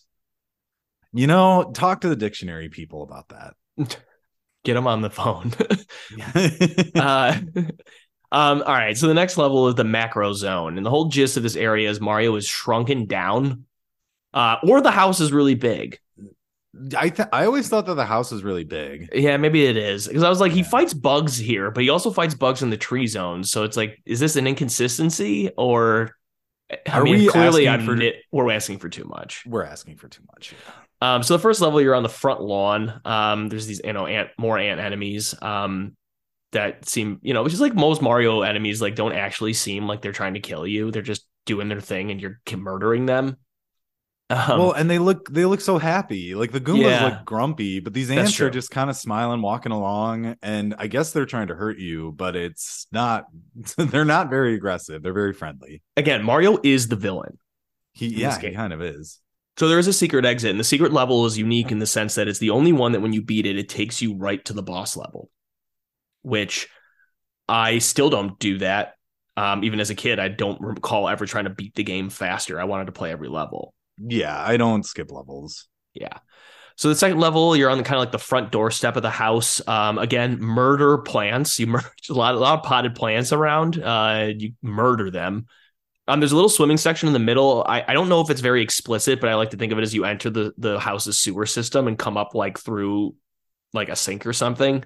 You 1.13 1.27
know, 1.27 1.73
talk 1.75 2.03
to 2.03 2.09
the 2.09 2.17
dictionary 2.17 2.69
people 2.69 3.03
about 3.03 3.29
that. 3.29 3.55
Get 4.65 4.75
them 4.75 4.87
on 4.87 5.01
the 5.01 5.11
phone. 5.11 5.53
uh, 6.95 7.39
um, 8.33 8.63
all 8.63 8.75
right. 8.75 8.97
So 8.97 9.09
the 9.09 9.15
next 9.15 9.37
level 9.37 9.69
is 9.69 9.75
the 9.75 9.85
macro 9.85 10.33
zone, 10.35 10.77
and 10.77 10.85
the 10.85 10.91
whole 10.91 11.07
gist 11.07 11.37
of 11.37 11.43
this 11.43 11.57
area 11.57 11.89
is 11.89 12.01
Mario 12.01 12.37
is 12.37 12.47
shrunken 12.47 13.07
down, 13.07 13.65
uh, 14.35 14.57
or 14.63 14.83
the 14.83 14.91
house 14.91 15.21
is 15.21 15.33
really 15.33 15.55
big. 15.55 15.99
I 16.97 17.09
th- 17.09 17.29
I 17.33 17.47
always 17.47 17.69
thought 17.69 17.87
that 17.87 17.95
the 17.95 18.05
house 18.05 18.31
was 18.31 18.45
really 18.45 18.65
big. 18.65 19.09
Yeah, 19.13 19.37
maybe 19.39 19.65
it 19.65 19.77
is 19.77 20.07
because 20.07 20.23
I 20.23 20.29
was 20.29 20.41
like, 20.41 20.53
he 20.53 20.63
fights 20.63 20.95
bugs 20.95 21.37
here, 21.37 21.71
but 21.71 21.83
he 21.83 21.91
also 21.91 22.13
fights 22.13 22.35
bugs 22.35 22.63
in 22.63 22.71
the 22.71 22.77
tree 22.77 23.09
zone. 23.09 23.43
So 23.43 23.65
it's 23.65 23.77
like, 23.77 23.99
is 24.07 24.21
this 24.21 24.37
an 24.37 24.47
inconsistency 24.47 25.51
or? 25.57 26.15
I 26.89 26.99
Are 26.99 27.03
mean, 27.05 27.19
we 27.19 27.29
clearly, 27.29 27.67
asking 27.67 27.81
I'm 27.81 27.87
for- 27.87 27.97
nit- 27.97 28.23
we're 28.31 28.51
asking 28.51 28.79
for 28.79 28.89
too 28.89 29.05
much. 29.05 29.45
We're 29.47 29.65
asking 29.65 29.97
for 29.97 30.09
too 30.09 30.23
much. 30.33 30.55
Um, 31.03 31.23
so 31.23 31.35
the 31.35 31.43
first 31.43 31.61
level, 31.61 31.81
you're 31.81 31.95
on 31.95 32.03
the 32.03 32.09
front 32.09 32.41
lawn. 32.43 33.01
Um, 33.05 33.49
there's 33.49 33.67
these, 33.67 33.81
you 33.83 33.93
know, 33.93 34.07
ant 34.07 34.31
more 34.39 34.59
ant 34.59 34.81
enemies. 34.81 35.35
Um, 35.43 35.97
that 36.53 36.89
seem, 36.89 37.21
you 37.23 37.33
know, 37.33 37.43
which 37.45 37.53
is 37.53 37.61
like 37.61 37.75
most 37.75 38.03
Mario 38.03 38.43
enemies, 38.43 38.83
like 38.83 38.97
don't 38.97 39.13
actually 39.13 39.53
seem 39.53 39.87
like 39.87 40.03
they're 40.03 40.13
trying 40.13 40.35
to 40.35 40.41
kill 40.41 40.67
you. 40.67 40.91
They're 40.91 41.01
just 41.01 41.25
doing 41.47 41.69
their 41.69 41.81
thing, 41.81 42.11
and 42.11 42.21
you're 42.21 42.41
murdering 42.57 43.07
them. 43.07 43.37
Um, 44.31 44.59
well, 44.61 44.73
and 44.73 44.89
they 44.89 45.01
look 45.01 45.29
they 45.29 45.45
look 45.45 45.61
so 45.61 45.77
happy. 45.79 46.37
Like 46.37 46.53
the 46.53 46.61
Goombas 46.61 46.83
Yeah. 46.91 47.05
look 47.07 47.25
grumpy, 47.25 47.81
but 47.81 47.93
these 47.93 48.11
ants 48.13 48.41
are 48.41 48.49
just 48.49 48.71
kind 48.71 48.89
of 48.89 48.97
smiling, 48.97 49.43
walking 49.43 49.73
along, 49.73 50.37
and 50.41 50.75
I 50.79 50.87
guess 50.87 51.13
they're 51.13 51.27
trying 51.27 51.49
to 51.49 51.57
hurt 51.57 51.79
you, 51.79 52.13
but 52.13 52.37
it's 52.37 52.87
not. 52.93 53.25
they're 53.77 54.05
not 54.05 54.31
very 54.31 54.55
aggressive. 54.55 55.03
They're 55.03 55.13
very 55.13 55.33
friendly. 55.33 55.83
again, 55.97 56.23
Mario 56.23 56.59
is 56.63 56.87
the 56.87 56.95
villain. 56.97 57.39
He 57.93 58.07
yeah, 58.07 58.39
he 58.39 58.53
kind 58.53 58.73
of 58.73 58.81
is. 58.81 59.19
So 59.57 59.69
there 59.69 59.81
is 59.81 59.89
a 59.89 59.93
secret 59.93 60.25
exit, 60.25 60.53
and 60.53 60.61
the 60.61 60.65
secret 60.65 60.93
level 60.93 61.27
is 61.27 61.37
unique 61.37 61.73
in 61.73 61.81
the 61.81 61.87
sense 61.87 62.15
that 62.15 62.29
it's 62.29 62.39
the 62.39 62.51
only 62.51 62.73
one 62.73 62.93
that 62.93 63.01
when 63.01 63.13
you 63.13 63.23
beat 63.23 63.47
it, 63.47 63.59
it 63.59 63.69
takes 63.69 64.01
you 64.01 64.17
right 64.17 64.43
to 64.45 64.53
the 64.53 64.63
boss 64.63 64.97
level, 64.97 65.29
which 66.23 66.69
I 67.49 67.79
still 67.79 68.11
don't 68.11 68.39
do 68.39 68.59
that. 68.59 68.95
Um, 69.37 69.65
even 69.65 69.81
as 69.81 69.91
a 69.91 69.95
kid, 69.95 70.19
I 70.21 70.29
don't 70.29 70.61
recall 70.61 71.09
ever 71.09 71.27
trying 71.27 71.45
to 71.45 71.51
beat 71.51 71.75
the 71.75 71.83
game 71.83 72.11
faster. 72.11 72.61
I 72.61 72.65
wanted 72.65 72.87
to 72.87 72.93
play 72.93 73.11
every 73.11 73.29
level. 73.29 73.75
Yeah, 74.07 74.41
I 74.41 74.57
don't 74.57 74.85
skip 74.85 75.11
levels. 75.11 75.69
Yeah. 75.95 76.19
So 76.77 76.89
the 76.89 76.95
second 76.95 77.21
level, 77.21 77.55
you're 77.55 77.69
on 77.69 77.77
the 77.77 77.85
kind 77.85 77.97
of 77.97 78.01
like 78.01 78.13
the 78.13 78.19
front 78.19 78.51
doorstep 78.51 78.97
of 78.97 79.03
the 79.03 79.11
house. 79.11 79.67
Um, 79.69 79.99
again, 79.99 80.41
murder 80.41 80.99
plants. 80.99 81.59
You 81.59 81.67
murder 81.69 81.91
a 82.09 82.15
lot, 82.15 82.35
a 82.35 82.39
lot 82.39 82.59
of 82.59 82.65
potted 82.65 82.95
plants 82.95 83.33
around. 83.33 83.83
Uh, 83.83 84.31
you 84.35 84.53
murder 84.63 85.11
them. 85.11 85.47
Um, 86.09 86.21
there's 86.21 86.33
a 86.33 86.37
little 86.37 86.49
swimming 86.49 86.79
section 86.79 87.07
in 87.07 87.13
the 87.13 87.19
middle. 87.19 87.65
I, 87.69 87.85
I 87.87 87.93
don't 87.93 88.09
know 88.09 88.21
if 88.21 88.31
it's 88.31 88.41
very 88.41 88.63
explicit, 88.63 89.21
but 89.21 89.29
I 89.29 89.35
like 89.35 89.51
to 89.51 89.57
think 89.57 89.73
of 89.73 89.79
it 89.79 89.83
as 89.83 89.95
you 89.95 90.05
enter 90.05 90.31
the 90.31 90.53
the 90.59 90.81
house's 90.81 91.19
sewer 91.19 91.47
system 91.47 91.87
and 91.87 91.99
come 91.99 92.17
up 92.17 92.35
like 92.35 92.59
through 92.59 93.15
like 93.73 93.91
a 93.91 93.97
sink 93.97 94.27
or 94.27 94.33
something. 94.33 94.85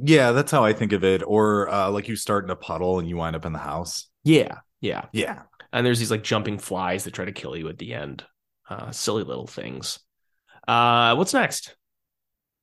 Yeah, 0.00 0.32
that's 0.32 0.50
how 0.50 0.64
I 0.64 0.72
think 0.72 0.92
of 0.92 1.04
it. 1.04 1.22
Or 1.26 1.68
uh, 1.68 1.90
like 1.90 2.08
you 2.08 2.16
start 2.16 2.44
in 2.44 2.50
a 2.50 2.56
puddle 2.56 2.98
and 2.98 3.08
you 3.08 3.16
wind 3.16 3.36
up 3.36 3.44
in 3.44 3.52
the 3.52 3.58
house. 3.58 4.08
Yeah, 4.24 4.58
yeah. 4.80 5.06
Yeah. 5.12 5.42
And 5.72 5.84
there's 5.84 5.98
these 5.98 6.10
like 6.10 6.22
jumping 6.22 6.58
flies 6.58 7.04
that 7.04 7.14
try 7.14 7.24
to 7.24 7.32
kill 7.32 7.56
you 7.56 7.68
at 7.68 7.78
the 7.78 7.94
end. 7.94 8.24
Uh, 8.68 8.90
silly 8.90 9.24
little 9.24 9.46
things. 9.46 9.98
Uh, 10.66 11.14
what's 11.16 11.34
next? 11.34 11.76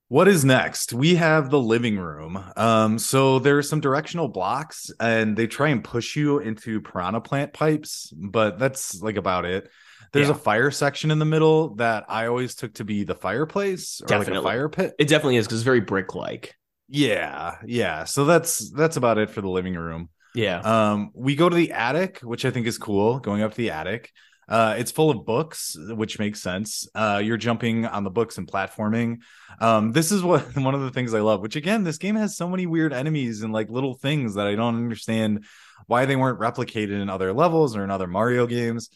What 0.07 0.27
is 0.27 0.43
next? 0.43 0.91
We 0.91 1.15
have 1.15 1.51
the 1.51 1.59
living 1.59 1.99
room. 1.99 2.43
Um, 2.57 2.97
so 2.97 3.37
there 3.37 3.57
are 3.59 3.63
some 3.63 3.79
directional 3.79 4.27
blocks, 4.27 4.89
and 4.99 5.37
they 5.37 5.45
try 5.45 5.69
and 5.69 5.83
push 5.83 6.15
you 6.15 6.39
into 6.39 6.81
piranha 6.81 7.21
plant 7.21 7.53
pipes, 7.53 8.11
but 8.15 8.57
that's 8.57 9.01
like 9.01 9.17
about 9.17 9.45
it. 9.45 9.69
There's 10.11 10.27
Yeah. 10.29 10.33
a 10.33 10.37
fire 10.37 10.71
section 10.71 11.11
in 11.11 11.19
the 11.19 11.25
middle 11.25 11.75
that 11.75 12.05
I 12.09 12.25
always 12.25 12.55
took 12.55 12.73
to 12.75 12.83
be 12.83 13.03
the 13.03 13.13
fireplace 13.13 14.01
or 14.01 14.05
like 14.07 14.19
Definitely. 14.25 14.39
a 14.39 14.51
fire 14.51 14.69
pit. 14.69 14.93
It 14.97 15.07
definitely 15.09 15.35
is 15.37 15.45
because 15.45 15.59
it's 15.59 15.63
very 15.65 15.81
brick 15.81 16.15
like. 16.15 16.55
Yeah, 16.87 17.57
yeah. 17.63 18.05
So 18.05 18.25
that's 18.25 18.71
that's 18.71 18.97
about 18.97 19.19
it 19.19 19.29
for 19.29 19.41
the 19.41 19.49
living 19.49 19.75
room. 19.75 20.09
Yeah. 20.33 20.61
Um, 20.61 21.11
we 21.13 21.35
go 21.35 21.47
to 21.49 21.55
the 21.55 21.71
attic, 21.73 22.19
which 22.21 22.45
I 22.45 22.49
think 22.49 22.65
is 22.65 22.79
cool. 22.79 23.19
Going 23.19 23.43
up 23.43 23.51
to 23.51 23.57
the 23.57 23.69
attic, 23.69 24.11
uh, 24.49 24.75
it's 24.79 24.91
full 24.91 25.11
of 25.11 25.25
books, 25.25 25.77
which 25.77 26.17
makes 26.17 26.41
sense. 26.41 26.87
Uh, 26.95 27.21
you're 27.23 27.37
jumping 27.37 27.85
on 27.85 28.03
the 28.03 28.09
books 28.09 28.39
and 28.39 28.47
platforming. 28.47 29.19
Um, 29.61 29.91
this 29.91 30.11
is 30.11 30.23
what 30.23 30.41
one 30.57 30.73
of 30.73 30.81
the 30.81 30.89
things 30.89 31.13
I 31.13 31.19
love. 31.19 31.41
Which 31.41 31.55
again, 31.55 31.83
this 31.83 31.99
game 31.99 32.15
has 32.15 32.35
so 32.35 32.49
many 32.49 32.65
weird 32.65 32.91
enemies 32.91 33.43
and 33.43 33.53
like 33.53 33.69
little 33.69 33.93
things 33.93 34.33
that 34.35 34.47
I 34.47 34.55
don't 34.55 34.75
understand 34.75 35.45
why 35.85 36.05
they 36.05 36.15
weren't 36.15 36.39
replicated 36.39 36.99
in 36.99 37.09
other 37.09 37.31
levels 37.31 37.75
or 37.75 37.83
in 37.83 37.91
other 37.91 38.07
Mario 38.07 38.47
games. 38.47 38.89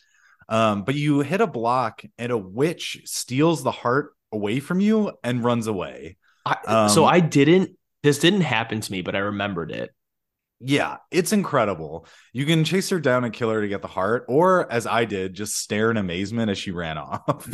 Um, 0.49 0.84
but 0.84 0.95
you 0.95 1.22
hit 1.22 1.39
a 1.39 1.47
block 1.47 2.04
and 2.18 2.32
a 2.32 2.38
witch 2.38 3.01
steals 3.06 3.64
the 3.64 3.72
heart 3.72 4.14
away 4.32 4.60
from 4.60 4.80
you 4.80 5.12
and 5.24 5.43
runs 5.43 5.68
away. 5.68 6.18
I, 6.45 6.88
so 6.88 7.06
Um, 7.06 7.14
I 7.14 7.20
didn't. 7.20 7.78
This 8.01 8.20
didn't 8.20 8.41
happen 8.41 8.82
to 8.82 8.91
me, 8.91 9.01
but 9.01 9.16
I 9.16 9.20
remembered 9.20 9.72
it. 9.72 9.91
Yeah, 10.60 10.97
it's 11.12 11.34
incredible. 11.34 12.08
You 12.32 12.45
can 12.45 12.64
chase 12.64 12.89
her 12.89 12.99
down 12.99 13.26
and 13.26 13.34
kill 13.34 13.49
her 13.49 13.62
to 13.62 13.68
get 13.68 13.82
the 13.82 13.88
heart, 13.89 14.26
or 14.30 14.72
as 14.72 14.88
I 14.88 15.04
did, 15.04 15.34
just 15.34 15.58
stare 15.58 15.91
in 15.91 15.97
amazement 15.97 16.49
as 16.51 16.58
she 16.58 16.72
ran 16.72 16.97
off. 16.97 17.47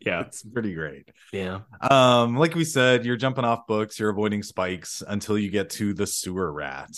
yeah, 0.00 0.20
it's 0.22 0.42
pretty 0.42 0.72
great. 0.72 1.10
yeah. 1.32 1.60
Um, 1.80 2.36
like 2.36 2.54
we 2.54 2.64
said, 2.64 3.04
you're 3.04 3.16
jumping 3.18 3.44
off 3.44 3.66
books, 3.66 3.98
you're 3.98 4.10
avoiding 4.10 4.42
spikes 4.42 5.02
until 5.06 5.36
you 5.36 5.50
get 5.50 5.70
to 5.70 5.92
the 5.92 6.06
sewer 6.06 6.50
rat. 6.50 6.90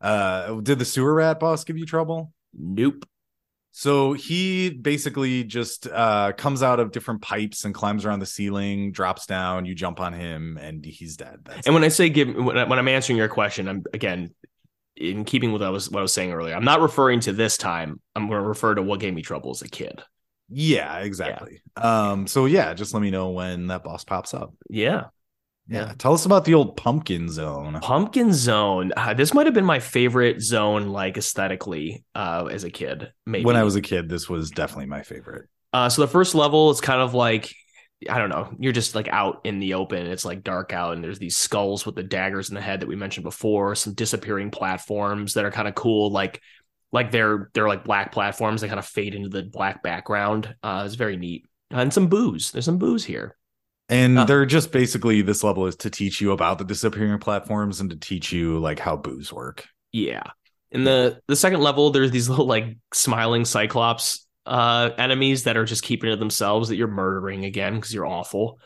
Uh, 0.00 0.60
did 0.62 0.78
the 0.78 0.84
sewer 0.86 1.12
rat 1.12 1.38
boss 1.40 1.64
give 1.64 1.76
you 1.76 1.84
trouble? 1.84 2.32
Nope. 2.54 3.04
So 3.72 4.14
he 4.14 4.70
basically 4.70 5.44
just 5.44 5.86
uh 5.86 6.32
comes 6.32 6.62
out 6.62 6.80
of 6.80 6.90
different 6.90 7.22
pipes 7.22 7.64
and 7.64 7.74
climbs 7.74 8.04
around 8.04 8.18
the 8.18 8.26
ceiling, 8.26 8.92
drops 8.92 9.26
down, 9.26 9.64
you 9.64 9.74
jump 9.74 10.00
on 10.00 10.12
him, 10.12 10.58
and 10.60 10.84
he's 10.84 11.16
dead. 11.16 11.40
That's 11.44 11.66
And 11.66 11.74
when 11.74 11.84
I 11.84 11.88
say 11.88 12.08
give, 12.08 12.34
when, 12.34 12.58
I, 12.58 12.64
when 12.64 12.78
I'm 12.78 12.88
answering 12.88 13.16
your 13.16 13.28
question, 13.28 13.68
I'm 13.68 13.84
again 13.94 14.34
in 15.00 15.24
keeping 15.24 15.52
with 15.52 15.62
what 15.62 15.68
I 15.68 15.70
was 15.70 15.90
what 15.90 16.00
I 16.00 16.02
was 16.02 16.12
saying 16.12 16.32
earlier. 16.32 16.54
I'm 16.54 16.64
not 16.64 16.80
referring 16.80 17.20
to 17.20 17.32
this 17.32 17.56
time. 17.56 18.00
I'm 18.14 18.28
going 18.28 18.40
to 18.40 18.46
refer 18.46 18.74
to 18.74 18.82
what 18.82 19.00
gave 19.00 19.14
me 19.14 19.22
trouble 19.22 19.50
as 19.50 19.62
a 19.62 19.68
kid. 19.68 20.02
yeah, 20.48 20.98
exactly. 20.98 21.62
Um, 21.76 22.26
so 22.26 22.46
yeah, 22.46 22.74
just 22.74 22.92
let 22.92 23.00
me 23.02 23.10
know 23.10 23.30
when 23.30 23.68
that 23.68 23.82
boss 23.82 24.04
pops 24.04 24.34
up. 24.34 24.52
Yeah, 24.68 25.04
Yeah. 25.68 25.86
Yeah. 25.86 25.92
Tell 25.96 26.12
us 26.12 26.26
about 26.26 26.44
the 26.44 26.54
old 26.54 26.76
pumpkin 26.76 27.30
zone. 27.30 27.78
Pumpkin 27.80 28.32
Zone. 28.32 28.92
Uh, 28.96 29.14
this 29.14 29.32
might 29.32 29.46
have 29.46 29.54
been 29.54 29.64
my 29.64 29.78
favorite 29.78 30.42
zone, 30.42 30.88
like 30.88 31.16
aesthetically, 31.16 32.04
uh, 32.14 32.48
as 32.50 32.64
a 32.64 32.70
kid. 32.70 33.12
Maybe 33.24 33.44
When 33.44 33.56
I 33.56 33.62
was 33.62 33.76
a 33.76 33.80
kid, 33.82 34.08
this 34.08 34.28
was 34.28 34.50
definitely 34.50 34.86
my 34.86 35.02
favorite. 35.02 35.48
Uh, 35.72 35.88
so 35.88 36.02
the 36.02 36.08
first 36.08 36.34
level 36.34 36.70
is 36.70 36.80
kind 36.80 37.00
of 37.00 37.14
like 37.14 37.54
I 38.08 38.18
don't 38.18 38.30
know. 38.30 38.48
You're 38.58 38.72
just 38.72 38.94
like 38.94 39.08
out 39.08 39.40
in 39.44 39.58
the 39.58 39.74
open. 39.74 40.06
It's 40.06 40.24
like 40.24 40.42
dark 40.42 40.72
out, 40.72 40.94
and 40.94 41.04
there's 41.04 41.18
these 41.18 41.36
skulls 41.36 41.84
with 41.84 41.96
the 41.96 42.02
daggers 42.02 42.48
in 42.48 42.54
the 42.54 42.60
head 42.60 42.80
that 42.80 42.88
we 42.88 42.96
mentioned 42.96 43.24
before. 43.24 43.74
Some 43.74 43.92
disappearing 43.94 44.50
platforms 44.50 45.34
that 45.34 45.44
are 45.44 45.50
kind 45.50 45.68
of 45.68 45.74
cool, 45.74 46.10
like 46.10 46.40
like 46.92 47.10
they're 47.10 47.50
they're 47.52 47.68
like 47.68 47.84
black 47.84 48.12
platforms. 48.12 48.60
They 48.62 48.68
kind 48.68 48.78
of 48.78 48.86
fade 48.86 49.14
into 49.14 49.28
the 49.28 49.42
black 49.42 49.82
background. 49.82 50.54
Uh, 50.62 50.82
it's 50.86 50.94
very 50.94 51.16
neat. 51.16 51.46
And 51.70 51.92
some 51.92 52.08
Boos. 52.08 52.50
There's 52.52 52.64
some 52.64 52.78
Boos 52.78 53.04
here. 53.04 53.36
And 53.88 54.16
Huh. 54.18 54.24
they're 54.24 54.46
just 54.46 54.72
basically 54.72 55.20
this 55.22 55.44
level 55.44 55.66
is 55.66 55.76
to 55.76 55.90
teach 55.90 56.20
you 56.20 56.32
about 56.32 56.58
the 56.58 56.64
disappearing 56.64 57.18
platforms 57.18 57.80
and 57.80 57.90
to 57.90 57.96
teach 57.96 58.32
you 58.32 58.58
like 58.60 58.78
how 58.78 58.96
Boos 58.96 59.32
work. 59.32 59.66
Yeah. 59.92 60.22
In 60.70 60.84
the 60.84 61.20
the 61.26 61.36
second 61.36 61.60
level, 61.60 61.90
there's 61.90 62.12
these 62.12 62.28
little 62.28 62.46
like 62.46 62.76
smiling 62.94 63.44
cyclops 63.44 64.26
uh 64.50 64.90
enemies 64.98 65.44
that 65.44 65.56
are 65.56 65.64
just 65.64 65.82
keeping 65.82 66.10
to 66.10 66.16
themselves 66.16 66.68
that 66.68 66.76
you're 66.76 66.88
murdering 66.88 67.44
again 67.44 67.76
because 67.76 67.94
you're 67.94 68.06
awful. 68.06 68.58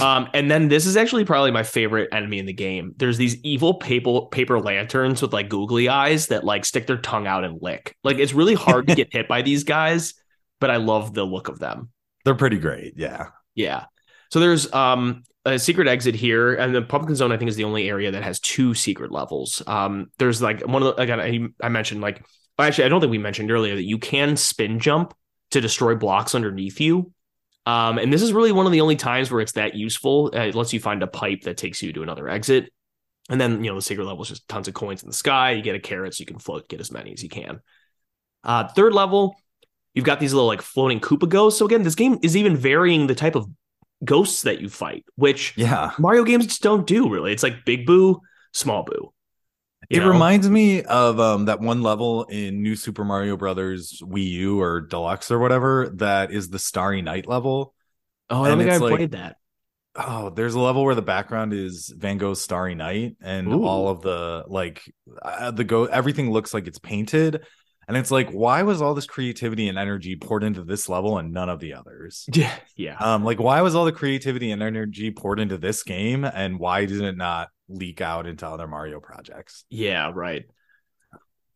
Um, 0.00 0.28
and 0.32 0.50
then 0.50 0.68
this 0.68 0.86
is 0.86 0.96
actually 0.96 1.24
probably 1.24 1.50
my 1.50 1.64
favorite 1.64 2.08
enemy 2.12 2.38
in 2.38 2.46
the 2.46 2.52
game. 2.52 2.94
There's 2.96 3.18
these 3.18 3.36
evil 3.42 3.74
paper 3.74 4.22
paper 4.30 4.58
lanterns 4.58 5.20
with 5.20 5.32
like 5.32 5.50
googly 5.50 5.88
eyes 5.88 6.28
that 6.28 6.44
like 6.44 6.64
stick 6.64 6.86
their 6.86 6.96
tongue 6.96 7.26
out 7.26 7.44
and 7.44 7.60
lick. 7.60 7.94
Like 8.02 8.18
it's 8.18 8.32
really 8.32 8.54
hard 8.54 8.86
to 8.88 8.94
get 8.96 9.12
hit 9.12 9.28
by 9.28 9.42
these 9.42 9.64
guys, 9.64 10.14
but 10.60 10.70
I 10.70 10.76
love 10.76 11.12
the 11.12 11.24
look 11.24 11.48
of 11.48 11.58
them. 11.58 11.90
They're 12.24 12.34
pretty 12.34 12.58
great. 12.58 12.94
Yeah. 12.96 13.28
Yeah. 13.54 13.84
So 14.30 14.40
there's 14.40 14.72
um 14.72 15.24
a 15.44 15.58
secret 15.58 15.88
exit 15.88 16.14
here, 16.14 16.54
and 16.54 16.74
the 16.74 16.82
pumpkin 16.82 17.16
zone 17.16 17.32
I 17.32 17.36
think 17.36 17.50
is 17.50 17.56
the 17.56 17.64
only 17.64 17.88
area 17.88 18.12
that 18.12 18.22
has 18.22 18.40
two 18.40 18.74
secret 18.74 19.10
levels. 19.10 19.62
Um, 19.66 20.10
there's 20.18 20.40
like 20.40 20.66
one 20.66 20.82
of 20.82 20.96
the 20.96 21.02
again 21.02 21.20
I, 21.20 21.66
I 21.66 21.68
mentioned 21.68 22.00
like 22.00 22.24
actually 22.58 22.84
I 22.84 22.88
don't 22.88 23.00
think 23.00 23.10
we 23.10 23.18
mentioned 23.18 23.50
earlier 23.50 23.74
that 23.74 23.84
you 23.84 23.98
can 23.98 24.36
spin 24.36 24.78
jump 24.78 25.14
to 25.52 25.60
destroy 25.60 25.94
blocks 25.94 26.34
underneath 26.34 26.80
you. 26.80 27.12
Um, 27.64 27.98
and 27.98 28.12
this 28.12 28.22
is 28.22 28.32
really 28.32 28.52
one 28.52 28.66
of 28.66 28.72
the 28.72 28.80
only 28.80 28.96
times 28.96 29.30
where 29.30 29.40
it's 29.40 29.52
that 29.52 29.74
useful. 29.74 30.30
Uh, 30.34 30.40
it 30.40 30.54
lets 30.54 30.72
you 30.72 30.80
find 30.80 31.02
a 31.02 31.06
pipe 31.06 31.42
that 31.42 31.56
takes 31.56 31.82
you 31.82 31.92
to 31.92 32.02
another 32.02 32.28
exit. 32.28 32.72
And 33.30 33.40
then, 33.40 33.62
you 33.62 33.70
know, 33.70 33.76
the 33.76 33.82
secret 33.82 34.04
level 34.04 34.22
is 34.22 34.30
just 34.30 34.48
tons 34.48 34.66
of 34.66 34.74
coins 34.74 35.02
in 35.02 35.08
the 35.08 35.14
sky. 35.14 35.52
You 35.52 35.62
get 35.62 35.76
a 35.76 35.80
carrot 35.80 36.14
so 36.14 36.22
you 36.22 36.26
can 36.26 36.40
float, 36.40 36.68
get 36.68 36.80
as 36.80 36.90
many 36.90 37.12
as 37.12 37.22
you 37.22 37.28
can. 37.28 37.60
Uh, 38.42 38.66
third 38.66 38.92
level, 38.92 39.36
you've 39.94 40.04
got 40.04 40.18
these 40.18 40.34
little 40.34 40.48
like 40.48 40.60
floating 40.60 40.98
Koopa 40.98 41.28
ghosts. 41.28 41.58
So 41.58 41.66
again, 41.66 41.84
this 41.84 41.94
game 41.94 42.18
is 42.22 42.36
even 42.36 42.56
varying 42.56 43.06
the 43.06 43.14
type 43.14 43.36
of 43.36 43.46
ghosts 44.04 44.42
that 44.42 44.60
you 44.60 44.68
fight, 44.68 45.04
which 45.14 45.54
Yeah. 45.56 45.92
Mario 46.00 46.24
games 46.24 46.46
just 46.46 46.62
don't 46.62 46.86
do 46.86 47.08
really. 47.08 47.32
It's 47.32 47.44
like 47.44 47.64
Big 47.64 47.86
Boo, 47.86 48.20
Small 48.52 48.82
Boo. 48.82 49.12
It 49.90 50.00
know? 50.00 50.08
reminds 50.08 50.48
me 50.48 50.82
of 50.82 51.20
um, 51.20 51.46
that 51.46 51.60
one 51.60 51.82
level 51.82 52.24
in 52.24 52.62
New 52.62 52.76
Super 52.76 53.04
Mario 53.04 53.36
Brothers 53.36 54.00
Wii 54.02 54.30
U 54.30 54.60
or 54.60 54.80
Deluxe 54.80 55.30
or 55.30 55.38
whatever 55.38 55.90
that 55.96 56.30
is 56.30 56.48
the 56.48 56.58
Starry 56.58 57.02
Night 57.02 57.26
level. 57.26 57.74
Oh, 58.30 58.44
I 58.44 58.48
don't 58.48 58.58
think 58.58 58.70
I've 58.70 58.80
like- 58.80 58.96
played 58.96 59.10
that. 59.12 59.36
Oh, 59.94 60.30
there's 60.30 60.54
a 60.54 60.60
level 60.60 60.84
where 60.84 60.94
the 60.94 61.02
background 61.02 61.52
is 61.52 61.92
Van 61.94 62.16
Gogh's 62.16 62.40
Starry 62.40 62.74
Night, 62.74 63.16
and 63.20 63.48
Ooh. 63.52 63.64
all 63.64 63.88
of 63.88 64.00
the 64.00 64.42
like 64.46 64.82
uh, 65.20 65.50
the 65.50 65.64
go 65.64 65.84
everything 65.84 66.30
looks 66.30 66.54
like 66.54 66.66
it's 66.66 66.78
painted, 66.78 67.44
and 67.86 67.94
it's 67.94 68.10
like 68.10 68.30
why 68.30 68.62
was 68.62 68.80
all 68.80 68.94
this 68.94 69.04
creativity 69.04 69.68
and 69.68 69.76
energy 69.76 70.16
poured 70.16 70.44
into 70.44 70.64
this 70.64 70.88
level 70.88 71.18
and 71.18 71.34
none 71.34 71.50
of 71.50 71.60
the 71.60 71.74
others? 71.74 72.24
Yeah, 72.32 72.54
yeah. 72.76 72.96
Um, 72.96 73.22
like 73.22 73.38
why 73.38 73.60
was 73.60 73.74
all 73.74 73.84
the 73.84 73.92
creativity 73.92 74.50
and 74.50 74.62
energy 74.62 75.10
poured 75.10 75.38
into 75.38 75.58
this 75.58 75.82
game, 75.82 76.24
and 76.24 76.58
why 76.58 76.86
did 76.86 77.02
it 77.02 77.18
not 77.18 77.48
leak 77.72 78.00
out 78.00 78.26
into 78.26 78.46
other 78.46 78.66
Mario 78.66 79.00
projects? 79.00 79.64
Yeah, 79.70 80.10
right. 80.14 80.44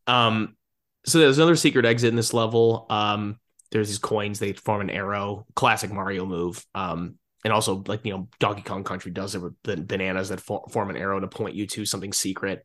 Um, 0.06 0.56
so 1.04 1.18
there's 1.18 1.38
another 1.38 1.56
secret 1.56 1.84
exit 1.84 2.10
in 2.10 2.16
this 2.16 2.34
level. 2.34 2.86
Um, 2.90 3.38
there's 3.70 3.88
these 3.88 3.98
coins, 3.98 4.38
they 4.38 4.52
form 4.52 4.80
an 4.80 4.90
arrow, 4.90 5.46
classic 5.54 5.92
Mario 5.92 6.24
move. 6.26 6.64
Um, 6.74 7.16
and 7.44 7.52
also 7.52 7.82
like 7.86 8.04
you 8.04 8.12
know, 8.12 8.28
Donkey 8.40 8.62
Kong 8.62 8.82
Country 8.84 9.12
does 9.12 9.34
it 9.34 9.42
with 9.42 9.54
the 9.62 9.76
bananas 9.76 10.30
that 10.30 10.40
for- 10.40 10.66
form 10.70 10.90
an 10.90 10.96
arrow 10.96 11.20
to 11.20 11.28
point 11.28 11.54
you 11.54 11.66
to 11.68 11.84
something 11.84 12.12
secret. 12.12 12.64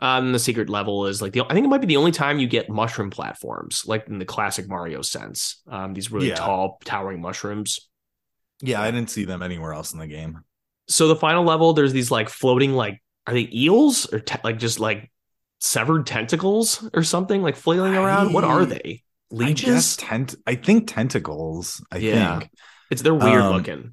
Um, 0.00 0.32
the 0.32 0.38
secret 0.38 0.70
level 0.70 1.06
is 1.06 1.20
like 1.20 1.32
the 1.32 1.42
I 1.42 1.54
think 1.54 1.64
it 1.66 1.68
might 1.68 1.80
be 1.80 1.88
the 1.88 1.96
only 1.96 2.12
time 2.12 2.38
you 2.38 2.46
get 2.46 2.70
mushroom 2.70 3.10
platforms, 3.10 3.84
like 3.86 4.06
in 4.08 4.18
the 4.18 4.24
classic 4.24 4.68
Mario 4.68 5.02
sense. 5.02 5.60
Um, 5.68 5.92
these 5.92 6.10
really 6.12 6.28
Yeah. 6.28 6.36
tall, 6.36 6.78
towering 6.84 7.20
mushrooms. 7.20 7.88
Yeah, 8.60 8.80
I 8.80 8.90
didn't 8.90 9.10
see 9.10 9.24
them 9.24 9.42
anywhere 9.42 9.72
else 9.72 9.92
in 9.92 9.98
the 9.98 10.06
game. 10.06 10.38
So 10.88 11.08
the 11.08 11.16
final 11.16 11.44
level 11.44 11.72
there's 11.72 11.92
these 11.92 12.10
like 12.10 12.28
floating 12.28 12.72
like 12.74 13.02
are 13.26 13.34
they 13.34 13.48
eels 13.52 14.12
or 14.12 14.20
te- 14.20 14.38
like 14.44 14.58
just 14.58 14.80
like 14.80 15.10
severed 15.60 16.06
tentacles 16.06 16.88
or 16.94 17.02
something 17.02 17.42
like 17.42 17.56
flailing 17.56 17.94
around 17.94 18.32
what 18.32 18.44
are 18.44 18.62
I- 18.62 18.64
they 18.66 19.02
I 19.30 19.34
leeches 19.34 19.96
tent. 19.98 20.34
I 20.46 20.54
think 20.54 20.88
tentacles. 20.90 21.84
I 21.92 21.98
Yeah. 21.98 22.38
think. 22.38 22.50
it's 22.90 23.02
they're 23.02 23.14
weird 23.14 23.42
Um, 23.42 23.52
looking 23.54 23.92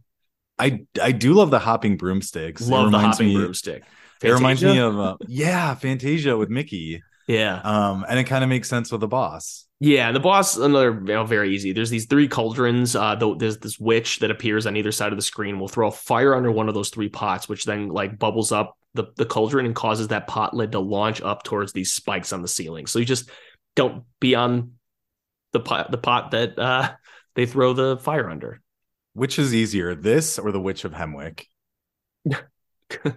I 0.57 0.85
I 1.01 1.11
do 1.11 1.33
love 1.33 1.51
the 1.51 1.59
hopping 1.59 1.97
broomsticks. 1.97 2.65
Love 2.69 2.91
the 2.91 2.99
hopping 2.99 3.27
me- 3.27 3.35
broomstick 3.35 3.83
It 4.23 4.31
reminds 4.31 4.63
me 4.63 4.77
of 4.77 4.97
uh, 4.97 5.17
yeah, 5.27 5.75
Fantasia 5.75 6.37
with 6.37 6.49
Mickey. 6.49 7.01
yeah 7.27 7.59
Um, 7.59 8.05
and 8.07 8.17
it 8.17 8.23
kind 8.25 8.43
of 8.43 8.49
makes 8.49 8.69
sense 8.69 8.91
with 8.91 9.01
the 9.01 9.07
boss. 9.09 9.64
Yeah 9.79 10.07
and 10.07 10.15
the 10.15 10.21
boss 10.21 10.57
another 10.57 10.93
you 10.93 11.13
know, 11.13 11.25
very 11.25 11.53
easy 11.53 11.73
there's 11.73 11.89
these 11.89 12.05
three 12.05 12.27
cauldrons 12.27 12.95
uh 12.95 13.15
though 13.15 13.35
there's 13.35 13.57
this 13.57 13.79
witch 13.79 14.19
that 14.19 14.31
appears 14.31 14.65
on 14.65 14.77
either 14.77 14.91
side 14.91 15.11
of 15.11 15.17
the 15.17 15.21
screen 15.21 15.59
will 15.59 15.67
throw 15.67 15.87
a 15.87 15.91
fire 15.91 16.33
under 16.33 16.51
one 16.51 16.67
of 16.67 16.73
those 16.73 16.89
three 16.89 17.09
pots 17.09 17.49
which 17.49 17.65
then 17.65 17.89
like 17.89 18.17
bubbles 18.17 18.51
up 18.51 18.77
the, 18.93 19.05
the 19.17 19.25
cauldron 19.25 19.65
and 19.65 19.75
causes 19.75 20.07
that 20.07 20.27
pot 20.27 20.53
lid 20.53 20.71
to 20.71 20.79
launch 20.79 21.21
up 21.21 21.43
towards 21.43 21.73
these 21.73 21.91
spikes 21.91 22.31
on 22.31 22.41
the 22.41 22.47
ceiling 22.47 22.87
so 22.87 22.99
you 22.99 23.05
just 23.05 23.29
don't 23.75 24.05
be 24.21 24.35
on 24.35 24.71
the 25.51 25.59
pot 25.59 25.91
the 25.91 25.97
pot 25.97 26.31
that 26.31 26.57
uh 26.57 26.91
they 27.35 27.45
throw 27.45 27.73
the 27.73 27.97
fire 27.97 28.29
under 28.29 28.61
Which 29.13 29.37
is 29.37 29.53
easier, 29.53 29.93
this 29.93 30.39
or 30.39 30.51
the 30.51 30.59
Witch 30.59 30.85
of 30.85 30.93
Hemwick? 30.93 31.45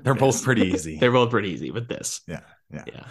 They're 0.03 0.15
both 0.15 0.43
pretty 0.43 0.69
easy. 0.69 0.97
they're 1.01 1.13
both 1.13 1.31
pretty 1.31 1.51
easy 1.51 1.71
with 1.71 1.89
this 1.89 2.23
Yeah, 2.27 2.41
yeah. 2.73 2.85
yeah 2.87 3.05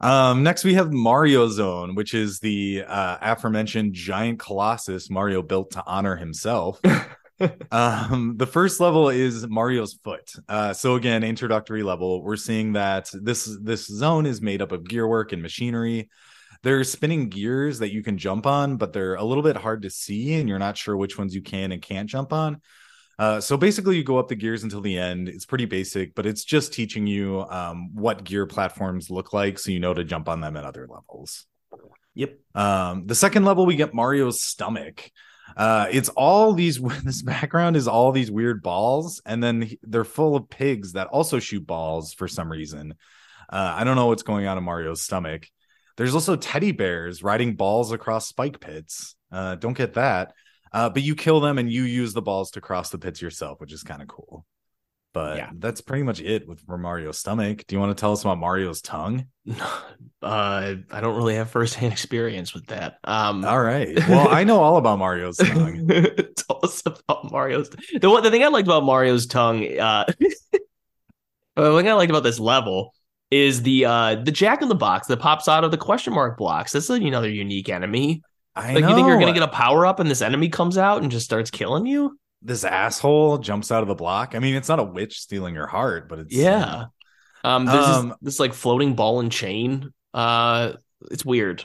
Um, 0.00 0.42
next 0.42 0.64
we 0.64 0.74
have 0.74 0.92
Mario 0.92 1.48
Zone, 1.48 1.94
which 1.94 2.14
is 2.14 2.38
the 2.38 2.84
uh, 2.86 3.18
aforementioned 3.20 3.92
giant 3.92 4.38
colossus 4.38 5.10
Mario 5.10 5.42
built 5.42 5.72
to 5.72 5.84
honor 5.86 6.16
himself. 6.16 6.80
um, 7.70 8.34
the 8.36 8.46
first 8.46 8.80
level 8.80 9.10
is 9.10 9.46
Mario's 9.46 9.94
foot. 10.02 10.32
Uh, 10.48 10.72
so 10.72 10.94
again, 10.94 11.22
introductory 11.22 11.82
level. 11.82 12.22
We're 12.22 12.36
seeing 12.36 12.72
that 12.74 13.10
this 13.12 13.56
this 13.62 13.86
zone 13.86 14.24
is 14.24 14.40
made 14.40 14.62
up 14.62 14.72
of 14.72 14.84
gearwork 14.84 15.32
and 15.32 15.42
machinery. 15.42 16.08
They're 16.62 16.84
spinning 16.84 17.28
gears 17.28 17.78
that 17.78 17.92
you 17.92 18.02
can 18.02 18.18
jump 18.18 18.46
on, 18.46 18.76
but 18.76 18.92
they're 18.92 19.14
a 19.14 19.24
little 19.24 19.42
bit 19.42 19.56
hard 19.56 19.82
to 19.82 19.90
see, 19.90 20.34
and 20.34 20.48
you're 20.48 20.58
not 20.58 20.76
sure 20.76 20.96
which 20.96 21.16
ones 21.18 21.34
you 21.34 21.42
can 21.42 21.72
and 21.72 21.80
can't 21.80 22.08
jump 22.08 22.32
on. 22.32 22.60
Uh, 23.20 23.38
so 23.38 23.58
basically, 23.58 23.98
you 23.98 24.02
go 24.02 24.18
up 24.18 24.28
the 24.28 24.34
gears 24.34 24.62
until 24.62 24.80
the 24.80 24.96
end. 24.96 25.28
It's 25.28 25.44
pretty 25.44 25.66
basic, 25.66 26.14
but 26.14 26.24
it's 26.24 26.42
just 26.42 26.72
teaching 26.72 27.06
you 27.06 27.44
um, 27.50 27.94
what 27.94 28.24
gear 28.24 28.46
platforms 28.46 29.10
look 29.10 29.34
like, 29.34 29.58
so 29.58 29.70
you 29.70 29.78
know 29.78 29.92
to 29.92 30.04
jump 30.04 30.26
on 30.26 30.40
them 30.40 30.56
at 30.56 30.64
other 30.64 30.88
levels. 30.88 31.44
yep 32.14 32.38
Um, 32.54 33.06
the 33.06 33.14
second 33.14 33.44
level, 33.44 33.66
we 33.66 33.76
get 33.76 33.92
Mario's 33.92 34.40
stomach. 34.40 35.10
Uh, 35.54 35.88
it's 35.90 36.08
all 36.08 36.54
these. 36.54 36.80
This 37.04 37.20
background 37.20 37.76
is 37.76 37.86
all 37.86 38.10
these 38.10 38.30
weird 38.30 38.62
balls, 38.62 39.20
and 39.26 39.44
then 39.44 39.70
they're 39.82 40.04
full 40.04 40.34
of 40.34 40.48
pigs 40.48 40.92
that 40.92 41.08
also 41.08 41.40
shoot 41.40 41.66
balls 41.66 42.14
for 42.14 42.26
some 42.26 42.50
reason. 42.50 42.94
Uh, 43.52 43.74
I 43.76 43.84
don't 43.84 43.96
know 43.96 44.06
what's 44.06 44.22
going 44.22 44.46
on 44.46 44.56
in 44.56 44.64
Mario's 44.64 45.02
stomach. 45.02 45.46
There's 45.98 46.14
also 46.14 46.36
teddy 46.36 46.72
bears 46.72 47.22
riding 47.22 47.56
balls 47.56 47.92
across 47.92 48.28
spike 48.28 48.60
pits. 48.60 49.14
Uh, 49.30 49.56
don't 49.56 49.76
get 49.76 49.92
that. 49.94 50.32
Uh, 50.72 50.88
but 50.88 51.02
you 51.02 51.14
kill 51.14 51.40
them 51.40 51.58
and 51.58 51.70
you 51.70 51.82
use 51.82 52.12
the 52.12 52.22
balls 52.22 52.52
to 52.52 52.60
cross 52.60 52.90
the 52.90 52.98
pits 52.98 53.20
yourself, 53.20 53.60
which 53.60 53.72
is 53.72 53.82
kind 53.82 54.02
of 54.02 54.08
cool. 54.08 54.44
But 55.12 55.38
Yeah. 55.38 55.50
that's 55.58 55.80
pretty 55.80 56.04
much 56.04 56.20
it 56.20 56.46
with 56.46 56.62
Mario's 56.68 57.18
stomach. 57.18 57.64
Do 57.66 57.74
you 57.74 57.80
want 57.80 57.96
to 57.96 58.00
tell 58.00 58.12
us 58.12 58.22
about 58.22 58.38
Mario's 58.38 58.80
tongue? 58.80 59.26
uh 60.22 60.74
i 60.90 61.00
don't 61.00 61.16
really 61.16 61.34
have 61.34 61.48
firsthand 61.48 61.90
experience 61.94 62.52
with 62.52 62.66
that 62.66 62.98
um 63.04 63.42
All 63.44 63.60
right. 63.62 63.98
Well, 64.08 64.28
I 64.28 64.44
know 64.44 64.60
all 64.60 64.76
about 64.76 64.98
Mario's 64.98 65.38
tongue. 65.38 65.88
Tell 65.88 66.60
us 66.62 66.82
about 66.86 67.30
Mario's. 67.32 67.70
The 68.00 68.08
one, 68.10 68.22
the 68.22 68.30
thing 68.30 68.44
I 68.44 68.48
liked 68.48 68.68
about 68.68 68.84
Mario's 68.84 69.26
tongue, 69.26 69.64
uh, 69.78 70.04
the 71.56 71.76
thing 71.76 71.88
I 71.88 71.94
liked 71.94 72.10
about 72.10 72.22
this 72.22 72.38
level 72.38 72.94
is 73.30 73.62
the 73.62 73.84
uh 73.86 74.14
the 74.16 74.32
Jack 74.32 74.62
in 74.62 74.68
the 74.68 74.74
Box 74.74 75.06
that 75.08 75.18
pops 75.18 75.48
out 75.48 75.64
of 75.64 75.70
the 75.70 75.76
question 75.78 76.12
mark 76.12 76.36
blocks. 76.36 76.72
That's 76.72 76.90
another 76.90 77.30
unique 77.30 77.68
enemy. 77.68 78.22
I 78.56 78.74
Like 78.74 78.82
know. 78.82 78.88
you 78.90 78.94
think 78.94 79.06
you're 79.08 79.18
gonna 79.18 79.32
get 79.32 79.42
a 79.42 79.48
power 79.48 79.86
up, 79.86 80.00
and 80.00 80.10
this 80.10 80.22
enemy 80.22 80.48
comes 80.48 80.76
out 80.78 81.02
and 81.02 81.10
just 81.10 81.24
starts 81.24 81.50
killing 81.50 81.86
you. 81.86 82.18
this 82.42 82.64
asshole 82.64 83.38
jumps 83.38 83.70
out 83.70 83.82
of 83.82 83.88
the 83.88 83.94
block. 83.94 84.34
I 84.34 84.38
mean, 84.38 84.54
it's 84.54 84.68
not 84.68 84.78
a 84.78 84.84
witch 84.84 85.20
stealing 85.20 85.54
your 85.54 85.66
heart, 85.66 86.08
but 86.08 86.20
it's 86.20 86.34
Yeah. 86.34 86.86
Um, 87.44 87.66
there's 87.66 87.86
Um, 87.86 88.08
this, 88.08 88.16
this 88.22 88.40
like 88.40 88.54
floating 88.54 88.94
ball 88.94 89.20
and 89.20 89.30
chain. 89.30 89.92
Uh, 90.14 90.72
it's 91.10 91.24
weird. 91.24 91.64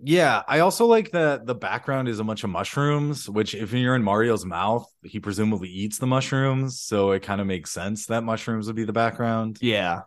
Yeah, 0.00 0.42
I 0.46 0.58
also 0.58 0.86
like 0.86 1.12
that 1.12 1.46
the 1.46 1.54
background 1.54 2.08
is 2.08 2.18
a 2.20 2.24
bunch 2.24 2.44
of 2.44 2.50
mushrooms, 2.50 3.28
which 3.30 3.54
if 3.54 3.72
you're 3.72 3.94
in 3.94 4.02
Mario's 4.02 4.44
mouth, 4.44 4.86
he 5.02 5.20
presumably 5.20 5.68
eats 5.68 5.98
the 5.98 6.06
mushrooms, 6.06 6.80
so 6.80 7.12
it 7.12 7.22
kind 7.22 7.40
of 7.40 7.46
makes 7.46 7.70
sense 7.70 8.06
that 8.06 8.22
mushrooms 8.24 8.66
would 8.66 8.76
be 8.76 8.84
the 8.84 8.92
background. 8.92 9.58
Yeah. 9.62 10.02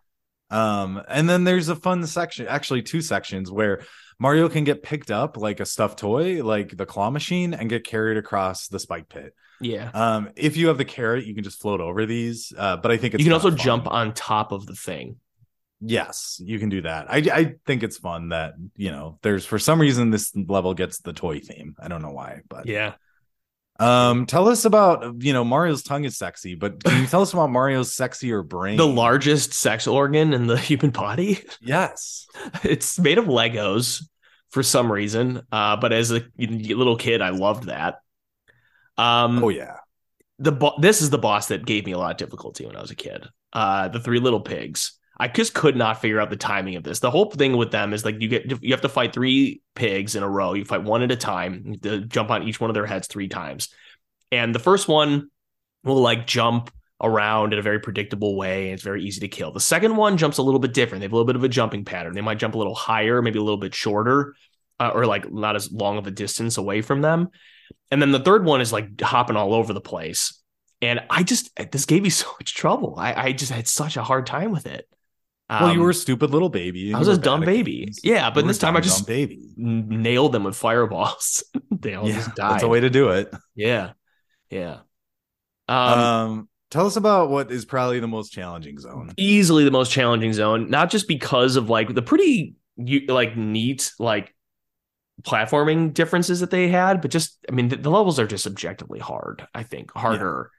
Um, 0.50 1.02
and 1.08 1.28
then 1.28 1.44
there's 1.44 1.70
a 1.70 1.76
fun 1.76 2.06
section, 2.06 2.48
actually 2.48 2.84
two 2.84 3.02
sections 3.02 3.50
where 3.52 3.82
Mario 4.20 4.50
can 4.50 4.64
get 4.64 4.84
picked 4.84 5.12
up 5.12 5.38
like 5.38 5.60
a 5.60 5.66
stuffed 5.66 6.00
toy, 6.00 6.44
like 6.44 6.76
the 6.76 6.86
claw 6.86 7.10
machine, 7.10 7.54
and 7.54 7.70
get 7.70 7.86
carried 7.86 8.18
across 8.18 8.68
the 8.68 8.80
spike 8.80 9.10
pit. 9.10 9.34
Yeah. 9.62 9.90
Um, 9.94 10.30
if 10.36 10.58
you 10.58 10.68
have 10.68 10.78
the 10.78 10.86
carrot, 10.86 11.26
you 11.26 11.36
can 11.36 11.44
just 11.44 11.62
float 11.62 11.82
over 11.82 12.06
these. 12.06 12.54
Uh, 12.58 12.78
but 12.78 12.92
I 12.92 12.98
think 12.98 13.14
it's 13.14 13.20
you 13.22 13.26
can 13.26 13.34
also 13.34 13.50
fun. 13.50 13.58
jump 13.58 13.88
on 13.88 14.14
top 14.14 14.52
of 14.52 14.66
the 14.66 14.76
thing. 14.76 15.18
Yes, 15.80 16.42
you 16.44 16.58
can 16.58 16.70
do 16.70 16.82
that. 16.82 17.06
I 17.10 17.18
I 17.32 17.56
think 17.68 17.84
it's 17.84 17.98
fun 17.98 18.30
that 18.30 18.54
you 18.76 18.90
know 18.90 19.20
there's 19.22 19.46
for 19.46 19.60
some 19.60 19.80
reason 19.80 20.10
this 20.10 20.36
level 20.36 20.74
gets 20.74 21.00
the 21.02 21.14
toy 21.14 21.40
theme. 21.40 21.76
I 21.80 21.88
don't 21.88 22.02
know 22.02 22.12
why, 22.12 22.42
but 22.50 22.66
Yeah. 22.66 22.96
Um, 23.80 24.26
tell 24.26 24.48
us 24.48 24.66
about 24.66 25.24
you 25.24 25.34
know 25.34 25.44
Mario's 25.44 25.84
tongue 25.84 26.06
is 26.06 26.18
sexy, 26.18 26.56
but 26.56 26.84
can 26.84 27.02
you 27.02 27.08
tell 27.08 27.22
us 27.22 27.34
about 27.34 27.52
Mario's 27.52 27.96
sexier 27.96 28.48
brain? 28.48 28.78
The 28.78 28.88
largest 28.88 29.54
sex 29.54 29.88
organ 29.88 30.34
in 30.34 30.48
the 30.48 30.58
human 30.58 30.92
body. 30.92 31.44
yes, 31.62 32.28
it's 32.64 33.00
made 33.00 33.18
of 33.18 33.26
Legos 33.26 34.04
for 34.50 34.64
some 34.64 34.92
reason. 34.92 35.42
Uh, 35.52 35.78
but 35.78 35.94
as 35.94 36.12
a 36.12 36.26
little 36.38 36.98
kid, 36.98 37.22
I 37.22 37.30
loved 37.30 37.66
that. 37.66 38.02
Um, 38.98 39.44
oh 39.44 39.50
yeah, 39.50 39.78
the 40.40 40.52
bo- 40.52 40.80
this 40.80 41.02
is 41.02 41.10
the 41.10 41.18
boss 41.18 41.50
that 41.50 41.66
gave 41.66 41.86
me 41.86 41.92
a 41.92 41.98
lot 41.98 42.12
of 42.12 42.18
difficulty 42.18 42.66
when 42.66 42.76
I 42.76 42.82
was 42.82 42.92
a 42.92 42.96
kid. 42.96 43.28
Uh, 43.54 43.88
the 43.88 44.00
three 44.00 44.20
little 44.20 44.42
pigs. 44.42 44.97
I 45.20 45.28
just 45.28 45.54
could 45.54 45.76
not 45.76 46.00
figure 46.00 46.20
out 46.20 46.30
the 46.30 46.36
timing 46.36 46.76
of 46.76 46.84
this. 46.84 47.00
The 47.00 47.10
whole 47.10 47.32
thing 47.32 47.58
with 47.58 47.72
them 47.72 47.94
is 47.94 48.06
like 48.06 48.22
you 48.22 48.28
get 48.28 48.64
you 48.64 48.74
have 48.74 48.82
to 48.82 48.90
fight 48.90 49.14
three 49.14 49.62
pigs 49.74 50.16
in 50.16 50.24
a 50.24 50.30
row. 50.30 50.54
You 50.54 50.64
fight 50.64 50.84
one 50.84 51.02
at 51.02 51.12
a 51.12 51.16
time. 51.16 51.76
You 51.82 52.06
jump 52.06 52.30
on 52.30 52.48
each 52.48 52.60
one 52.60 52.70
of 52.70 52.76
their 52.76 52.86
heads 52.86 53.08
three 53.08 53.28
times. 53.28 53.70
And 54.32 54.54
the 54.54 54.60
first 54.60 54.88
one 54.88 55.30
will 55.84 56.02
like 56.02 56.28
jump 56.28 56.72
around 57.02 57.54
in 57.54 57.60
a 57.60 57.62
very 57.62 57.80
predictable 57.80 58.36
way 58.36 58.66
and 58.66 58.74
it's 58.74 58.84
very 58.84 59.04
easy 59.04 59.22
to 59.22 59.28
kill. 59.28 59.52
The 59.52 59.60
second 59.60 59.96
one 59.96 60.18
jumps 60.18 60.38
a 60.38 60.44
little 60.44 60.60
bit 60.60 60.74
different. 60.74 61.02
They 61.02 61.06
have 61.06 61.14
a 61.14 61.16
little 61.16 61.28
bit 61.28 61.36
of 61.36 61.44
a 61.44 61.50
jumping 61.50 61.86
pattern. 61.86 62.14
They 62.14 62.22
might 62.22 62.40
jump 62.40 62.56
a 62.56 62.58
little 62.58 62.76
higher, 62.76 63.22
maybe 63.22 63.40
a 63.40 63.44
little 63.44 63.60
bit 63.60 63.76
shorter, 63.76 64.36
uh, 64.80 64.92
or 64.94 65.06
like 65.06 65.32
not 65.32 65.56
as 65.56 65.72
long 65.72 65.98
of 65.98 66.08
a 66.08 66.12
distance 66.12 66.58
away 66.58 66.82
from 66.82 67.02
them. 67.02 67.30
And 67.92 68.02
then 68.02 68.12
the 68.12 68.20
third 68.20 68.46
one 68.46 68.62
is 68.62 68.74
like 68.74 69.00
hopping 69.02 69.36
all 69.36 69.54
over 69.54 69.74
the 69.74 69.82
place. 69.82 70.42
And 70.82 71.02
I 71.10 71.24
just 71.24 71.56
this 71.72 71.86
gave 71.86 72.04
me 72.04 72.10
so 72.12 72.28
much 72.40 72.56
trouble. 72.56 72.96
I, 72.98 73.14
I 73.14 73.32
just 73.32 73.52
had 73.52 73.68
such 73.68 73.98
a 73.98 74.04
hard 74.04 74.26
time 74.26 74.52
with 74.52 74.66
it. 74.66 74.88
Well 75.60 75.70
you 75.70 75.80
Um, 75.80 75.82
were 75.82 75.92
a 75.92 75.94
stupid 75.94 76.32
little 76.32 76.50
baby. 76.50 76.94
I 76.94 77.00
was 77.00 77.08
a 77.08 77.18
dumb 77.18 77.44
baby. 77.44 77.86
games. 77.86 78.00
Yeah, 78.04 78.30
but 78.30 78.46
You 78.46 78.48
this 78.48 78.58
time 78.58 78.76
I 78.78 78.82
just 78.82 79.06
dumb 79.06 79.06
baby. 79.06 79.40
nailed 79.56 80.32
them 80.34 80.44
with 80.44 80.56
fireballs. 80.56 81.44
they 81.72 81.96
all 81.96 82.10
Yeah, 82.10 82.16
just 82.16 82.36
died. 82.36 82.52
that's 82.52 82.64
a 82.64 82.68
way 82.68 82.80
to 82.82 82.90
do 82.90 83.10
it. 83.10 83.34
Yeah. 83.56 83.94
Yeah. 84.50 84.80
Um, 85.68 86.16
Um, 86.30 86.50
tell 86.72 86.86
us 86.88 86.96
about 86.96 87.30
what 87.30 87.52
is 87.52 87.66
probably 87.66 88.00
the 88.00 88.08
most 88.08 88.32
challenging 88.32 88.80
zone. 88.80 89.12
easily 89.18 89.64
the 89.64 89.72
most 89.72 89.92
challenging 89.92 90.34
zone, 90.34 90.70
not 90.70 90.90
just 90.90 91.08
because 91.08 91.56
of 91.56 91.70
like 91.70 91.94
the 91.94 92.02
pretty 92.02 92.56
like 93.08 93.36
neat 93.36 93.92
like 94.00 94.34
platforming 95.24 95.94
differences 95.94 96.42
that 96.42 96.52
they 96.52 96.68
had, 96.70 97.02
but 97.02 97.12
just 97.12 97.40
I 97.50 97.54
mean 97.54 97.70
the, 97.70 97.78
the 97.78 97.92
levels 97.92 98.20
are 98.20 98.28
just 98.28 98.48
objectively 98.48 99.00
hard. 99.00 99.48
I 99.56 99.64
think 99.64 99.92
harder. 99.94 100.52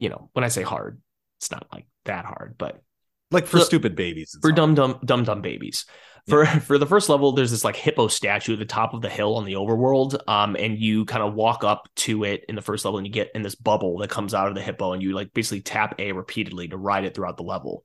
You 0.00 0.10
know, 0.10 0.30
when 0.34 0.44
I 0.44 0.48
say 0.48 0.62
hard, 0.62 1.00
it's 1.40 1.50
not 1.50 1.66
like 1.72 1.86
that 2.06 2.24
hard, 2.26 2.56
but 2.58 2.82
Like 3.30 3.46
for 3.46 3.58
The- 3.58 3.64
stupid 3.64 3.94
babies. 3.96 4.36
for 4.40 4.52
dumb 4.52 4.74
dumb 4.74 4.98
dumb 5.04 5.24
dumb 5.24 5.42
babies. 5.42 5.84
For 6.28 6.44
for 6.60 6.78
the 6.78 6.86
first 6.86 7.08
level, 7.08 7.32
there's 7.32 7.50
this 7.50 7.64
like 7.64 7.76
hippo 7.76 8.08
statue 8.08 8.54
at 8.54 8.58
the 8.58 8.64
top 8.64 8.92
of 8.94 9.00
the 9.02 9.08
hill 9.08 9.36
on 9.36 9.44
the 9.44 9.54
overworld. 9.54 10.18
Um, 10.28 10.56
and 10.58 10.78
you 10.78 11.04
kind 11.04 11.22
of 11.22 11.34
walk 11.34 11.64
up 11.64 11.88
to 11.96 12.24
it 12.24 12.44
in 12.48 12.54
the 12.54 12.62
first 12.62 12.84
level, 12.84 12.98
and 12.98 13.06
you 13.06 13.12
get 13.12 13.30
in 13.34 13.42
this 13.42 13.54
bubble 13.54 13.98
that 13.98 14.10
comes 14.10 14.34
out 14.34 14.48
of 14.48 14.54
the 14.54 14.60
hippo, 14.62 14.92
and 14.92 15.02
you 15.02 15.12
like 15.14 15.32
basically 15.32 15.60
tap 15.62 15.94
A 15.98 16.12
repeatedly 16.12 16.68
to 16.68 16.76
ride 16.76 17.04
it 17.04 17.14
throughout 17.14 17.36
the 17.36 17.42
level, 17.44 17.84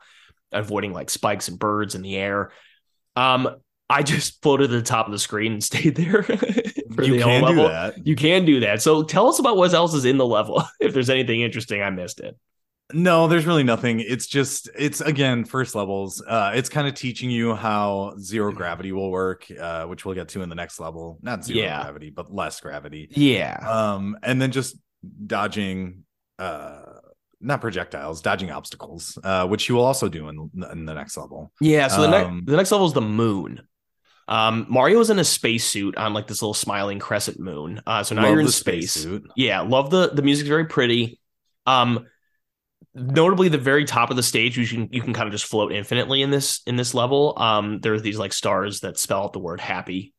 avoiding 0.52 0.92
like 0.94 1.10
spikes 1.10 1.48
and 1.48 1.58
birds 1.60 1.96
in 1.96 2.02
the 2.02 2.16
air. 2.18 2.52
Um, 3.16 3.50
I 3.90 4.02
just 4.04 4.42
floated 4.42 4.70
to 4.70 4.76
the 4.76 4.82
top 4.82 5.06
of 5.06 5.12
the 5.12 5.20
screen 5.20 5.54
and 5.54 5.64
stayed 5.72 5.96
there 5.96 6.24
for 6.24 7.04
you 7.04 7.18
the 7.18 7.24
can 7.24 7.42
do 7.42 7.48
level. 7.48 7.68
that. 7.70 8.06
You 8.06 8.16
can 8.16 8.44
do 8.46 8.62
that. 8.62 8.82
So 8.82 9.04
tell 9.04 9.28
us 9.30 9.40
about 9.40 9.56
what 9.58 9.74
else 9.74 9.94
is 9.94 10.06
in 10.06 10.18
the 10.18 10.26
level. 10.26 10.64
If 10.80 10.94
there's 10.94 11.10
anything 11.10 11.42
interesting, 11.42 11.82
I 11.82 11.90
missed 11.92 12.20
it. 12.20 12.38
No, 12.92 13.28
there's 13.28 13.46
really 13.46 13.64
nothing. 13.64 14.02
It's 14.02 14.28
just 14.28 14.70
it's 14.78 15.00
again 15.02 15.46
first 15.46 15.74
levels. 15.74 16.22
Uh 16.22 16.52
it's 16.54 16.70
kind 16.70 16.88
of 16.88 16.94
teaching 16.94 17.32
you 17.32 17.56
how 17.56 18.16
zero 18.20 18.52
gravity 18.52 18.92
will 18.92 19.10
work, 19.10 19.48
uh, 19.60 19.86
which 19.86 20.06
we'll 20.06 20.16
get 20.16 20.28
to 20.30 20.42
in 20.42 20.50
the 20.50 20.56
next 20.56 20.80
level. 20.80 21.18
Not 21.22 21.44
zero 21.46 21.60
Yeah. 21.62 21.82
gravity, 21.84 22.10
but 22.10 22.32
less 22.34 22.60
gravity. 22.60 23.08
Yeah. 23.12 23.56
Um, 23.68 24.18
and 24.22 24.42
then 24.42 24.52
just 24.52 24.76
dodging 25.26 26.04
uh 26.38 26.82
not 27.40 27.62
projectiles, 27.62 28.22
dodging 28.22 28.52
obstacles, 28.52 29.18
uh, 29.24 29.46
which 29.48 29.68
you 29.68 29.76
will 29.76 29.84
also 29.84 30.08
do 30.08 30.30
in, 30.30 30.50
in 30.72 30.86
the 30.86 30.94
next 30.94 31.18
level. 31.18 31.52
Yeah, 31.60 31.90
so 31.90 32.02
the, 32.04 32.08
ne- 32.10 32.24
Um, 32.24 32.44
the 32.46 32.56
next 32.56 32.72
level 32.72 32.88
is 32.88 32.94
the 32.94 33.02
moon. 33.02 33.62
Um, 34.30 34.66
Mario 34.70 35.02
is 35.02 35.10
in 35.10 35.20
a 35.20 35.26
spacesuit 35.26 35.98
on 35.98 36.14
like 36.14 36.28
this 36.28 36.42
little 36.42 36.54
smiling 36.54 37.00
crescent 37.00 37.42
moon. 37.42 37.82
Uh, 37.86 38.02
so 38.04 38.16
now 38.16 38.30
you're 38.30 38.40
in 38.40 38.48
space. 38.48 38.92
spacesuit. 38.94 39.30
Yeah, 39.36 39.60
love 39.62 39.90
the 39.90 40.12
the 40.14 40.22
music's 40.22 40.48
very 40.48 40.66
pretty. 40.66 41.20
Um, 41.66 42.06
notably, 42.96 43.50
the 43.50 43.58
very 43.58 43.86
top 43.86 44.10
of 44.10 44.16
the 44.16 44.24
stage, 44.24 44.58
you 44.58 44.68
can 44.68 44.90
you 44.92 45.02
can 45.02 45.14
kind 45.14 45.28
of 45.28 45.32
just 45.32 45.46
float 45.46 45.72
infinitely 45.72 46.22
in 46.22 46.32
this 46.32 46.62
in 46.66 46.76
this 46.76 46.94
level. 46.94 47.34
Um, 47.38 47.80
there 47.80 47.94
are 47.94 48.00
these 48.00 48.20
like 48.20 48.34
stars 48.34 48.82
that 48.82 48.98
spell 48.98 49.24
out 49.24 49.34
the 49.34 49.40
word 49.40 49.60
happy. 49.60 50.14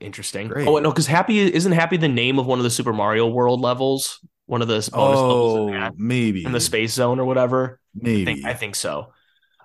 Interesting. 0.00 0.48
Great. 0.48 0.66
Oh 0.66 0.78
no, 0.78 0.90
because 0.90 1.06
happy 1.06 1.38
isn't 1.38 1.72
happy 1.72 1.96
the 1.96 2.08
name 2.08 2.38
of 2.38 2.46
one 2.46 2.58
of 2.58 2.64
the 2.64 2.70
Super 2.70 2.92
Mario 2.92 3.28
World 3.28 3.60
levels. 3.60 4.18
One 4.46 4.60
of 4.60 4.68
the 4.68 4.74
bonus 4.74 5.20
levels 5.20 5.54
in 5.54 5.62
Oh, 5.62 5.70
that 5.70 5.94
maybe 5.96 6.44
in 6.44 6.52
the 6.52 6.60
space 6.60 6.92
zone 6.92 7.20
or 7.20 7.24
whatever. 7.24 7.80
I 7.94 7.98
Maybe 8.02 8.24
think 8.24 8.44
I 8.44 8.54
think 8.54 8.74
so. 8.74 9.12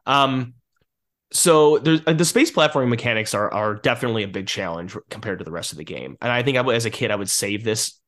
Um, 0.05 0.53
so 1.31 1.79
there's 1.79 2.01
uh, 2.07 2.13
the 2.13 2.25
space 2.25 2.51
platforming 2.51 2.89
mechanics 2.89 3.33
are 3.33 3.51
are 3.53 3.75
definitely 3.75 4.23
a 4.23 4.27
big 4.27 4.47
challenge 4.47 4.95
compared 5.09 5.39
to 5.39 5.45
the 5.45 5.51
rest 5.51 5.71
of 5.71 5.77
the 5.77 5.83
game, 5.83 6.17
and 6.21 6.31
I 6.31 6.43
think 6.43 6.57
I 6.57 6.61
would, 6.61 6.75
as 6.75 6.85
a 6.85 6.89
kid 6.89 7.11
I 7.11 7.15
would 7.15 7.29
save 7.29 7.63
this 7.63 7.99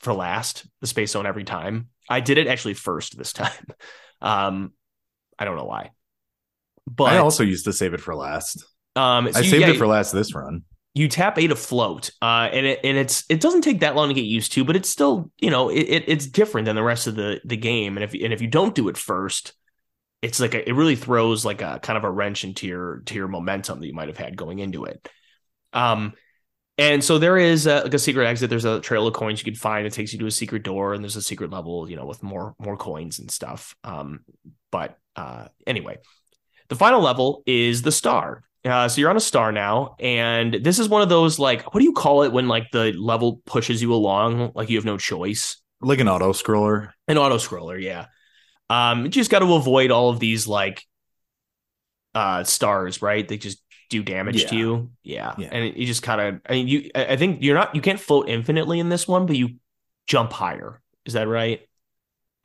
for 0.00 0.12
last, 0.12 0.66
the 0.80 0.86
space 0.86 1.12
zone 1.12 1.26
every 1.26 1.44
time. 1.44 1.88
I 2.08 2.20
did 2.20 2.38
it 2.38 2.46
actually 2.46 2.74
first 2.74 3.16
this 3.18 3.32
time. 3.34 3.52
Um, 4.20 4.72
I 5.38 5.44
don't 5.44 5.56
know 5.56 5.64
why, 5.64 5.90
but 6.86 7.12
I 7.12 7.18
also 7.18 7.44
used 7.44 7.64
to 7.66 7.72
save 7.72 7.94
it 7.94 8.00
for 8.00 8.14
last. 8.14 8.64
um, 8.96 9.30
so 9.32 9.38
I 9.38 9.42
you- 9.42 9.50
saved 9.50 9.60
yeah, 9.62 9.68
it 9.68 9.76
for 9.76 9.86
last 9.86 10.12
this 10.12 10.34
run. 10.34 10.62
you 10.94 11.08
tap 11.08 11.38
A 11.38 11.46
to 11.48 11.56
float, 11.56 12.10
uh, 12.22 12.48
and 12.52 12.66
it 12.66 12.80
and 12.82 12.96
it's 12.96 13.24
it 13.28 13.40
doesn't 13.40 13.60
take 13.62 13.80
that 13.80 13.94
long 13.94 14.08
to 14.08 14.14
get 14.14 14.24
used 14.24 14.52
to, 14.52 14.64
but 14.64 14.76
it's 14.76 14.88
still 14.88 15.30
you 15.38 15.50
know 15.50 15.68
it, 15.68 15.82
it 15.82 16.04
it's 16.08 16.26
different 16.26 16.64
than 16.66 16.76
the 16.76 16.82
rest 16.82 17.06
of 17.06 17.14
the 17.14 17.40
the 17.44 17.56
game, 17.56 17.96
and 17.96 18.04
if 18.04 18.14
and 18.14 18.32
if 18.32 18.40
you 18.40 18.48
don't 18.48 18.74
do 18.74 18.88
it 18.88 18.96
first, 18.96 19.52
it's 20.22 20.40
like 20.40 20.54
a, 20.54 20.68
it 20.68 20.72
really 20.72 20.96
throws 20.96 21.44
like 21.44 21.62
a 21.62 21.78
kind 21.82 21.96
of 21.96 22.04
a 22.04 22.10
wrench 22.10 22.44
into 22.44 22.66
your 22.66 23.02
to 23.06 23.14
your 23.14 23.28
momentum 23.28 23.80
that 23.80 23.86
you 23.86 23.94
might 23.94 24.08
have 24.08 24.16
had 24.18 24.36
going 24.36 24.58
into 24.58 24.84
it. 24.86 25.08
Um, 25.72 26.14
and 26.78 27.02
so 27.02 27.18
there 27.18 27.36
is 27.36 27.66
a, 27.66 27.82
like 27.82 27.94
a 27.94 27.98
secret 27.98 28.26
exit. 28.26 28.48
There's 28.48 28.64
a 28.64 28.80
trail 28.80 29.06
of 29.06 29.12
coins 29.12 29.40
you 29.40 29.44
can 29.44 29.58
find. 29.58 29.84
It 29.86 29.92
takes 29.92 30.12
you 30.12 30.18
to 30.20 30.26
a 30.26 30.30
secret 30.30 30.62
door, 30.62 30.94
and 30.94 31.02
there's 31.02 31.16
a 31.16 31.22
secret 31.22 31.50
level, 31.50 31.90
you 31.90 31.96
know, 31.96 32.06
with 32.06 32.22
more 32.22 32.54
more 32.58 32.76
coins 32.76 33.18
and 33.18 33.30
stuff. 33.30 33.74
Um, 33.82 34.20
but 34.70 34.96
uh, 35.16 35.48
anyway, 35.66 35.98
the 36.68 36.76
final 36.76 37.00
level 37.00 37.42
is 37.46 37.82
the 37.82 37.90
star. 37.92 38.44
Uh, 38.64 38.88
so 38.88 39.00
you're 39.00 39.10
on 39.10 39.16
a 39.16 39.20
star 39.20 39.50
now, 39.50 39.96
and 39.98 40.54
this 40.54 40.78
is 40.78 40.88
one 40.88 41.02
of 41.02 41.08
those 41.08 41.38
like 41.38 41.74
what 41.74 41.80
do 41.80 41.84
you 41.84 41.92
call 41.92 42.22
it 42.22 42.32
when 42.32 42.46
like 42.46 42.70
the 42.70 42.92
level 42.92 43.42
pushes 43.44 43.82
you 43.82 43.92
along, 43.92 44.52
like 44.54 44.70
you 44.70 44.76
have 44.76 44.84
no 44.84 44.96
choice? 44.96 45.60
Like 45.80 45.98
an 46.00 46.08
auto 46.08 46.32
scroller. 46.32 46.90
An 47.08 47.18
auto 47.18 47.38
scroller, 47.38 47.80
yeah. 47.80 48.06
Um, 48.70 49.04
you 49.04 49.10
just 49.10 49.30
got 49.30 49.40
to 49.40 49.54
avoid 49.54 49.90
all 49.90 50.10
of 50.10 50.20
these 50.20 50.46
like 50.46 50.84
uh 52.14 52.44
stars, 52.44 53.02
right? 53.02 53.26
They 53.26 53.36
just 53.36 53.62
do 53.88 54.02
damage 54.02 54.46
to 54.46 54.56
you, 54.56 54.90
yeah. 55.02 55.34
Yeah. 55.38 55.48
And 55.50 55.76
you 55.76 55.86
just 55.86 56.02
kind 56.02 56.20
of, 56.20 56.40
I 56.48 56.52
mean, 56.52 56.68
you, 56.68 56.90
I 56.94 57.16
think 57.16 57.42
you're 57.42 57.54
not, 57.54 57.74
you 57.74 57.80
can't 57.80 57.98
float 57.98 58.28
infinitely 58.28 58.80
in 58.80 58.88
this 58.88 59.08
one, 59.08 59.26
but 59.26 59.36
you 59.36 59.56
jump 60.06 60.32
higher. 60.32 60.80
Is 61.06 61.14
that 61.14 61.28
right? 61.28 61.62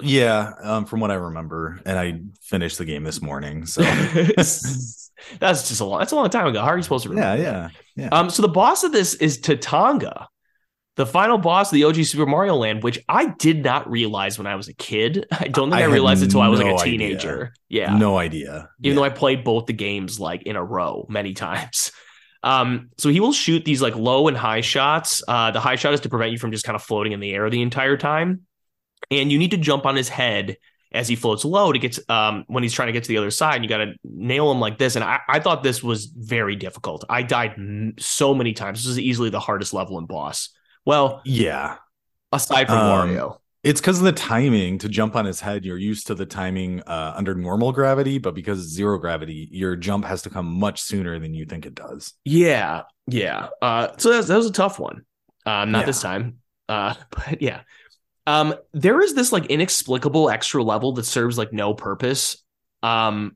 Yeah, 0.02 0.54
um, 0.62 0.86
from 0.86 1.00
what 1.00 1.12
I 1.12 1.16
remember, 1.16 1.80
and 1.86 2.00
I 2.00 2.20
finished 2.41 2.78
the 2.78 2.86
game 2.86 3.04
this 3.04 3.22
morning. 3.22 3.66
So 3.66 3.82
that's 4.38 5.12
just 5.39 5.80
a 5.80 5.86
long. 5.86 6.00
That's 6.00 6.12
a 6.12 6.16
long 6.16 6.30
time 6.30 6.48
ago. 6.48 6.62
How 6.62 6.68
are 6.68 6.78
you 6.78 6.84
supposed 6.84 7.04
to 7.04 7.10
remember? 7.10 7.41
yeah, 7.41 7.70
yeah. 7.96 8.10
Um, 8.12 8.30
so 8.30 8.41
the 8.41 8.48
boss 8.48 8.84
of 8.84 8.91
this 8.91 9.14
is 9.16 9.39
Tatanga, 9.39 10.28
the 10.96 11.06
final 11.06 11.38
boss 11.38 11.72
of 11.72 11.76
the 11.76 11.84
OG 11.86 12.04
Super 12.06 12.26
Mario 12.26 12.56
Land, 12.56 12.84
which 12.84 13.00
I 13.10 13.28
did 13.39 13.64
not 13.64 13.89
realize 13.89 14.38
when 14.38 14.46
I 14.48 14.56
was 14.56 14.68
a 14.68 14.74
kid. 14.74 15.26
I 15.32 15.48
don't 15.48 15.72
think 15.72 15.82
I 15.82 15.86
I, 15.86 15.86
realized 15.86 16.22
it 16.22 16.26
until 16.26 16.41
I 16.41 16.48
was 16.50 16.60
like 16.60 16.68
no 16.68 16.76
a 16.78 16.82
idea. 16.82 16.91
teenager. 16.91 17.54
Yeah. 17.70 17.98
No 17.98 18.18
idea. 18.18 18.50
Even 18.50 18.68
Yeah. 18.80 18.94
though 18.96 19.04
I 19.04 19.10
played 19.10 19.44
both 19.44 19.66
the 19.66 19.74
games 19.74 20.20
like 20.20 20.44
in 20.44 20.56
a 20.56 20.64
row 20.64 21.06
many 21.10 21.34
times. 21.46 21.91
Um, 22.44 22.89
so 22.98 23.10
he 23.10 23.20
will 23.22 23.32
shoot 23.34 23.64
these 23.66 23.82
like 23.82 23.96
low 23.96 24.28
and 24.28 24.36
high 24.38 24.62
shots. 24.62 25.24
Uh, 25.28 25.52
the 25.52 25.60
high 25.62 25.76
shot 25.78 25.94
is 25.94 26.02
to 26.02 26.10
prevent 26.10 26.32
you 26.34 26.38
from 26.38 26.52
just 26.52 26.66
kind 26.66 26.76
of 26.76 26.84
floating 26.84 27.14
in 27.14 27.20
the 27.22 27.34
air 27.34 27.50
the 27.50 27.62
entire 27.62 27.98
time. 27.98 28.41
And 29.10 29.32
you 29.32 29.39
need 29.39 29.52
to 29.52 29.58
jump 29.58 29.86
on 29.86 29.96
his 29.96 30.10
head 30.10 30.58
as 30.91 31.08
he 31.08 31.16
floats 31.16 31.44
low 31.44 31.72
to 31.72 31.80
get 31.80 31.94
to, 31.94 32.14
um 32.14 32.44
when 32.48 32.62
he's 32.62 32.74
trying 32.74 32.88
to 32.88 32.91
get 32.94 33.04
to 33.04 33.08
the 33.10 33.18
other 33.18 33.32
side. 33.32 33.56
And 33.56 33.64
you 33.64 33.70
got 33.70 33.78
to 33.78 33.94
nail 34.04 34.52
him 34.52 34.60
like 34.60 34.78
this. 34.78 34.96
And 34.96 35.04
I, 35.04 35.20
I 35.28 35.39
thought 35.39 35.64
this 35.64 35.82
was 35.82 36.06
very 36.06 36.56
difficult. 36.56 37.04
I 37.10 37.24
died 37.24 37.54
m- 37.58 37.96
so 37.98 38.36
many 38.36 38.54
times. 38.54 38.84
This 38.84 38.91
is 38.91 39.00
easily 39.00 39.30
the 39.32 39.39
hardest 39.39 39.74
level 39.74 39.98
in 39.98 40.06
boss. 40.06 40.50
Well, 40.86 41.22
yeah, 41.26 41.78
aside 42.32 42.68
from 42.68 42.78
Um, 42.78 43.10
Wario. 43.10 43.38
it's 43.64 43.80
because 43.80 44.00
of 44.00 44.04
the 44.06 44.12
timing 44.12 44.78
to 44.80 44.90
jump 44.90 45.16
on 45.16 45.26
his 45.26 45.40
head. 45.40 45.64
You're 45.66 45.78
used 45.78 46.08
to 46.08 46.16
the 46.16 46.26
timing 46.26 46.82
uh, 46.82 47.14
under 47.16 47.34
normal 47.36 47.72
gravity, 47.72 48.18
but 48.18 48.36
because 48.36 48.60
it's 48.60 48.70
zero 48.74 48.98
gravity, 48.98 49.48
your 49.52 49.76
jump 49.76 50.06
has 50.06 50.22
to 50.24 50.30
come 50.30 50.46
much 50.48 50.82
sooner 50.82 51.20
than 51.20 51.34
you 51.34 51.46
think 51.46 51.66
it 51.66 51.76
does. 51.76 52.14
Yeah, 52.26 52.84
yeah. 53.08 53.48
Uh, 53.62 53.90
so 53.98 54.10
that 54.12 54.18
was, 54.18 54.28
that 54.28 54.38
was 54.38 54.46
a 54.48 54.52
tough 54.52 54.80
one. 54.80 55.06
Um, 55.46 55.72
not 55.72 55.80
Yeah. 55.82 55.86
this 55.86 56.02
time. 56.02 56.38
Uh, 56.68 56.94
but 57.12 57.42
yeah. 57.42 57.62
Um, 58.26 58.56
there 58.74 59.02
is 59.02 59.14
this 59.16 59.32
like 59.34 59.46
inexplicable 59.48 60.30
extra 60.30 60.64
level 60.64 60.94
that 60.94 61.06
serves 61.06 61.38
like 61.38 61.52
no 61.54 61.74
purpose. 61.74 62.38
Um, 62.82 63.36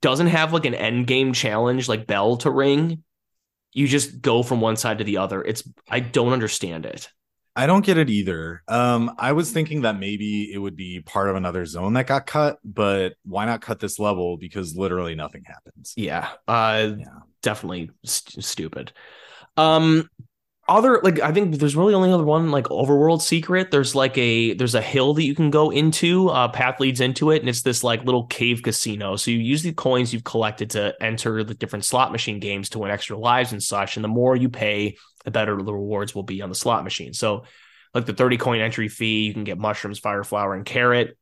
doesn't 0.00 0.28
have 0.28 0.52
like 0.54 0.64
an 0.64 0.74
end 0.74 1.06
game 1.06 1.32
challenge 1.34 1.88
like 1.88 2.06
bell 2.06 2.38
to 2.38 2.50
ring. 2.50 3.02
You 3.74 3.86
just 3.86 4.22
go 4.22 4.42
from 4.42 4.60
one 4.60 4.76
side 4.76 4.98
to 4.98 5.04
the 5.04 5.18
other. 5.18 5.42
It's 5.42 5.62
I 5.90 6.00
don't 6.00 6.32
understand 6.32 6.86
it. 6.86 7.10
I 7.56 7.66
don't 7.66 7.84
get 7.84 7.98
it 7.98 8.10
either. 8.10 8.62
Um, 8.66 9.14
I 9.18 9.32
was 9.32 9.52
thinking 9.52 9.82
that 9.82 9.98
maybe 9.98 10.52
it 10.52 10.58
would 10.58 10.74
be 10.74 11.00
part 11.00 11.28
of 11.28 11.36
another 11.36 11.64
zone 11.66 11.92
that 11.92 12.06
got 12.08 12.26
cut, 12.26 12.58
but 12.64 13.14
why 13.24 13.44
not 13.46 13.60
cut 13.60 13.78
this 13.78 13.98
level? 14.00 14.36
Because 14.36 14.76
literally 14.76 15.14
nothing 15.14 15.44
happens. 15.46 15.92
Yeah. 15.96 16.30
Uh, 16.48 16.94
Yeah. 16.98 17.04
definitely 17.42 17.90
st- 18.04 18.44
stupid. 18.44 18.92
Um, 19.56 20.08
other 20.66 21.00
like 21.02 21.20
I 21.20 21.32
think 21.32 21.56
there's 21.56 21.76
really 21.76 21.94
only 21.94 22.10
other 22.10 22.24
one 22.24 22.50
like 22.50 22.64
overworld 22.66 23.20
secret. 23.20 23.70
There's 23.70 23.94
like 23.94 24.16
a 24.16 24.54
there's 24.54 24.74
a 24.74 24.80
hill 24.80 25.14
that 25.14 25.24
you 25.24 25.34
can 25.34 25.50
go 25.50 25.70
into. 25.70 26.28
Uh, 26.28 26.48
path 26.48 26.80
leads 26.80 27.00
into 27.00 27.30
it, 27.30 27.40
and 27.40 27.48
it's 27.48 27.62
this 27.62 27.84
like 27.84 28.04
little 28.04 28.26
cave 28.26 28.62
casino. 28.62 29.16
So 29.16 29.30
you 29.30 29.38
use 29.38 29.62
the 29.62 29.72
coins 29.72 30.12
you've 30.12 30.24
collected 30.24 30.70
to 30.70 30.94
enter 31.00 31.44
the 31.44 31.54
different 31.54 31.84
slot 31.84 32.12
machine 32.12 32.40
games 32.40 32.70
to 32.70 32.78
win 32.78 32.90
extra 32.90 33.18
lives 33.18 33.52
and 33.52 33.62
such. 33.62 33.96
And 33.96 34.04
the 34.04 34.08
more 34.08 34.36
you 34.36 34.48
pay, 34.48 34.96
the 35.24 35.30
better 35.30 35.60
the 35.62 35.72
rewards 35.72 36.14
will 36.14 36.22
be 36.22 36.40
on 36.40 36.48
the 36.48 36.54
slot 36.54 36.82
machine. 36.84 37.12
So 37.12 37.44
like 37.92 38.06
the 38.06 38.14
30 38.14 38.38
coin 38.38 38.60
entry 38.60 38.88
fee, 38.88 39.26
you 39.26 39.34
can 39.34 39.44
get 39.44 39.58
mushrooms, 39.58 39.98
fire 39.98 40.24
flower, 40.24 40.54
and 40.54 40.64
carrot. 40.64 41.16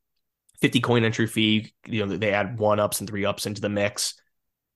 50 0.61 0.79
coin 0.79 1.03
entry 1.03 1.27
fee, 1.27 1.73
you 1.85 2.05
know, 2.05 2.15
they 2.15 2.31
add 2.31 2.57
one 2.57 2.79
ups 2.79 3.01
and 3.01 3.09
three 3.09 3.25
ups 3.25 3.45
into 3.45 3.59
the 3.59 3.67
mix. 3.67 4.15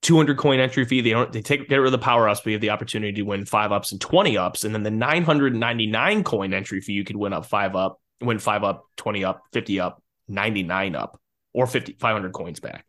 200 0.02 0.38
coin 0.38 0.60
entry 0.60 0.86
fee. 0.86 1.02
They 1.02 1.12
don't 1.12 1.32
they 1.32 1.41
take 1.41 1.68
get 1.68 1.78
rid 1.78 1.86
of 1.88 1.91
the 1.91 1.98
power 1.98 2.28
ups, 2.30 2.41
but 2.41 2.48
you 2.52 2.54
have 2.56 2.62
the 2.62 2.70
opportunity 2.70 3.14
to 3.14 3.22
win 3.24 3.45
five 3.45 3.72
ups 3.72 3.91
and 3.91 4.02
20 4.02 4.38
ups. 4.38 4.64
And 4.64 4.74
then 4.74 4.84
the 4.84 4.91
999 4.91 6.24
coin 6.24 6.54
entry 6.54 6.82
fee, 6.82 6.93
you 6.93 7.04
could 7.04 7.16
win 7.18 7.34
up 7.34 7.45
five 7.45 7.76
up, 7.76 8.00
win 8.22 8.39
five 8.39 8.64
up, 8.64 8.86
20 8.98 9.24
up, 9.24 9.41
50 9.54 9.80
up, 9.80 10.02
99 10.28 10.95
up, 10.95 11.20
or 11.54 11.68
50 11.68 11.93
500 12.00 12.34
coins 12.34 12.60
back. 12.60 12.86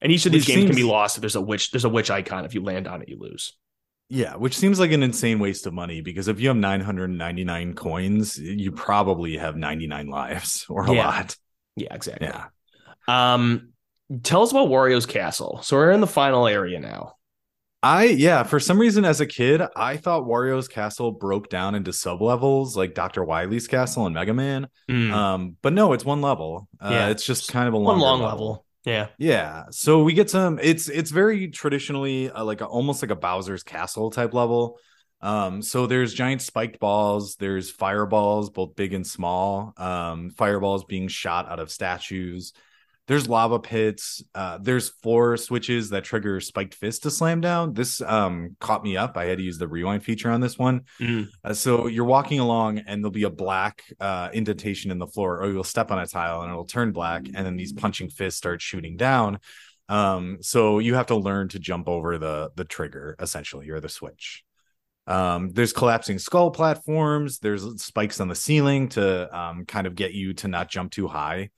And 0.00 0.12
each 0.12 0.26
of 0.26 0.32
these 0.32 0.42
Which 0.42 0.48
games 0.48 0.66
can 0.66 0.76
be 0.76 0.82
lost 0.84 1.16
if 1.16 1.22
there's 1.22 1.36
a 1.36 1.40
witch, 1.40 1.70
there's 1.70 1.84
a 1.84 1.88
witch 1.88 2.10
icon. 2.10 2.44
If 2.44 2.54
you 2.54 2.62
land 2.62 2.86
on 2.86 3.02
it, 3.02 3.08
you 3.08 3.18
lose. 3.18 3.54
Yeah, 4.08 4.36
which 4.36 4.56
seems 4.56 4.78
like 4.78 4.92
an 4.92 5.02
insane 5.02 5.40
waste 5.40 5.66
of 5.66 5.74
money 5.74 6.00
because 6.00 6.28
if 6.28 6.38
you 6.38 6.48
have 6.48 6.56
999 6.56 7.74
coins, 7.74 8.38
you 8.38 8.70
probably 8.70 9.36
have 9.36 9.56
99 9.56 10.06
lives 10.06 10.64
or 10.68 10.84
a 10.86 10.92
Yeah. 10.92 11.06
lot. 11.06 11.36
Yeah, 11.74 11.92
exactly. 11.94 12.28
Yeah. 12.28 12.46
Um, 13.08 13.72
tell 14.22 14.42
us 14.42 14.50
about 14.50 14.68
Wario's 14.68 15.06
castle. 15.06 15.60
So 15.62 15.76
we're 15.76 15.92
in 15.92 16.00
the 16.00 16.06
final 16.06 16.46
area 16.46 16.80
now. 16.80 17.14
I 17.82 18.04
yeah, 18.06 18.42
for 18.42 18.58
some 18.58 18.78
reason 18.80 19.04
as 19.04 19.20
a 19.20 19.26
kid, 19.26 19.62
I 19.76 19.96
thought 19.96 20.24
Wario's 20.24 20.66
castle 20.66 21.12
broke 21.12 21.48
down 21.50 21.74
into 21.74 21.92
sub 21.92 22.20
levels 22.20 22.76
like 22.76 22.94
Dr. 22.94 23.22
Wily's 23.22 23.68
castle 23.68 24.06
and 24.06 24.14
Mega 24.14 24.34
Man. 24.34 24.68
Mm, 24.90 25.12
Um, 25.12 25.56
but 25.62 25.72
no, 25.72 25.92
it's 25.92 26.04
one 26.04 26.20
level. 26.20 26.68
Uh, 26.80 26.88
Yeah. 26.90 27.08
it's 27.08 27.24
just 27.24 27.52
kind 27.52 27.68
of 27.68 27.74
a 27.74 27.78
one 27.78 27.98
long 27.98 28.20
level. 28.20 28.28
level. 28.48 28.66
Yeah. 28.84 29.08
Yeah, 29.18 29.64
so 29.70 30.02
we 30.04 30.14
get 30.14 30.30
some. 30.30 30.58
It's 30.62 30.88
it's 30.88 31.10
very 31.10 31.48
traditionally 31.48 32.30
uh, 32.30 32.44
like 32.44 32.60
a, 32.60 32.66
almost 32.66 33.02
like 33.02 33.10
a 33.10 33.16
Bowser's 33.16 33.62
Castle 33.62 34.10
type 34.10 34.32
level. 34.32 34.78
Um, 35.20 35.60
so 35.62 35.86
there's 35.86 36.14
giant 36.14 36.42
spiked 36.42 36.78
balls. 36.78 37.36
There's 37.36 37.70
fireballs, 37.70 38.50
both 38.50 38.76
big 38.76 38.94
and 38.94 39.06
small. 39.06 39.72
Um, 39.76 40.30
fireballs 40.30 40.84
being 40.84 41.08
shot 41.08 41.48
out 41.48 41.58
of 41.58 41.70
statues. 41.70 42.52
There's 43.06 43.28
lava 43.28 43.60
pits. 43.60 44.22
Uh, 44.34 44.58
there's 44.60 44.88
floor 44.88 45.36
switches 45.36 45.90
that 45.90 46.04
trigger 46.04 46.40
spiked 46.40 46.74
fist 46.74 47.04
to 47.04 47.10
slam 47.10 47.40
down. 47.40 47.72
This 47.72 48.00
um 48.00 48.56
caught 48.60 48.82
me 48.82 48.96
up. 48.96 49.16
I 49.16 49.26
had 49.26 49.38
to 49.38 49.44
use 49.44 49.58
the 49.58 49.68
rewind 49.68 50.02
feature 50.02 50.30
on 50.30 50.40
this 50.40 50.58
one. 50.58 50.82
Mm. 51.00 51.28
Uh, 51.44 51.54
so 51.54 51.86
you're 51.86 52.04
walking 52.04 52.40
along 52.40 52.78
and 52.78 53.02
there'll 53.02 53.12
be 53.12 53.22
a 53.22 53.30
black 53.30 53.84
uh, 54.00 54.30
indentation 54.32 54.90
in 54.90 54.98
the 54.98 55.06
floor, 55.06 55.40
or 55.40 55.50
you'll 55.50 55.64
step 55.64 55.90
on 55.90 55.98
a 55.98 56.06
tile 56.06 56.42
and 56.42 56.50
it'll 56.50 56.64
turn 56.66 56.92
black, 56.92 57.26
and 57.26 57.46
then 57.46 57.56
these 57.56 57.72
punching 57.72 58.10
fists 58.10 58.38
start 58.38 58.60
shooting 58.60 58.96
down. 58.96 59.38
Um, 59.88 60.38
so 60.40 60.80
you 60.80 60.94
have 60.94 61.06
to 61.06 61.16
learn 61.16 61.48
to 61.50 61.60
jump 61.60 61.88
over 61.88 62.18
the 62.18 62.50
the 62.56 62.64
trigger 62.64 63.14
essentially, 63.20 63.70
or 63.70 63.78
the 63.78 63.88
switch. 63.88 64.42
Um, 65.06 65.52
there's 65.52 65.72
collapsing 65.72 66.18
skull 66.18 66.50
platforms. 66.50 67.38
There's 67.38 67.62
spikes 67.80 68.18
on 68.20 68.26
the 68.26 68.34
ceiling 68.34 68.88
to 68.90 69.38
um, 69.38 69.64
kind 69.64 69.86
of 69.86 69.94
get 69.94 70.12
you 70.12 70.34
to 70.34 70.48
not 70.48 70.68
jump 70.68 70.90
too 70.90 71.06
high. 71.06 71.50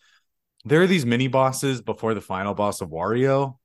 There 0.65 0.83
are 0.83 0.87
these 0.87 1.07
mini 1.07 1.29
bosses 1.29 1.81
before 1.81 2.15
the 2.15 2.21
final 2.21 2.55
boss 2.55 2.81
of 2.81 2.91
Wario. 2.91 3.57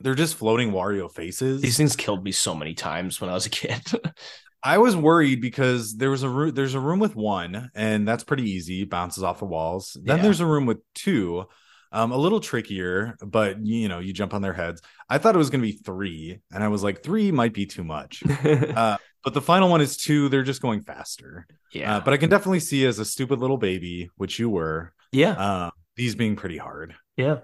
They're 0.00 0.14
just 0.14 0.34
floating 0.34 0.72
Wario 0.72 1.10
faces. 1.10 1.62
These 1.62 1.76
things 1.78 1.96
killed 1.96 2.22
me 2.22 2.32
so 2.32 2.54
many 2.54 2.74
times 2.74 3.20
when 3.20 3.30
I 3.30 3.34
was 3.34 3.46
a 3.46 3.50
kid. 3.50 3.82
I 4.62 4.78
was 4.78 4.96
worried 4.96 5.40
because 5.40 5.96
there 5.96 6.10
was 6.10 6.22
a 6.24 6.28
room. 6.28 6.52
There's 6.54 6.74
a 6.74 6.80
room 6.80 6.98
with 6.98 7.14
one, 7.14 7.70
and 7.74 8.06
that's 8.06 8.24
pretty 8.24 8.50
easy. 8.50 8.84
Bounces 8.84 9.22
off 9.22 9.38
the 9.38 9.44
walls. 9.44 9.96
Then 10.02 10.16
Yeah. 10.16 10.22
there's 10.24 10.40
a 10.40 10.46
room 10.46 10.66
with 10.66 10.78
two, 10.94 11.44
um, 11.92 12.10
a 12.10 12.16
little 12.16 12.40
trickier, 12.40 13.14
but 13.24 13.64
you 13.64 13.88
know, 13.88 14.00
you 14.00 14.12
jump 14.12 14.34
on 14.34 14.42
their 14.42 14.52
heads. 14.52 14.82
I 15.08 15.18
thought 15.18 15.34
it 15.36 15.38
was 15.38 15.50
going 15.50 15.60
to 15.62 15.66
be 15.70 15.78
three, 15.78 16.40
and 16.52 16.64
I 16.64 16.68
was 16.68 16.82
like, 16.82 17.02
three 17.04 17.30
might 17.30 17.54
be 17.54 17.64
too 17.66 17.84
much. 17.84 18.22
uh, 18.44 18.98
but 19.22 19.34
the 19.34 19.40
final 19.42 19.68
one 19.70 19.80
is 19.80 19.96
two. 19.96 20.28
They're 20.28 20.42
just 20.42 20.62
going 20.62 20.80
faster. 20.80 21.46
yeah. 21.72 21.96
Uh, 21.96 22.00
but 22.00 22.12
I 22.12 22.16
can 22.16 22.28
definitely 22.28 22.60
see 22.60 22.84
as 22.86 22.98
a 22.98 23.04
stupid 23.04 23.38
little 23.38 23.58
baby, 23.58 24.10
which 24.16 24.38
you 24.38 24.50
were, 24.50 24.92
yeah. 25.12 25.32
uh, 25.32 25.70
these 25.96 26.14
being 26.14 26.36
pretty 26.36 26.58
hard. 26.58 26.94
Yeah. 27.16 27.38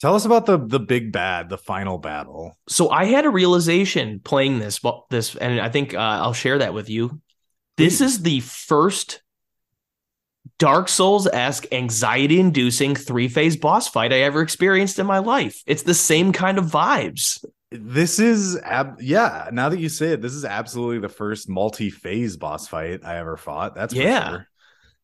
Tell 0.00 0.14
us 0.14 0.24
about 0.24 0.46
the 0.46 0.56
the 0.58 0.80
big 0.80 1.12
bad, 1.12 1.48
the 1.50 1.58
final 1.58 1.98
battle. 1.98 2.56
So 2.68 2.88
I 2.90 3.04
had 3.04 3.26
a 3.26 3.30
realization 3.30 4.20
playing 4.24 4.58
this, 4.58 4.80
this, 5.10 5.36
and 5.36 5.60
I 5.60 5.68
think 5.68 5.94
uh, 5.94 5.98
I'll 5.98 6.32
share 6.32 6.58
that 6.58 6.72
with 6.72 6.88
you. 6.88 7.20
This 7.76 7.98
Please. 7.98 8.06
is 8.06 8.22
the 8.22 8.40
first 8.40 9.22
Dark 10.58 10.88
Souls 10.88 11.26
esque 11.26 11.66
anxiety 11.72 12.40
inducing 12.40 12.94
three 12.94 13.28
phase 13.28 13.56
boss 13.56 13.88
fight 13.88 14.12
I 14.12 14.20
ever 14.20 14.40
experienced 14.40 14.98
in 14.98 15.06
my 15.06 15.18
life. 15.18 15.62
It's 15.66 15.82
the 15.82 15.94
same 15.94 16.32
kind 16.32 16.58
of 16.58 16.66
vibes. 16.66 17.44
This 17.70 18.18
is 18.18 18.58
ab- 18.58 19.00
yeah. 19.00 19.48
Now 19.52 19.68
that 19.68 19.78
you 19.78 19.88
say 19.88 20.12
it, 20.12 20.22
this 20.22 20.32
is 20.32 20.44
absolutely 20.44 20.98
the 20.98 21.08
first 21.08 21.48
multi-phase 21.48 22.36
boss 22.36 22.66
fight 22.68 23.00
I 23.04 23.18
ever 23.18 23.36
fought. 23.36 23.74
That's 23.74 23.94
for 23.94 24.00
Yeah. 24.00 24.28
sure. 24.30 24.46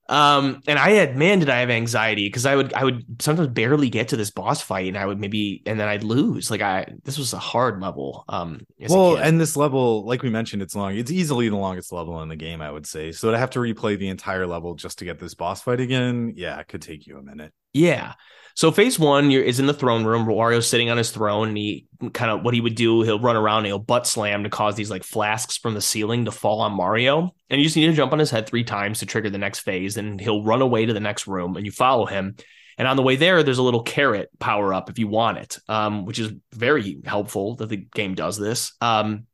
Um, 0.09 0.63
and 0.69 0.79
I 0.79 0.91
had, 0.91 1.17
man, 1.17 1.41
did 1.41 1.51
I 1.51 1.61
have 1.61 1.71
anxiety 1.71 2.27
because 2.29 2.47
I 2.47 2.55
would, 2.55 2.73
I 2.75 2.85
would 2.85 3.21
sometimes 3.21 3.49
barely 3.49 3.91
get 3.91 4.09
to 4.09 4.17
this 4.17 4.31
boss 4.31 4.63
fight, 4.63 4.89
and 4.89 4.97
I 4.97 5.05
would 5.07 5.19
maybe, 5.19 5.63
and 5.67 5.79
then 5.81 5.89
I'd 5.89 6.05
lose. 6.05 6.51
Like 6.51 6.61
I, 6.61 6.87
this 7.05 7.19
was 7.19 7.33
a 7.33 7.39
hard 7.39 7.81
level. 7.81 8.25
Um, 8.29 8.61
Well, 8.89 9.17
and 9.17 9.41
this 9.41 9.57
level, 9.57 10.05
like 10.07 10.23
we 10.23 10.31
mentioned, 10.31 10.63
it's 10.63 10.77
long. 10.77 10.97
It's 10.97 11.11
easily 11.11 11.49
the 11.49 11.57
longest 11.57 11.93
level 11.93 12.23
in 12.23 12.29
the 12.29 12.37
game, 12.37 12.61
I 12.63 12.71
would 12.71 12.87
say. 12.87 13.13
So 13.13 13.31
to 13.33 13.39
have 13.39 13.51
to 13.51 13.59
replay 13.59 13.99
the 13.99 14.09
entire 14.09 14.47
level 14.47 14.75
just 14.75 14.99
to 14.99 15.05
get 15.05 15.19
this 15.19 15.35
boss 15.35 15.63
fight 15.63 15.81
again, 15.81 16.33
yeah, 16.37 16.59
it 16.61 16.69
could 16.69 16.83
take 16.83 17.07
you 17.07 17.19
a 17.19 17.23
minute. 17.23 17.53
Yeah. 17.73 18.15
So 18.57 18.73
phase 18.73 18.99
one 18.99 19.31
you're, 19.31 19.43
is 19.43 19.61
in 19.61 19.67
the 19.67 19.75
throne 19.75 20.07
room. 20.07 20.27
Wario's 20.27 20.67
sitting 20.67 20.89
on 20.89 20.97
his 20.97 21.11
throne, 21.11 21.49
and 21.49 21.57
he 21.59 21.87
kind 22.15 22.31
of 22.31 22.43
what 22.43 22.55
he 22.55 22.63
would 22.63 22.75
do, 22.75 23.03
he'll 23.03 23.21
run 23.21 23.37
around 23.37 23.59
and 23.59 23.67
he'll 23.67 23.79
butt 23.79 24.07
slam 24.07 24.45
to 24.45 24.51
cause 24.51 24.75
these 24.75 24.91
like 24.91 25.05
flasks 25.05 25.59
from 25.59 25.75
the 25.75 25.81
ceiling 25.83 26.25
to 26.25 26.33
fall 26.33 26.63
on 26.63 26.73
Mario. 26.73 27.35
And 27.51 27.61
you 27.61 27.67
just 27.67 27.77
need 27.77 27.89
to 27.89 27.93
jump 27.93 28.15
on 28.15 28.19
his 28.19 28.31
head 28.31 28.47
three 28.47 28.65
times 28.65 29.01
to 29.01 29.07
trigger 29.07 29.29
the 29.29 29.37
next 29.37 29.61
phase. 29.61 29.99
And 29.99 30.19
he'll 30.19 30.43
run 30.43 30.63
away 30.63 30.87
to 30.87 30.95
the 30.95 31.01
next 31.01 31.27
room, 31.27 31.57
and 31.57 31.67
you 31.67 31.71
follow 31.71 32.07
him. 32.07 32.37
And 32.79 32.89
on 32.89 32.97
the 32.97 33.03
way 33.03 33.17
there, 33.17 33.43
there's 33.43 33.59
a 33.59 33.63
little 33.63 33.83
carrot 33.83 34.31
power 34.39 34.73
up 34.73 34.89
if 34.89 34.99
you 34.99 35.07
want 35.07 35.37
it, 35.37 35.59
um, 35.69 36.07
which 36.07 36.19
is 36.19 36.33
very 36.53 37.01
helpful 37.05 37.57
that 37.57 37.69
the 37.69 37.77
game 37.77 38.15
does 38.15 38.39
this. 38.39 38.73
Um, 38.81 39.27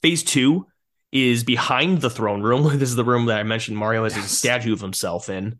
phase 0.00 0.22
two 0.22 0.66
is 1.12 1.44
behind 1.44 2.00
the 2.00 2.10
throne 2.10 2.42
room. 2.42 2.62
This 2.78 2.88
is 2.88 2.96
the 2.96 3.04
room 3.04 3.26
that 3.26 3.38
I 3.38 3.42
mentioned 3.42 3.76
Mario 3.76 4.04
has 4.04 4.16
a 4.16 4.22
statue 4.22 4.72
of 4.72 4.80
himself 4.80 5.28
in. 5.28 5.58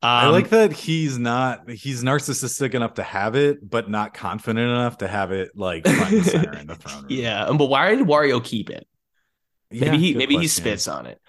I 0.00 0.26
Um, 0.26 0.32
like 0.32 0.50
that 0.50 0.72
he's 0.72 1.18
not 1.18 1.68
he's 1.68 2.04
narcissistic 2.04 2.74
enough 2.74 2.94
to 2.94 3.02
have 3.02 3.34
it, 3.34 3.68
but 3.68 3.90
not 3.90 4.14
confident 4.14 4.70
enough 4.70 4.98
to 4.98 5.08
have 5.08 5.32
it 5.32 5.50
like 5.56 5.86
front 5.86 6.14
and 6.14 6.24
center 6.24 6.56
in 6.56 6.66
the 6.66 6.74
throne 6.76 7.02
room. 7.02 7.06
Yeah, 7.08 7.50
but 7.52 7.66
why 7.66 7.94
did 7.94 8.06
Wario 8.06 8.42
keep 8.42 8.70
it? 8.70 8.86
Maybe 9.70 9.96
Yeah, 9.96 9.96
he 9.96 10.14
maybe 10.14 10.38
he 10.38 10.46
spits 10.46 10.86
on 10.86 11.06
it. 11.06 11.20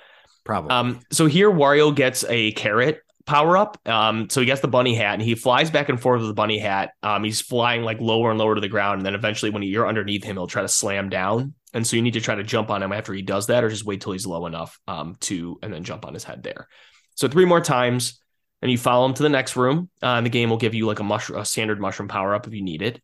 Probably. 0.44 0.72
Um, 0.72 1.00
so 1.12 1.26
here 1.26 1.52
Wario 1.52 1.94
gets 1.94 2.24
a 2.30 2.52
carrot 2.54 3.02
power 3.26 3.58
up. 3.58 3.78
Um, 3.88 4.30
so 4.30 4.40
he 4.40 4.46
gets 4.46 4.62
the 4.62 4.68
bunny 4.68 4.96
hat 4.96 5.14
and 5.14 5.22
he 5.22 5.36
flies 5.36 5.70
back 5.70 5.90
and 5.90 6.00
forth 6.02 6.20
with 6.22 6.30
the 6.30 6.34
bunny 6.34 6.58
hat. 6.58 6.92
Um, 7.04 7.24
he's 7.24 7.42
flying 7.42 7.84
like 7.84 8.00
lower 8.00 8.30
and 8.32 8.40
lower 8.40 8.56
to 8.56 8.62
the 8.62 8.70
ground, 8.70 9.00
and 9.00 9.06
then 9.06 9.16
eventually 9.16 9.52
when 9.52 9.64
you're 9.64 9.88
underneath 9.88 10.24
him, 10.24 10.36
he'll 10.36 10.48
try 10.48 10.62
to 10.62 10.68
slam 10.68 11.10
down. 11.10 11.54
And 11.74 11.86
so 11.86 11.96
you 11.96 12.02
need 12.02 12.14
to 12.14 12.22
try 12.22 12.36
to 12.36 12.44
jump 12.44 12.72
on 12.72 12.82
him 12.82 12.92
after 12.92 13.14
he 13.14 13.22
does 13.22 13.48
that, 13.48 13.64
or 13.64 13.70
just 13.70 13.86
wait 13.86 14.02
till 14.02 14.14
he's 14.14 14.26
low 14.28 14.46
enough 14.46 14.80
um 14.88 15.18
to 15.22 15.60
and 15.62 15.74
then 15.74 15.84
jump 15.84 16.06
on 16.06 16.14
his 16.14 16.24
head 16.24 16.44
there. 16.44 16.68
So 17.16 17.28
three 17.28 17.46
more 17.46 17.62
times, 17.62 18.19
and 18.62 18.72
you 18.72 18.78
follow 18.78 19.06
him 19.06 19.14
to 19.14 19.24
the 19.24 19.30
next 19.30 19.56
room. 19.56 19.90
Uh, 20.02 20.16
and 20.16 20.26
the 20.26 20.30
game 20.30 20.50
will 20.50 20.58
give 20.58 20.74
you 20.74 20.86
like 20.86 21.00
a 21.00 21.04
mushroom, 21.04 21.40
a 21.40 21.46
standard 21.46 21.80
mushroom 21.80 22.10
power 22.10 22.36
up 22.36 22.48
if 22.48 22.54
you 22.54 22.62
need 22.62 22.82
it. 22.82 23.02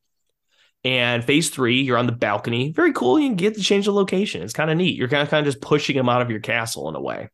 And 0.83 1.23
phase 1.23 1.49
three, 1.49 1.81
you're 1.81 1.97
on 1.97 2.05
the 2.05 2.11
balcony. 2.11 2.71
Very 2.71 2.93
cool. 2.93 3.19
You 3.19 3.29
can 3.29 3.35
get 3.35 3.55
to 3.55 3.61
change 3.61 3.85
the 3.85 3.91
location. 3.91 4.43
It's 4.43 4.53
kind 4.53 4.69
of 4.69 4.77
neat. 4.77 4.95
You're 4.95 5.07
kind 5.07 5.23
of 5.23 5.29
kind 5.29 5.45
of 5.45 5.51
just 5.51 5.61
pushing 5.61 5.97
him 5.97 6.09
out 6.09 6.21
of 6.21 6.29
your 6.29 6.39
castle 6.39 6.89
in 6.89 6.95
a 6.95 7.01
way. 7.01 7.29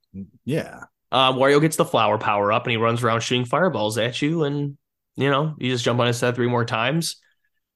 yeah. 0.45 0.84
Uh, 1.11 1.34
Wario 1.34 1.59
gets 1.59 1.76
the 1.76 1.84
flower 1.84 2.17
power 2.17 2.53
up 2.53 2.63
and 2.63 2.72
he 2.72 2.78
runs 2.78 3.03
around 3.03 3.19
shooting 3.19 3.43
fireballs 3.43 3.97
at 3.97 4.22
you. 4.22 4.45
And, 4.45 4.78
you 5.17 5.30
know, 5.30 5.55
you 5.59 5.69
just 5.69 5.84
jump 5.84 5.99
on 5.99 6.07
his 6.07 6.22
head 6.22 6.36
three 6.36 6.47
more 6.47 6.63
times, 6.63 7.17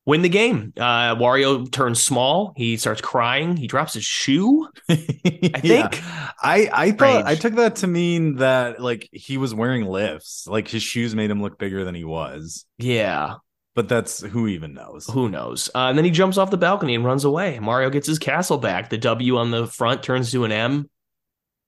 win 0.06 0.22
the 0.22 0.30
game. 0.30 0.74
Uh, 0.78 1.16
Wario 1.16 1.70
turns 1.72 2.02
small. 2.04 2.54
He 2.56 2.78
starts 2.78 3.02
crying. 3.02 3.58
He 3.58 3.68
drops 3.68 3.94
his 3.94 4.06
shoe. 4.06 4.68
I 4.90 4.96
think. 4.96 6.02
I 6.44 6.70
I 6.72 6.92
thought 6.92 7.26
I 7.26 7.36
took 7.36 7.56
that 7.56 7.78
to 7.78 7.88
mean 7.88 8.36
that 8.36 8.80
like 8.82 9.10
he 9.12 9.38
was 9.38 9.54
wearing 9.54 9.86
lifts, 9.86 10.48
like 10.48 10.68
his 10.68 10.84
shoes 10.84 11.16
made 11.16 11.32
him 11.32 11.42
look 11.42 11.58
bigger 11.58 11.84
than 11.84 11.96
he 11.96 12.04
was. 12.04 12.66
Yeah, 12.78 13.36
But 13.76 13.90
that's 13.90 14.22
who 14.22 14.48
even 14.48 14.74
knows. 14.74 15.08
who 15.08 15.28
knows? 15.30 15.70
Uh, 15.74 15.88
and 15.90 15.98
then 15.98 16.06
he 16.06 16.12
jumps 16.12 16.38
off 16.38 16.52
the 16.52 16.58
balcony 16.58 16.96
and 16.96 17.04
runs 17.06 17.24
away. 17.26 17.60
Mario 17.60 17.90
gets 17.90 18.08
his 18.08 18.20
castle 18.20 18.58
back. 18.58 18.90
The 18.90 18.98
W 18.98 19.38
on 19.38 19.52
the 19.52 19.66
front 19.68 20.04
turns 20.04 20.32
to 20.32 20.44
an 20.46 20.52
M. 20.52 20.90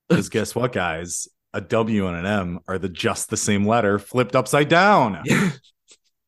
Because 0.09 0.29
guess 0.29 0.55
what, 0.55 0.71
guys? 0.71 1.27
A 1.53 1.59
W 1.59 2.07
and 2.07 2.15
an 2.15 2.25
M 2.25 2.59
are 2.67 2.77
the 2.77 2.87
just 2.87 3.29
the 3.29 3.35
same 3.35 3.65
letter 3.67 3.99
flipped 3.99 4.37
upside 4.37 4.69
down. 4.69 5.21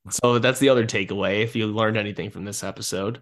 so 0.10 0.40
that's 0.40 0.60
the 0.60 0.70
other 0.70 0.86
takeaway 0.86 1.44
if 1.44 1.56
you 1.56 1.68
learned 1.68 1.98
anything 1.98 2.30
from 2.30 2.46
this 2.46 2.64
episode. 2.64 3.22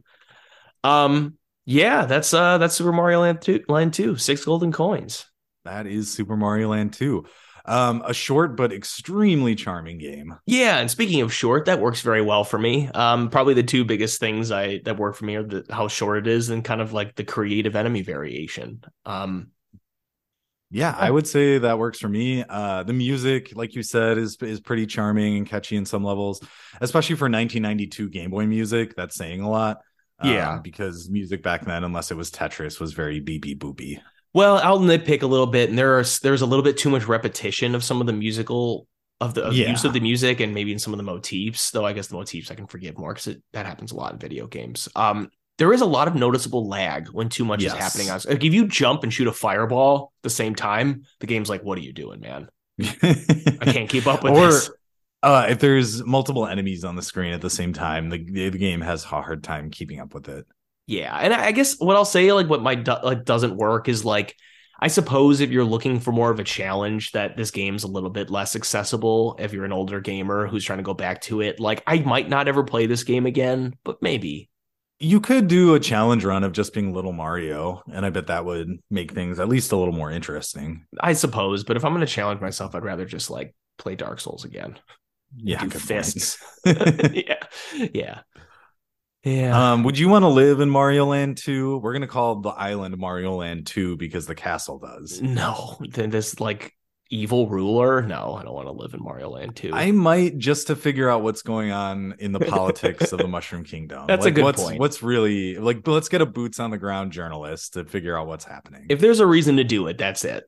Um, 0.84 1.38
yeah, 1.65 2.05
that's 2.05 2.34
uh 2.34 2.57
that's 2.57 2.75
Super 2.75 2.93
Mario 2.93 3.21
Land 3.21 3.41
2, 3.41 3.65
Land 3.67 3.93
2, 3.93 4.15
six 4.17 4.45
golden 4.45 4.71
coins. 4.71 5.25
That 5.65 5.86
is 5.86 6.09
Super 6.09 6.38
Mario 6.38 6.69
Land 6.69 6.93
2. 6.93 7.25
Um, 7.65 8.01
a 8.05 8.13
short 8.13 8.55
but 8.55 8.71
extremely 8.71 9.53
charming 9.53 9.97
game. 9.97 10.36
Yeah, 10.45 10.78
and 10.78 10.89
speaking 10.89 11.19
of 11.19 11.34
short, 11.34 11.65
that 11.65 11.82
works 11.82 11.99
very 11.99 12.21
well 12.21 12.45
for 12.45 12.57
me. 12.57 12.88
Um, 12.88 13.30
probably 13.30 13.53
the 13.53 13.63
two 13.63 13.84
biggest 13.84 14.21
things 14.21 14.51
I 14.51 14.80
that 14.86 14.97
work 14.97 15.17
for 15.17 15.25
me 15.25 15.36
are 15.36 15.43
the, 15.43 15.65
how 15.69 15.89
short 15.89 16.19
it 16.19 16.28
is 16.28 16.49
and 16.49 16.63
kind 16.63 16.80
of 16.80 16.93
like 16.93 17.15
the 17.15 17.25
creative 17.25 17.75
enemy 17.75 18.01
variation. 18.03 18.82
Um, 19.05 19.51
Yeah, 20.70 20.93
I 20.97 21.09
would 21.09 21.26
say 21.28 21.59
that 21.59 21.80
works 21.80 21.99
for 21.99 22.09
me. 22.09 22.43
Uh, 22.47 22.84
the 22.84 22.91
music, 22.93 23.53
like 23.55 23.74
you 23.74 23.84
said, 23.84 24.18
is 24.18 24.36
is 24.41 24.59
pretty 24.59 24.86
charming 24.86 25.38
and 25.38 25.47
catchy 25.47 25.78
in 25.78 25.86
some 25.86 26.03
levels, 26.03 26.41
especially 26.82 27.15
for 27.15 27.26
1992 27.30 28.09
Game 28.09 28.32
Boy 28.32 28.45
music. 28.47 28.93
That's 28.95 29.15
saying 29.15 29.41
a 29.41 29.49
lot. 29.49 29.78
Um, 30.20 30.30
Yeah. 30.32 30.59
because 30.61 31.09
music 31.09 31.41
back 31.41 31.65
then, 31.65 31.84
unless 31.86 32.11
it 32.11 32.18
was 32.18 32.32
Tetris, 32.32 32.80
was 32.80 32.93
very 32.93 33.22
beepy 33.22 33.57
boopy. 33.57 34.01
well, 34.34 34.57
I'll 34.57 34.80
nitpick 34.80 35.22
a 35.22 35.28
little 35.28 35.47
bit, 35.47 35.70
and 35.70 35.78
there 35.80 35.97
are 35.99 36.03
there's 36.22 36.41
a 36.41 36.45
little 36.45 36.63
bit 36.63 36.78
too 36.78 36.89
much 36.89 37.07
repetition 37.07 37.74
of 37.74 37.84
some 37.84 38.01
of 38.01 38.07
the 38.07 38.13
musical 38.13 38.88
of 39.22 39.34
the 39.36 39.43
of 39.45 39.53
Yeah. 39.55 39.70
use 39.70 39.86
of 39.86 39.93
the 39.93 39.99
music 40.01 40.41
and 40.41 40.53
maybe 40.53 40.74
in 40.74 40.80
some 40.80 40.91
of 40.93 40.97
the 40.97 41.03
motifs. 41.03 41.72
Though 41.72 41.86
I 41.86 41.93
guess 41.93 42.07
the 42.07 42.15
motifs 42.15 42.51
I 42.51 42.55
can 42.55 42.68
forgive 42.68 42.97
more 42.97 43.13
because 43.13 43.38
that 43.53 43.65
happens 43.65 43.91
a 43.93 43.95
lot 43.95 44.11
in 44.13 44.20
video 44.20 44.47
games. 44.47 44.89
Um, 44.95 45.30
there 45.58 45.74
is 45.74 45.82
a 45.82 45.86
lot 45.86 46.08
of 46.08 46.16
noticeable 46.16 46.68
lag 46.68 47.08
when 47.10 47.30
too 47.30 47.45
much 47.45 47.64
Yes. 47.64 47.74
is 47.74 47.80
happening. 47.80 48.10
on 48.10 48.20
Like 48.28 48.43
if 48.43 48.53
you 48.53 48.68
jump 48.68 49.03
and 49.03 49.14
shoot 49.14 49.28
a 49.28 49.32
fireball 49.34 50.14
at 50.20 50.24
the 50.24 50.30
same 50.30 50.55
time, 50.55 51.03
the 51.20 51.28
game's 51.28 51.49
like, 51.49 51.64
"What 51.64 51.78
are 51.78 51.82
you 51.82 51.93
doing, 51.93 52.20
man? 52.22 52.49
I 52.80 53.66
can't 53.72 53.89
keep 53.89 54.08
up 54.08 54.24
with 54.24 54.34
or 54.34 54.47
this." 54.47 54.70
uh, 55.24 55.47
if 55.49 55.60
there's 55.60 56.03
multiple 56.05 56.45
enemies 56.45 56.84
on 56.84 56.95
the 56.95 57.01
screen 57.01 57.34
at 57.34 57.41
the 57.41 57.49
same 57.49 57.74
time, 57.74 58.10
the, 58.10 58.18
the 58.24 58.51
game 58.51 58.82
has 58.82 59.03
a 59.03 59.08
hard 59.08 59.43
time 59.43 59.70
keeping 59.72 59.99
up 59.99 60.14
with 60.14 60.30
it. 60.30 60.45
Yeah, 60.86 61.16
and 61.18 61.34
I 61.34 61.47
I 61.47 61.51
guess 61.51 61.80
what 61.80 61.95
I'll 61.95 62.05
say, 62.05 62.32
like 62.34 62.47
what 62.49 62.62
my 62.62 62.76
do- 62.76 62.95
like 63.03 63.26
doesn't 63.26 63.58
work 63.58 63.89
is 63.89 64.05
like, 64.05 64.36
I 64.80 64.88
suppose 64.89 65.41
if 65.41 65.49
you're 65.49 65.66
looking 65.66 65.99
for 65.99 66.12
more 66.12 66.30
of 66.30 66.39
a 66.39 66.43
challenge, 66.43 67.12
that 67.14 67.36
this 67.36 67.51
game's 67.51 67.84
a 67.84 67.88
little 67.88 68.12
bit 68.12 68.30
less 68.30 68.55
accessible. 68.55 69.36
If 69.39 69.53
you're 69.53 69.66
an 69.66 69.74
older 69.74 69.99
gamer 69.99 70.47
who's 70.47 70.64
trying 70.64 70.80
to 70.80 70.84
go 70.84 70.93
back 70.93 71.22
to 71.24 71.41
it, 71.41 71.60
like 71.60 71.82
I 71.88 71.97
might 71.99 72.30
not 72.30 72.47
ever 72.47 72.64
play 72.64 72.86
this 72.86 73.03
game 73.03 73.26
again, 73.26 73.74
but 73.84 74.01
maybe. 74.03 74.49
You 75.00 75.20
could 75.22 75.48
do 75.48 75.76
a 75.76 75.80
challenge 75.80 76.26
run 76.26 76.43
of 76.43 76.54
just 76.54 76.74
being 76.74 76.93
Little 76.93 77.12
Mario, 77.14 77.84
and 77.91 78.06
I 78.06 78.10
bet 78.10 78.28
that 78.28 78.45
would 78.45 78.80
make 78.89 79.12
things 79.14 79.39
at 79.39 79.48
least 79.48 79.72
a 79.72 79.78
little 79.78 79.93
more 79.93 80.10
interesting. 80.12 80.86
I 81.00 81.14
suppose, 81.14 81.64
but 81.64 81.78
if 81.78 81.86
I'm 81.86 81.93
going 81.93 82.06
to 82.06 82.12
challenge 82.12 82.41
myself, 82.41 82.74
I'd 82.74 82.84
rather 82.84 83.06
just 83.06 83.30
like 83.30 83.54
play 83.78 83.95
Dark 83.95 84.20
Souls 84.20 84.43
again. 84.43 84.80
Yeah, 85.36 85.60
Do 85.60 85.70
fists. 85.70 86.38
yeah, 86.66 87.36
yeah, 87.74 88.22
yeah. 89.24 89.74
um, 89.74 89.84
would 89.84 90.00
you 90.00 90.08
want 90.10 90.24
to 90.24 90.30
live 90.30 90.62
in 90.62 90.70
Mario 90.70 91.06
Land 91.06 91.38
2? 91.38 91.78
We're 91.80 91.93
gonna 91.93 92.08
call 92.08 92.41
the 92.41 92.50
island 92.50 92.98
Mario 92.98 93.36
Land 93.36 93.68
2 93.68 93.98
because 93.98 94.26
the 94.26 94.36
castle 94.36 94.80
does. 94.80 95.22
no, 95.22 95.78
then 95.89 96.10
this 96.10 96.39
like 96.39 96.76
evil 97.10 97.47
ruler. 97.47 98.01
No, 98.01 98.36
I 98.36 98.43
don't 98.43 98.53
want 98.53 98.68
to 98.68 98.72
live 98.72 98.93
in 98.93 99.01
Mario 99.03 99.30
Land 99.30 99.55
too. 99.55 99.72
I 99.74 99.91
might 99.91 100.38
just 100.38 100.68
to 100.68 100.76
figure 100.76 101.10
out 101.10 101.22
what's 101.24 101.41
going 101.41 101.72
on 101.72 102.16
in 102.20 102.32
the 102.32 102.39
politics 102.55 103.12
of 103.12 103.20
the 103.20 103.28
Mushroom 103.28 103.64
Kingdom. 103.64 104.08
That's 104.08 104.26
a 104.26 104.30
Like, 104.30 104.36
good 104.36 104.43
what's, 104.43 104.64
point. 104.64 104.80
What's 104.80 105.01
really 105.03 105.55
like? 105.58 105.88
Let's 105.88 106.10
get 106.10 106.22
a 106.22 106.26
boots 106.26 106.60
on 106.60 106.72
the 106.72 106.78
ground 106.78 107.12
journalist 107.12 107.74
to 107.74 107.86
figure 107.86 108.18
out 108.18 108.28
what's 108.28 108.45
happening. 108.45 108.86
if 108.89 108.99
there's 108.99 109.20
a 109.20 109.28
reason 109.28 109.58
to 109.58 109.64
do 109.64 109.88
it, 109.88 109.97
that's 109.97 110.24
it. 110.26 110.43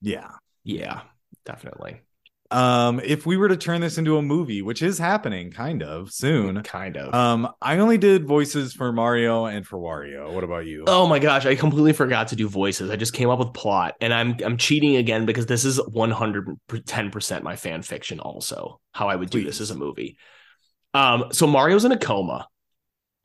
yeah. 0.00 0.30
Yeah, 0.64 1.00
definitely. 1.46 2.02
Um, 2.50 3.00
if 3.04 3.26
we 3.26 3.36
were 3.36 3.48
to 3.48 3.56
turn 3.56 3.82
this 3.82 3.98
into 3.98 4.16
a 4.16 4.22
movie, 4.22 4.62
which 4.62 4.80
is 4.80 4.98
happening 4.98 5.50
kind 5.50 5.82
of 5.82 6.10
soon. 6.10 6.62
Kind 6.68 6.96
of. 6.96 7.14
Um, 7.14 7.48
I 7.60 7.78
only 7.78 7.98
did 7.98 8.26
voices 8.26 8.72
for 8.72 8.92
Mario 8.92 9.44
and 9.44 9.66
for 9.66 9.78
Wario. 9.78 10.32
What 10.32 10.44
about 10.44 10.66
you? 10.66 10.84
Oh 10.86 11.06
my 11.06 11.18
gosh, 11.18 11.44
I 11.46 11.54
completely 11.56 11.92
forgot 11.92 12.28
to 12.28 12.36
do 12.36 12.48
voices. 12.48 12.90
I 12.90 12.96
just 12.96 13.12
came 13.12 13.28
up 13.28 13.38
with 13.38 13.52
plot 13.52 13.96
and 14.00 14.12
I'm 14.14 14.36
I'm 14.44 14.56
cheating 14.56 14.96
again 14.96 15.26
because 15.26 15.46
this 15.46 15.64
is 15.64 15.78
110% 15.78 17.42
my 17.42 17.56
fan 17.56 17.82
fiction 17.82 18.20
also. 18.20 18.80
How 18.92 19.08
I 19.08 19.16
would 19.16 19.30
do 19.30 19.44
this 19.44 19.60
as 19.60 19.70
a 19.70 19.76
movie. 19.76 20.16
Um 20.94 21.26
so 21.32 21.46
Mario's 21.46 21.84
in 21.84 21.92
a 21.92 21.98
coma. 21.98 22.48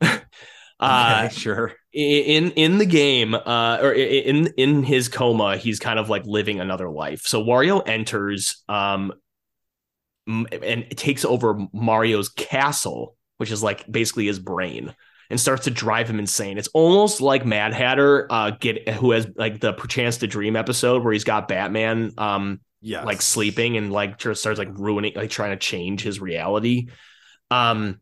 uh 0.84 1.28
okay, 1.28 1.28
sure. 1.30 1.74
in 1.92 2.50
in 2.52 2.78
the 2.78 2.86
game 2.86 3.34
uh 3.34 3.78
or 3.80 3.92
in 3.92 4.48
in 4.56 4.82
his 4.82 5.08
coma 5.08 5.56
he's 5.56 5.78
kind 5.78 5.98
of 5.98 6.08
like 6.10 6.24
living 6.26 6.60
another 6.60 6.90
life. 6.90 7.22
So 7.26 7.42
wario 7.42 7.82
enters 7.86 8.62
um 8.68 9.12
and 10.26 10.86
takes 10.96 11.24
over 11.24 11.58
mario's 11.72 12.28
castle 12.30 13.16
which 13.36 13.50
is 13.50 13.62
like 13.62 13.90
basically 13.90 14.26
his 14.26 14.38
brain 14.38 14.94
and 15.30 15.40
starts 15.40 15.64
to 15.64 15.70
drive 15.70 16.08
him 16.08 16.18
insane. 16.18 16.58
It's 16.58 16.68
almost 16.68 17.20
like 17.20 17.44
mad 17.44 17.74
hatter 17.74 18.26
uh 18.30 18.50
get 18.52 18.88
who 18.88 19.10
has 19.12 19.26
like 19.36 19.60
the 19.60 19.72
chance 19.88 20.18
to 20.18 20.26
dream 20.26 20.56
episode 20.56 21.02
where 21.02 21.12
he's 21.12 21.24
got 21.24 21.48
batman 21.48 22.12
um 22.18 22.60
Yeah, 22.80 23.04
like 23.04 23.22
sleeping 23.22 23.76
and 23.76 23.92
like 23.92 24.18
just 24.18 24.40
starts 24.40 24.58
like 24.58 24.70
ruining 24.78 25.12
like 25.14 25.30
trying 25.30 25.50
to 25.52 25.56
change 25.56 26.02
his 26.02 26.20
reality. 26.20 26.88
Um 27.50 28.00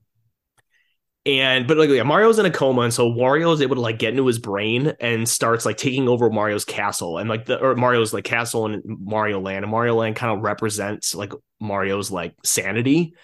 and 1.25 1.69
but 1.69 1.77
like 1.77 1.89
yeah, 1.91 2.03
mario's 2.03 2.39
in 2.39 2.47
a 2.47 2.51
coma 2.51 2.83
and 2.83 2.93
so 2.93 3.09
wario 3.09 3.53
is 3.55 3.63
able 3.63 3.77
to 3.77 3.81
like 3.81 3.99
get 3.99 4.11
into 4.11 4.27
his 4.27 4.41
brain 4.41 4.93
and 4.99 5.29
starts 5.29 5.65
like 5.65 5.77
taking 5.77 6.09
over 6.09 6.31
mario's 6.31 6.65
castle. 6.65 7.19
And 7.19 7.29
like 7.29 7.47
the 7.47 7.61
or 7.61 7.77
mario's 7.77 8.13
like 8.13 8.25
castle 8.25 8.67
in 8.67 8.83
mario 8.85 9.41
land 9.41 9.65
and 9.65 9.71
mario 9.71 9.95
land 9.95 10.17
kind 10.17 10.37
of 10.37 10.43
represents 10.43 11.15
like 11.15 11.33
mario's 11.61 12.11
like 12.11 12.35
sanity. 12.45 13.15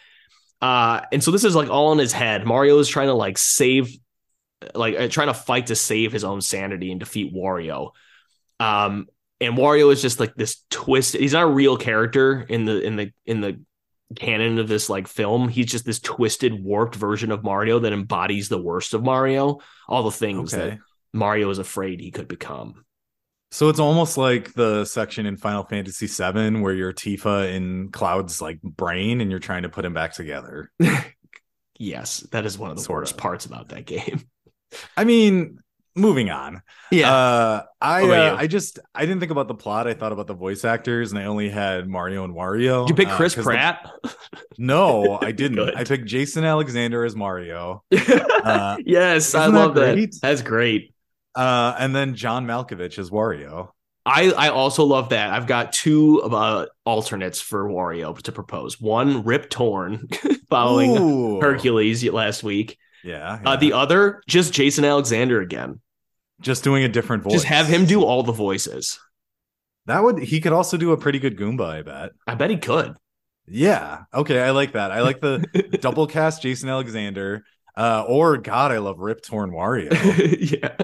Uh 0.61 1.01
and 1.13 1.23
so 1.23 1.33
this 1.33 1.45
is 1.45 1.57
like 1.57 1.71
all 1.71 1.93
in 1.93 1.99
his 1.99 2.13
head. 2.13 2.47
Mario 2.47 2.79
is 2.79 2.89
trying 2.89 3.09
to 3.09 3.15
like 3.15 3.37
save 3.37 3.91
like 4.75 4.97
uh, 4.99 5.09
trying 5.09 5.29
to 5.29 5.35
fight 5.35 5.67
to 5.69 5.75
save 5.75 6.13
his 6.13 6.25
own 6.25 6.41
sanity 6.41 6.93
and 6.93 7.01
defeat 7.01 7.35
wario. 7.35 7.91
Um 8.61 9.09
and 9.41 9.55
Wario 9.55 9.93
is 9.93 10.03
just 10.03 10.19
like 10.19 10.35
this 10.35 10.65
twist. 10.71 11.17
He's 11.17 11.33
not 11.33 11.45
a 11.45 11.51
real 11.51 11.77
character 11.77 12.45
in 12.49 12.65
the 12.65 12.81
in 12.81 12.97
the 12.97 13.13
in 13.25 13.41
the 13.41 13.61
canon 14.17 14.59
of 14.59 14.69
this 14.69 14.89
like 14.89 15.07
film. 15.09 15.49
He's 15.49 15.67
just 15.67 15.85
this 15.85 16.01
twisted, 16.01 16.63
warped 16.63 16.95
version 16.95 17.31
of 17.31 17.43
Mario 17.45 17.79
that 17.81 17.93
embodies 17.93 18.49
the 18.49 18.61
worst 18.61 18.95
of 18.95 19.03
Mario. 19.03 19.59
All 19.89 20.03
the 20.03 20.11
things 20.11 20.55
Okay. 20.55 20.71
that 20.71 20.79
Mario 21.13 21.51
is 21.51 21.59
afraid 21.59 22.01
he 22.01 22.11
could 22.11 22.29
become. 22.29 22.85
So 23.51 23.71
it's 23.71 23.81
almost 23.81 24.19
like 24.19 24.53
the 24.53 24.85
section 24.85 25.25
in 25.25 25.39
Final 25.39 25.65
Fantasy 25.65 26.07
VII 26.07 26.61
where 26.61 26.75
you're 26.75 26.93
Tifa 26.93 27.51
in 27.55 27.91
Cloud's 27.91 28.43
like 28.43 28.61
brain 28.61 29.23
and 29.23 29.31
you're 29.31 29.41
trying 29.41 29.63
to 29.63 29.71
put 29.71 29.85
him 29.87 29.95
back 29.95 30.13
together. 30.13 30.71
Yes, 31.81 32.21
that 32.33 32.45
is 32.45 32.59
one 32.59 32.71
of 32.73 32.77
the 32.77 32.83
Sort 32.83 33.03
worst 33.03 33.13
of. 33.13 33.19
parts 33.19 33.47
about 33.47 33.69
that 33.69 33.87
game. 33.87 34.23
I 34.97 35.05
mean, 35.05 35.59
moving 35.99 36.31
on. 36.31 36.63
Yeah. 36.91 37.13
Uh, 37.13 37.63
I 37.81 38.03
uh. 38.05 38.37
I 38.37 38.47
just 38.47 38.79
I 38.95 39.03
didn't 39.07 39.21
think 39.21 39.33
about 39.33 39.49
the 39.49 39.55
plot. 39.55 39.87
I 39.87 39.95
thought 39.95 40.13
about 40.13 40.27
the 40.27 40.35
voice 40.35 40.65
actors, 40.65 41.11
and 41.13 41.19
I 41.21 41.25
only 41.27 41.49
had 41.51 41.89
Mario 41.89 42.25
and 42.25 42.35
Wario. 42.35 42.87
Did 42.87 42.91
you 42.91 43.05
pick 43.05 43.13
uh, 43.13 43.17
Chris 43.17 43.35
'cause 43.35 43.45
the- 43.45 43.51
Pratt? 43.51 43.91
no, 44.59 45.19
I 45.21 45.33
didn't. 45.43 45.59
I 45.77 45.85
picked 45.85 46.07
Jason 46.07 46.45
Alexander 46.45 47.05
as 47.05 47.15
Mario, 47.17 47.83
Uh, 47.93 48.77
yes, 48.85 49.35
I 49.35 49.43
isn't 49.43 49.55
that 49.55 49.59
love 49.61 49.75
that. 49.75 50.19
That's 50.23 50.43
great. 50.43 50.95
uh, 51.35 51.75
and 51.79 51.95
then 51.95 52.15
John 52.15 52.47
Malkovich 52.47 52.99
as 52.99 53.11
Wario. 53.11 53.71
I, 54.07 54.31
I 54.31 54.49
also 54.49 54.85
love 54.85 55.11
that. 55.11 55.31
I've 55.35 55.47
got 55.47 55.73
two 55.75 56.23
uh, 56.23 56.65
alternates 56.87 57.43
for 57.43 57.69
Wario 57.69 58.17
to 58.23 58.33
propose. 58.33 58.81
One, 58.81 59.23
Rip 59.25 59.51
Torn, 59.51 60.09
following 60.49 60.97
Ooh. 60.97 61.41
Hercules 61.41 62.03
last 62.09 62.43
week. 62.43 62.79
Yeah, 63.05 63.35
Uh, 63.35 63.51
yeah. 63.51 63.57
the 63.57 63.73
other, 63.75 64.23
just 64.27 64.55
Jason 64.55 64.85
Alexander 64.87 65.43
again. 65.43 65.81
Just 66.41 66.65
doing 66.65 66.85
a 66.85 66.89
different 66.89 67.23
voice. 67.23 67.33
Just 67.33 67.45
have 67.47 67.67
him 67.67 67.87
do 67.87 68.03
all 68.05 68.23
the 68.23 68.33
voices. 68.33 68.99
that. 69.87 70.03
Would 70.03 70.19
he 70.21 70.41
could 70.41 70.53
also 70.53 70.77
do 70.77 70.93
a 70.93 70.97
pretty 70.97 71.19
good 71.19 71.37
Goomba? 71.37 71.67
I 71.67 71.83
bet. 71.83 72.11
I 72.27 72.35
bet 72.35 72.51
he 72.51 72.57
could. 72.59 72.95
Yeah. 73.47 74.03
Okay. 74.13 74.41
I 74.41 74.51
like 74.51 74.73
that. 74.73 74.93
I 74.93 75.01
like 75.01 75.21
the 75.21 75.39
double 75.81 76.07
cast 76.07 76.43
Jason 76.43 76.69
Alexander. 76.69 77.45
Uh, 77.77 78.05
or 78.09 78.37
God, 78.39 78.73
I 78.73 78.79
love 78.79 78.99
Rip 78.99 79.23
Torn 79.23 79.53
Wario. 79.53 79.93
yeah. 80.63 80.77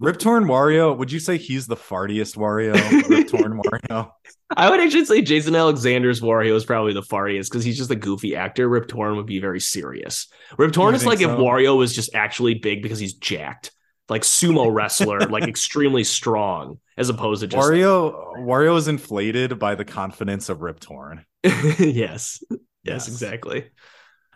Rip 0.00 0.18
Torn 0.18 0.44
Wario. 0.44 0.96
Would 0.96 1.10
you 1.10 1.18
say 1.18 1.38
he's 1.38 1.66
the 1.66 1.76
fartiest 1.76 2.36
Wario? 2.36 2.74
Rip 3.08 3.28
Torn 3.28 3.58
Wario. 3.64 4.10
I 4.54 4.68
would 4.68 4.78
actually 4.80 5.06
say 5.06 5.22
Jason 5.22 5.56
Alexander's 5.56 6.20
Wario 6.20 6.54
is 6.54 6.66
probably 6.66 6.92
the 6.92 7.02
fartiest 7.02 7.48
because 7.50 7.64
he's 7.64 7.78
just 7.78 7.90
a 7.90 7.96
goofy 7.96 8.36
actor. 8.36 8.68
Rip 8.68 8.86
Torn 8.86 9.16
would 9.16 9.24
be 9.24 9.40
very 9.40 9.60
serious. 9.60 10.28
Rip 10.58 10.72
Torn 10.72 10.94
is 10.94 11.06
like 11.06 11.22
if? 11.22 11.30
Wario 11.30 11.76
was 11.76 11.94
just 11.94 12.14
actually 12.14 12.54
big 12.54 12.82
because 12.82 12.98
he's 12.98 13.14
jacked, 13.14 13.72
like 14.08 14.22
sumo 14.22 14.72
wrestler, 14.74 15.20
like 15.20 15.44
extremely 15.44 16.04
strong, 16.04 16.78
as 16.96 17.08
opposed 17.08 17.40
to 17.42 17.46
just 17.46 17.66
Wario. 17.68 18.36
Wario 18.38 18.76
is 18.76 18.88
inflated 18.88 19.58
by 19.58 19.74
the 19.74 19.84
confidence 19.84 20.48
of 20.48 20.62
Rip 20.62 20.80
Torn. 20.80 21.24
yes. 21.44 21.78
yes, 21.80 22.40
Yes. 22.84 23.08
exactly. 23.08 23.70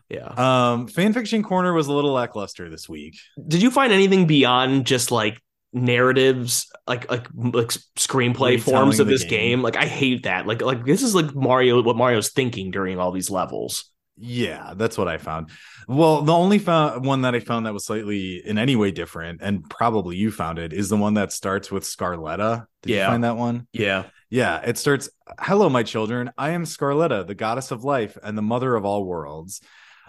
Yeah. 0.09 0.27
Um, 0.29 0.87
fanfiction 0.89 1.43
corner 1.43 1.73
was 1.73 1.89
a 1.89 1.93
little 1.93 2.13
lackluster 2.13 2.71
this 2.71 2.89
week. 2.89 3.17
Did 3.49 3.61
you 3.61 3.71
find 3.73 3.93
anything 3.93 4.27
beyond 4.29 4.87
just 4.87 5.11
like 5.11 5.43
narratives, 5.73 6.71
like 6.87 7.11
like 7.11 7.27
like 7.35 7.69
screenplay 7.99 8.53
Retelling 8.57 8.61
forms 8.61 9.01
of 9.01 9.09
this 9.09 9.23
game. 9.25 9.31
game? 9.31 9.63
Like 9.63 9.77
I 9.77 9.87
hate 9.87 10.23
that. 10.23 10.47
Like 10.47 10.63
like 10.63 10.85
this 10.85 11.03
is 11.03 11.15
like 11.15 11.35
Mario, 11.35 11.83
what 11.83 11.97
Mario's 11.97 12.31
thinking 12.31 12.71
during 12.71 12.99
all 13.01 13.11
these 13.11 13.31
levels. 13.31 13.91
Yeah, 14.19 14.73
that's 14.77 14.97
what 14.97 15.09
I 15.09 15.19
found. 15.19 15.51
Well, 15.89 16.23
the 16.23 16.33
only 16.33 16.59
found 16.59 17.05
one 17.05 17.23
that 17.23 17.35
I 17.35 17.41
found 17.41 17.67
that 17.67 17.75
was 17.75 17.85
slightly 17.85 18.37
in 18.47 18.57
any 18.59 18.75
way 18.77 18.91
different, 18.91 19.41
and 19.43 19.69
probably 19.69 20.17
you 20.17 20.31
found 20.31 20.59
it, 20.59 20.73
is 20.73 20.89
the 20.89 20.97
one 20.97 21.15
that 21.15 21.33
starts 21.33 21.71
with 21.71 21.83
Scarletta. 21.85 22.67
Did 22.83 22.93
Yeah. 22.95 23.05
you 23.07 23.11
find 23.13 23.25
that 23.25 23.37
one? 23.37 23.67
Yeah. 23.73 24.05
Yeah, 24.31 24.61
it 24.65 24.79
starts, 24.79 25.09
Hello, 25.39 25.69
my 25.69 25.83
children. 25.83 26.31
I 26.39 26.51
am 26.51 26.65
Scarletta, 26.65 27.27
the 27.27 27.35
goddess 27.35 27.71
of 27.71 27.85
life 27.85 28.17
and 28.23 28.37
the 28.37 28.43
mother 28.43 28.75
of 28.75 28.85
all 28.85 29.05
worlds. 29.05 29.61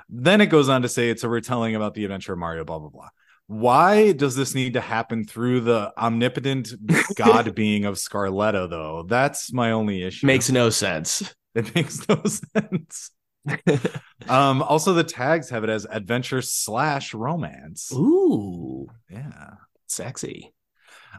Then 0.09 0.39
it 0.41 0.45
goes 0.47 0.69
on 0.69 0.83
to 0.83 0.89
say 0.89 1.09
it's 1.09 1.23
a 1.25 1.29
retelling 1.29 1.75
about 1.75 1.93
the 1.93 2.05
adventure 2.05 2.33
of 2.33 2.39
Mario, 2.39 2.63
blah, 2.63 2.79
blah, 2.79 2.89
blah. 2.89 3.09
Why 3.47 4.11
does 4.13 4.35
this 4.35 4.55
need 4.55 4.73
to 4.73 4.81
happen 4.81 5.23
through 5.25 5.61
the 5.61 5.93
omnipotent 5.97 6.73
god 7.15 7.53
being 7.55 7.85
of 7.85 7.95
Scarletta, 7.95 8.69
though? 8.69 9.03
That's 9.07 9.53
my 9.53 9.71
only 9.71 10.03
issue. 10.03 10.25
Makes 10.27 10.49
no 10.49 10.69
sense. 10.69 11.33
it 11.55 11.73
makes 11.75 12.07
no 12.09 12.21
sense. 12.25 13.11
um, 14.29 14.61
also, 14.61 14.93
the 14.93 15.03
tags 15.03 15.49
have 15.49 15.63
it 15.63 15.69
as 15.69 15.85
adventure 15.89 16.41
slash 16.41 17.13
romance. 17.13 17.91
Ooh, 17.93 18.87
Yeah. 19.09 19.51
sexy. 19.87 20.53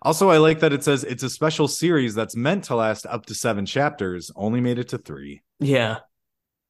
Also, 0.03 0.29
I 0.31 0.39
like 0.39 0.61
that 0.61 0.73
it 0.73 0.85
says 0.85 1.03
it's 1.03 1.23
a 1.25 1.31
special 1.31 1.67
series 1.67 2.15
that's 2.15 2.37
meant 2.37 2.65
to 2.65 2.77
last 2.77 3.05
up 3.07 3.27
to 3.27 3.35
seven 3.35 3.67
chapters, 3.67 4.31
only 4.37 4.61
made 4.61 4.79
it 4.79 4.89
to 4.89 4.99
three. 4.99 5.43
Yeah. 5.59 5.99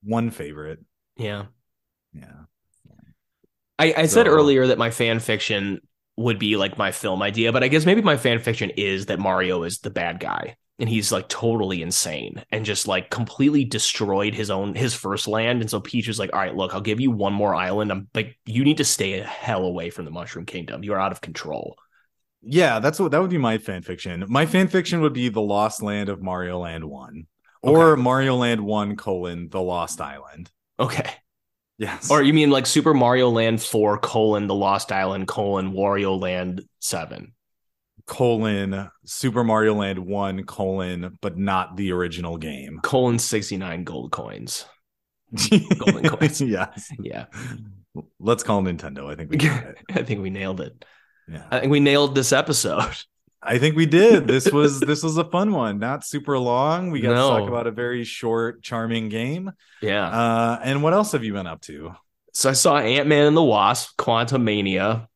One 0.02 0.30
favorite. 0.30 0.80
Yeah. 1.16 1.46
Yeah. 2.12 2.44
I, 3.78 3.94
I 3.96 4.06
said 4.06 4.26
earlier 4.26 4.68
that 4.68 4.78
my 4.78 4.90
fan 4.90 5.20
fiction 5.20 5.80
would 6.16 6.38
be 6.38 6.56
like 6.56 6.78
my 6.78 6.90
film 6.90 7.22
idea, 7.22 7.52
but 7.52 7.62
I 7.62 7.68
guess 7.68 7.86
maybe 7.86 8.02
my 8.02 8.16
fan 8.16 8.40
fiction 8.40 8.70
is 8.70 9.06
that 9.06 9.20
Mario 9.20 9.62
is 9.62 9.78
the 9.78 9.90
bad 9.90 10.18
guy 10.18 10.56
and 10.79 10.89
he's 10.89 11.11
like 11.12 11.29
totally 11.29 11.83
insane 11.83 12.45
and 12.51 12.64
just 12.64 12.87
like 12.89 13.11
completely 13.11 13.64
destroyed 13.64 14.35
his 14.35 14.51
own 14.51 14.74
his 14.74 14.95
first 14.95 15.26
land. 15.29 15.61
And 15.61 15.70
so 15.70 15.81
Peach 15.81 16.09
is 16.09 16.18
like, 16.18 16.33
all 16.33 16.41
right, 16.41 16.55
look, 16.55 16.74
I'll 16.74 16.81
give 16.81 17.01
you 17.01 17.11
one 17.11 17.33
more 17.33 17.55
island. 17.55 17.91
I'm 17.91 18.09
like, 18.14 18.39
you 18.47 18.64
need 18.64 18.79
to 18.79 18.85
stay 18.85 19.18
a 19.20 19.24
hell 19.24 19.64
away 19.64 19.91
from 19.91 20.05
the 20.05 20.11
Mushroom 20.12 20.47
Kingdom. 20.47 20.85
You 20.85 20.93
are 20.95 21.01
out 21.01 21.12
of 21.12 21.20
control. 21.20 21.76
Yeah, 22.43 22.79
that's 22.79 23.01
what 23.01 23.11
that 23.11 23.20
would 23.20 23.31
be 23.31 23.39
my 23.39 23.59
fan 23.59 23.83
fiction. 23.83 24.24
My 24.29 24.47
fan 24.47 24.68
fiction 24.68 25.01
would 25.03 25.12
be 25.12 25.29
the 25.29 25.41
Lost 25.43 25.83
Land 25.83 26.09
of 26.09 26.22
Mario 26.22 26.59
Land 26.61 26.85
One, 26.85 27.26
or 27.62 27.97
Okay. 27.97 27.97
Mario 27.97 28.37
Land 28.37 28.64
One 28.64 28.97
colon 28.97 29.49
the 29.49 29.61
Lost 29.61 30.01
Island. 30.01 30.51
Okay. 30.79 31.11
Yes, 31.79 32.11
Or 32.11 32.22
you 32.22 32.33
mean 32.35 32.51
like 32.51 32.66
Super 32.66 32.93
Mario 32.95 33.31
Land 33.31 33.62
4 33.62 33.99
colon 33.99 34.47
the 34.47 34.55
Lost 34.55 34.93
Island 34.93 35.29
colon 35.29 35.72
Wario 35.72 36.20
Land 36.20 36.62
7? 36.81 37.35
Colon 38.09 38.90
Super 39.04 39.44
Mario 39.44 39.74
Land 39.74 39.98
One 40.00 40.42
colon, 40.44 41.18
but 41.20 41.36
not 41.36 41.76
the 41.76 41.92
original 41.92 42.38
game. 42.38 42.80
Colon 42.82 43.18
69 43.18 43.84
gold 43.84 44.11
coins. 44.11 44.64
Golden 45.78 46.09
coins. 46.09 46.40
yes. 46.40 46.90
Yeah. 46.98 47.26
Let's 48.18 48.42
call 48.42 48.62
Nintendo. 48.62 49.11
I 49.11 49.14
think 49.14 49.30
we 49.30 49.36
got 49.36 49.64
it. 49.64 49.78
I 49.90 50.02
think 50.02 50.22
we 50.22 50.30
nailed 50.30 50.61
it. 50.61 50.84
Yeah. 51.30 51.44
I 51.50 51.61
think 51.61 51.70
we 51.70 51.80
nailed 51.80 52.14
this 52.14 52.32
episode. 52.32 52.96
I 53.42 53.59
think 53.59 53.76
we 53.76 53.86
did. 53.86 54.26
This 54.26 54.50
was 54.50 54.80
this 54.80 55.02
was 55.02 55.16
a 55.18 55.24
fun 55.24 55.52
one. 55.52 55.78
Not 55.78 56.04
super 56.04 56.38
long. 56.38 56.90
We 56.90 57.00
got 57.00 57.11
to 57.11 57.14
talk 57.16 57.48
about 57.48 57.66
a 57.66 57.70
very 57.70 58.04
short, 58.04 58.62
charming 58.62 59.11
game. 59.11 59.52
Yeah. 59.82 60.09
Uh, 60.09 60.61
and 60.64 60.82
what 60.82 60.94
else 60.94 61.12
have 61.12 61.24
you 61.24 61.34
been 61.34 61.46
up 61.46 61.61
to? 61.62 61.92
So 62.32 62.50
I 62.50 62.54
saw 62.54 62.78
Ant 62.78 63.06
Man 63.06 63.26
and 63.26 63.36
the 63.36 63.42
Wasp, 63.42 63.96
Quantumania. 63.98 65.07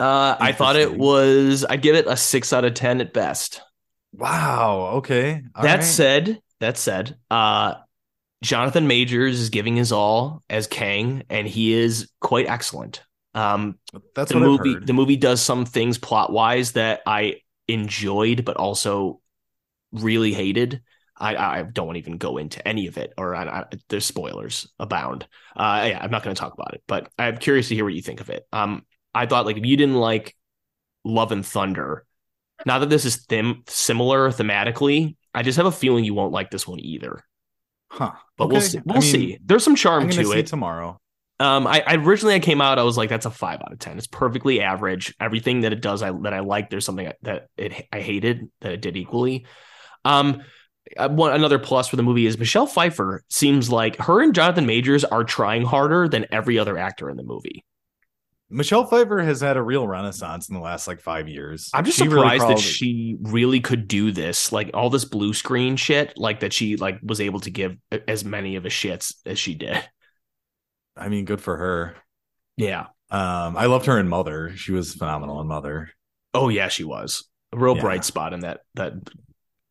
Uh, 0.00 0.36
I 0.38 0.52
thought 0.52 0.76
it 0.76 0.96
was, 0.96 1.64
I'd 1.68 1.82
give 1.82 1.96
it 1.96 2.06
a 2.06 2.16
six 2.16 2.52
out 2.52 2.64
of 2.64 2.74
10 2.74 3.00
at 3.00 3.12
best. 3.12 3.62
Wow. 4.12 4.92
Okay. 4.96 5.42
All 5.54 5.62
that 5.64 5.76
right. 5.76 5.84
said, 5.84 6.40
that 6.60 6.78
said, 6.78 7.16
uh, 7.30 7.74
Jonathan 8.42 8.86
Majors 8.86 9.40
is 9.40 9.50
giving 9.50 9.76
his 9.76 9.92
all 9.92 10.42
as 10.48 10.66
Kang, 10.66 11.24
and 11.28 11.46
he 11.46 11.72
is 11.72 12.10
quite 12.20 12.48
excellent. 12.48 13.02
Um, 13.34 13.78
that's 14.14 14.32
the 14.32 14.40
movie 14.40 14.76
the 14.80 14.92
movie 14.92 15.16
does 15.16 15.40
some 15.40 15.64
things 15.64 15.98
plot 15.98 16.32
wise 16.32 16.72
that 16.72 17.02
I 17.06 17.40
enjoyed, 17.66 18.44
but 18.44 18.56
also 18.56 19.20
really 19.92 20.32
hated. 20.32 20.82
I, 21.20 21.36
I 21.36 21.62
don't 21.62 21.86
want 21.86 21.96
to 21.96 22.00
even 22.00 22.18
go 22.18 22.38
into 22.38 22.66
any 22.66 22.86
of 22.86 22.96
it, 22.96 23.12
or 23.18 23.34
I, 23.34 23.44
I, 23.44 23.64
there's 23.88 24.06
spoilers 24.06 24.68
abound. 24.78 25.26
Uh, 25.56 25.86
yeah, 25.90 25.98
I'm 26.00 26.12
not 26.12 26.22
going 26.22 26.34
to 26.34 26.40
talk 26.40 26.54
about 26.54 26.74
it, 26.74 26.82
but 26.86 27.10
I'm 27.18 27.38
curious 27.38 27.68
to 27.68 27.74
hear 27.74 27.84
what 27.84 27.94
you 27.94 28.02
think 28.02 28.20
of 28.20 28.30
it. 28.30 28.46
Um, 28.52 28.86
I 29.18 29.26
thought 29.26 29.46
like 29.46 29.56
if 29.56 29.66
you 29.66 29.76
didn't 29.76 29.96
like 29.96 30.34
Love 31.04 31.32
and 31.32 31.44
Thunder, 31.44 32.04
now 32.66 32.78
that 32.80 32.90
this 32.90 33.04
is 33.04 33.24
them 33.26 33.62
similar 33.66 34.30
thematically, 34.30 35.16
I 35.34 35.42
just 35.42 35.56
have 35.56 35.66
a 35.66 35.72
feeling 35.72 36.04
you 36.04 36.14
won't 36.14 36.32
like 36.32 36.50
this 36.50 36.66
one 36.66 36.80
either. 36.80 37.24
huh? 37.90 38.12
But 38.36 38.48
we'll 38.48 38.60
see. 38.60 38.78
I 38.78 38.82
We'll 38.84 39.00
mean, 39.00 39.10
see. 39.10 39.38
There's 39.44 39.64
some 39.64 39.76
charm 39.76 40.10
see 40.10 40.22
it. 40.22 40.46
tomorrow. 40.46 41.00
Um, 41.40 41.68
I, 41.68 41.84
I 41.86 41.94
originally 41.94 42.34
I 42.34 42.40
came 42.40 42.60
out, 42.60 42.80
I 42.80 42.82
was 42.82 42.96
like, 42.96 43.08
that's 43.10 43.26
a 43.26 43.30
five 43.30 43.60
out 43.60 43.72
of 43.72 43.78
ten. 43.78 43.96
It's 43.96 44.08
perfectly 44.08 44.60
average. 44.60 45.14
Everything 45.20 45.60
that 45.60 45.72
it 45.72 45.80
does, 45.80 46.02
I 46.02 46.10
that 46.22 46.34
I 46.34 46.40
like. 46.40 46.68
There's 46.68 46.84
something 46.84 47.12
that 47.22 47.48
it 47.56 47.86
I 47.92 48.00
hated 48.00 48.50
that 48.60 48.72
it 48.72 48.80
did 48.80 48.96
equally. 48.96 49.46
Um, 50.04 50.42
uh, 50.96 51.08
one 51.08 51.32
another 51.32 51.58
plus 51.58 51.86
for 51.86 51.96
the 51.96 52.02
movie 52.02 52.26
is 52.26 52.38
Michelle 52.38 52.66
Pfeiffer 52.66 53.22
seems 53.28 53.70
like 53.70 53.96
her 53.98 54.20
and 54.22 54.34
Jonathan 54.34 54.66
Majors 54.66 55.04
are 55.04 55.22
trying 55.22 55.64
harder 55.64 56.08
than 56.08 56.26
every 56.32 56.58
other 56.58 56.76
actor 56.76 57.08
in 57.10 57.16
the 57.16 57.22
movie. 57.22 57.62
Michelle 58.50 58.84
Pfeiffer 58.86 59.18
has 59.22 59.40
had 59.42 59.56
a 59.58 59.62
real 59.62 59.86
renaissance 59.86 60.48
in 60.48 60.54
the 60.54 60.60
last 60.60 60.88
like 60.88 61.00
five 61.00 61.28
years. 61.28 61.70
I'm 61.74 61.84
just 61.84 61.98
She 61.98 62.08
really 62.08 62.38
surprised 62.38 62.48
that 62.48 62.58
she 62.58 63.16
really 63.20 63.60
could 63.60 63.88
do 63.88 64.10
this, 64.10 64.52
like 64.52 64.70
all 64.72 64.88
this 64.88 65.04
blue 65.04 65.34
screen 65.34 65.76
shit, 65.76 66.16
like 66.16 66.40
that 66.40 66.52
she 66.54 66.76
like 66.76 66.98
was 67.02 67.20
able 67.20 67.40
to 67.40 67.50
give 67.50 67.76
as 68.06 68.24
many 68.24 68.56
of 68.56 68.64
a 68.64 68.70
shits 68.70 69.14
as 69.26 69.38
she 69.38 69.54
did. 69.54 69.78
I 70.96 71.08
mean, 71.08 71.26
good 71.26 71.40
for 71.42 71.56
her. 71.56 71.96
Yeah. 72.56 72.86
Um, 73.10 73.56
I 73.56 73.66
loved 73.66 73.86
her 73.86 73.98
in 73.98 74.08
Mother. 74.08 74.52
She 74.56 74.72
was 74.72 74.94
phenomenal 74.94 75.40
in 75.40 75.46
Mother. 75.46 75.90
Oh 76.34 76.48
yeah, 76.48 76.68
she 76.68 76.84
was 76.84 77.24
a 77.52 77.58
real 77.58 77.76
Yeah. 77.76 77.82
bright 77.82 78.04
spot 78.04 78.32
in 78.32 78.40
that 78.40 78.60
that 78.74 78.94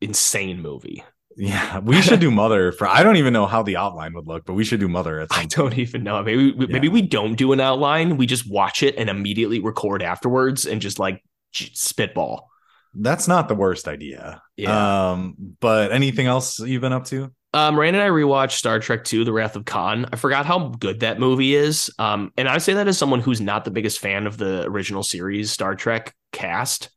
insane 0.00 0.60
movie. 0.62 1.04
Yeah, 1.40 1.78
we 1.78 2.02
should 2.02 2.18
do 2.18 2.30
Mother 2.32 2.72
for. 2.72 2.88
I 2.88 3.02
don't 3.04 3.16
even 3.16 3.32
know 3.32 3.46
how 3.46 3.62
the 3.62 3.76
outline 3.76 4.12
would 4.14 4.26
look, 4.26 4.44
but 4.44 4.54
we 4.54 4.64
should 4.64 4.80
do 4.80 4.88
Mother. 4.88 5.26
I 5.30 5.44
don't 5.46 5.78
even 5.78 6.02
know. 6.02 6.20
Maybe 6.22 6.50
we- 6.52 6.66
maybe 6.66 6.88
we 6.88 7.00
don't 7.00 7.34
do 7.36 7.52
an 7.52 7.60
outline. 7.60 8.16
We 8.16 8.26
just 8.26 8.50
watch 8.50 8.82
it 8.82 8.96
and 8.98 9.08
immediately 9.08 9.60
record 9.60 10.02
afterwards 10.02 10.66
and 10.66 10.80
just 10.80 10.98
like 10.98 11.22
spitball. 11.54 12.50
That's 12.94 13.28
not 13.28 13.48
the 13.48 13.54
worst 13.54 13.86
idea. 13.86 14.42
Yeah. 14.56 15.10
Um, 15.12 15.36
but 15.60 15.92
anything 15.92 16.26
else 16.26 16.58
you've 16.58 16.80
been 16.80 16.92
up 16.92 17.04
to? 17.06 17.32
Um, 17.54 17.78
Rand 17.78 17.96
and 17.96 18.02
I 18.02 18.08
rewatched 18.08 18.52
Star 18.52 18.78
Trek 18.80 19.10
II: 19.12 19.24
The 19.24 19.32
Wrath 19.32 19.56
of 19.56 19.64
Khan. 19.64 20.06
I 20.12 20.16
forgot 20.16 20.44
how 20.44 20.68
good 20.68 21.00
that 21.00 21.18
movie 21.20 21.54
is. 21.54 21.90
Um, 21.98 22.32
and 22.36 22.48
I 22.48 22.58
say 22.58 22.74
that 22.74 22.88
as 22.88 22.98
someone 22.98 23.20
who's 23.20 23.40
not 23.40 23.64
the 23.64 23.70
biggest 23.70 24.00
fan 24.00 24.26
of 24.26 24.36
the 24.38 24.64
original 24.66 25.02
series 25.02 25.50
Star 25.50 25.74
Trek 25.74 26.14
cast. 26.32 26.90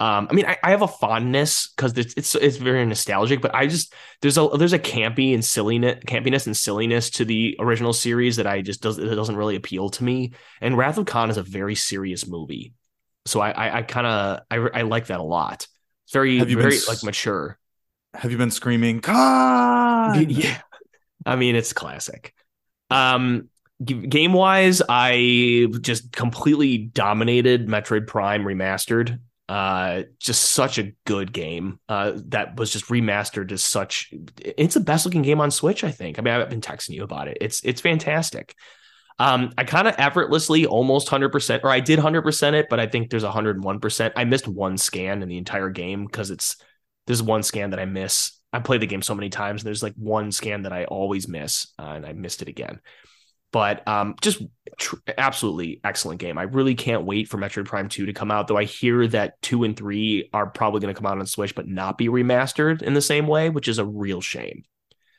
Um, 0.00 0.28
I 0.30 0.34
mean, 0.34 0.46
I, 0.46 0.56
I 0.62 0.70
have 0.70 0.82
a 0.82 0.88
fondness 0.88 1.68
because 1.76 1.98
it's, 1.98 2.14
it's 2.14 2.34
it's 2.36 2.56
very 2.56 2.84
nostalgic, 2.86 3.40
but 3.40 3.52
I 3.54 3.66
just 3.66 3.92
there's 4.22 4.38
a 4.38 4.48
there's 4.56 4.72
a 4.72 4.78
campy 4.78 5.34
and 5.34 5.44
silliness, 5.44 5.98
campiness 6.06 6.46
and 6.46 6.56
silliness 6.56 7.10
to 7.10 7.24
the 7.24 7.56
original 7.58 7.92
series 7.92 8.36
that 8.36 8.46
I 8.46 8.62
just 8.62 8.80
does 8.80 8.98
it 8.98 9.14
doesn't 9.14 9.36
really 9.36 9.56
appeal 9.56 9.90
to 9.90 10.04
me. 10.04 10.34
And 10.60 10.76
Wrath 10.76 10.98
of 10.98 11.06
Khan 11.06 11.30
is 11.30 11.36
a 11.36 11.42
very 11.42 11.74
serious 11.74 12.28
movie, 12.28 12.74
so 13.26 13.40
I 13.40 13.50
I, 13.50 13.78
I 13.78 13.82
kind 13.82 14.06
of 14.06 14.40
I, 14.50 14.56
I 14.56 14.82
like 14.82 15.06
that 15.08 15.18
a 15.18 15.24
lot. 15.24 15.66
It's 16.04 16.12
very 16.12 16.38
Have 16.38 16.48
you 16.48 16.56
been 16.56 16.62
very 16.62 16.76
s- 16.76 16.88
like 16.88 17.02
mature. 17.02 17.58
Have 18.14 18.30
you 18.30 18.38
been 18.38 18.50
screaming? 18.50 19.00
God! 19.00 20.30
Yeah. 20.30 20.58
I 21.26 21.36
mean, 21.36 21.56
it's 21.56 21.72
classic. 21.72 22.34
Um, 22.90 23.48
game 23.84 24.32
wise, 24.32 24.80
I 24.88 25.68
just 25.80 26.12
completely 26.12 26.78
dominated 26.78 27.68
Metroid 27.68 28.06
Prime 28.06 28.44
Remastered. 28.44 29.18
Uh, 29.48 30.02
just 30.20 30.50
such 30.50 30.78
a 30.78 30.92
good 31.06 31.32
game. 31.32 31.80
Uh, 31.88 32.12
that 32.26 32.56
was 32.56 32.70
just 32.70 32.86
remastered 32.86 33.48
to 33.48 33.56
such. 33.56 34.12
It's 34.42 34.74
the 34.74 34.80
best 34.80 35.06
looking 35.06 35.22
game 35.22 35.40
on 35.40 35.50
Switch, 35.50 35.84
I 35.84 35.90
think. 35.90 36.18
I 36.18 36.22
mean, 36.22 36.34
I've 36.34 36.50
been 36.50 36.60
texting 36.60 36.90
you 36.90 37.02
about 37.02 37.28
it. 37.28 37.38
It's 37.40 37.62
it's 37.64 37.80
fantastic. 37.80 38.54
Um, 39.18 39.52
I 39.58 39.64
kind 39.64 39.88
of 39.88 39.94
effortlessly 39.98 40.66
almost 40.66 41.08
100%, 41.08 41.60
or 41.64 41.70
I 41.70 41.80
did 41.80 41.98
100% 41.98 42.52
it, 42.52 42.66
but 42.70 42.78
I 42.78 42.86
think 42.86 43.10
there's 43.10 43.24
101%. 43.24 44.12
I 44.14 44.24
missed 44.24 44.46
one 44.46 44.78
scan 44.78 45.22
in 45.22 45.28
the 45.28 45.38
entire 45.38 45.70
game 45.70 46.04
because 46.04 46.30
it's 46.30 46.56
there's 47.06 47.22
one 47.22 47.42
scan 47.42 47.70
that 47.70 47.80
I 47.80 47.84
miss. 47.84 48.38
I 48.52 48.60
played 48.60 48.82
the 48.82 48.86
game 48.86 49.02
so 49.02 49.14
many 49.14 49.30
times, 49.30 49.62
and 49.62 49.66
there's 49.66 49.82
like 49.82 49.94
one 49.96 50.30
scan 50.30 50.62
that 50.62 50.72
I 50.72 50.84
always 50.84 51.26
miss, 51.26 51.68
uh, 51.78 51.92
and 51.96 52.06
I 52.06 52.12
missed 52.12 52.42
it 52.42 52.48
again. 52.48 52.80
But 53.50 53.86
um, 53.88 54.14
just 54.20 54.42
tr- 54.78 54.96
absolutely 55.16 55.80
excellent 55.84 56.20
game. 56.20 56.36
I 56.38 56.42
really 56.42 56.74
can't 56.74 57.04
wait 57.04 57.28
for 57.28 57.38
Metroid 57.38 57.66
Prime 57.66 57.88
2 57.88 58.06
to 58.06 58.12
come 58.12 58.30
out, 58.30 58.46
though 58.48 58.58
I 58.58 58.64
hear 58.64 59.06
that 59.08 59.40
2 59.42 59.64
and 59.64 59.76
3 59.76 60.30
are 60.32 60.46
probably 60.46 60.80
going 60.80 60.94
to 60.94 60.98
come 61.00 61.10
out 61.10 61.18
on 61.18 61.26
Switch, 61.26 61.54
but 61.54 61.66
not 61.66 61.98
be 61.98 62.08
remastered 62.08 62.82
in 62.82 62.94
the 62.94 63.00
same 63.00 63.26
way, 63.26 63.48
which 63.50 63.68
is 63.68 63.78
a 63.78 63.84
real 63.84 64.20
shame. 64.20 64.64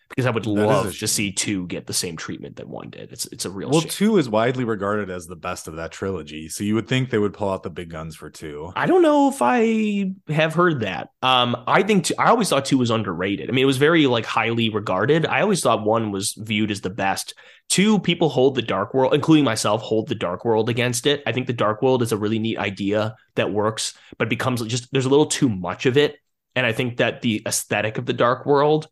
Because 0.10 0.26
I 0.26 0.32
would 0.32 0.46
a 0.46 0.50
love 0.50 0.98
to 0.98 1.08
see 1.08 1.32
2 1.32 1.68
get 1.68 1.86
the 1.86 1.94
same 1.94 2.18
treatment 2.18 2.56
that 2.56 2.68
1 2.68 2.90
did. 2.90 3.12
It's 3.12 3.26
it's 3.28 3.46
a 3.46 3.50
real 3.50 3.70
Well, 3.70 3.82
shame. 3.82 3.90
two 3.90 4.18
is 4.18 4.28
widely 4.28 4.64
regarded 4.64 5.10
as 5.10 5.28
the 5.28 5.36
best 5.36 5.68
of 5.68 5.76
that 5.76 5.92
trilogy, 5.92 6.50
so 6.50 6.64
you 6.64 6.74
would 6.76 6.88
think 6.88 7.10
they 7.12 7.20
would 7.20 7.34
pull 7.34 7.50
out 7.50 7.62
the 7.64 7.70
big 7.70 7.90
guns 7.92 8.16
for 8.16 8.30
two. 8.30 8.72
I 8.76 8.88
don't 8.88 9.04
know 9.04 9.30
if 9.30 9.38
I 9.42 10.12
have 10.28 10.56
heard 10.56 10.80
that. 10.82 11.10
Um, 11.22 11.56
I 11.68 11.84
think 11.84 12.06
two, 12.06 12.16
I 12.18 12.30
always 12.30 12.50
thought 12.50 12.66
two 12.66 12.80
was 12.80 12.90
underrated. 12.90 13.50
I 13.50 13.54
mean, 13.54 13.62
it 13.64 13.68
was 13.68 13.78
very 13.78 14.08
like 14.08 14.26
highly 14.26 14.70
regarded. 14.70 15.26
I 15.28 15.42
always 15.42 15.62
thought 15.62 15.84
one 15.86 16.12
was 16.12 16.34
viewed 16.38 16.72
as 16.72 16.82
the 16.82 16.90
best. 16.90 17.36
Two, 17.70 18.00
people 18.00 18.30
hold 18.30 18.56
the 18.56 18.64
Dark 18.64 18.96
World, 18.96 19.14
including 19.14 19.46
myself, 19.46 19.84
hold 19.84 20.08
the 20.08 20.16
Dark 20.16 20.44
World 20.44 20.70
against 20.70 21.06
it. 21.06 21.22
I 21.28 21.32
think 21.34 21.46
the 21.46 21.54
Dark 21.54 21.84
World 21.84 22.02
is 22.02 22.12
a 22.12 22.18
really 22.18 22.40
neat 22.40 22.58
idea 22.58 23.16
that 23.36 23.54
works, 23.54 23.94
but 24.18 24.28
becomes 24.28 24.64
just 24.66 24.92
there's 24.92 25.06
a 25.06 25.10
little 25.10 25.28
too 25.28 25.50
much 25.50 25.86
of 25.86 25.96
it, 25.98 26.18
and 26.56 26.66
I 26.66 26.74
think 26.74 26.98
that 26.98 27.22
the 27.22 27.44
aesthetic 27.46 28.00
of 28.00 28.08
the 28.08 28.14
Dark 28.14 28.48
World 28.48 28.88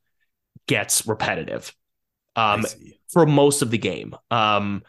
gets 0.67 1.07
repetitive. 1.07 1.73
Um, 2.35 2.65
for 3.11 3.25
most 3.25 3.61
of 3.61 3.71
the 3.71 3.77
game. 3.77 4.15
Um, 4.31 4.83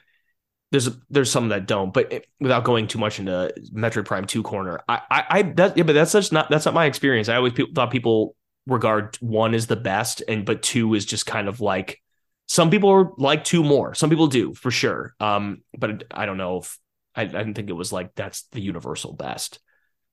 there's 0.71 0.91
there's 1.09 1.31
some 1.31 1.49
that 1.49 1.67
don't, 1.67 1.93
but 1.95 2.13
it- 2.13 2.27
without 2.41 2.65
going 2.65 2.89
too 2.89 2.99
much 2.99 3.19
into 3.19 3.53
Metroid 3.73 4.05
Prime 4.05 4.27
Two 4.27 4.43
corner, 4.43 4.81
I 4.89 5.01
I, 5.11 5.25
I 5.31 5.43
that 5.43 5.77
yeah, 5.77 5.85
but 5.85 5.95
that's 5.95 6.11
such 6.11 6.31
not 6.31 6.51
that's 6.51 6.67
not 6.67 6.75
my 6.75 6.85
experience. 6.87 7.29
I 7.29 7.37
always 7.37 7.55
pe- 7.55 7.73
thought 7.75 7.91
people 7.91 8.37
regard 8.67 9.17
one 9.21 9.55
as 9.55 9.67
the 9.67 9.77
best, 9.77 10.23
and 10.29 10.45
but 10.45 10.63
two 10.63 10.95
is 10.95 11.07
just 11.07 11.25
kind 11.25 11.49
of 11.49 11.61
like 11.61 12.01
some 12.49 12.71
people 12.71 12.91
are 12.91 13.13
like 13.17 13.45
two 13.45 13.63
more. 13.65 13.95
Some 13.95 14.11
people 14.11 14.27
do 14.27 14.55
for 14.55 14.71
sure. 14.71 15.15
Um, 15.21 15.63
but 15.77 16.05
I 16.11 16.27
don't 16.27 16.37
know 16.39 16.59
if 16.59 16.79
I, 17.15 17.23
I 17.23 17.27
didn't 17.27 17.55
think 17.55 17.71
it 17.71 17.75
was 17.75 17.93
like 17.93 18.15
that's 18.15 18.43
the 18.53 18.61
universal 18.61 19.15
best. 19.15 19.61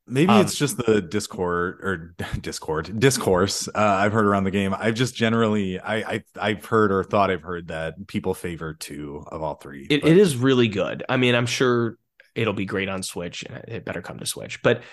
Maybe 0.08 0.32
um, 0.32 0.42
it's 0.42 0.56
just 0.56 0.78
the 0.78 1.02
discord 1.02 1.80
or 1.82 2.16
discord 2.42 3.00
discourse 3.00 3.68
uh, 3.68 3.72
I've 3.76 4.14
heard 4.14 4.26
around 4.26 4.44
the 4.44 4.52
game. 4.52 4.76
I've 4.78 4.94
just 4.94 5.16
generally 5.16 5.80
I, 5.80 5.96
I 5.98 6.24
I've 6.40 6.66
heard 6.66 6.92
or 6.92 7.04
thought 7.04 7.32
I've 7.32 7.42
heard 7.42 7.70
that 7.70 8.08
people 8.08 8.34
favor 8.34 8.74
two 8.74 9.26
of 9.28 9.42
all 9.42 9.56
three. 9.56 9.88
It, 9.90 10.06
it 10.06 10.18
is 10.18 10.38
really 10.38 10.68
good. 10.68 11.04
I 11.10 11.18
mean, 11.18 11.34
I'm 11.34 11.48
sure 11.48 11.98
it'll 12.36 12.54
be 12.54 12.66
great 12.66 12.90
on 12.90 13.02
Switch, 13.02 13.44
and 13.44 13.64
it 13.68 13.86
better 13.86 14.02
come 14.02 14.20
to 14.20 14.26
Switch. 14.26 14.62
But 14.62 14.84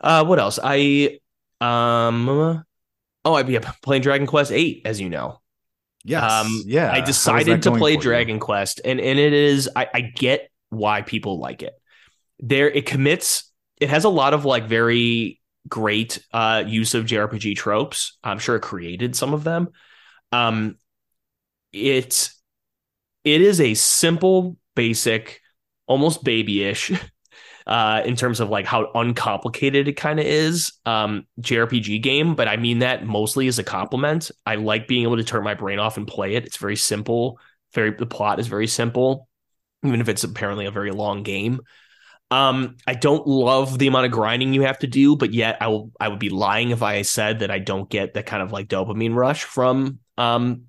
uh, 0.00 0.24
what 0.24 0.38
else? 0.38 0.58
I 0.62 1.18
um, 1.60 2.28
oh, 3.24 3.34
I'd 3.34 3.46
be 3.46 3.58
playing 3.82 4.02
Dragon 4.02 4.26
Quest 4.26 4.52
Eight, 4.52 4.82
as 4.84 5.00
you 5.00 5.08
know. 5.08 5.40
Yes. 6.04 6.30
Um, 6.30 6.62
yeah. 6.66 6.92
I 6.92 7.00
decided 7.00 7.62
to 7.62 7.70
play 7.72 7.94
for 7.94 7.98
you? 7.98 8.02
Dragon 8.02 8.38
Quest, 8.38 8.80
and 8.84 9.00
and 9.00 9.18
it 9.18 9.32
is 9.32 9.68
I, 9.74 9.88
I 9.92 10.00
get 10.00 10.50
why 10.70 11.02
people 11.02 11.38
like 11.38 11.62
it. 11.62 11.74
There, 12.38 12.70
it 12.70 12.86
commits. 12.86 13.47
It 13.80 13.90
has 13.90 14.04
a 14.04 14.08
lot 14.08 14.34
of 14.34 14.44
like 14.44 14.66
very 14.66 15.40
great 15.68 16.24
uh, 16.32 16.64
use 16.66 16.94
of 16.94 17.06
JRPG 17.06 17.56
tropes. 17.56 18.18
I'm 18.24 18.38
sure 18.38 18.56
it 18.56 18.62
created 18.62 19.14
some 19.16 19.34
of 19.34 19.44
them. 19.44 19.68
Um, 20.32 20.76
it 21.72 22.30
it 23.24 23.40
is 23.40 23.60
a 23.60 23.74
simple, 23.74 24.56
basic, 24.74 25.40
almost 25.86 26.24
babyish. 26.24 26.92
Uh, 27.66 28.02
in 28.06 28.16
terms 28.16 28.40
of 28.40 28.48
like 28.48 28.64
how 28.64 28.90
uncomplicated 28.94 29.88
it 29.88 29.92
kind 29.92 30.18
of 30.18 30.24
is, 30.24 30.72
um, 30.86 31.26
JRPG 31.42 32.00
game, 32.00 32.34
but 32.34 32.48
I 32.48 32.56
mean 32.56 32.78
that 32.78 33.04
mostly 33.04 33.46
as 33.46 33.58
a 33.58 33.62
compliment. 33.62 34.30
I 34.46 34.54
like 34.54 34.88
being 34.88 35.02
able 35.02 35.18
to 35.18 35.22
turn 35.22 35.44
my 35.44 35.52
brain 35.52 35.78
off 35.78 35.98
and 35.98 36.06
play 36.06 36.36
it. 36.36 36.46
It's 36.46 36.56
very 36.56 36.76
simple. 36.76 37.38
Very 37.74 37.90
the 37.90 38.06
plot 38.06 38.40
is 38.40 38.46
very 38.46 38.68
simple, 38.68 39.28
even 39.84 40.00
if 40.00 40.08
it's 40.08 40.24
apparently 40.24 40.64
a 40.64 40.70
very 40.70 40.92
long 40.92 41.22
game. 41.22 41.60
Um, 42.30 42.76
I 42.86 42.92
don't 42.94 43.26
love 43.26 43.78
the 43.78 43.86
amount 43.86 44.06
of 44.06 44.12
grinding 44.12 44.52
you 44.52 44.62
have 44.62 44.78
to 44.80 44.86
do, 44.86 45.16
but 45.16 45.32
yet 45.32 45.56
I 45.62 45.68
will 45.68 45.90
I 45.98 46.08
would 46.08 46.18
be 46.18 46.28
lying 46.28 46.70
if 46.70 46.82
I 46.82 47.02
said 47.02 47.38
that 47.38 47.50
I 47.50 47.58
don't 47.58 47.88
get 47.88 48.14
that 48.14 48.26
kind 48.26 48.42
of 48.42 48.52
like 48.52 48.68
dopamine 48.68 49.14
rush 49.14 49.44
from 49.44 50.00
um 50.18 50.64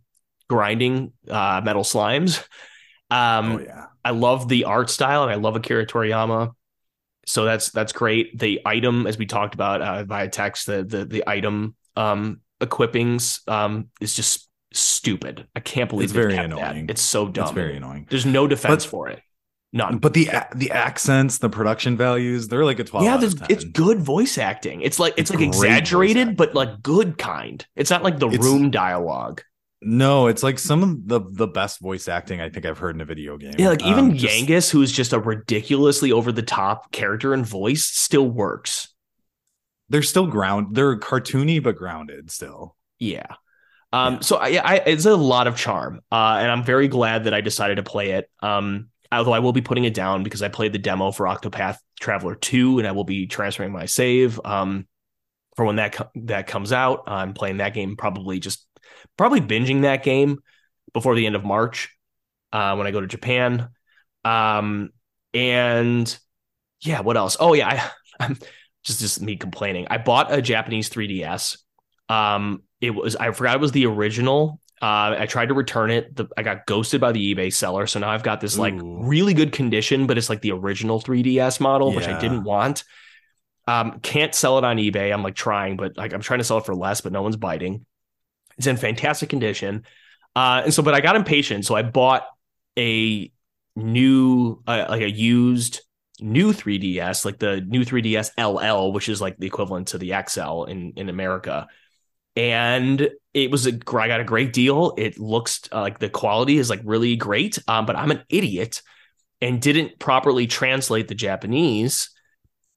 grinding 0.47 1.11
uh 1.29 1.61
metal 1.63 1.83
slimes. 1.83 2.45
Um 3.11 3.51
oh 3.53 3.59
yeah. 3.59 3.85
I 4.05 4.11
love 4.11 4.47
the 4.47 4.63
art 4.65 4.89
style 4.89 5.23
and 5.23 5.31
I 5.31 5.35
love 5.35 5.55
Akira 5.57 5.85
Toriyama. 5.85 6.51
So 7.25 7.43
that's 7.43 7.69
that's 7.71 7.91
great. 7.91 8.39
The 8.39 8.61
item, 8.65 9.05
as 9.05 9.17
we 9.17 9.25
talked 9.25 9.53
about 9.53 9.81
uh, 9.81 10.03
via 10.05 10.29
text, 10.29 10.65
the 10.65 10.83
the 10.83 11.05
the 11.05 11.23
item 11.27 11.75
um 11.95 12.39
equippings 12.61 13.47
um 13.49 13.89
is 13.99 14.13
just 14.13 14.47
stupid. 14.73 15.47
I 15.55 15.59
can't 15.59 15.89
believe 15.89 16.05
It's 16.05 16.13
very 16.13 16.35
kept 16.35 16.49
that. 16.51 16.57
annoying. 16.71 16.85
It's 16.89 17.01
so 17.01 17.27
dumb. 17.27 17.43
It's 17.45 17.51
very 17.53 17.75
annoying. 17.75 18.07
There's 18.09 18.25
no 18.25 18.47
defense 18.47 18.85
But- 18.85 18.89
for 18.91 19.09
it. 19.09 19.21
None. 19.71 19.99
But 19.99 20.13
the 20.15 20.29
the 20.55 20.71
accents, 20.71 21.37
the 21.37 21.49
production 21.49 21.95
values, 21.95 22.47
they're 22.47 22.65
like 22.65 22.79
a 22.79 22.83
12 22.83 23.05
yeah, 23.05 23.13
out 23.13 23.19
there's, 23.19 23.33
of 23.33 23.39
10. 23.41 23.47
it's 23.51 23.63
good 23.65 23.99
voice 24.01 24.37
acting. 24.39 24.81
It's 24.81 24.99
like 24.99 25.13
it's, 25.17 25.29
It's 25.29 25.39
like 25.39 25.47
exaggerated, 25.47 26.35
but 26.35 26.55
like 26.55 26.81
good 26.81 27.17
kind. 27.19 27.63
It's 27.75 27.91
not 27.91 28.01
like 28.03 28.17
the 28.17 28.27
It's- 28.29 28.43
room 28.43 28.71
dialogue. 28.71 29.41
No, 29.81 30.27
it's 30.27 30.43
like 30.43 30.59
some 30.59 30.83
of 30.83 31.07
the 31.07 31.21
the 31.31 31.47
best 31.47 31.79
voice 31.79 32.09
acting 32.09 32.41
I 32.41 32.49
think 32.49 32.65
I've 32.65 32.79
heard 32.79 32.95
in 32.95 33.01
a 33.01 33.05
video 33.05 33.37
game. 33.37 33.53
Yeah, 33.57 33.69
like 33.69 33.83
even 33.85 34.05
Um, 34.11 34.17
just- 34.17 34.33
Yangus, 34.35 34.69
who's 34.71 34.91
just 34.91 35.13
a 35.13 35.19
ridiculously 35.19 36.11
over 36.11 36.31
the 36.33 36.41
top 36.41 36.91
character 36.91 37.33
and 37.33 37.45
voice, 37.45 37.85
still 37.85 38.27
works. 38.29 38.89
they're 39.91 40.01
still 40.03 40.27
ground. 40.27 40.75
They're 40.75 40.97
cartoony 40.99 41.63
but 41.63 41.75
grounded 41.75 42.29
still. 42.29 42.75
Yeah. 42.99 43.25
Um, 43.93 44.15
Yeah. 44.15 44.19
so 44.19 44.35
I, 44.37 44.47
I, 44.63 44.75
it's 44.85 45.05
a 45.05 45.15
lot 45.15 45.47
of 45.47 45.55
charm, 45.55 46.01
uh, 46.11 46.37
and 46.41 46.51
I'm 46.51 46.63
very 46.63 46.87
glad 46.87 47.23
that 47.23 47.33
I 47.33 47.41
decided 47.41 47.75
to 47.77 47.83
play 47.83 48.11
it. 48.11 48.29
Um, 48.41 48.89
although 49.11 49.33
I 49.33 49.39
will 49.39 49.53
be 49.53 49.61
putting 49.61 49.85
it 49.85 49.93
down 49.93 50.23
because 50.23 50.41
I 50.41 50.49
played 50.49 50.73
the 50.73 50.79
demo 50.79 51.11
for 51.11 51.25
Octopath 51.25 51.77
Traveler 51.99 52.35
2, 52.35 52.79
and 52.79 52.87
I 52.87 52.91
will 52.91 53.03
be 53.03 53.27
transferring 53.27 53.71
my 53.71 53.85
save 53.85 54.39
um, 54.45 54.87
for 55.55 55.65
when 55.65 55.77
that 55.77 55.93
co- 55.93 56.09
that 56.15 56.47
comes 56.47 56.71
out. 56.71 57.03
I'm 57.07 57.33
playing 57.33 57.57
that 57.57 57.73
game 57.73 57.95
probably 57.95 58.39
just 58.39 58.65
probably 59.17 59.41
binging 59.41 59.81
that 59.81 60.03
game 60.03 60.39
before 60.93 61.15
the 61.15 61.25
end 61.25 61.35
of 61.35 61.43
March 61.43 61.89
uh, 62.53 62.75
when 62.75 62.87
I 62.87 62.91
go 62.91 63.01
to 63.01 63.07
Japan. 63.07 63.69
Um, 64.23 64.89
and 65.33 66.17
yeah, 66.81 67.01
what 67.01 67.17
else? 67.17 67.37
Oh 67.39 67.53
yeah, 67.53 67.67
I, 67.67 67.91
I'm 68.25 68.37
just 68.83 68.99
just 68.99 69.21
me 69.21 69.35
complaining. 69.35 69.87
I 69.89 69.97
bought 69.97 70.33
a 70.33 70.41
Japanese 70.41 70.89
3DS. 70.89 71.57
Um, 72.07 72.63
it 72.81 72.91
was 72.91 73.15
I 73.15 73.31
forgot 73.31 73.55
it 73.55 73.61
was 73.61 73.71
the 73.71 73.85
original. 73.85 74.59
Uh, 74.81 75.15
I 75.19 75.25
tried 75.25 75.49
to 75.49 75.53
return 75.53 75.91
it. 75.91 76.15
The, 76.15 76.27
I 76.37 76.43
got 76.43 76.65
ghosted 76.65 77.01
by 77.01 77.11
the 77.11 77.35
eBay 77.35 77.51
seller, 77.51 77.85
so 77.85 77.99
now 77.99 78.09
I've 78.09 78.23
got 78.23 78.39
this 78.39 78.57
like 78.57 78.75
really 78.81 79.33
good 79.33 79.51
condition, 79.51 80.07
but 80.07 80.17
it's 80.17 80.29
like 80.29 80.41
the 80.41 80.51
original 80.53 81.01
3DS 81.01 81.59
model, 81.59 81.93
which 81.93 82.07
I 82.07 82.19
didn't 82.19 82.43
want. 82.43 82.85
Um, 83.67 83.99
can't 83.99 84.33
sell 84.33 84.57
it 84.57 84.63
on 84.63 84.77
eBay. 84.77 85.13
I'm 85.13 85.21
like 85.21 85.35
trying, 85.35 85.75
but 85.75 85.97
like 85.97 86.13
I'm 86.13 86.21
trying 86.21 86.39
to 86.39 86.43
sell 86.45 86.59
it 86.59 86.65
for 86.65 86.73
less, 86.73 87.01
but 87.01 87.11
no 87.11 87.21
one's 87.21 87.35
biting. 87.35 87.85
It's 88.57 88.67
in 88.67 88.77
fantastic 88.77 89.29
condition. 89.29 89.83
Uh, 90.35 90.61
and 90.65 90.73
so, 90.73 90.81
but 90.81 90.93
I 90.93 91.01
got 91.01 91.15
impatient, 91.15 91.65
so 91.65 91.75
I 91.75 91.83
bought 91.83 92.25
a 92.77 93.31
new, 93.75 94.61
uh, 94.65 94.85
like 94.89 95.01
a 95.01 95.09
used 95.09 95.81
new 96.21 96.53
3DS, 96.53 97.25
like 97.25 97.37
the 97.37 97.61
new 97.61 97.83
3DS 97.83 98.31
LL, 98.37 98.93
which 98.93 99.09
is 99.09 99.21
like 99.21 99.37
the 99.37 99.47
equivalent 99.47 99.89
to 99.89 99.97
the 99.97 100.13
XL 100.27 100.63
in 100.63 100.93
in 100.95 101.09
America. 101.09 101.67
And 102.39 103.09
it 103.33 103.51
was 103.51 103.67
a 103.67 103.73
I 103.73 104.07
got 104.07 104.21
a 104.21 104.23
great 104.23 104.53
deal. 104.53 104.93
It 104.97 105.19
looks 105.19 105.59
uh, 105.73 105.81
like 105.81 105.99
the 105.99 106.09
quality 106.09 106.57
is 106.57 106.69
like 106.69 106.79
really 106.85 107.17
great. 107.17 107.59
Um, 107.67 107.85
but 107.85 107.97
I'm 107.97 108.11
an 108.11 108.23
idiot 108.29 108.81
and 109.41 109.61
didn't 109.61 109.99
properly 109.99 110.47
translate 110.47 111.09
the 111.09 111.15
Japanese. 111.15 112.11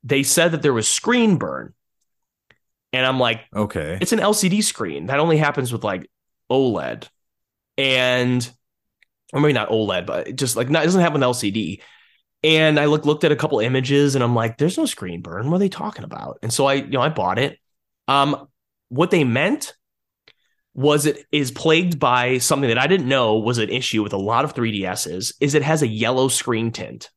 They 0.02 0.24
said 0.24 0.50
that 0.50 0.62
there 0.62 0.72
was 0.72 0.88
screen 0.88 1.36
burn. 1.36 1.74
And 2.92 3.06
I'm 3.06 3.20
like, 3.20 3.42
Okay. 3.54 3.98
it's 4.00 4.12
an 4.12 4.18
LCD 4.18 4.64
screen. 4.64 5.06
That 5.06 5.20
only 5.20 5.36
happens 5.36 5.72
with 5.72 5.84
like 5.84 6.10
OLED. 6.50 7.08
And 7.78 8.50
or 9.32 9.40
maybe 9.40 9.52
not 9.52 9.70
OLED, 9.70 10.06
but 10.06 10.34
just 10.34 10.56
like 10.56 10.70
not, 10.70 10.82
it 10.82 10.86
doesn't 10.86 11.00
happen 11.00 11.20
with 11.20 11.28
LCD. 11.28 11.82
And 12.42 12.80
I 12.80 12.86
look, 12.86 13.06
looked 13.06 13.22
at 13.22 13.30
a 13.30 13.36
couple 13.36 13.60
images 13.60 14.16
and 14.16 14.24
I'm 14.24 14.34
like, 14.34 14.58
there's 14.58 14.76
no 14.76 14.86
screen 14.86 15.22
burn. 15.22 15.48
What 15.50 15.56
are 15.56 15.60
they 15.60 15.68
talking 15.68 16.02
about? 16.02 16.40
And 16.42 16.52
so 16.52 16.66
I, 16.66 16.74
you 16.74 16.88
know, 16.88 17.00
I 17.00 17.10
bought 17.10 17.38
it. 17.38 17.60
Um, 18.08 18.48
what 18.92 19.10
they 19.10 19.24
meant 19.24 19.74
was 20.74 21.06
it 21.06 21.24
is 21.32 21.50
plagued 21.50 21.98
by 21.98 22.38
something 22.38 22.68
that 22.68 22.78
I 22.78 22.86
didn't 22.86 23.08
know 23.08 23.38
was 23.38 23.58
an 23.58 23.70
issue 23.70 24.02
with 24.02 24.12
a 24.12 24.18
lot 24.18 24.44
of 24.44 24.54
3DSs, 24.54 25.34
is 25.40 25.54
it 25.54 25.62
has 25.62 25.82
a 25.82 25.88
yellow 25.88 26.28
screen 26.28 26.72
tint. 26.72 27.10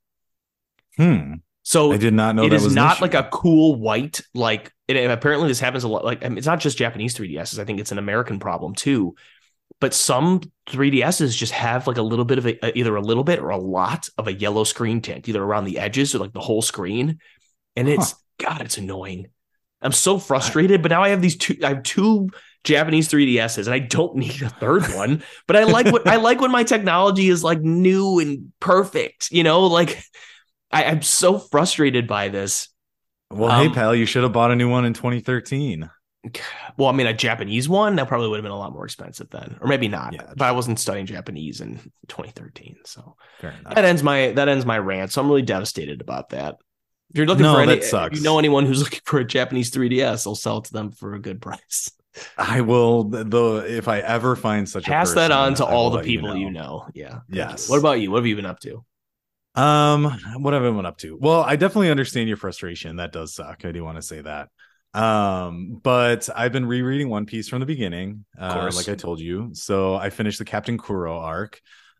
Hmm. 0.97 1.35
So 1.63 1.91
I 1.91 1.97
did 1.97 2.13
not 2.13 2.35
know 2.35 2.43
it 2.45 2.49
that 2.49 2.55
is 2.55 2.63
was 2.63 2.75
not 2.75 3.01
like 3.01 3.13
a 3.13 3.23
cool 3.23 3.75
white 3.75 4.21
like 4.33 4.71
it, 4.87 5.09
apparently 5.09 5.47
this 5.47 5.59
happens 5.59 5.83
a 5.83 5.87
lot 5.87 6.05
like 6.05 6.23
I 6.23 6.29
mean, 6.29 6.37
it's 6.37 6.45
not 6.45 6.59
just 6.59 6.77
japanese 6.77 7.15
3DSs 7.15 7.57
i 7.57 7.65
think 7.65 7.79
it's 7.79 7.91
an 7.91 7.97
american 7.97 8.37
problem 8.37 8.75
too 8.75 9.15
but 9.79 9.91
some 9.95 10.41
3ds's 10.69 11.35
just 11.35 11.53
have 11.53 11.87
like 11.87 11.97
a 11.97 12.03
little 12.03 12.23
bit 12.23 12.37
of 12.37 12.45
a, 12.45 12.77
either 12.77 12.95
a 12.95 13.01
little 13.01 13.23
bit 13.23 13.39
or 13.39 13.49
a 13.49 13.57
lot 13.57 14.07
of 14.19 14.27
a 14.27 14.33
yellow 14.33 14.63
screen 14.63 15.01
tint 15.01 15.27
either 15.27 15.41
around 15.41 15.65
the 15.65 15.79
edges 15.79 16.13
or 16.13 16.19
like 16.19 16.33
the 16.33 16.39
whole 16.39 16.61
screen 16.61 17.17
and 17.75 17.89
it's 17.89 18.13
god 18.37 18.61
it's 18.61 18.77
annoying 18.77 19.25
i'm 19.81 19.91
so 19.91 20.17
frustrated 20.17 20.81
but 20.81 20.91
now 20.91 21.03
i 21.03 21.09
have 21.09 21.21
these 21.21 21.37
two 21.37 21.55
i 21.63 21.69
have 21.69 21.83
two 21.83 22.29
japanese 22.63 23.07
3ds's 23.09 23.67
and 23.67 23.73
i 23.73 23.79
don't 23.79 24.15
need 24.15 24.41
a 24.41 24.49
third 24.49 24.83
one 24.95 25.21
but 25.47 25.55
i 25.55 25.63
like 25.63 25.85
what 25.87 26.07
i 26.07 26.15
like 26.15 26.41
when 26.41 26.51
my 26.51 26.63
technology 26.63 27.29
is 27.29 27.43
like 27.43 27.61
new 27.61 28.19
and 28.19 28.51
perfect 28.59 29.29
you 29.31 29.43
know 29.43 29.67
like 29.67 30.03
I, 30.71 30.85
I'm 30.85 31.03
so 31.03 31.39
frustrated 31.39 32.05
by 32.05 32.27
this. 32.27 32.67
Well, 33.31 33.51
Um, 33.51 33.67
hey 33.67 33.73
pal, 33.73 33.95
you 33.95 34.05
should 34.05 34.23
have 34.23 34.33
bought 34.33 34.51
a 34.51 34.55
new 34.55 34.69
one 34.69 34.83
in 34.83 34.93
2013. 34.93 35.89
Well, 36.75 36.89
I 36.89 36.91
mean, 36.91 37.05
a 37.07 37.13
Japanese 37.13 37.69
one 37.69 37.95
that 37.97 38.07
probably 38.07 38.27
would 38.27 38.37
have 38.37 38.43
been 38.43 38.51
a 38.51 38.57
lot 38.57 38.73
more 38.73 38.83
expensive 38.83 39.29
then, 39.29 39.57
or 39.61 39.67
maybe 39.67 39.87
not. 39.87 40.13
Yeah. 40.13 40.33
but 40.35 40.45
I 40.45 40.51
wasn't 40.51 40.79
studying 40.79 41.05
Japanese 41.05 41.61
in 41.61 41.77
2013, 42.07 42.77
so 42.83 43.15
that 43.75 43.85
ends 43.85 44.01
my 44.03 44.31
that 44.31 44.49
ends 44.49 44.65
my 44.65 44.77
rant. 44.79 45.11
So 45.11 45.21
I'm 45.21 45.27
really 45.29 45.43
devastated 45.43 46.01
about 46.01 46.29
that. 46.29 46.57
If 47.11 47.17
you're 47.17 47.27
looking 47.27 47.43
No, 47.43 47.53
for 47.55 47.61
any, 47.61 47.75
that 47.75 47.83
sucks. 47.83 48.17
you 48.17 48.23
know 48.23 48.39
anyone 48.39 48.65
who's 48.65 48.79
looking 48.83 49.01
for 49.05 49.19
a 49.19 49.25
Japanese 49.25 49.71
3DS, 49.71 50.27
I'll 50.27 50.35
sell 50.35 50.57
it 50.57 50.65
to 50.65 50.73
them 50.73 50.91
for 50.91 51.13
a 51.13 51.19
good 51.19 51.41
price. 51.41 51.91
I 52.37 52.61
will 52.61 53.03
though 53.03 53.57
if 53.57 53.87
I 53.89 53.99
ever 53.99 54.35
find 54.37 54.67
such 54.69 54.87
a 54.87 54.89
Pass 54.89 55.13
that 55.13 55.31
on 55.31 55.53
to 55.55 55.65
I 55.65 55.71
all 55.71 55.89
the 55.89 56.01
people 56.01 56.35
you 56.35 56.49
know. 56.49 56.87
Yeah. 56.93 57.09
Thank 57.09 57.21
you. 57.29 57.35
Yes. 57.37 57.69
What 57.69 57.77
about 57.79 57.99
you? 57.99 58.09
What 58.11 58.17
have 58.17 58.25
you 58.25 58.35
been 58.37 58.45
up 58.45 58.59
to? 58.61 58.85
Um, 59.55 60.05
what 60.41 60.53
have 60.53 60.63
I 60.63 60.69
been 60.69 60.85
up 60.85 60.97
to? 60.99 61.17
Well, 61.19 61.41
I 61.41 61.55
definitely 61.55 61.89
understand 61.89 62.27
your 62.27 62.37
frustration. 62.37 62.97
That 62.97 63.11
does 63.11 63.33
suck. 63.33 63.65
I 63.65 63.71
do 63.71 63.83
want 63.83 63.97
to 63.97 64.01
say 64.01 64.21
that. 64.21 64.49
Um, 64.93 65.79
but 65.83 66.29
I've 66.33 66.51
been 66.53 66.65
rereading 66.65 67.09
One 67.09 67.25
Piece 67.25 67.49
from 67.49 67.59
the 67.59 67.65
beginning, 67.65 68.25
uh, 68.39 68.71
like 68.73 68.87
I 68.87 68.95
told 68.95 69.19
you. 69.19 69.49
So 69.53 69.95
I 69.95 70.09
finished 70.09 70.39
the 70.39 70.45
Captain 70.45 70.77
Kuro 70.77 71.17
arc. 71.17 71.59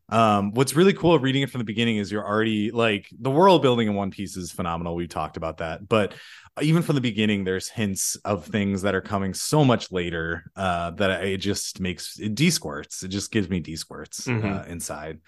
Um, 0.09 0.51
what's 0.51 0.75
really 0.75 0.93
cool 0.93 1.17
reading 1.17 1.41
it 1.41 1.49
from 1.49 1.59
the 1.59 1.65
beginning 1.65 1.97
is 1.97 2.11
you're 2.11 2.25
already 2.25 2.69
like 2.69 3.07
the 3.19 3.31
world 3.31 3.61
building 3.63 3.87
in 3.87 3.95
One 3.95 4.11
Piece 4.11 4.37
is 4.37 4.51
phenomenal. 4.51 4.95
We've 4.95 5.09
talked 5.09 5.35
about 5.35 5.57
that, 5.57 5.87
but 5.89 6.13
even 6.61 6.83
from 6.83 6.95
the 6.95 7.01
beginning, 7.01 7.43
there's 7.43 7.69
hints 7.69 8.15
of 8.17 8.45
things 8.45 8.83
that 8.83 8.93
are 8.93 9.01
coming 9.01 9.33
so 9.33 9.65
much 9.65 9.91
later 9.91 10.51
uh, 10.55 10.91
that 10.91 11.23
it 11.23 11.37
just 11.37 11.79
makes 11.79 12.19
it 12.19 12.35
D 12.35 12.49
squirts. 12.51 13.03
It 13.03 13.07
just 13.09 13.31
gives 13.31 13.49
me 13.49 13.59
D 13.59 13.75
squirts 13.75 14.27
uh, 14.27 14.31
Mhm. 14.31 14.67
inside. 14.67 15.19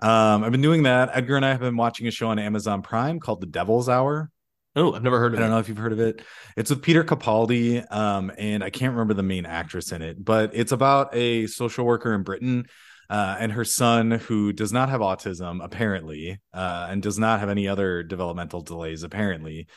Um, 0.00 0.44
I've 0.44 0.52
been 0.52 0.62
doing 0.62 0.84
that. 0.84 1.10
Edgar 1.12 1.36
and 1.36 1.44
I 1.44 1.50
have 1.50 1.60
been 1.60 1.76
watching 1.76 2.06
a 2.06 2.10
show 2.10 2.28
on 2.28 2.38
Amazon 2.38 2.82
Prime 2.82 3.20
called 3.20 3.40
The 3.40 3.46
Devil's 3.46 3.88
Hour. 3.88 4.30
Oh, 4.76 4.92
I've 4.92 5.02
never 5.04 5.20
heard 5.20 5.34
of 5.34 5.34
it. 5.34 5.36
I 5.38 5.40
don't 5.42 5.50
know 5.50 5.58
if 5.58 5.68
you've 5.68 5.76
heard 5.76 5.92
of 5.92 6.00
it. 6.00 6.22
It's 6.56 6.70
with 6.70 6.82
Peter 6.82 7.04
Capaldi, 7.04 7.90
um, 7.92 8.32
and 8.36 8.64
I 8.64 8.70
can't 8.70 8.92
remember 8.92 9.14
the 9.14 9.22
main 9.22 9.46
actress 9.46 9.92
in 9.92 10.02
it, 10.02 10.22
but 10.22 10.50
it's 10.52 10.72
about 10.72 11.14
a 11.14 11.46
social 11.46 11.84
worker 11.84 12.12
in 12.12 12.22
Britain 12.22 12.66
uh, 13.14 13.36
and 13.38 13.52
her 13.52 13.64
son, 13.64 14.10
who 14.10 14.52
does 14.52 14.72
not 14.72 14.88
have 14.88 15.00
autism 15.00 15.64
apparently, 15.64 16.40
uh, 16.52 16.88
and 16.90 17.00
does 17.00 17.16
not 17.16 17.38
have 17.38 17.48
any 17.48 17.68
other 17.68 18.02
developmental 18.02 18.60
delays 18.60 19.04
apparently, 19.04 19.68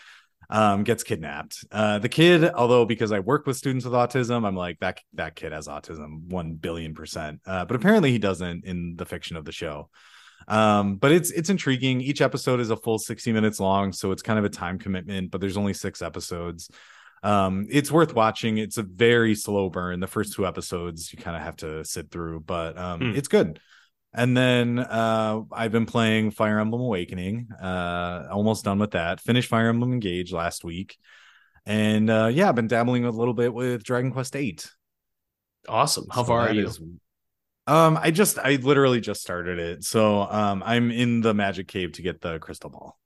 um, 0.50 0.84
gets 0.84 1.04
kidnapped. 1.04 1.64
Uh, 1.72 2.00
the 2.00 2.10
kid, 2.10 2.46
although 2.46 2.84
because 2.84 3.12
I 3.12 3.20
work 3.20 3.46
with 3.46 3.56
students 3.56 3.86
with 3.86 3.94
autism, 3.94 4.44
I'm 4.44 4.56
like 4.56 4.80
that 4.80 5.02
that 5.14 5.36
kid 5.36 5.52
has 5.52 5.68
autism 5.68 6.24
one 6.30 6.56
billion 6.56 6.96
percent. 6.96 7.42
Uh, 7.46 7.64
but 7.64 7.76
apparently 7.76 8.12
he 8.12 8.18
doesn't 8.18 8.66
in 8.66 8.96
the 8.96 9.06
fiction 9.06 9.38
of 9.38 9.46
the 9.46 9.52
show. 9.52 9.92
Um, 10.48 10.96
but 10.96 11.12
it's 11.12 11.30
it's 11.30 11.52
intriguing. 11.52 12.02
Each 12.02 12.22
episode 12.22 12.60
is 12.60 12.72
a 12.72 12.76
full 12.76 12.98
60 12.98 13.34
minutes 13.34 13.60
long, 13.60 13.94
so 13.94 14.12
it's 14.12 14.24
kind 14.24 14.40
of 14.40 14.46
a 14.46 14.50
time 14.50 14.80
commitment, 14.80 15.30
but 15.30 15.42
there's 15.42 15.58
only 15.58 15.74
six 15.74 16.02
episodes. 16.02 16.72
Um, 17.24 17.68
it's 17.70 17.92
worth 17.92 18.14
watching. 18.14 18.58
It's 18.58 18.78
a 18.78 18.84
very 18.84 19.36
slow 19.36 19.70
burn. 19.70 20.00
The 20.00 20.08
first 20.08 20.34
two 20.34 20.46
episodes 20.46 21.12
you 21.12 21.20
kind 21.20 21.36
of 21.36 21.44
have 21.44 21.56
to 21.58 21.84
sit 21.86 22.12
through, 22.12 22.42
but 22.42 22.78
um, 22.78 23.00
Mm. 23.02 23.18
it's 23.18 23.28
good. 23.28 23.60
And 24.14 24.36
then 24.36 24.80
uh, 24.80 25.42
I've 25.52 25.72
been 25.72 25.86
playing 25.86 26.32
Fire 26.32 26.60
Emblem 26.60 26.82
Awakening. 26.82 27.50
Uh, 27.62 28.28
almost 28.32 28.64
done 28.66 28.80
with 28.80 28.92
that. 28.92 29.20
Finished 29.20 29.50
Fire 29.50 29.68
Emblem 29.70 29.94
Engage 29.94 30.32
last 30.32 30.64
week, 30.64 30.98
and 31.66 32.10
uh, 32.10 32.30
yeah, 32.32 32.50
I've 32.50 32.56
been 32.56 32.68
dabbling 32.68 33.06
a 33.06 33.12
little 33.12 33.34
bit 33.34 33.54
with 33.54 33.84
Dragon 33.84 34.12
Quest 34.12 34.36
Eight. 34.36 34.72
Awesome. 35.68 36.06
How 36.10 36.22
So 36.22 36.28
far 36.28 36.48
are 36.48 36.54
you? 36.54 36.68
is- 36.68 36.80
um, 37.68 38.00
I 38.02 38.12
just 38.12 38.40
I 38.40 38.56
literally 38.56 39.02
just 39.02 39.20
started 39.22 39.60
it, 39.60 39.84
so 39.84 40.22
um, 40.22 40.64
I'm 40.66 40.90
in 40.90 41.20
the 41.20 41.34
Magic 41.34 41.68
Cave 41.68 41.92
to 41.94 42.02
get 42.02 42.22
the 42.22 42.40
crystal 42.40 42.70
ball. 42.70 42.98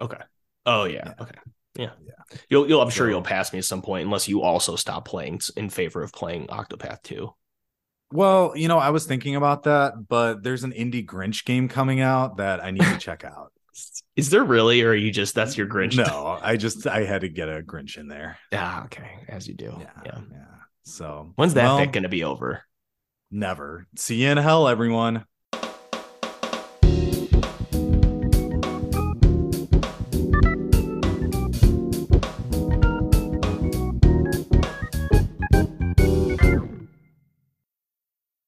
Okay. 0.00 0.20
Oh 0.66 0.84
yeah. 0.84 1.04
Yeah. 1.06 1.22
Okay. 1.22 1.38
Yeah. 1.80 1.90
Yeah. 2.04 2.38
You'll 2.48 2.68
you'll 2.68 2.80
I'm 2.80 2.90
sure 2.90 3.08
you'll 3.08 3.22
pass 3.22 3.52
me 3.52 3.58
at 3.58 3.64
some 3.64 3.82
point 3.82 4.04
unless 4.04 4.28
you 4.28 4.42
also 4.42 4.76
stop 4.76 5.06
playing 5.06 5.40
in 5.56 5.70
favor 5.70 6.02
of 6.02 6.12
playing 6.12 6.46
Octopath 6.48 7.02
2. 7.02 7.32
Well, 8.12 8.52
you 8.56 8.68
know, 8.68 8.78
I 8.78 8.90
was 8.90 9.06
thinking 9.06 9.36
about 9.36 9.64
that, 9.64 10.08
but 10.08 10.42
there's 10.42 10.64
an 10.64 10.72
indie 10.72 11.06
Grinch 11.06 11.44
game 11.44 11.68
coming 11.68 12.00
out 12.00 12.38
that 12.38 12.62
I 12.62 12.70
need 12.72 12.82
to 12.82 12.98
check 13.00 13.24
out. 13.24 13.52
Is 14.16 14.30
there 14.30 14.44
really 14.44 14.82
or 14.82 14.90
are 14.90 14.94
you 14.94 15.10
just 15.10 15.34
that's 15.34 15.56
your 15.56 15.68
Grinch? 15.68 15.96
No, 15.96 16.38
I 16.42 16.56
just 16.56 16.86
I 16.86 17.04
had 17.04 17.22
to 17.22 17.28
get 17.28 17.48
a 17.48 17.62
Grinch 17.62 17.96
in 17.96 18.08
there. 18.08 18.36
Ah, 18.52 18.84
okay. 18.84 19.24
As 19.28 19.48
you 19.48 19.54
do. 19.54 19.76
Yeah, 19.78 19.90
Yeah. 20.04 20.20
yeah. 20.30 20.44
So 20.82 21.32
When's 21.36 21.54
that 21.54 21.64
well, 21.64 21.86
going 21.86 22.02
to 22.02 22.08
be 22.08 22.24
over? 22.24 22.62
Never. 23.30 23.86
See 23.96 24.22
you 24.22 24.28
in 24.28 24.38
hell, 24.38 24.66
everyone. 24.66 25.24